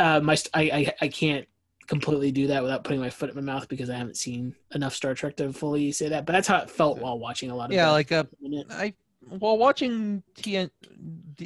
uh, 0.00 0.18
my 0.18 0.36
I, 0.52 0.62
I 0.62 0.94
I 1.02 1.08
can't 1.08 1.46
completely 1.86 2.32
do 2.32 2.48
that 2.48 2.64
without 2.64 2.82
putting 2.82 3.00
my 3.00 3.10
foot 3.10 3.30
in 3.30 3.36
my 3.36 3.40
mouth 3.40 3.68
because 3.68 3.88
I 3.88 3.96
haven't 3.96 4.16
seen 4.16 4.52
enough 4.74 4.96
Star 4.96 5.14
Trek 5.14 5.36
to 5.36 5.52
fully 5.52 5.92
say 5.92 6.08
that. 6.08 6.26
But 6.26 6.32
that's 6.32 6.48
how 6.48 6.58
it 6.58 6.70
felt 6.70 6.98
while 6.98 7.20
watching 7.20 7.52
a 7.52 7.54
lot 7.54 7.70
of 7.70 7.76
Yeah, 7.76 7.92
like 7.92 8.10
uh. 8.10 8.24
I 8.70 8.94
while 9.20 9.58
watching 9.58 10.22
TN 10.36 10.70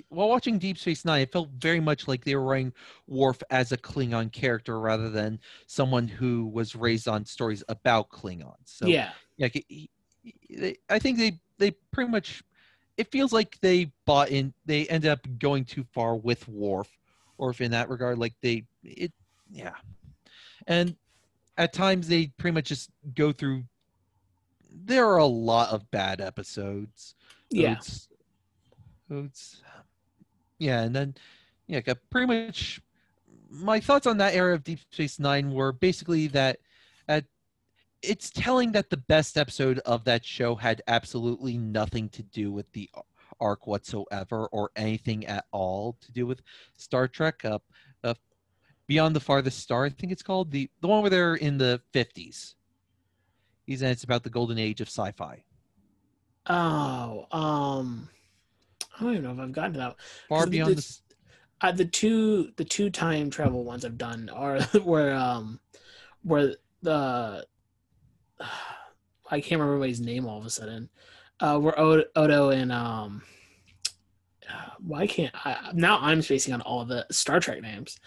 while 0.08 0.28
watching 0.28 0.58
Deep 0.58 0.78
Space 0.78 1.04
Nine, 1.04 1.22
it 1.22 1.32
felt 1.32 1.50
very 1.58 1.80
much 1.80 2.06
like 2.08 2.24
they 2.24 2.34
were 2.34 2.44
writing 2.44 2.72
Worf 3.06 3.42
as 3.50 3.72
a 3.72 3.76
Klingon 3.76 4.30
character 4.32 4.78
rather 4.78 5.10
than 5.10 5.40
someone 5.66 6.08
who 6.08 6.46
was 6.46 6.76
raised 6.76 7.08
on 7.08 7.24
stories 7.24 7.62
about 7.68 8.10
Klingons. 8.10 8.56
So 8.66 8.86
yeah, 9.36 9.48
he- 9.48 9.90
I 10.88 10.98
think 10.98 11.18
they 11.18 11.40
they 11.58 11.72
pretty 11.92 12.10
much 12.10 12.42
it 12.96 13.10
feels 13.10 13.32
like 13.32 13.58
they 13.60 13.92
bought 14.06 14.28
in. 14.28 14.52
They 14.66 14.86
ended 14.88 15.10
up 15.10 15.26
going 15.38 15.64
too 15.64 15.84
far 15.92 16.16
with 16.16 16.46
Worf, 16.48 16.88
or 17.38 17.50
if 17.50 17.60
in 17.60 17.70
that 17.72 17.88
regard. 17.88 18.18
Like 18.18 18.34
they 18.42 18.64
it 18.84 19.12
yeah, 19.50 19.74
and 20.66 20.96
at 21.56 21.72
times 21.72 22.08
they 22.08 22.28
pretty 22.38 22.54
much 22.54 22.66
just 22.66 22.90
go 23.14 23.32
through. 23.32 23.64
There 24.70 25.06
are 25.08 25.18
a 25.18 25.26
lot 25.26 25.70
of 25.70 25.90
bad 25.90 26.20
episodes. 26.20 27.14
Yeah. 27.53 27.74
Yeah, 30.59 30.82
and 30.82 30.94
then 30.94 31.14
yeah, 31.66 31.80
got 31.80 31.98
pretty 32.11 32.26
much 32.26 32.80
my 33.50 33.80
thoughts 33.80 34.07
on 34.07 34.18
that 34.18 34.34
era 34.34 34.55
of 34.55 34.64
Deep 34.64 34.80
Space 34.90 35.18
Nine 35.18 35.53
were 35.53 35.72
basically 35.72 36.26
that 36.28 36.59
at 37.09 37.24
it's 38.03 38.30
telling 38.30 38.72
that 38.72 38.90
the 38.90 38.96
best 38.96 39.36
episode 39.36 39.78
of 39.80 40.05
that 40.05 40.24
show 40.24 40.55
had 40.55 40.82
absolutely 40.88 41.57
nothing 41.59 42.09
to 42.11 42.22
do 42.22 42.50
with 42.50 42.70
the 42.72 42.90
arc 43.40 43.66
whatsoever 43.66 44.46
or 44.46 44.70
anything 44.76 45.26
at 45.26 45.44
all 45.53 45.96
to 46.00 46.12
do 46.12 46.26
with 46.26 46.42
Star 46.76 47.09
Trek. 47.09 47.44
Uh, 47.44 47.59
uh, 48.05 48.14
Beyond 48.86 49.14
the 49.16 49.20
Farthest 49.20 49.59
Star, 49.61 49.84
I 49.84 49.90
think 49.90 50.12
it's 50.12 50.22
called 50.22 50.50
the 50.50 50.68
the 50.80 50.88
one 50.88 51.03
where 51.03 51.11
they're 51.11 51.34
in 51.34 51.59
the 51.59 51.80
fifties. 51.92 52.57
And 53.68 53.82
it's 53.84 54.05
about 54.05 54.22
the 54.22 54.30
golden 54.30 54.59
age 54.59 54.80
of 54.80 54.88
sci-fi. 54.88 55.44
Oh, 56.47 57.26
um, 57.30 58.09
I 58.99 59.03
don't 59.05 59.12
even 59.12 59.24
know 59.24 59.32
if 59.32 59.38
I've 59.38 59.53
gotten 59.53 59.72
to 59.74 59.78
that. 59.78 59.97
Far 60.28 60.47
beyond 60.47 60.70
the 60.70 60.74
the- 60.76 60.99
Uh, 61.61 61.70
the 61.72 61.84
two 61.84 62.51
the 62.57 62.64
two 62.64 62.90
time 62.90 63.30
travel 63.30 63.64
ones 63.64 63.84
I've 63.84 63.97
done 63.99 64.28
are 64.30 64.61
where 64.82 65.14
um 65.14 65.61
where 66.22 66.57
the 66.82 67.47
I 69.30 69.40
can't 69.40 69.53
remember 69.53 69.74
everybody's 69.74 70.01
name 70.01 70.26
all 70.26 70.38
of 70.38 70.45
a 70.47 70.51
sudden. 70.51 70.90
Uh, 71.40 71.59
where 71.59 71.78
Odo, 71.78 72.51
and 72.51 72.70
um 72.72 73.22
why 74.80 75.07
can't 75.07 75.32
I 75.47 75.70
now 75.72 75.99
I'm 76.01 76.20
spacing 76.22 76.53
on 76.53 76.61
all 76.62 76.84
the 76.84 77.07
Star 77.12 77.38
Trek 77.40 77.62
names. 77.62 77.99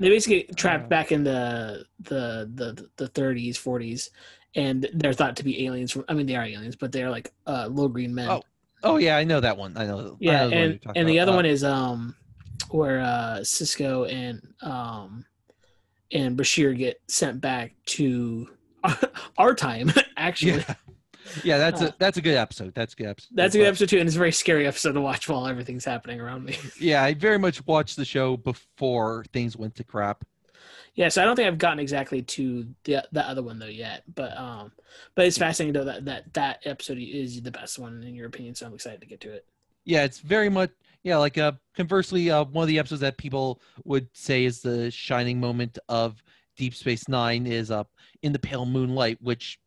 They 0.00 0.08
basically 0.08 0.44
trapped 0.56 0.86
Oh. 0.86 0.88
back 0.88 1.12
in 1.12 1.22
the 1.24 1.84
the 2.00 2.50
the 2.54 2.88
the 2.96 3.08
30s 3.10 3.56
40s 3.58 4.08
and 4.54 4.88
they're 4.94 5.12
thought 5.12 5.36
to 5.36 5.44
be 5.44 5.64
aliens 5.66 5.92
from 5.92 6.04
I 6.08 6.14
mean 6.14 6.26
they 6.26 6.36
are 6.36 6.44
aliens 6.44 6.76
but 6.76 6.92
they're 6.92 7.10
like 7.10 7.32
uh 7.46 7.66
little 7.68 7.88
green 7.88 8.14
men. 8.14 8.28
Oh, 8.30 8.42
Oh 8.84 8.96
yeah, 8.96 9.16
I 9.16 9.24
know 9.24 9.40
that 9.40 9.56
one. 9.56 9.76
I 9.76 9.86
know. 9.86 10.16
I 10.20 10.24
Yeah, 10.24 10.40
know 10.44 10.50
the 10.50 10.56
and 10.56 10.80
and 10.96 11.08
the 11.08 11.18
about. 11.18 11.22
other 11.22 11.32
Uh, 11.32 11.36
one 11.36 11.46
is 11.46 11.64
um 11.64 12.16
where 12.70 13.00
uh 13.00 13.38
Sisko 13.42 14.10
and 14.12 14.42
um 14.62 15.24
and 16.12 16.36
Bashir 16.36 16.76
get 16.76 17.00
sent 17.08 17.40
back 17.40 17.74
to 17.86 18.48
our 19.38 19.54
time 19.54 19.90
actually. 20.16 20.64
Yeah, 20.66 20.74
yeah. 21.44 21.58
That's 21.58 21.80
Uh, 21.80 21.86
a 21.86 21.94
that's 21.98 22.18
a 22.18 22.22
good 22.22 22.36
episode. 22.36 22.74
That's 22.74 22.94
a 22.94 22.96
good 22.96 23.06
episode. 23.06 23.28
That's 23.34 23.54
a 23.54 23.58
good 23.58 23.68
episode 23.68 23.88
too, 23.88 23.98
and 24.00 24.08
it's 24.08 24.16
a 24.16 24.18
very 24.18 24.32
scary 24.32 24.66
episode 24.66 24.92
to 24.92 25.00
watch 25.00 25.28
while 25.28 25.46
everything's 25.46 25.84
happening 25.84 26.20
around 26.20 26.44
me. 26.44 26.56
Yeah, 26.80 27.02
I 27.04 27.14
very 27.14 27.38
much 27.38 27.64
watched 27.66 27.96
the 27.96 28.04
show 28.04 28.36
before 28.36 29.24
things 29.32 29.56
went 29.56 29.76
to 29.76 29.84
crap. 29.84 30.24
Yeah, 30.94 31.08
so 31.08 31.22
I 31.22 31.24
don't 31.24 31.36
think 31.36 31.48
I've 31.48 31.58
gotten 31.58 31.78
exactly 31.78 32.22
to 32.22 32.66
the 32.84 33.06
the 33.12 33.26
other 33.26 33.42
one 33.42 33.58
though 33.58 33.66
yet, 33.66 34.02
but 34.14 34.36
um, 34.36 34.72
but 35.14 35.26
it's 35.26 35.38
fascinating 35.38 35.72
though 35.72 35.86
that 35.86 36.04
that 36.04 36.34
that 36.34 36.60
episode 36.64 36.98
is 36.98 37.40
the 37.40 37.50
best 37.50 37.78
one 37.78 38.02
in 38.02 38.14
your 38.14 38.26
opinion. 38.26 38.54
So 38.54 38.66
I'm 38.66 38.74
excited 38.74 39.00
to 39.00 39.06
get 39.06 39.20
to 39.22 39.32
it. 39.32 39.46
Yeah, 39.84 40.04
it's 40.04 40.18
very 40.18 40.50
much 40.50 40.70
yeah. 41.02 41.16
Like 41.16 41.38
uh, 41.38 41.52
conversely, 41.74 42.30
uh, 42.30 42.44
one 42.44 42.62
of 42.62 42.68
the 42.68 42.78
episodes 42.78 43.00
that 43.00 43.16
people 43.16 43.62
would 43.84 44.06
say 44.12 44.44
is 44.44 44.60
the 44.60 44.90
shining 44.90 45.40
moment 45.40 45.78
of 45.88 46.22
Deep 46.56 46.74
Space 46.74 47.08
Nine 47.08 47.46
is 47.46 47.70
up 47.70 47.88
uh, 47.96 48.00
in 48.22 48.32
the 48.32 48.38
pale 48.38 48.66
moonlight, 48.66 49.18
which 49.20 49.58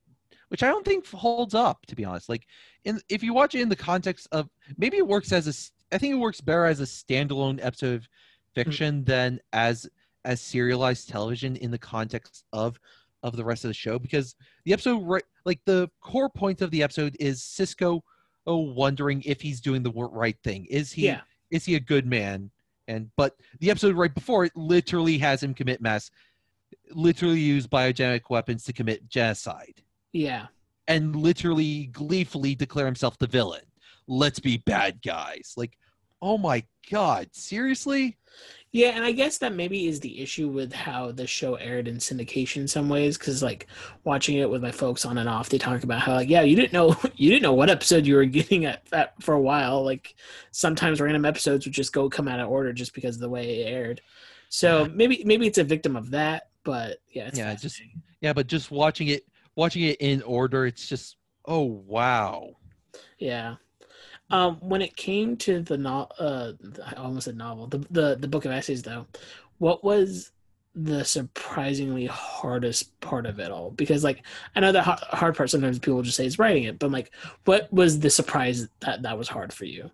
which 0.49 0.61
I 0.61 0.67
don't 0.67 0.85
think 0.85 1.07
holds 1.07 1.55
up 1.55 1.85
to 1.87 1.95
be 1.95 2.05
honest. 2.05 2.29
Like, 2.29 2.45
in 2.83 3.01
if 3.09 3.23
you 3.23 3.33
watch 3.33 3.55
it 3.55 3.61
in 3.61 3.69
the 3.69 3.75
context 3.75 4.27
of 4.31 4.47
maybe 4.77 4.97
it 4.97 5.07
works 5.07 5.31
as 5.31 5.47
a 5.47 5.95
I 5.95 5.97
think 5.97 6.13
it 6.13 6.17
works 6.17 6.39
better 6.39 6.65
as 6.65 6.81
a 6.81 6.83
standalone 6.83 7.59
episode 7.63 7.95
of 7.95 8.01
mm-hmm. 8.01 8.61
fiction 8.61 8.95
mm-hmm. 8.97 9.05
than 9.05 9.39
as 9.53 9.87
as 10.25 10.41
serialized 10.41 11.07
television 11.07 11.55
in 11.57 11.71
the 11.71 11.77
context 11.77 12.43
of 12.51 12.79
of 13.23 13.35
the 13.35 13.43
rest 13.43 13.63
of 13.63 13.69
the 13.69 13.73
show 13.73 13.97
because 13.97 14.35
the 14.65 14.73
episode 14.73 15.01
right 15.03 15.23
like 15.45 15.59
the 15.65 15.89
core 16.01 16.29
point 16.29 16.61
of 16.61 16.69
the 16.71 16.83
episode 16.83 17.15
is 17.19 17.41
Sisko 17.41 18.01
oh 18.45 18.57
wondering 18.57 19.23
if 19.25 19.41
he's 19.41 19.61
doing 19.61 19.83
the 19.83 19.91
right 19.91 20.37
thing. 20.43 20.65
Is 20.65 20.91
he 20.91 21.05
yeah. 21.05 21.21
is 21.49 21.65
he 21.65 21.75
a 21.75 21.79
good 21.79 22.05
man? 22.05 22.51
And 22.87 23.09
but 23.17 23.35
the 23.59 23.71
episode 23.71 23.95
right 23.95 24.13
before 24.13 24.45
it 24.45 24.55
literally 24.55 25.17
has 25.19 25.41
him 25.41 25.53
commit 25.53 25.81
mass 25.81 26.11
literally 26.91 27.39
use 27.39 27.67
biogenic 27.67 28.21
weapons 28.29 28.63
to 28.65 28.73
commit 28.73 29.07
genocide. 29.09 29.81
Yeah. 30.13 30.47
And 30.87 31.15
literally 31.15 31.87
gleefully 31.87 32.53
declare 32.53 32.85
himself 32.85 33.17
the 33.17 33.27
villain. 33.27 33.63
Let's 34.07 34.39
be 34.39 34.57
bad 34.57 35.01
guys. 35.01 35.53
Like 35.57 35.77
oh 36.21 36.37
my 36.37 36.63
god 36.91 37.29
seriously 37.33 38.17
yeah, 38.75 38.89
and 38.89 39.05
I 39.05 39.13
guess 39.13 39.37
that 39.37 39.53
maybe 39.53 39.87
is 39.87 40.01
the 40.01 40.19
issue 40.19 40.49
with 40.49 40.73
how 40.73 41.13
the 41.13 41.25
show 41.25 41.55
aired 41.55 41.87
in 41.87 41.95
syndication 41.95 42.57
in 42.57 42.67
some 42.67 42.89
ways, 42.89 43.17
because 43.17 43.41
like 43.41 43.67
watching 44.03 44.37
it 44.37 44.49
with 44.49 44.61
my 44.61 44.71
folks 44.71 45.05
on 45.05 45.17
and 45.17 45.29
off, 45.29 45.47
they 45.47 45.57
talk 45.57 45.83
about 45.83 46.01
how 46.01 46.15
like 46.15 46.27
yeah, 46.27 46.41
you 46.41 46.57
didn't 46.57 46.73
know 46.73 46.93
you 47.15 47.29
didn't 47.29 47.43
know 47.43 47.53
what 47.53 47.69
episode 47.69 48.05
you 48.05 48.15
were 48.15 48.25
getting 48.25 48.65
at 48.65 48.85
that 48.87 49.13
for 49.23 49.33
a 49.33 49.39
while. 49.39 49.81
Like 49.85 50.15
sometimes 50.51 50.99
random 50.99 51.23
episodes 51.23 51.65
would 51.65 51.73
just 51.73 51.93
go 51.93 52.09
come 52.09 52.27
out 52.27 52.41
of 52.41 52.49
order 52.49 52.73
just 52.73 52.93
because 52.93 53.15
of 53.15 53.21
the 53.21 53.29
way 53.29 53.61
it 53.61 53.69
aired. 53.69 54.01
So 54.49 54.91
maybe 54.93 55.23
maybe 55.25 55.47
it's 55.47 55.57
a 55.57 55.63
victim 55.63 55.95
of 55.95 56.11
that, 56.11 56.49
but 56.65 56.97
yeah, 57.09 57.29
yeah, 57.33 57.55
just 57.55 57.81
yeah, 58.19 58.33
but 58.33 58.47
just 58.47 58.71
watching 58.71 59.07
it 59.07 59.25
watching 59.55 59.83
it 59.83 60.01
in 60.01 60.21
order, 60.23 60.65
it's 60.65 60.85
just 60.85 61.15
oh 61.45 61.63
wow. 61.63 62.57
Yeah. 63.19 63.55
Um, 64.31 64.55
when 64.59 64.81
it 64.81 64.95
came 64.95 65.37
to 65.37 65.61
the 65.61 65.77
no, 65.77 66.07
uh, 66.17 66.53
I 66.85 66.93
almost 66.95 67.25
said 67.25 67.37
novel, 67.37 67.67
the, 67.67 67.79
the 67.91 68.17
the 68.19 68.27
book 68.27 68.45
of 68.45 68.51
essays, 68.51 68.81
though, 68.81 69.05
what 69.59 69.83
was 69.83 70.31
the 70.73 71.05
surprisingly 71.05 72.05
hardest 72.05 72.99
part 72.99 73.25
of 73.25 73.39
it 73.39 73.51
all? 73.51 73.71
Because 73.71 74.03
like 74.03 74.23
I 74.55 74.59
know 74.59 74.71
the 74.71 74.81
hard 74.81 75.35
part 75.35 75.49
sometimes 75.49 75.79
people 75.79 76.01
just 76.01 76.17
say 76.17 76.25
is 76.25 76.39
writing 76.39 76.63
it, 76.63 76.79
but 76.79 76.91
like, 76.91 77.11
what 77.45 77.71
was 77.71 77.99
the 77.99 78.09
surprise 78.09 78.67
that 78.79 79.03
that 79.03 79.17
was 79.17 79.27
hard 79.27 79.53
for 79.53 79.65
you? 79.65 79.91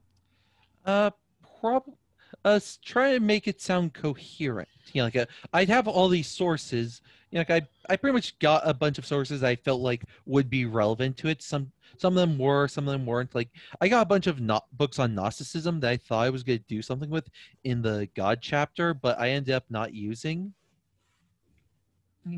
Uh, 0.85 1.11
probably 1.59 1.95
us 2.43 2.79
trying 2.83 3.13
to 3.13 3.19
make 3.19 3.47
it 3.47 3.61
sound 3.61 3.93
coherent. 3.93 4.69
You 4.93 5.01
know, 5.01 5.05
like 5.05 5.15
a, 5.15 5.21
uh, 5.23 5.25
I'd 5.53 5.69
have 5.69 5.87
all 5.87 6.07
these 6.07 6.27
sources. 6.27 7.01
You 7.31 7.37
know, 7.37 7.45
like 7.47 7.63
I 7.63 7.93
I 7.93 7.95
pretty 7.95 8.13
much 8.13 8.37
got 8.39 8.67
a 8.67 8.73
bunch 8.73 8.97
of 8.97 9.05
sources 9.05 9.43
I 9.43 9.55
felt 9.55 9.81
like 9.81 10.03
would 10.25 10.49
be 10.49 10.65
relevant 10.65 11.17
to 11.17 11.29
it. 11.29 11.41
Some 11.41 11.71
some 11.97 12.17
of 12.17 12.29
them 12.29 12.37
were, 12.37 12.67
some 12.67 12.87
of 12.87 12.91
them 12.91 13.05
weren't. 13.05 13.33
Like 13.33 13.49
I 13.79 13.87
got 13.87 14.01
a 14.01 14.09
bunch 14.09 14.27
of 14.27 14.41
not 14.41 14.65
books 14.77 14.99
on 14.99 15.15
Gnosticism 15.15 15.79
that 15.79 15.89
I 15.89 15.97
thought 15.97 16.25
I 16.25 16.29
was 16.29 16.43
going 16.43 16.59
to 16.59 16.65
do 16.67 16.81
something 16.81 17.09
with 17.09 17.29
in 17.63 17.81
the 17.81 18.09
God 18.15 18.39
chapter, 18.41 18.93
but 18.93 19.19
I 19.19 19.29
ended 19.29 19.53
up 19.53 19.65
not 19.69 19.93
using. 19.93 20.53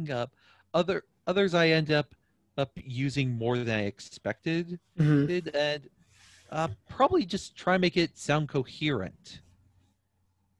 Up 0.09 0.31
other 0.73 1.03
others 1.27 1.53
I 1.53 1.69
end 1.69 1.91
up 1.91 2.15
up 2.57 2.71
using 2.75 3.31
more 3.31 3.57
than 3.57 3.69
I 3.69 3.83
expected, 3.83 4.79
mm-hmm. 4.97 5.55
and 5.55 5.89
uh, 6.51 6.67
probably 6.87 7.25
just 7.25 7.55
try 7.55 7.75
and 7.75 7.81
make 7.81 7.97
it 7.97 8.17
sound 8.17 8.47
coherent 8.47 9.41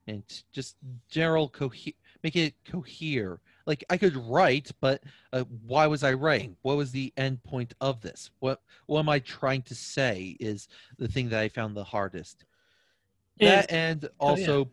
and 0.07 0.23
just 0.51 0.75
general 1.09 1.49
cohe- 1.49 1.95
make 2.23 2.35
it 2.35 2.55
cohere 2.69 3.39
like 3.65 3.83
I 3.89 3.97
could 3.97 4.15
write, 4.15 4.71
but 4.81 5.03
uh, 5.31 5.43
why 5.65 5.87
was 5.87 6.03
I 6.03 6.13
writing? 6.13 6.55
What 6.61 6.77
was 6.77 6.91
the 6.91 7.13
end 7.17 7.43
point 7.43 7.73
of 7.81 8.01
this? 8.01 8.29
What 8.39 8.61
what 8.87 8.99
am 8.99 9.09
I 9.09 9.19
trying 9.19 9.61
to 9.63 9.75
say? 9.75 10.35
Is 10.39 10.67
the 10.97 11.07
thing 11.07 11.29
that 11.29 11.39
I 11.39 11.49
found 11.49 11.75
the 11.75 11.83
hardest. 11.83 12.45
That 13.39 13.71
and 13.71 14.07
also, 14.19 14.53
oh, 14.53 14.59
yeah. 14.59 14.63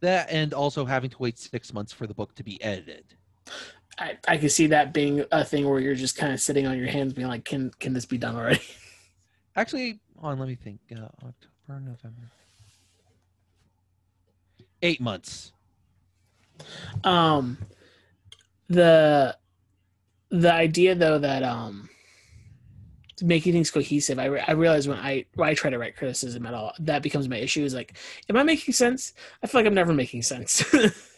that 0.00 0.30
and 0.30 0.54
also 0.54 0.84
having 0.84 1.10
to 1.10 1.16
wait 1.18 1.38
six 1.38 1.74
months 1.74 1.92
for 1.92 2.06
the 2.06 2.14
book 2.14 2.34
to 2.36 2.44
be 2.44 2.62
edited. 2.62 3.04
I, 3.98 4.16
I 4.26 4.36
can 4.36 4.48
see 4.48 4.68
that 4.68 4.94
being 4.94 5.24
a 5.32 5.44
thing 5.44 5.68
where 5.68 5.80
you're 5.80 5.94
just 5.94 6.16
kind 6.16 6.32
of 6.32 6.40
sitting 6.40 6.66
on 6.66 6.78
your 6.78 6.86
hands, 6.86 7.12
being 7.12 7.28
like, 7.28 7.44
"Can 7.44 7.70
can 7.78 7.92
this 7.92 8.06
be 8.06 8.18
done 8.18 8.36
already?" 8.36 8.62
Actually, 9.56 10.00
on 10.18 10.38
let 10.38 10.48
me 10.48 10.54
think. 10.54 10.80
Uh, 10.92 11.00
October, 11.04 11.80
November, 11.80 12.22
eight 14.82 15.00
months. 15.00 15.52
Um, 17.04 17.58
the 18.68 19.36
the 20.30 20.52
idea 20.52 20.94
though 20.94 21.18
that 21.18 21.42
um 21.42 21.88
making 23.22 23.52
things 23.52 23.70
cohesive 23.70 24.18
I, 24.18 24.26
re- 24.26 24.44
I 24.46 24.52
realize 24.52 24.86
when 24.86 24.98
I 24.98 25.24
when 25.34 25.48
I 25.48 25.54
try 25.54 25.70
to 25.70 25.78
write 25.78 25.96
criticism 25.96 26.46
at 26.46 26.54
all 26.54 26.72
that 26.80 27.02
becomes 27.02 27.28
my 27.28 27.36
issue 27.36 27.64
is 27.64 27.74
like 27.74 27.96
am 28.28 28.36
I 28.36 28.42
making 28.42 28.74
sense? 28.74 29.14
I 29.42 29.46
feel 29.46 29.60
like 29.60 29.66
I'm 29.66 29.74
never 29.74 29.92
making 29.92 30.22
sense. 30.22 30.64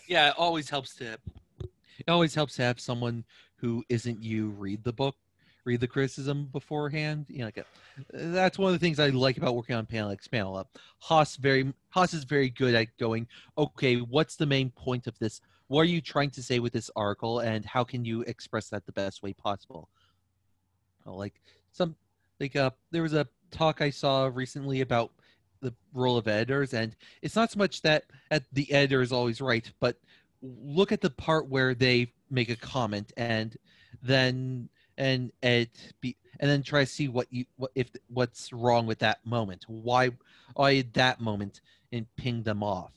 Yeah 0.08 0.30
it 0.30 0.34
always 0.36 0.68
helps 0.68 0.96
to 0.96 1.18
it 1.62 2.08
always 2.08 2.34
helps 2.34 2.56
to 2.56 2.62
have 2.62 2.80
someone 2.80 3.24
who 3.56 3.84
isn't 3.88 4.20
you 4.20 4.48
read 4.50 4.82
the 4.82 4.92
book 4.92 5.14
read 5.64 5.80
the 5.80 5.86
criticism 5.86 6.48
beforehand 6.52 7.26
you 7.28 7.38
know 7.38 7.46
like 7.46 7.58
a, 7.58 7.64
that's 8.12 8.58
one 8.58 8.72
of 8.72 8.78
the 8.78 8.84
things 8.84 8.98
I 8.98 9.08
like 9.08 9.36
about 9.36 9.54
working 9.54 9.76
on 9.76 9.86
panel 9.86 10.10
X 10.10 10.26
panel 10.28 10.56
up 10.56 10.78
Haas 10.98 11.36
very 11.36 11.72
Haas 11.90 12.14
is 12.14 12.24
very 12.24 12.50
good 12.50 12.74
at 12.74 12.96
going 12.98 13.26
okay 13.56 13.96
what's 13.96 14.36
the 14.36 14.46
main 14.46 14.70
point 14.70 15.06
of 15.06 15.18
this? 15.18 15.40
What 15.68 15.82
are 15.82 15.84
you 15.84 16.00
trying 16.00 16.30
to 16.30 16.42
say 16.42 16.58
with 16.58 16.72
this 16.72 16.90
article 16.96 17.40
and 17.40 17.64
how 17.64 17.84
can 17.84 18.04
you 18.04 18.22
express 18.22 18.68
that 18.70 18.86
the 18.86 18.92
best 18.92 19.22
way 19.22 19.32
possible? 19.32 19.88
Like 21.06 21.40
some 21.72 21.96
like 22.38 22.56
uh 22.56 22.70
there 22.90 23.02
was 23.02 23.14
a 23.14 23.26
talk 23.50 23.80
i 23.80 23.90
saw 23.90 24.30
recently 24.32 24.80
about 24.80 25.12
the 25.60 25.74
role 25.92 26.16
of 26.16 26.26
editors 26.26 26.72
and 26.72 26.96
it's 27.20 27.36
not 27.36 27.50
so 27.50 27.58
much 27.58 27.82
that 27.82 28.04
at 28.30 28.44
the 28.52 28.70
editor 28.72 29.02
is 29.02 29.12
always 29.12 29.40
right 29.40 29.70
but 29.80 29.96
look 30.42 30.90
at 30.90 31.00
the 31.00 31.10
part 31.10 31.48
where 31.48 31.74
they 31.74 32.12
make 32.30 32.48
a 32.48 32.56
comment 32.56 33.12
and 33.16 33.56
then 34.02 34.68
and 35.00 35.32
it 35.42 35.70
be 36.00 36.16
and 36.38 36.48
then 36.48 36.62
try 36.62 36.84
to 36.84 36.90
see 36.90 37.08
what 37.08 37.26
you 37.30 37.44
what 37.56 37.72
if 37.74 37.90
what's 38.08 38.52
wrong 38.52 38.86
with 38.86 38.98
that 38.98 39.18
moment 39.24 39.64
why 39.66 40.10
why 40.54 40.84
that 40.92 41.20
moment 41.20 41.60
and 41.90 42.06
ping 42.16 42.42
them 42.42 42.62
off 42.62 42.92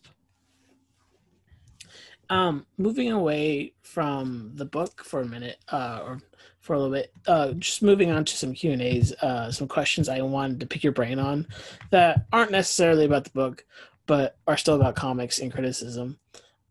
um, 2.30 2.65
moving 2.77 3.11
away 3.11 3.73
from 3.81 4.51
the 4.55 4.65
book 4.65 5.03
for 5.03 5.21
a 5.21 5.25
minute, 5.25 5.59
uh, 5.71 6.01
or 6.03 6.21
for 6.61 6.73
a 6.73 6.80
little 6.80 6.93
bit, 6.93 7.11
uh, 7.27 7.51
just 7.51 7.84
moving 7.84 8.09
on 8.09 8.25
to 8.25 8.35
some 8.35 8.53
Q 8.53 8.71
and 8.71 8.81
A's, 8.81 9.11
uh, 9.21 9.51
some 9.51 9.67
questions 9.67 10.09
I 10.09 10.21
wanted 10.21 10.59
to 10.61 10.65
pick 10.65 10.84
your 10.84 10.93
brain 10.93 11.19
on 11.19 11.47
that 11.91 12.25
aren't 12.31 12.51
necessarily 12.51 13.05
about 13.05 13.25
the 13.25 13.30
book, 13.31 13.65
but 14.07 14.38
are 14.47 14.57
still 14.57 14.75
about 14.75 14.95
comics 14.95 15.39
and 15.39 15.53
criticism. 15.53 16.17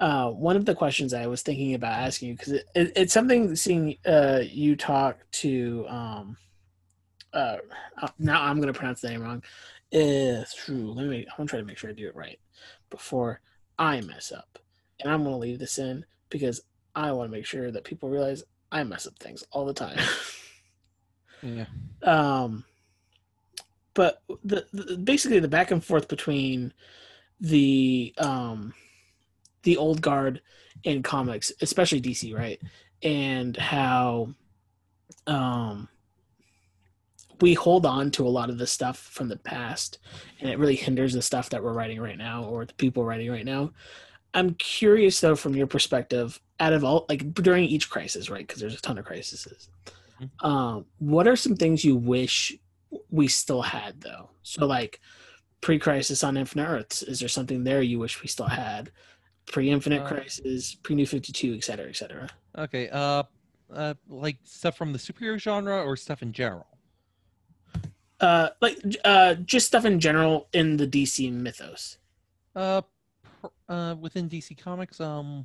Uh, 0.03 0.31
one 0.31 0.57
of 0.57 0.65
the 0.65 0.75
questions 0.75 1.15
I 1.15 1.29
was 1.29 1.43
thinking 1.43 1.75
about 1.75 1.93
asking 1.93 2.31
you 2.31 2.35
because 2.35 2.53
it, 2.55 2.67
it, 2.75 2.93
it's 2.97 3.13
something 3.13 3.55
seeing 3.55 3.97
uh, 4.05 4.41
you 4.43 4.75
talk 4.75 5.19
to. 5.33 5.87
Um, 5.89 6.37
uh, 7.33 7.59
uh 8.01 8.09
now 8.19 8.43
I'm 8.43 8.57
going 8.57 8.73
to 8.73 8.77
pronounce 8.77 9.01
the 9.01 9.11
name 9.11 9.23
wrong. 9.23 9.45
Is 9.93 10.53
true. 10.55 10.93
Let 10.93 11.07
me. 11.07 11.21
I'm 11.21 11.37
gonna 11.37 11.49
try 11.49 11.61
to 11.61 11.65
make 11.65 11.79
sure 11.79 11.91
I 11.91 11.93
do 11.93 12.09
it 12.09 12.17
right 12.17 12.41
before 12.91 13.41
I 13.79 14.01
mess 14.01 14.33
up 14.33 14.59
and 15.01 15.13
I'm 15.13 15.23
going 15.23 15.35
to 15.35 15.39
leave 15.39 15.59
this 15.59 15.79
in 15.79 16.05
because 16.31 16.63
I 16.95 17.13
want 17.13 17.31
to 17.31 17.37
make 17.37 17.47
sure 17.47 17.71
that 17.71 17.85
people 17.85 18.09
realize 18.09 18.43
I 18.71 18.83
mess 18.85 19.07
up 19.07 19.19
things 19.19 19.45
all 19.53 19.67
the 19.67 19.75
time. 19.75 19.99
yeah. 21.43 21.67
Um, 22.03 22.65
but 23.95 24.23
the, 24.45 24.67
the, 24.73 24.97
basically 24.97 25.39
the 25.39 25.49
back 25.49 25.71
and 25.71 25.85
forth 25.85 26.09
between 26.09 26.73
the 27.41 28.15
um 28.19 28.73
the 29.63 29.77
old 29.77 30.01
guard 30.01 30.41
in 30.85 31.03
comics, 31.03 31.53
especially 31.61 32.01
DC, 32.01 32.37
right, 32.37 32.61
and 33.03 33.57
how 33.57 34.29
um 35.27 35.89
we 37.41 37.55
hold 37.55 37.85
on 37.87 38.11
to 38.13 38.27
a 38.27 38.31
lot 38.31 38.51
of 38.51 38.59
the 38.59 38.67
stuff 38.67 38.99
from 38.99 39.29
the 39.29 39.37
past 39.37 39.99
and 40.41 40.49
it 40.49 40.59
really 40.59 40.77
hinders 40.77 41.13
the 41.13 41.23
stuff 41.23 41.51
that 41.51 41.63
we're 41.63 41.73
writing 41.73 42.01
right 42.01 42.19
now 42.19 42.45
or 42.45 42.65
the 42.65 42.75
people 42.75 43.05
writing 43.05 43.31
right 43.31 43.45
now 43.45 43.71
I'm 44.35 44.55
curious 44.55 45.21
though, 45.21 45.37
from 45.37 45.55
your 45.55 45.67
perspective, 45.67 46.41
out 46.59 46.73
of 46.73 46.85
all 46.85 47.07
like 47.09 47.35
during 47.35 47.65
each 47.65 47.91
crisis, 47.91 48.31
right? 48.31 48.47
Because 48.47 48.61
there's 48.61 48.75
a 48.75 48.81
ton 48.81 48.99
of 48.99 49.05
crises. 49.05 49.69
Mm-hmm. 50.21 50.47
Um, 50.47 50.87
what 50.99 51.29
are 51.29 51.37
some 51.37 51.57
things 51.57 51.85
you 51.85 51.97
wish 51.97 52.57
we 53.11 53.29
still 53.29 53.63
had 53.63 54.01
though? 54.01 54.31
So 54.43 54.67
like 54.67 55.01
pre-crisis 55.61 56.25
on 56.25 56.37
Infinite 56.37 56.69
Earths, 56.69 57.03
is 57.03 57.21
there 57.21 57.29
something 57.29 57.65
there 57.65 57.83
you 57.83 57.99
wish 57.99 58.23
we 58.23 58.29
still 58.29 58.47
had? 58.47 58.91
Pre 59.47 59.71
Infinite 59.71 60.03
Uh, 60.03 60.09
Crisis, 60.09 60.75
pre 60.75 60.95
New 60.95 61.07
Fifty 61.07 61.33
Two, 61.33 61.55
et 61.55 61.65
cetera, 61.65 61.89
et 61.89 61.97
cetera. 61.97 62.29
Okay. 62.57 62.89
Uh, 62.89 63.25
uh, 63.73 63.95
like 64.09 64.37
stuff 64.45 64.77
from 64.77 64.93
the 64.93 64.99
superhero 64.99 65.39
genre 65.39 65.83
or 65.83 65.97
stuff 65.97 66.23
in 66.23 66.33
general. 66.33 66.67
Uh, 68.21 68.51
like 68.61 68.79
uh, 69.05 69.35
just 69.35 69.67
stuff 69.67 69.85
in 69.85 69.99
general 69.99 70.49
in 70.53 70.77
the 70.77 70.87
DC 70.87 71.33
mythos. 71.33 71.99
Uh, 72.55 72.83
uh, 73.69 73.97
within 73.99 74.29
DC 74.29 74.57
Comics, 74.57 75.01
um, 75.01 75.45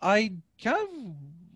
I 0.00 0.32
kind 0.62 0.76
of 0.76 0.88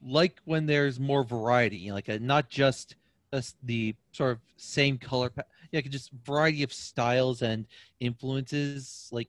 like 0.02 0.40
when 0.44 0.66
there's 0.66 0.98
more 0.98 1.22
variety, 1.22 1.92
like 1.92 2.08
uh 2.08 2.18
not 2.20 2.48
just 2.48 2.96
us 3.32 3.54
the 3.62 3.94
sort 4.12 4.32
of 4.32 4.38
same 4.56 4.98
color, 4.98 5.30
pa- 5.30 5.42
yeah, 5.70 5.80
just 5.82 6.10
variety 6.24 6.62
of 6.62 6.72
styles 6.72 7.42
and 7.42 7.66
influences, 8.00 9.08
like 9.12 9.28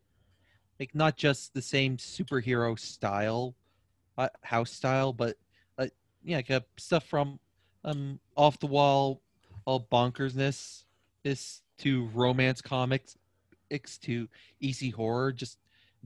like 0.80 0.94
not 0.94 1.18
just 1.18 1.54
the 1.54 1.62
same 1.62 1.98
superhero 1.98 2.78
style, 2.78 3.56
uh, 4.18 4.30
house 4.44 4.72
style, 4.72 5.14
but 5.14 5.38
uh, 5.78 5.88
yeah, 6.24 6.38
like 6.38 6.52
uh, 6.52 6.62
stuff 6.78 7.06
from 7.06 7.40
um 7.84 8.20
off 8.36 8.60
the 8.60 8.68
wall, 8.68 9.22
all 9.66 9.88
bonkersness, 9.92 10.84
is 11.24 11.62
to 11.80 12.08
romance 12.14 12.62
comics, 12.62 13.18
X 13.72 13.98
to 14.00 14.28
EC 14.62 14.94
horror, 14.94 15.32
just 15.32 15.60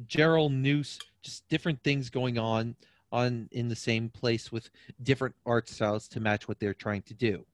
general 0.07 0.49
news, 0.49 0.99
just 1.21 1.47
different 1.49 1.81
things 1.83 2.09
going 2.09 2.37
on 2.37 2.75
on 3.11 3.49
in 3.51 3.67
the 3.67 3.75
same 3.75 4.09
place 4.09 4.51
with 4.51 4.69
different 5.03 5.35
art 5.45 5.67
styles 5.67 6.07
to 6.07 6.19
match 6.19 6.47
what 6.47 6.59
they're 6.59 6.73
trying 6.73 7.01
to 7.03 7.13
do. 7.13 7.45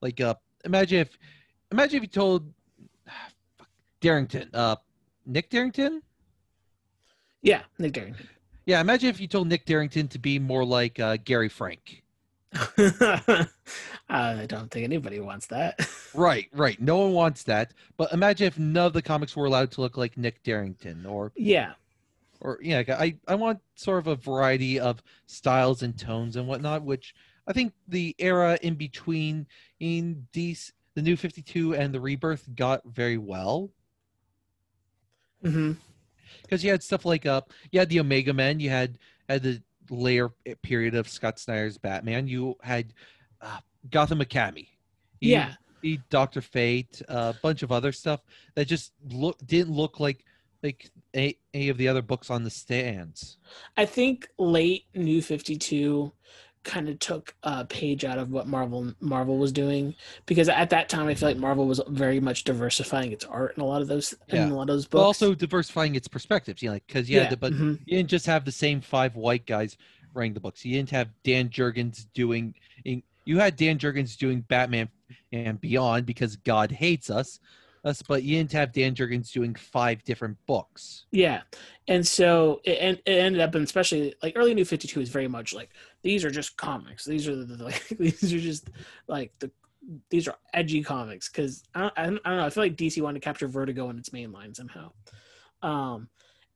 Like 0.00 0.20
uh 0.20 0.34
imagine 0.64 1.00
if 1.00 1.18
imagine 1.70 1.98
if 1.98 2.02
you 2.02 2.08
told 2.08 2.52
Derington, 4.00 4.48
uh 4.54 4.76
Nick 5.26 5.50
Derington? 5.50 6.00
Yeah, 7.42 7.62
Nick 7.78 7.92
Derington. 7.92 8.26
Yeah, 8.66 8.80
imagine 8.80 9.10
if 9.10 9.20
you 9.20 9.28
told 9.28 9.48
Nick 9.48 9.66
Derington 9.66 10.08
to 10.10 10.18
be 10.18 10.38
more 10.38 10.64
like 10.64 10.98
uh, 10.98 11.18
Gary 11.22 11.48
Frank. 11.48 12.02
I 14.08 14.46
don't 14.46 14.70
think 14.70 14.84
anybody 14.84 15.20
wants 15.20 15.46
that. 15.46 15.88
Right, 16.16 16.48
right. 16.52 16.80
No 16.80 16.98
one 16.98 17.12
wants 17.12 17.42
that. 17.42 17.72
But 17.96 18.12
imagine 18.12 18.46
if 18.46 18.56
none 18.56 18.86
of 18.86 18.92
the 18.92 19.02
comics 19.02 19.34
were 19.34 19.46
allowed 19.46 19.72
to 19.72 19.80
look 19.80 19.96
like 19.96 20.16
Nick 20.16 20.44
Darrington 20.44 21.04
or 21.04 21.32
yeah, 21.34 21.72
or 22.40 22.60
yeah, 22.62 22.84
I 22.88 23.16
I 23.26 23.34
want 23.34 23.58
sort 23.74 23.98
of 23.98 24.06
a 24.06 24.14
variety 24.14 24.78
of 24.78 25.02
styles 25.26 25.82
and 25.82 25.98
tones 25.98 26.36
and 26.36 26.46
whatnot, 26.46 26.84
which 26.84 27.16
I 27.48 27.52
think 27.52 27.72
the 27.88 28.14
era 28.20 28.56
in 28.62 28.76
between 28.76 29.48
in 29.80 30.28
these 30.32 30.72
the 30.94 31.02
new 31.02 31.16
52 31.16 31.74
and 31.74 31.92
the 31.92 32.00
rebirth 32.00 32.48
got 32.54 32.82
very 32.84 33.18
well 33.18 33.70
hmm 35.44 35.72
because 36.42 36.62
you 36.64 36.70
had 36.70 36.82
stuff 36.82 37.04
like 37.04 37.26
uh 37.26 37.40
you 37.70 37.78
had 37.78 37.88
the 37.88 38.00
Omega 38.00 38.32
Men, 38.32 38.60
you 38.60 38.70
had 38.70 38.98
had 39.28 39.42
the 39.42 39.62
layer 39.90 40.30
period 40.62 40.94
of 40.94 41.08
Scott 41.08 41.38
Snyder's 41.38 41.78
Batman, 41.78 42.26
you 42.26 42.56
had 42.62 42.92
uh, 43.40 43.58
Gotham 43.90 44.20
Academy, 44.20 44.68
You 45.20 45.32
yeah. 45.32 45.54
had 45.84 46.00
Doctor 46.08 46.40
Fate, 46.40 47.02
a 47.08 47.34
bunch 47.42 47.62
of 47.62 47.70
other 47.70 47.92
stuff 47.92 48.20
that 48.54 48.66
just 48.66 48.92
look 49.10 49.36
didn't 49.44 49.74
look 49.74 50.00
like 50.00 50.24
like 50.62 50.90
a, 51.14 51.36
any 51.52 51.68
of 51.68 51.76
the 51.76 51.88
other 51.88 52.00
books 52.00 52.30
on 52.30 52.42
the 52.42 52.50
stands. 52.50 53.36
I 53.76 53.84
think 53.84 54.28
late 54.38 54.84
New 54.94 55.20
Fifty 55.20 55.56
Two 55.56 56.12
kind 56.64 56.88
of 56.88 56.98
took 56.98 57.34
a 57.42 57.64
page 57.64 58.04
out 58.04 58.18
of 58.18 58.30
what 58.30 58.46
Marvel 58.46 58.92
Marvel 59.00 59.38
was 59.38 59.52
doing 59.52 59.94
because 60.26 60.48
at 60.48 60.70
that 60.70 60.88
time 60.88 61.06
I 61.06 61.14
feel 61.14 61.28
like 61.28 61.36
Marvel 61.36 61.66
was 61.66 61.80
very 61.88 62.20
much 62.20 62.44
diversifying 62.44 63.12
its 63.12 63.24
art 63.24 63.56
in 63.56 63.62
a 63.62 63.66
lot 63.66 63.82
of 63.82 63.88
those 63.88 64.14
in 64.28 64.36
Yeah. 64.36 64.48
a 64.48 64.54
lot 64.54 64.62
of 64.62 64.68
those 64.68 64.86
But 64.86 65.02
also 65.02 65.34
diversifying 65.34 65.94
its 65.94 66.08
perspectives, 66.08 66.62
you 66.62 66.70
know, 66.70 66.80
because 66.86 67.08
you 67.08 67.20
had 67.20 67.30
the 67.30 67.36
but 67.36 67.52
mhm. 67.52 67.78
you 67.84 67.98
didn't 67.98 68.10
just 68.10 68.26
have 68.26 68.44
the 68.44 68.52
same 68.52 68.80
five 68.80 69.14
white 69.14 69.46
guys 69.46 69.76
writing 70.14 70.32
the 70.34 70.40
books. 70.40 70.64
You 70.64 70.76
didn't 70.76 70.90
have 70.90 71.08
Dan 71.22 71.48
Jurgens 71.50 72.06
doing. 72.14 72.54
You 73.26 73.38
had 73.38 73.56
Dan 73.56 73.78
Jurgens 73.78 74.16
doing 74.16 74.42
Batman 74.42 74.88
and 75.32 75.60
Beyond 75.60 76.06
because 76.06 76.36
God 76.36 76.70
hates 76.70 77.10
us, 77.10 77.40
us. 77.84 78.02
But 78.02 78.22
you 78.22 78.36
didn't 78.38 78.52
have 78.52 78.72
Dan 78.72 78.94
Jurgens 78.94 79.30
doing 79.32 79.54
five 79.54 80.02
different 80.04 80.36
books. 80.46 81.06
Yeah, 81.12 81.42
and 81.88 82.06
so 82.06 82.60
it, 82.64 82.78
and 82.80 82.98
it 83.06 83.18
ended 83.18 83.40
up, 83.40 83.54
in 83.54 83.62
especially 83.62 84.14
like 84.22 84.34
early 84.36 84.54
New 84.54 84.64
Fifty 84.64 84.88
Two 84.88 85.00
is 85.00 85.08
very 85.10 85.28
much 85.28 85.52
like 85.54 85.70
these 86.02 86.24
are 86.24 86.30
just 86.30 86.56
comics. 86.56 87.04
These 87.04 87.28
are 87.28 87.36
the 87.36 87.62
like 87.64 87.86
these 87.98 88.32
are 88.32 88.38
just 88.40 88.70
like 89.08 89.32
the 89.38 89.50
these 90.08 90.26
are 90.28 90.36
edgy 90.54 90.82
comics 90.82 91.28
because 91.28 91.62
I, 91.74 91.80
don't- 91.80 91.92
I 91.98 92.04
don't 92.06 92.20
I 92.24 92.28
don't 92.30 92.38
know. 92.38 92.46
I 92.46 92.50
feel 92.50 92.64
like 92.64 92.76
DC 92.76 93.02
wanted 93.02 93.20
to 93.20 93.24
capture 93.24 93.48
Vertigo 93.48 93.90
in 93.90 93.98
its 93.98 94.12
main 94.12 94.32
line 94.32 94.54
somehow. 94.54 94.92
Um, 95.62 96.08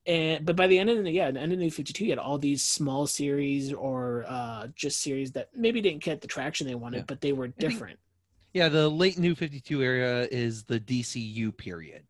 and 0.05 0.45
but 0.45 0.55
by 0.55 0.65
the 0.67 0.79
end 0.79 0.89
of 0.89 1.03
the 1.03 1.11
yeah, 1.11 1.29
the 1.29 1.39
end 1.39 1.51
of 1.51 1.59
New 1.59 1.69
Fifty 1.69 1.93
Two, 1.93 2.05
you 2.05 2.11
had 2.11 2.19
all 2.19 2.37
these 2.39 2.65
small 2.65 3.05
series 3.05 3.71
or 3.73 4.25
uh 4.27 4.67
just 4.75 5.01
series 5.03 5.31
that 5.33 5.49
maybe 5.53 5.81
didn't 5.81 6.03
get 6.03 6.21
the 6.21 6.27
traction 6.27 6.65
they 6.67 6.73
wanted, 6.75 6.97
Yeah. 6.99 7.03
but 7.07 7.21
they 7.21 7.33
were 7.33 7.47
different. 7.49 7.99
Yeah, 8.53 8.69
the 8.69 8.89
late 8.89 9.17
New 9.17 9.35
Fifty 9.35 9.59
Two 9.59 9.81
era 9.81 10.27
is 10.31 10.63
the 10.63 10.79
DCU 10.79 11.55
period, 11.55 12.03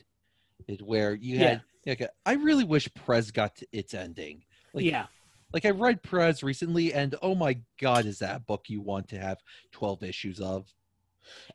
it, 0.68 0.82
where 0.82 1.14
you 1.14 1.38
Yeah. 1.40 1.48
had. 1.50 1.62
Like, 1.86 2.10
I 2.26 2.34
really 2.34 2.66
wish 2.66 2.94
Prez 2.94 3.32
got 3.32 3.56
to 3.58 3.68
its 3.72 3.94
ending. 3.94 4.44
Like, 4.74 4.86
yeah, 4.86 5.08
Like 5.54 5.66
I 5.66 5.72
read 5.72 6.04
Prez 6.04 6.44
recently, 6.44 6.94
and 6.94 7.16
oh 7.22 7.34
my 7.36 7.58
god, 7.82 8.06
is 8.06 8.20
that 8.20 8.36
a 8.36 8.40
book 8.40 8.66
you 8.70 8.80
want 8.82 9.08
to 9.10 9.20
have 9.20 9.40
twelve 9.72 10.04
issues 10.04 10.40
of? 10.40 10.72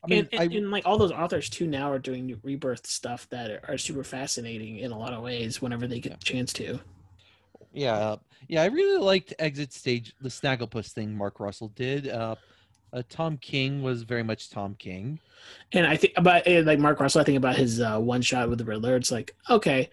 I 0.02 0.06
mean, 0.08 0.28
and, 0.32 0.40
I 0.40 0.44
and, 0.44 0.52
and, 0.54 0.70
like 0.70 0.86
all 0.86 0.98
those 0.98 1.12
authors 1.12 1.48
too 1.48 1.66
now 1.66 1.90
are 1.90 1.98
doing 1.98 2.26
new 2.26 2.38
rebirth 2.42 2.86
stuff 2.86 3.28
that 3.30 3.50
are, 3.50 3.60
are 3.68 3.78
super 3.78 4.04
fascinating 4.04 4.78
in 4.78 4.90
a 4.92 4.98
lot 4.98 5.12
of 5.12 5.22
ways 5.22 5.62
whenever 5.62 5.86
they 5.86 6.00
get 6.00 6.12
Yeah. 6.12 6.16
the 6.18 6.24
chance 6.24 6.52
to. 6.54 6.80
yeah, 7.72 8.16
yeah, 8.48 8.62
I 8.62 8.66
really 8.66 8.98
liked 9.00 9.34
Exit 9.38 9.72
Stage, 9.72 10.14
the 10.20 10.28
Snagglepuss 10.28 10.92
thing 10.92 11.16
Mark 11.16 11.38
Russell 11.40 11.68
did. 11.68 12.08
Uh, 12.08 12.34
uh, 12.94 13.02
Tom 13.08 13.36
King 13.36 13.82
was 13.82 14.02
very 14.02 14.22
much 14.22 14.50
Tom 14.50 14.76
King. 14.78 15.18
And 15.72 15.86
I 15.86 15.96
think 15.96 16.14
about 16.16 16.46
eh, 16.46 16.62
like 16.64 16.78
Mark 16.78 17.00
Russell, 17.00 17.20
I 17.20 17.24
think 17.24 17.36
about 17.36 17.56
his 17.56 17.80
uh, 17.80 17.98
one 17.98 18.22
shot 18.22 18.48
with 18.48 18.58
the 18.58 18.64
Riddler. 18.64 18.96
It's 18.96 19.10
like 19.10 19.34
okay, 19.50 19.90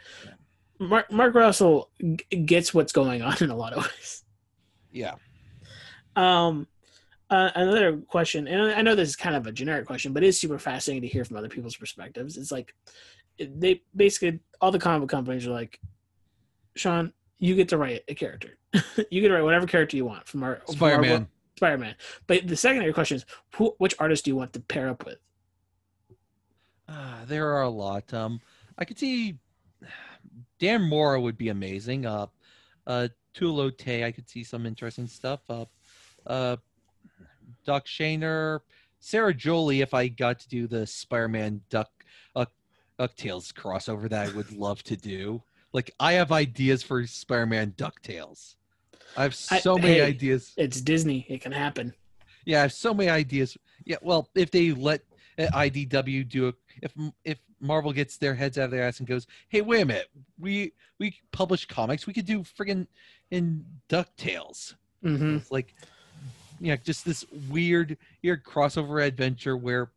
Mark 0.80 1.12
Mark 1.12 1.34
Russell 1.36 1.90
g- 2.00 2.38
gets 2.38 2.74
what's 2.74 2.94
going 2.94 3.22
on 3.22 3.36
in 3.42 3.50
a 3.50 3.56
lot 3.56 3.74
of 3.74 3.84
ways. 3.84 4.24
Yeah, 4.92 5.16
Um, 6.18 6.68
uh, 7.30 7.50
another 7.56 7.98
question, 7.98 8.46
and 8.48 8.74
I 8.74 8.82
know 8.82 8.94
this 8.94 9.08
is 9.10 9.16
kind 9.16 9.38
of 9.38 9.48
a 9.48 9.52
generic 9.54 9.86
question, 9.86 10.12
but 10.12 10.22
it 10.22 10.28
is 10.28 10.40
super 10.40 10.60
fascinating 10.60 11.04
to 11.04 11.08
hear 11.08 11.24
from 11.24 11.38
other 11.38 11.48
people's 11.48 11.78
perspectives. 11.78 12.36
It's 12.38 12.52
like 12.52 12.76
they 13.40 13.82
basically 13.96 14.40
all 14.60 14.72
the 14.72 14.80
comic 14.80 15.08
companies 15.08 15.48
are 15.48 15.52
like, 15.52 15.80
Sean, 16.76 17.14
you 17.40 17.56
get 17.56 17.70
to 17.70 17.78
write 17.78 18.04
a 18.10 18.16
character. 18.16 18.58
you 19.10 19.22
get 19.22 19.30
to 19.30 19.34
write 19.34 19.44
whatever 19.44 19.66
character 19.66 19.98
you 19.98 20.06
want 20.06 20.28
from 20.28 20.44
our 20.44 20.56
from 20.66 20.84
our 20.84 20.92
Spider 20.92 21.02
Man. 21.02 21.28
Spider-Man. 21.58 21.96
But 22.28 22.48
the 22.48 22.56
secondary 22.56 22.94
question 22.94 23.18
is, 23.18 23.26
who, 23.56 23.76
which 23.78 23.96
artist 24.00 24.26
do 24.26 24.32
you 24.32 24.36
want 24.36 24.54
to 24.54 24.60
pair 24.60 24.90
up 24.90 25.06
with? 25.06 25.18
Ah, 26.88 27.20
there 27.28 27.54
are 27.54 27.64
a 27.64 27.70
lot. 27.70 28.14
Um, 28.14 28.42
I 28.78 28.86
could 28.86 29.00
see 29.00 29.38
Dan 30.60 30.84
Mora 30.84 31.20
would 31.20 31.38
be 31.38 31.50
amazing. 31.50 32.06
Uh, 32.06 32.28
uh, 32.88 33.08
Tula 33.34 33.72
Lotay, 33.72 34.04
I 34.04 34.12
could 34.12 34.30
see 34.30 34.44
some 34.44 34.66
interesting 34.66 35.08
stuff. 35.08 35.40
Uh, 35.50 35.66
uh, 36.26 36.58
Doc 37.66 37.86
Shaner, 37.86 38.60
Sarah 39.00 39.34
Jolie. 39.34 39.82
If 39.82 39.94
I 39.94 40.08
got 40.08 40.40
to 40.40 40.50
do 40.50 40.68
the 40.68 40.86
Spider-Man 40.86 41.62
Duck, 41.70 41.90
uh, 42.36 42.46
Ducktales 43.00 43.54
crossover 43.54 44.10
that 44.10 44.30
I 44.30 44.36
would 44.36 44.52
love 44.52 44.84
to 44.84 44.96
do. 44.96 45.42
Like 45.74 45.92
I 46.00 46.14
have 46.14 46.32
ideas 46.32 46.84
for 46.84 47.06
Spider-Man 47.06 47.74
Ducktales. 47.78 48.56
I 49.18 49.24
have 49.24 49.38
I- 49.52 49.60
so 49.60 49.76
many 49.78 49.96
hey. 49.96 50.02
ideas. 50.02 50.54
It's 50.58 50.82
Disney. 50.82 51.26
It 51.30 51.42
can 51.42 51.52
happen. 51.52 51.94
Yeah, 52.46 52.60
I 52.60 52.62
have 52.64 52.74
so 52.74 52.94
many 52.94 53.10
ideas. 53.10 53.58
Yeah, 53.86 53.98
well, 54.02 54.30
if 54.36 54.50
they 54.52 54.72
let 54.72 55.02
uh, 55.38 55.48
IDW 55.54 56.28
do 56.28 56.48
it, 56.50 56.56
if 56.82 56.94
if 57.24 57.38
Marvel 57.60 57.94
gets 57.94 58.18
their 58.18 58.34
heads 58.34 58.58
out 58.58 58.66
of 58.66 58.72
their 58.72 58.84
ass 58.84 59.00
and 59.00 59.08
goes, 59.08 59.28
"Hey, 59.50 59.62
wait 59.62 59.82
a 59.82 59.86
minute, 59.86 60.10
we 60.40 60.74
we 61.00 61.16
publish 61.32 61.66
comics, 61.68 62.08
we 62.08 62.14
could 62.14 62.26
do 62.26 62.40
friggin' 62.42 62.88
in 63.30 63.64
Ducktales." 63.90 64.74
hmm 65.04 65.36
It's 65.38 65.52
like, 65.52 65.76
yeah, 66.60 66.76
just 66.78 67.06
this 67.06 67.26
weird, 67.50 67.98
weird 68.24 68.44
crossover 68.44 69.06
adventure 69.06 69.56
where, 69.58 69.92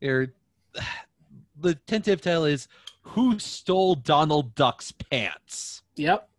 where 0.00 0.32
the 1.60 1.74
tentative 1.74 2.22
title 2.22 2.44
is 2.46 2.66
"Who 3.02 3.38
Stole 3.38 3.94
Donald 3.96 4.54
Duck's 4.54 4.90
Pants." 4.92 5.82
Yep. 5.96 6.29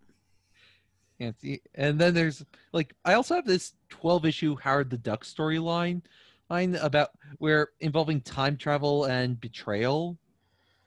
And, 1.22 2.00
then 2.00 2.14
there's 2.14 2.44
like 2.74 2.94
I 3.06 3.14
also 3.14 3.36
have 3.36 3.46
this 3.46 3.74
12 3.90 4.26
issue 4.26 4.56
Howard 4.58 4.90
the 4.90 4.98
Duck 4.98 5.24
storyline 5.24 6.02
line 6.50 6.76
about 6.76 7.10
where 7.38 7.70
involving 7.80 8.22
time 8.22 8.58
travel 8.58 9.06
and 9.06 9.40
betrayal. 9.40 10.18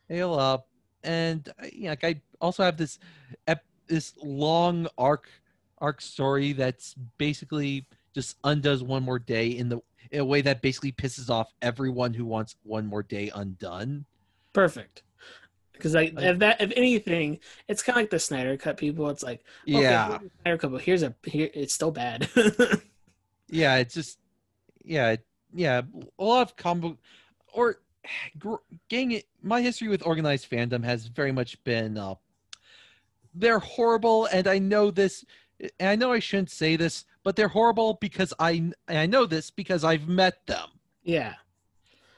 Hail 0.09 0.35
up. 0.35 0.69
And 1.03 1.49
uh, 1.63 1.67
yeah, 1.73 1.91
like 1.91 2.05
I 2.05 2.21
also 2.41 2.63
have 2.63 2.77
this 2.77 2.99
ep- 3.47 3.65
this 3.89 4.15
long 4.23 4.87
arc 4.99 5.29
arc 5.79 6.01
story 6.01 6.53
that's 6.53 6.95
basically 7.19 7.87
just 8.15 8.37
undoes 8.45 8.83
one 8.83 9.03
more 9.03 9.19
day 9.19 9.49
in 9.49 9.69
the 9.69 9.81
in 10.11 10.21
a 10.21 10.25
way 10.25 10.41
that 10.43 10.63
basically 10.63 10.93
pisses 10.93 11.31
off 11.31 11.53
everyone 11.63 12.15
who 12.15 12.25
wants 12.25 12.57
one 12.63 12.87
more 12.87 13.03
day 13.03 13.31
undone. 13.35 14.05
Perfect. 14.53 15.04
Because 15.75 15.95
like 15.95 16.15
if 16.17 16.39
that 16.39 16.61
if 16.61 16.73
anything, 16.77 17.39
it's 17.69 17.83
kind 17.83 17.97
of 17.99 18.03
like 18.03 18.11
the 18.11 18.19
Snyder 18.19 18.57
Cut 18.57 18.77
people. 18.77 19.11
It's 19.11 19.23
like 19.23 19.45
okay, 19.69 19.83
Yeah. 19.83 20.19
here's 20.19 20.31
Snyder 20.43 20.59
Cut, 20.59 20.73
but 20.73 20.83
here's 20.83 21.03
a 21.03 21.15
here. 21.25 21.51
It's 21.53 21.75
still 21.75 21.91
bad. 21.91 22.29
yeah 23.49 23.77
it's 23.77 23.95
just 23.95 24.19
yeah 24.85 25.17
yeah 25.55 25.83
a 26.19 26.25
lot 26.25 26.43
of 26.43 26.57
combo 26.57 26.99
or 27.53 27.79
it 28.91 29.25
my 29.43 29.63
history 29.63 29.89
with 29.89 30.05
organized 30.07 30.51
fandom 30.51 30.85
has 30.85 31.07
very 31.07 31.33
much 31.33 31.63
been 31.65 31.97
uh 31.97 32.15
they're 33.35 33.59
horrible 33.59 34.27
and 34.27 34.47
i 34.47 34.59
know 34.59 34.91
this 34.91 35.25
and 35.79 35.89
i 35.89 35.97
know 35.97 36.13
i 36.13 36.19
shouldn't 36.19 36.51
say 36.51 36.77
this 36.77 37.05
but 37.23 37.37
they're 37.37 37.49
horrible 37.49 37.95
because 38.01 38.33
i 38.39 38.51
and 38.53 38.75
i 38.89 39.07
know 39.07 39.25
this 39.27 39.51
because 39.51 39.85
i've 39.85 40.09
met 40.09 40.45
them 40.47 40.69
yeah, 41.03 41.35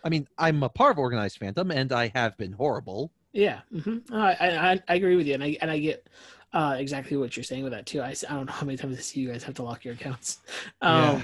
i 0.05 0.09
mean 0.09 0.29
i'm 0.39 0.63
a 0.63 0.69
part 0.69 0.93
of 0.93 0.99
organized 0.99 1.41
fandom 1.41 1.75
and 1.75 1.93
i 1.93 2.11
have 2.15 2.37
been 2.39 2.53
horrible 2.53 3.13
yeah. 3.37 3.61
hmm 3.83 3.99
I, 4.13 4.35
I 4.35 4.83
I 4.89 4.95
agree 4.95 5.17
with 5.17 5.27
you, 5.27 5.35
and 5.35 5.45
I 5.45 5.57
and 5.61 5.71
I 5.71 5.79
get 5.79 6.09
uh, 6.53 6.77
exactly 6.79 7.17
what 7.17 7.37
you're 7.37 7.45
saying 7.45 7.63
with 7.63 7.73
that 7.73 7.87
too. 7.87 8.01
I, 8.01 8.15
I 8.29 8.35
don't 8.35 8.47
know 8.47 8.53
how 8.53 8.67
many 8.67 8.79
times 8.79 8.99
I 8.99 9.01
see 9.01 9.21
you 9.21 9.31
guys 9.31 9.45
have 9.45 9.55
to 9.57 9.63
lock 9.63 9.85
your 9.85 9.95
accounts. 9.95 10.39
Um, 10.83 11.23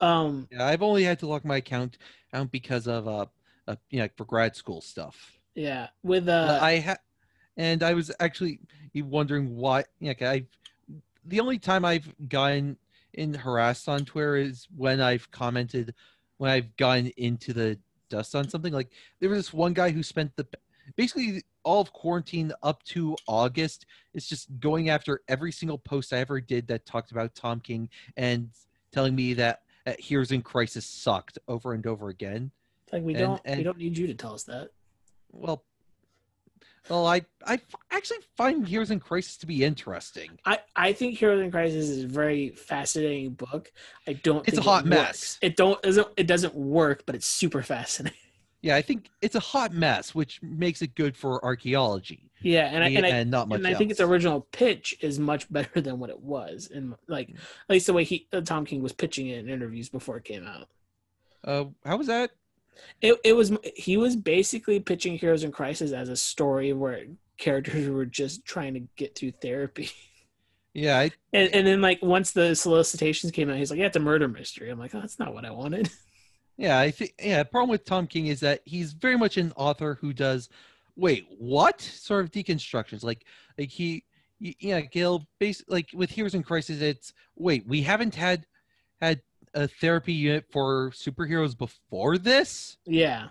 um, 0.00 0.48
yeah 0.50 0.66
i've 0.66 0.82
only 0.82 1.02
had 1.02 1.18
to 1.18 1.26
lock 1.26 1.44
my 1.44 1.56
account 1.56 1.96
out 2.34 2.50
because 2.50 2.86
of 2.86 3.08
uh, 3.08 3.24
uh 3.66 3.76
you 3.90 3.98
know 3.98 4.08
for 4.16 4.24
grad 4.26 4.54
school 4.54 4.80
stuff 4.82 5.36
yeah. 5.56 5.88
With 6.02 6.28
Uh, 6.28 6.32
uh, 6.32 6.58
I 6.62 6.78
ha- 6.78 6.98
and 7.56 7.82
I 7.82 7.94
was 7.94 8.12
actually 8.20 8.60
wondering 8.94 9.56
why. 9.56 9.84
Yeah, 9.98 10.12
I. 10.20 10.44
The 11.24 11.40
only 11.40 11.58
time 11.58 11.84
I've 11.84 12.14
gotten 12.28 12.76
in 13.14 13.34
harassed 13.34 13.88
on 13.88 14.04
Twitter 14.04 14.36
is 14.36 14.68
when 14.76 15.00
I've 15.00 15.28
commented 15.32 15.94
when 16.36 16.50
I've 16.50 16.76
gotten 16.76 17.08
into 17.16 17.52
the 17.52 17.78
dust 18.10 18.36
on 18.36 18.48
something. 18.48 18.72
Like 18.72 18.90
there 19.18 19.30
was 19.30 19.38
this 19.38 19.52
one 19.52 19.72
guy 19.72 19.90
who 19.90 20.02
spent 20.04 20.36
the 20.36 20.46
basically 20.94 21.42
all 21.64 21.80
of 21.80 21.92
quarantine 21.92 22.52
up 22.62 22.82
to 22.84 23.16
August 23.26 23.86
is 24.14 24.28
just 24.28 24.48
going 24.60 24.88
after 24.88 25.20
every 25.28 25.50
single 25.50 25.78
post 25.78 26.12
I 26.12 26.18
ever 26.18 26.40
did 26.40 26.68
that 26.68 26.86
talked 26.86 27.10
about 27.10 27.34
Tom 27.34 27.58
King 27.60 27.88
and 28.16 28.50
telling 28.92 29.14
me 29.16 29.34
that, 29.34 29.62
that 29.84 29.98
Heroes 30.00 30.30
in 30.32 30.42
Crisis 30.42 30.86
sucked 30.86 31.38
over 31.48 31.72
and 31.74 31.84
over 31.86 32.08
again. 32.08 32.50
like 32.92 33.02
we 33.02 33.14
and- 33.14 33.20
don't 33.44 33.56
we 33.58 33.62
don't 33.64 33.78
need 33.78 33.98
you 33.98 34.06
to 34.06 34.14
tell 34.14 34.34
us 34.34 34.44
that. 34.44 34.70
Well, 35.32 35.64
well, 36.88 37.04
I 37.06 37.22
I 37.44 37.54
f- 37.54 37.62
actually 37.90 38.18
find 38.36 38.66
Heroes 38.66 38.92
in 38.92 39.00
Crisis 39.00 39.36
to 39.38 39.46
be 39.46 39.64
interesting. 39.64 40.38
I, 40.44 40.60
I 40.76 40.92
think 40.92 41.18
Heroes 41.18 41.42
in 41.42 41.50
Crisis 41.50 41.88
is 41.90 42.04
a 42.04 42.06
very 42.06 42.50
fascinating 42.50 43.30
book. 43.32 43.72
I 44.06 44.12
don't. 44.12 44.46
It's 44.46 44.54
think 44.56 44.66
a 44.66 44.70
hot 44.70 44.84
it 44.86 44.88
mess. 44.88 45.00
works. 45.04 45.38
It 45.42 45.56
don't 45.56 45.82
doesn't 45.82 46.06
it 46.16 46.28
doesn't 46.28 46.54
work, 46.54 47.02
but 47.04 47.16
it's 47.16 47.26
super 47.26 47.62
fascinating. 47.64 48.16
Yeah, 48.66 48.76
I 48.76 48.82
think 48.82 49.10
it's 49.22 49.34
a 49.36 49.40
hot 49.40 49.72
mess, 49.72 50.14
which 50.14 50.40
makes 50.42 50.82
it 50.82 50.94
good 50.94 51.16
for 51.16 51.44
archaeology 51.44 52.30
Yeah, 52.40 52.66
and 52.66 52.82
I 52.84 52.88
and 52.88 53.06
I, 53.06 53.08
and 53.10 53.30
not 53.30 53.48
much 53.48 53.58
and 53.58 53.66
I 53.66 53.70
else. 53.70 53.78
think 53.78 53.90
its 53.92 54.00
original 54.00 54.40
pitch 54.52 54.96
is 55.00 55.18
much 55.18 55.50
better 55.52 55.80
than 55.80 55.98
what 55.98 56.10
it 56.10 56.20
was, 56.20 56.68
and 56.74 56.94
like 57.08 57.28
Mm. 57.28 57.36
at 57.36 57.70
least 57.70 57.86
the 57.86 57.92
way 57.92 58.04
he 58.04 58.28
uh, 58.32 58.40
Tom 58.40 58.64
King 58.66 58.82
was 58.82 58.92
pitching 58.92 59.28
it 59.28 59.38
in 59.38 59.48
interviews 59.48 59.88
before 59.88 60.16
it 60.18 60.24
came 60.24 60.46
out. 60.46 60.68
uh, 61.44 61.64
how 61.84 61.96
was 61.96 62.08
that? 62.08 62.30
It 63.00 63.18
it 63.24 63.32
was 63.34 63.52
he 63.74 63.96
was 63.96 64.16
basically 64.16 64.80
pitching 64.80 65.16
Heroes 65.18 65.44
in 65.44 65.52
Crisis 65.52 65.92
as 65.92 66.08
a 66.08 66.16
story 66.16 66.72
where 66.72 67.04
characters 67.38 67.88
were 67.96 68.06
just 68.06 68.44
trying 68.44 68.74
to 68.74 68.80
get 68.96 69.14
through 69.16 69.32
therapy. 69.42 69.90
Yeah, 70.74 70.98
I, 70.98 71.10
And, 71.32 71.54
and 71.54 71.66
then 71.66 71.80
like 71.80 72.00
once 72.02 72.32
the 72.32 72.54
solicitations 72.54 73.32
came 73.32 73.48
out, 73.48 73.56
he's 73.56 73.70
like, 73.70 73.80
"Yeah, 73.80 73.86
it's 73.86 73.96
a 73.96 74.00
murder 74.00 74.28
mystery." 74.28 74.68
I'm 74.70 74.78
like, 74.78 74.94
"Oh, 74.94 75.00
that's 75.00 75.18
not 75.18 75.32
what 75.34 75.44
I 75.46 75.50
wanted." 75.50 75.90
yeah, 76.56 76.78
I 76.78 76.90
think 76.90 77.14
yeah. 77.22 77.38
The 77.38 77.44
problem 77.44 77.70
with 77.70 77.84
Tom 77.84 78.06
King 78.06 78.26
is 78.28 78.40
that 78.40 78.62
he's 78.64 78.92
very 78.92 79.16
much 79.16 79.36
an 79.36 79.52
author 79.56 79.98
who 80.00 80.12
does 80.12 80.48
wait 80.96 81.26
what 81.38 81.80
sort 81.80 82.24
of 82.24 82.30
deconstructions. 82.30 83.02
Like 83.02 83.26
like 83.58 83.70
he 83.70 84.04
yeah, 84.38 84.80
Gail. 84.80 85.26
Base 85.38 85.62
like 85.68 85.88
with 85.94 86.10
Heroes 86.10 86.34
in 86.34 86.42
Crisis, 86.42 86.80
it's 86.80 87.12
wait 87.36 87.66
we 87.66 87.82
haven't 87.82 88.14
had 88.14 88.46
had 89.00 89.20
a 89.54 89.66
therapy 89.66 90.12
unit 90.12 90.44
for 90.50 90.90
superheroes 90.90 91.56
before 91.56 92.18
this. 92.18 92.76
yeah, 92.84 93.28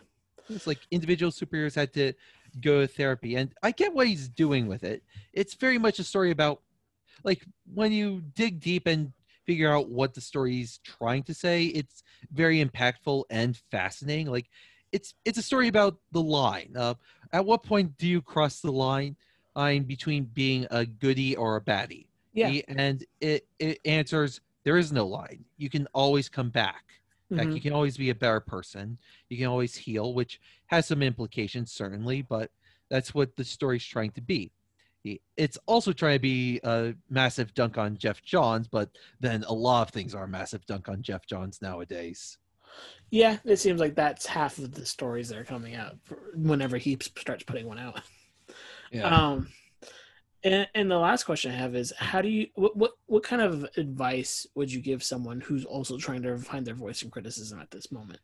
It's 0.49 0.67
like 0.67 0.79
individual 0.91 1.31
superheroes 1.31 1.75
had 1.75 1.93
to 1.93 2.13
go 2.61 2.81
to 2.81 2.87
therapy, 2.87 3.35
and 3.35 3.53
I 3.61 3.71
get 3.71 3.93
what 3.93 4.07
he's 4.07 4.27
doing 4.27 4.67
with 4.67 4.83
it. 4.83 5.03
It's 5.33 5.53
very 5.53 5.77
much 5.77 5.99
a 5.99 6.03
story 6.03 6.31
about, 6.31 6.61
like, 7.23 7.45
when 7.73 7.91
you 7.91 8.23
dig 8.33 8.59
deep 8.59 8.87
and 8.87 9.11
figure 9.45 9.71
out 9.71 9.89
what 9.89 10.13
the 10.13 10.21
story's 10.21 10.79
trying 10.83 11.23
to 11.23 11.33
say, 11.33 11.65
it's 11.65 12.03
very 12.31 12.63
impactful 12.63 13.23
and 13.29 13.57
fascinating. 13.71 14.27
Like, 14.27 14.49
it's 14.91 15.13
it's 15.25 15.37
a 15.37 15.41
story 15.41 15.67
about 15.67 15.97
the 16.11 16.21
line. 16.21 16.73
Uh, 16.75 16.95
at 17.33 17.45
what 17.45 17.63
point 17.63 17.97
do 17.97 18.07
you 18.07 18.21
cross 18.21 18.61
the 18.61 18.71
line 18.71 19.15
line 19.55 19.83
between 19.83 20.25
being 20.25 20.67
a 20.71 20.85
goody 20.85 21.35
or 21.35 21.55
a 21.57 21.61
baddie? 21.61 22.07
yeah. 22.33 22.61
And 22.67 23.03
it 23.21 23.47
it 23.59 23.79
answers 23.85 24.41
there 24.63 24.77
is 24.77 24.91
no 24.91 25.07
line. 25.07 25.45
You 25.57 25.69
can 25.69 25.87
always 25.93 26.29
come 26.29 26.49
back. 26.49 26.83
Like 27.35 27.47
Mhm. 27.49 27.55
you 27.55 27.61
can 27.61 27.73
always 27.73 27.97
be 27.97 28.09
a 28.09 28.15
better 28.15 28.39
person. 28.39 28.97
You 29.29 29.37
can 29.37 29.47
always 29.47 29.75
heal, 29.75 30.13
which 30.13 30.39
has 30.67 30.87
some 30.87 31.01
implications 31.03 31.71
certainly, 31.71 32.21
but 32.21 32.51
that's 32.89 33.13
what 33.13 33.35
the 33.35 33.43
story's 33.43 33.85
trying 33.85 34.11
to 34.11 34.21
be. 34.21 34.51
It's 35.37 35.57
also 35.65 35.91
trying 35.93 36.15
to 36.15 36.19
be 36.19 36.59
a 36.63 36.93
massive 37.09 37.53
dunk 37.53 37.77
on 37.77 37.97
Geoff 37.97 38.21
Johns, 38.23 38.67
but 38.67 38.89
then 39.19 39.43
a 39.47 39.53
lot 39.53 39.87
of 39.87 39.93
things 39.93 40.15
are 40.15 40.23
a 40.23 40.27
massive 40.27 40.65
dunk 40.65 40.89
on 40.89 41.01
Geoff 41.01 41.25
Johns 41.27 41.61
nowadays. 41.61 42.37
Yeah, 43.11 43.37
it 43.45 43.57
seems 43.57 43.79
like 43.79 43.95
that's 43.95 44.25
half 44.25 44.57
of 44.57 44.73
the 44.73 44.85
stories 44.85 45.29
that 45.29 45.37
are 45.37 45.45
coming 45.45 45.75
out 45.75 45.97
whenever 46.35 46.77
he 46.77 46.97
starts 47.17 47.43
putting 47.43 47.67
one 47.67 47.79
out. 47.79 48.01
Yeah. 48.91 49.07
Um, 49.07 49.49
and, 50.43 50.67
and 50.75 50.91
the 50.91 50.97
last 50.97 51.23
question 51.23 51.51
I 51.51 51.55
have 51.55 51.75
is, 51.75 51.93
how 51.97 52.21
do 52.21 52.29
you 52.29 52.47
what, 52.55 52.75
what 52.75 52.91
what 53.07 53.23
kind 53.23 53.41
of 53.41 53.67
advice 53.77 54.45
would 54.55 54.71
you 54.71 54.81
give 54.81 55.03
someone 55.03 55.41
who's 55.41 55.65
also 55.65 55.97
trying 55.97 56.21
to 56.23 56.37
find 56.37 56.65
their 56.65 56.75
voice 56.75 57.01
in 57.01 57.09
criticism 57.09 57.59
at 57.59 57.71
this 57.71 57.91
moment? 57.91 58.19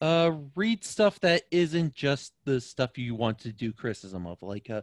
Uh 0.00 0.32
read 0.54 0.84
stuff 0.84 1.20
that 1.20 1.42
isn't 1.50 1.94
just 1.94 2.32
the 2.44 2.60
stuff 2.60 2.98
you 2.98 3.14
want 3.14 3.38
to 3.38 3.52
do 3.52 3.72
criticism 3.72 4.26
of 4.26 4.42
like 4.42 4.68
uh, 4.70 4.82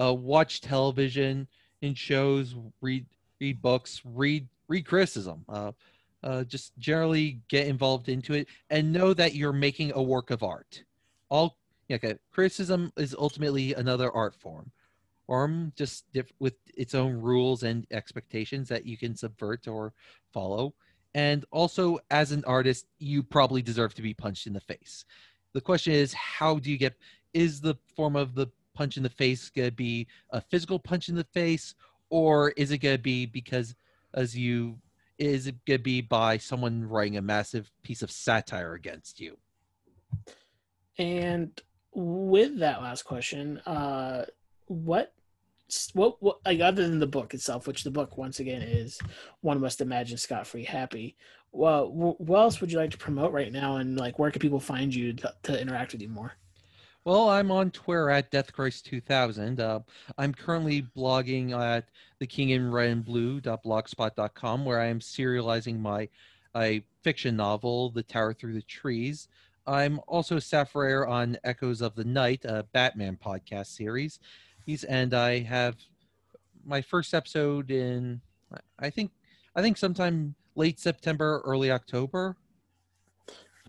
uh 0.00 0.12
watch 0.14 0.60
television 0.60 1.46
and 1.82 1.98
shows 1.98 2.54
read 2.80 3.06
read 3.40 3.60
books 3.60 4.00
read 4.04 4.46
read 4.68 4.86
criticism 4.86 5.44
uh 5.48 5.72
uh 6.22 6.44
just 6.44 6.76
generally 6.78 7.40
get 7.48 7.66
involved 7.66 8.08
into 8.08 8.34
it 8.34 8.46
and 8.70 8.92
know 8.92 9.12
that 9.12 9.34
you're 9.34 9.52
making 9.52 9.92
a 9.94 10.02
work 10.02 10.30
of 10.30 10.42
art. 10.42 10.84
All 11.28 11.56
okay, 11.90 12.14
criticism 12.30 12.92
is 12.96 13.14
ultimately 13.18 13.74
another 13.74 14.10
art 14.12 14.34
form 14.34 14.70
form 15.26 15.72
just 15.76 16.04
diff- 16.12 16.32
with 16.38 16.54
its 16.76 16.94
own 16.94 17.14
rules 17.14 17.62
and 17.62 17.86
expectations 17.90 18.68
that 18.68 18.86
you 18.86 18.96
can 18.96 19.16
subvert 19.16 19.66
or 19.68 19.92
follow 20.32 20.74
and 21.14 21.44
also 21.50 21.98
as 22.10 22.32
an 22.32 22.44
artist 22.46 22.86
you 22.98 23.22
probably 23.22 23.62
deserve 23.62 23.94
to 23.94 24.02
be 24.02 24.14
punched 24.14 24.46
in 24.46 24.52
the 24.52 24.60
face. 24.60 25.04
The 25.52 25.60
question 25.60 25.92
is 25.92 26.12
how 26.14 26.58
do 26.58 26.70
you 26.70 26.78
get 26.78 26.94
is 27.34 27.60
the 27.60 27.74
form 27.96 28.16
of 28.16 28.34
the 28.34 28.48
punch 28.74 28.96
in 28.96 29.02
the 29.02 29.08
face 29.08 29.50
going 29.50 29.68
to 29.68 29.74
be 29.74 30.06
a 30.30 30.40
physical 30.40 30.78
punch 30.78 31.08
in 31.08 31.14
the 31.14 31.24
face 31.24 31.74
or 32.10 32.50
is 32.52 32.70
it 32.70 32.78
going 32.78 32.96
to 32.96 33.02
be 33.02 33.26
because 33.26 33.74
as 34.14 34.36
you 34.36 34.78
is 35.18 35.46
it 35.46 35.64
going 35.66 35.78
to 35.78 35.82
be 35.82 36.00
by 36.00 36.36
someone 36.36 36.88
writing 36.88 37.16
a 37.16 37.22
massive 37.22 37.70
piece 37.82 38.02
of 38.02 38.10
satire 38.10 38.74
against 38.74 39.20
you? 39.20 39.36
And 40.98 41.60
with 41.94 42.58
that 42.58 42.82
last 42.82 43.02
question, 43.02 43.58
uh, 43.58 44.24
what 44.66 45.12
what 45.94 46.22
what 46.22 46.38
like 46.44 46.60
other 46.60 46.86
than 46.86 46.98
the 46.98 47.06
book 47.06 47.34
itself, 47.34 47.66
which 47.66 47.84
the 47.84 47.90
book 47.90 48.16
once 48.18 48.40
again 48.40 48.62
is 48.62 48.98
one 49.40 49.60
must 49.60 49.80
imagine 49.80 50.18
Scott 50.18 50.46
Free 50.46 50.64
happy. 50.64 51.16
Well, 51.52 51.90
what 51.92 52.40
else 52.40 52.60
would 52.60 52.72
you 52.72 52.78
like 52.78 52.92
to 52.92 52.98
promote 52.98 53.32
right 53.32 53.52
now, 53.52 53.76
and 53.76 53.98
like 53.98 54.18
where 54.18 54.30
can 54.30 54.40
people 54.40 54.60
find 54.60 54.94
you 54.94 55.12
to, 55.14 55.34
to 55.44 55.60
interact 55.60 55.92
with 55.92 56.02
you 56.02 56.08
more? 56.08 56.32
Well, 57.04 57.28
I'm 57.28 57.50
on 57.50 57.72
Twitter 57.72 58.10
at 58.10 58.30
DeathChrist2000. 58.30 59.58
Uh, 59.58 59.80
I'm 60.18 60.32
currently 60.32 60.86
blogging 60.96 61.50
at 61.50 61.88
the 62.20 62.28
King 62.28 62.50
in 62.50 62.70
Red 62.70 62.92
and 62.92 63.04
where 64.64 64.80
I 64.80 64.86
am 64.86 65.00
serializing 65.00 65.80
my 65.80 66.08
a 66.54 66.84
fiction 67.02 67.36
novel, 67.36 67.90
The 67.90 68.02
Tower 68.02 68.34
Through 68.34 68.54
the 68.54 68.62
Trees. 68.62 69.28
I'm 69.66 70.00
also 70.06 70.36
a 70.36 70.40
writer 70.74 71.06
on 71.06 71.38
Echoes 71.44 71.80
of 71.80 71.94
the 71.94 72.04
Night, 72.04 72.44
a 72.44 72.64
Batman 72.72 73.18
podcast 73.24 73.66
series. 73.66 74.18
He's, 74.64 74.84
and 74.84 75.14
I 75.14 75.40
have 75.40 75.76
my 76.64 76.80
first 76.82 77.14
episode 77.14 77.70
in, 77.70 78.20
I 78.78 78.90
think, 78.90 79.10
I 79.56 79.62
think 79.62 79.76
sometime 79.76 80.34
late 80.54 80.78
September, 80.78 81.42
early 81.44 81.70
October. 81.70 82.36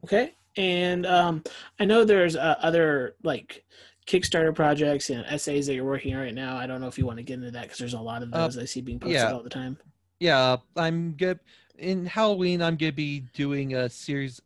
Okay, 0.03 0.34
and 0.57 1.06
um, 1.06 1.44
I 1.80 1.86
know 1.86 2.03
there's 2.03 2.36
uh, 2.36 2.56
other 2.61 3.15
like 3.24 3.64
Kickstarter 4.06 4.53
projects 4.53 5.10
and 5.10 5.26
essays 5.28 5.65
that 5.68 5.76
you're 5.76 5.86
working 5.86 6.14
on 6.14 6.22
right 6.22 6.34
now. 6.34 6.57
I 6.57 6.68
don't 6.68 6.82
know 6.82 6.88
if 6.88 6.98
you 6.98 7.06
want 7.06 7.18
to 7.18 7.24
get 7.24 7.36
into 7.36 7.52
that 7.52 7.64
because 7.64 7.78
there's 7.78 7.94
a 7.94 7.99
lot 7.99 8.22
of 8.22 8.34
Uh, 8.34 8.44
those 8.48 8.57
I 8.57 8.65
see 8.65 8.82
being 8.82 8.99
posted 8.99 9.15
yeah. 9.15 9.32
all 9.32 9.41
the 9.44 9.49
time. 9.49 9.78
yeah 10.20 10.57
i'm 10.78 11.14
good 11.14 11.40
in 11.80 12.06
halloween 12.06 12.61
i'm 12.61 12.78
gonna 12.78 12.91
be 12.94 13.22
doing 13.34 13.74
a 13.74 13.90
series 13.90 14.40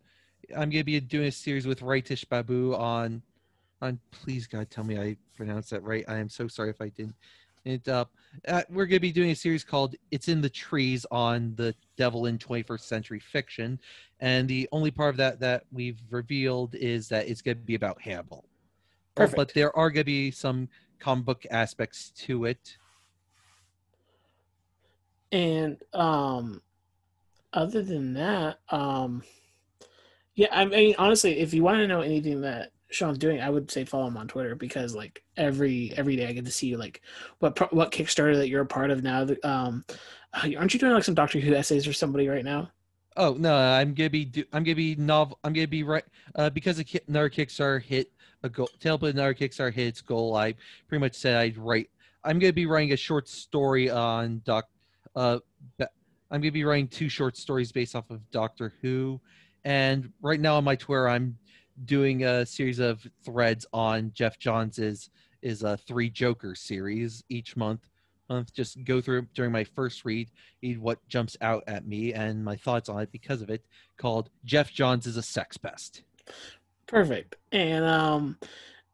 i'm 0.56 0.69
gonna 0.69 0.84
be 0.84 0.99
doing 0.99 1.28
a 1.28 1.32
series 1.32 1.68
with 1.68 1.82
Ritesh 1.82 2.28
Babu 2.30 2.74
on 2.76 3.22
I'm 3.82 3.99
please 4.12 4.48
God 4.48 4.70
tell 4.70 4.84
me 4.84 4.99
I 4.99 5.18
pronounced 5.36 5.70
that 5.72 5.84
right. 5.84 6.06
I 6.08 6.18
am 6.18 6.30
so 6.30 6.48
sorry 6.48 6.70
if 6.70 6.82
I 6.82 6.90
didn't. 6.90 7.16
It, 7.66 7.88
uh, 7.88 8.06
uh, 8.48 8.62
we're 8.70 8.86
going 8.86 8.98
to 8.98 9.02
be 9.02 9.12
doing 9.12 9.32
a 9.32 9.36
series 9.36 9.64
called 9.64 9.95
"It's 10.10 10.30
in 10.30 10.41
the 10.41 10.49
Trees" 10.49 11.06
on 11.12 11.54
the 11.56 11.76
devil 11.98 12.26
in 12.28 12.38
21st 12.38 12.80
century 12.80 13.20
fiction, 13.20 13.80
and 14.20 14.48
the 14.48 14.70
only 14.72 14.90
part 14.90 15.10
of 15.10 15.18
that 15.18 15.40
that 15.41 15.64
we've 15.72 15.99
revealed 16.10 16.76
is 16.76 17.10
that 17.10 17.28
it's 17.28 17.41
going 17.41 17.58
to 17.58 17.64
be 17.64 17.76
about 17.76 18.02
Hannibal. 18.02 18.45
Perfect. 19.16 19.36
But 19.36 19.54
there 19.54 19.76
are 19.76 19.90
going 19.90 20.02
to 20.02 20.06
be 20.06 20.32
some 20.32 20.70
comic 20.99 21.26
book 21.26 21.45
aspects 21.52 22.12
to 22.12 22.45
it. 22.45 22.78
And 25.32 25.78
um, 25.94 26.62
other 27.52 27.84
than 27.84 28.14
that, 28.14 28.60
um, 28.70 29.24
yeah, 30.36 30.48
I 30.52 30.66
mean, 30.66 30.95
honestly, 30.98 31.40
if 31.40 31.54
you 31.54 31.64
want 31.64 31.80
to 31.80 31.88
know 31.88 32.02
anything 32.02 32.41
that 32.41 32.72
Sean's 32.89 33.18
doing, 33.18 33.41
I 33.41 33.49
would 33.49 33.69
say 33.69 33.84
follow 33.84 34.07
him 34.07 34.18
on 34.18 34.27
Twitter 34.27 34.55
because 34.55 34.95
like 34.95 35.23
every 35.35 35.93
every 35.97 36.15
day 36.15 36.27
I 36.27 36.34
get 36.34 36.45
to 36.45 36.51
see 36.51 36.76
like 36.76 37.01
what 37.39 37.73
what 37.73 37.91
Kickstarter 37.91 38.35
that 38.35 38.49
you're 38.49 38.61
a 38.61 38.65
part 38.65 38.91
of 38.91 39.03
now. 39.03 39.27
Um, 39.43 39.84
aren't 40.34 40.73
you 40.73 40.80
doing 40.80 40.93
like 40.93 41.03
some 41.03 41.15
Doctor 41.15 41.39
Who 41.39 41.53
essays 41.53 41.85
for 41.85 41.93
somebody 41.93 42.27
right 42.27 42.45
now? 42.45 42.72
Oh 43.18 43.35
no, 43.38 43.55
I'm 43.55 43.93
gonna 43.93 44.09
be 44.09 44.26
do, 44.26 44.43
I'm 44.53 44.64
gonna 44.64 44.76
be 44.76 44.95
novel. 44.95 45.39
I'm 45.43 45.51
gonna 45.51 45.68
be 45.68 45.84
right 45.84 46.05
uh, 46.35 46.49
because 46.49 46.77
another 47.07 47.30
Kickstarter 47.30 47.81
hit 47.81 48.11
a 48.43 48.49
goal. 48.49 48.69
But 48.81 49.03
another 49.03 49.34
Kickstarter 49.34 49.73
hit 49.73 49.88
its 49.88 50.01
goal. 50.01 50.35
I 50.35 50.53
pretty 50.88 51.01
much 51.01 51.15
said 51.15 51.35
I'd 51.35 51.57
write. 51.57 51.89
I'm 52.23 52.39
gonna 52.39 52.53
be 52.53 52.68
writing 52.68 52.93
a 52.93 52.97
short 52.97 53.27
story 53.27 53.89
on 53.89 54.41
Doc. 54.45 54.69
Uh, 55.15 55.39
I'm 55.80 56.41
gonna 56.41 56.51
be 56.51 56.64
writing 56.64 56.88
two 56.88 57.09
short 57.09 57.35
stories 57.35 57.72
based 57.72 57.95
off 57.95 58.09
of 58.11 58.30
Doctor 58.31 58.73
Who, 58.81 59.19
and 59.65 60.11
right 60.22 60.39
now 60.39 60.55
on 60.55 60.64
my 60.64 60.76
Twitter, 60.76 61.09
I'm 61.09 61.38
doing 61.86 62.24
a 62.24 62.45
series 62.45 62.80
of 62.80 63.06
threads 63.24 63.66
on 63.74 64.12
Geoff 64.14 64.40
Johns's 64.40 65.10
is 65.41 65.64
a 65.64 65.78
three 65.78 66.10
Joker 66.10 66.56
series 66.56 67.24
each 67.30 67.56
month. 67.56 67.88
Just 68.54 68.84
go 68.84 68.99
through 68.99 69.28
during 69.34 69.52
my 69.52 69.64
first 69.64 70.04
read, 70.04 70.30
read 70.62 70.80
what 70.80 71.08
jumps 71.08 71.38
out 71.40 71.64
at 71.68 71.88
me 71.88 72.14
and 72.14 72.44
my 72.44 72.58
thoughts 72.58 72.90
on 72.90 73.02
it 73.02 73.12
because 73.12 73.41
of 73.41 73.49
it. 73.49 73.64
Called 73.98 74.30
Geoff 74.44 74.72
Johns 74.72 75.08
is 75.08 75.16
a 75.16 75.24
sex 75.24 75.56
pest. 75.56 76.02
Perfect. 76.88 77.38
And 77.52 77.86
um, 77.86 78.38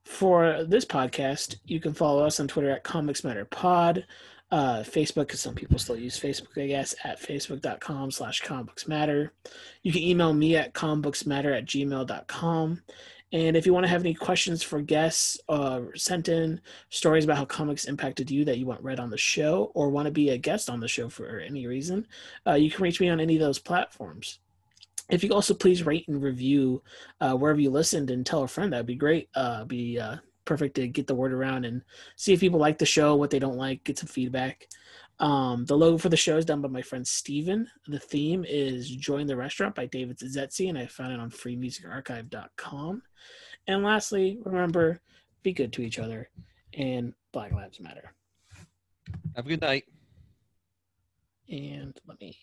for 0.06 0.64
this 0.64 0.86
podcast, 0.86 1.56
you 1.66 1.80
can 1.80 1.94
follow 1.94 2.26
us 2.26 2.40
on 2.40 2.48
Twitter 2.48 2.70
at 2.70 2.84
Comics 2.84 3.24
Matter 3.24 3.46
Pod, 3.46 4.06
uh, 4.54 4.84
Facebook, 4.84 5.26
because 5.26 5.40
some 5.40 5.56
people 5.56 5.80
still 5.80 5.98
use 5.98 6.20
Facebook, 6.20 6.62
I 6.62 6.68
guess, 6.68 6.94
at 7.04 7.20
facebook.com 7.20 8.12
slash 8.12 8.42
comics 8.42 8.88
matter. 8.88 9.34
You 9.82 9.92
can 9.92 10.04
email 10.04 10.32
me 10.32 10.56
at 10.56 10.76
comicbooksmatter 10.76 11.58
at 11.58 11.66
gmail.com. 11.66 12.82
And 13.32 13.58
if 13.58 13.66
you 13.66 13.74
want 13.74 13.86
to 13.86 13.90
have 13.90 14.02
any 14.02 14.14
questions 14.14 14.62
for 14.62 14.80
guests, 14.80 15.40
uh, 15.50 15.82
sent 15.96 16.30
in 16.30 16.62
stories 16.90 17.24
about 17.24 17.38
how 17.38 17.46
comics 17.46 17.86
impacted 17.86 18.30
you 18.30 18.46
that 18.46 18.60
you 18.60 18.68
want 18.68 18.84
read 18.84 19.00
on 19.00 19.10
the 19.10 19.18
show, 19.18 19.72
or 19.74 19.90
want 19.90 20.06
to 20.06 20.12
be 20.12 20.30
a 20.30 20.38
guest 20.38 20.70
on 20.70 20.80
the 20.80 20.88
show 20.88 21.10
for 21.10 21.40
any 21.40 21.66
reason, 21.66 22.06
uh, 22.46 22.54
you 22.54 22.70
can 22.70 22.84
reach 22.84 23.02
me 23.02 23.10
on 23.10 23.20
any 23.20 23.34
of 23.34 23.42
those 23.42 23.58
platforms. 23.58 24.38
If 25.10 25.24
you 25.24 25.32
also 25.32 25.56
please 25.56 25.84
rate 25.84 26.08
and 26.08 26.22
review 26.22 26.84
uh, 27.22 27.34
wherever 27.34 27.60
you 27.60 27.72
listened 27.72 28.12
and 28.12 28.24
tell 28.24 28.44
a 28.44 28.48
friend, 28.48 28.72
that'd 28.72 28.86
be 28.86 28.94
great. 28.94 29.30
Uh, 29.34 29.66
be 29.66 30.00
uh, 30.00 30.18
perfect 30.46 30.76
to 30.76 30.88
get 30.88 31.08
the 31.08 31.16
word 31.16 31.34
around 31.34 31.66
and 31.66 31.82
see 32.16 32.34
if 32.34 32.40
people 32.40 32.60
like 32.60 32.78
the 32.78 32.86
show, 32.86 33.16
what 33.16 33.30
they 33.30 33.40
don't 33.40 33.58
like, 33.58 33.84
get 33.84 34.00
some 34.00 34.08
feedback. 34.08 34.68
Um, 35.20 35.66
the 35.66 35.78
logo 35.78 35.98
for 35.98 36.10
the 36.10 36.18
show 36.18 36.38
is 36.38 36.46
done 36.46 36.62
by 36.62 36.70
my 36.70 36.82
friend 36.82 37.08
Steven. 37.08 37.70
The 37.88 38.00
theme 38.00 38.46
is 38.48 38.90
Join 38.90 39.28
the 39.28 39.36
Restaurant 39.36 39.76
by 39.76 39.86
David 39.86 40.18
Zazetzi, 40.18 40.70
and 40.70 40.78
I 40.78 40.88
found 40.88 41.14
it 41.14 41.20
on 41.20 41.30
freemusicarchive.com. 41.30 43.02
And 43.68 43.84
lastly, 43.84 44.40
remember, 44.44 45.00
be 45.44 45.54
good 45.54 45.72
to 45.74 45.82
each 45.82 46.00
other, 46.00 46.30
and 46.74 47.14
Black 47.32 47.52
Lives 47.52 47.80
Matter. 47.80 48.14
Have 49.36 49.46
a 49.46 49.50
good 49.50 49.62
night. 49.62 49.86
And 51.50 51.98
let 52.08 52.20
me 52.20 52.38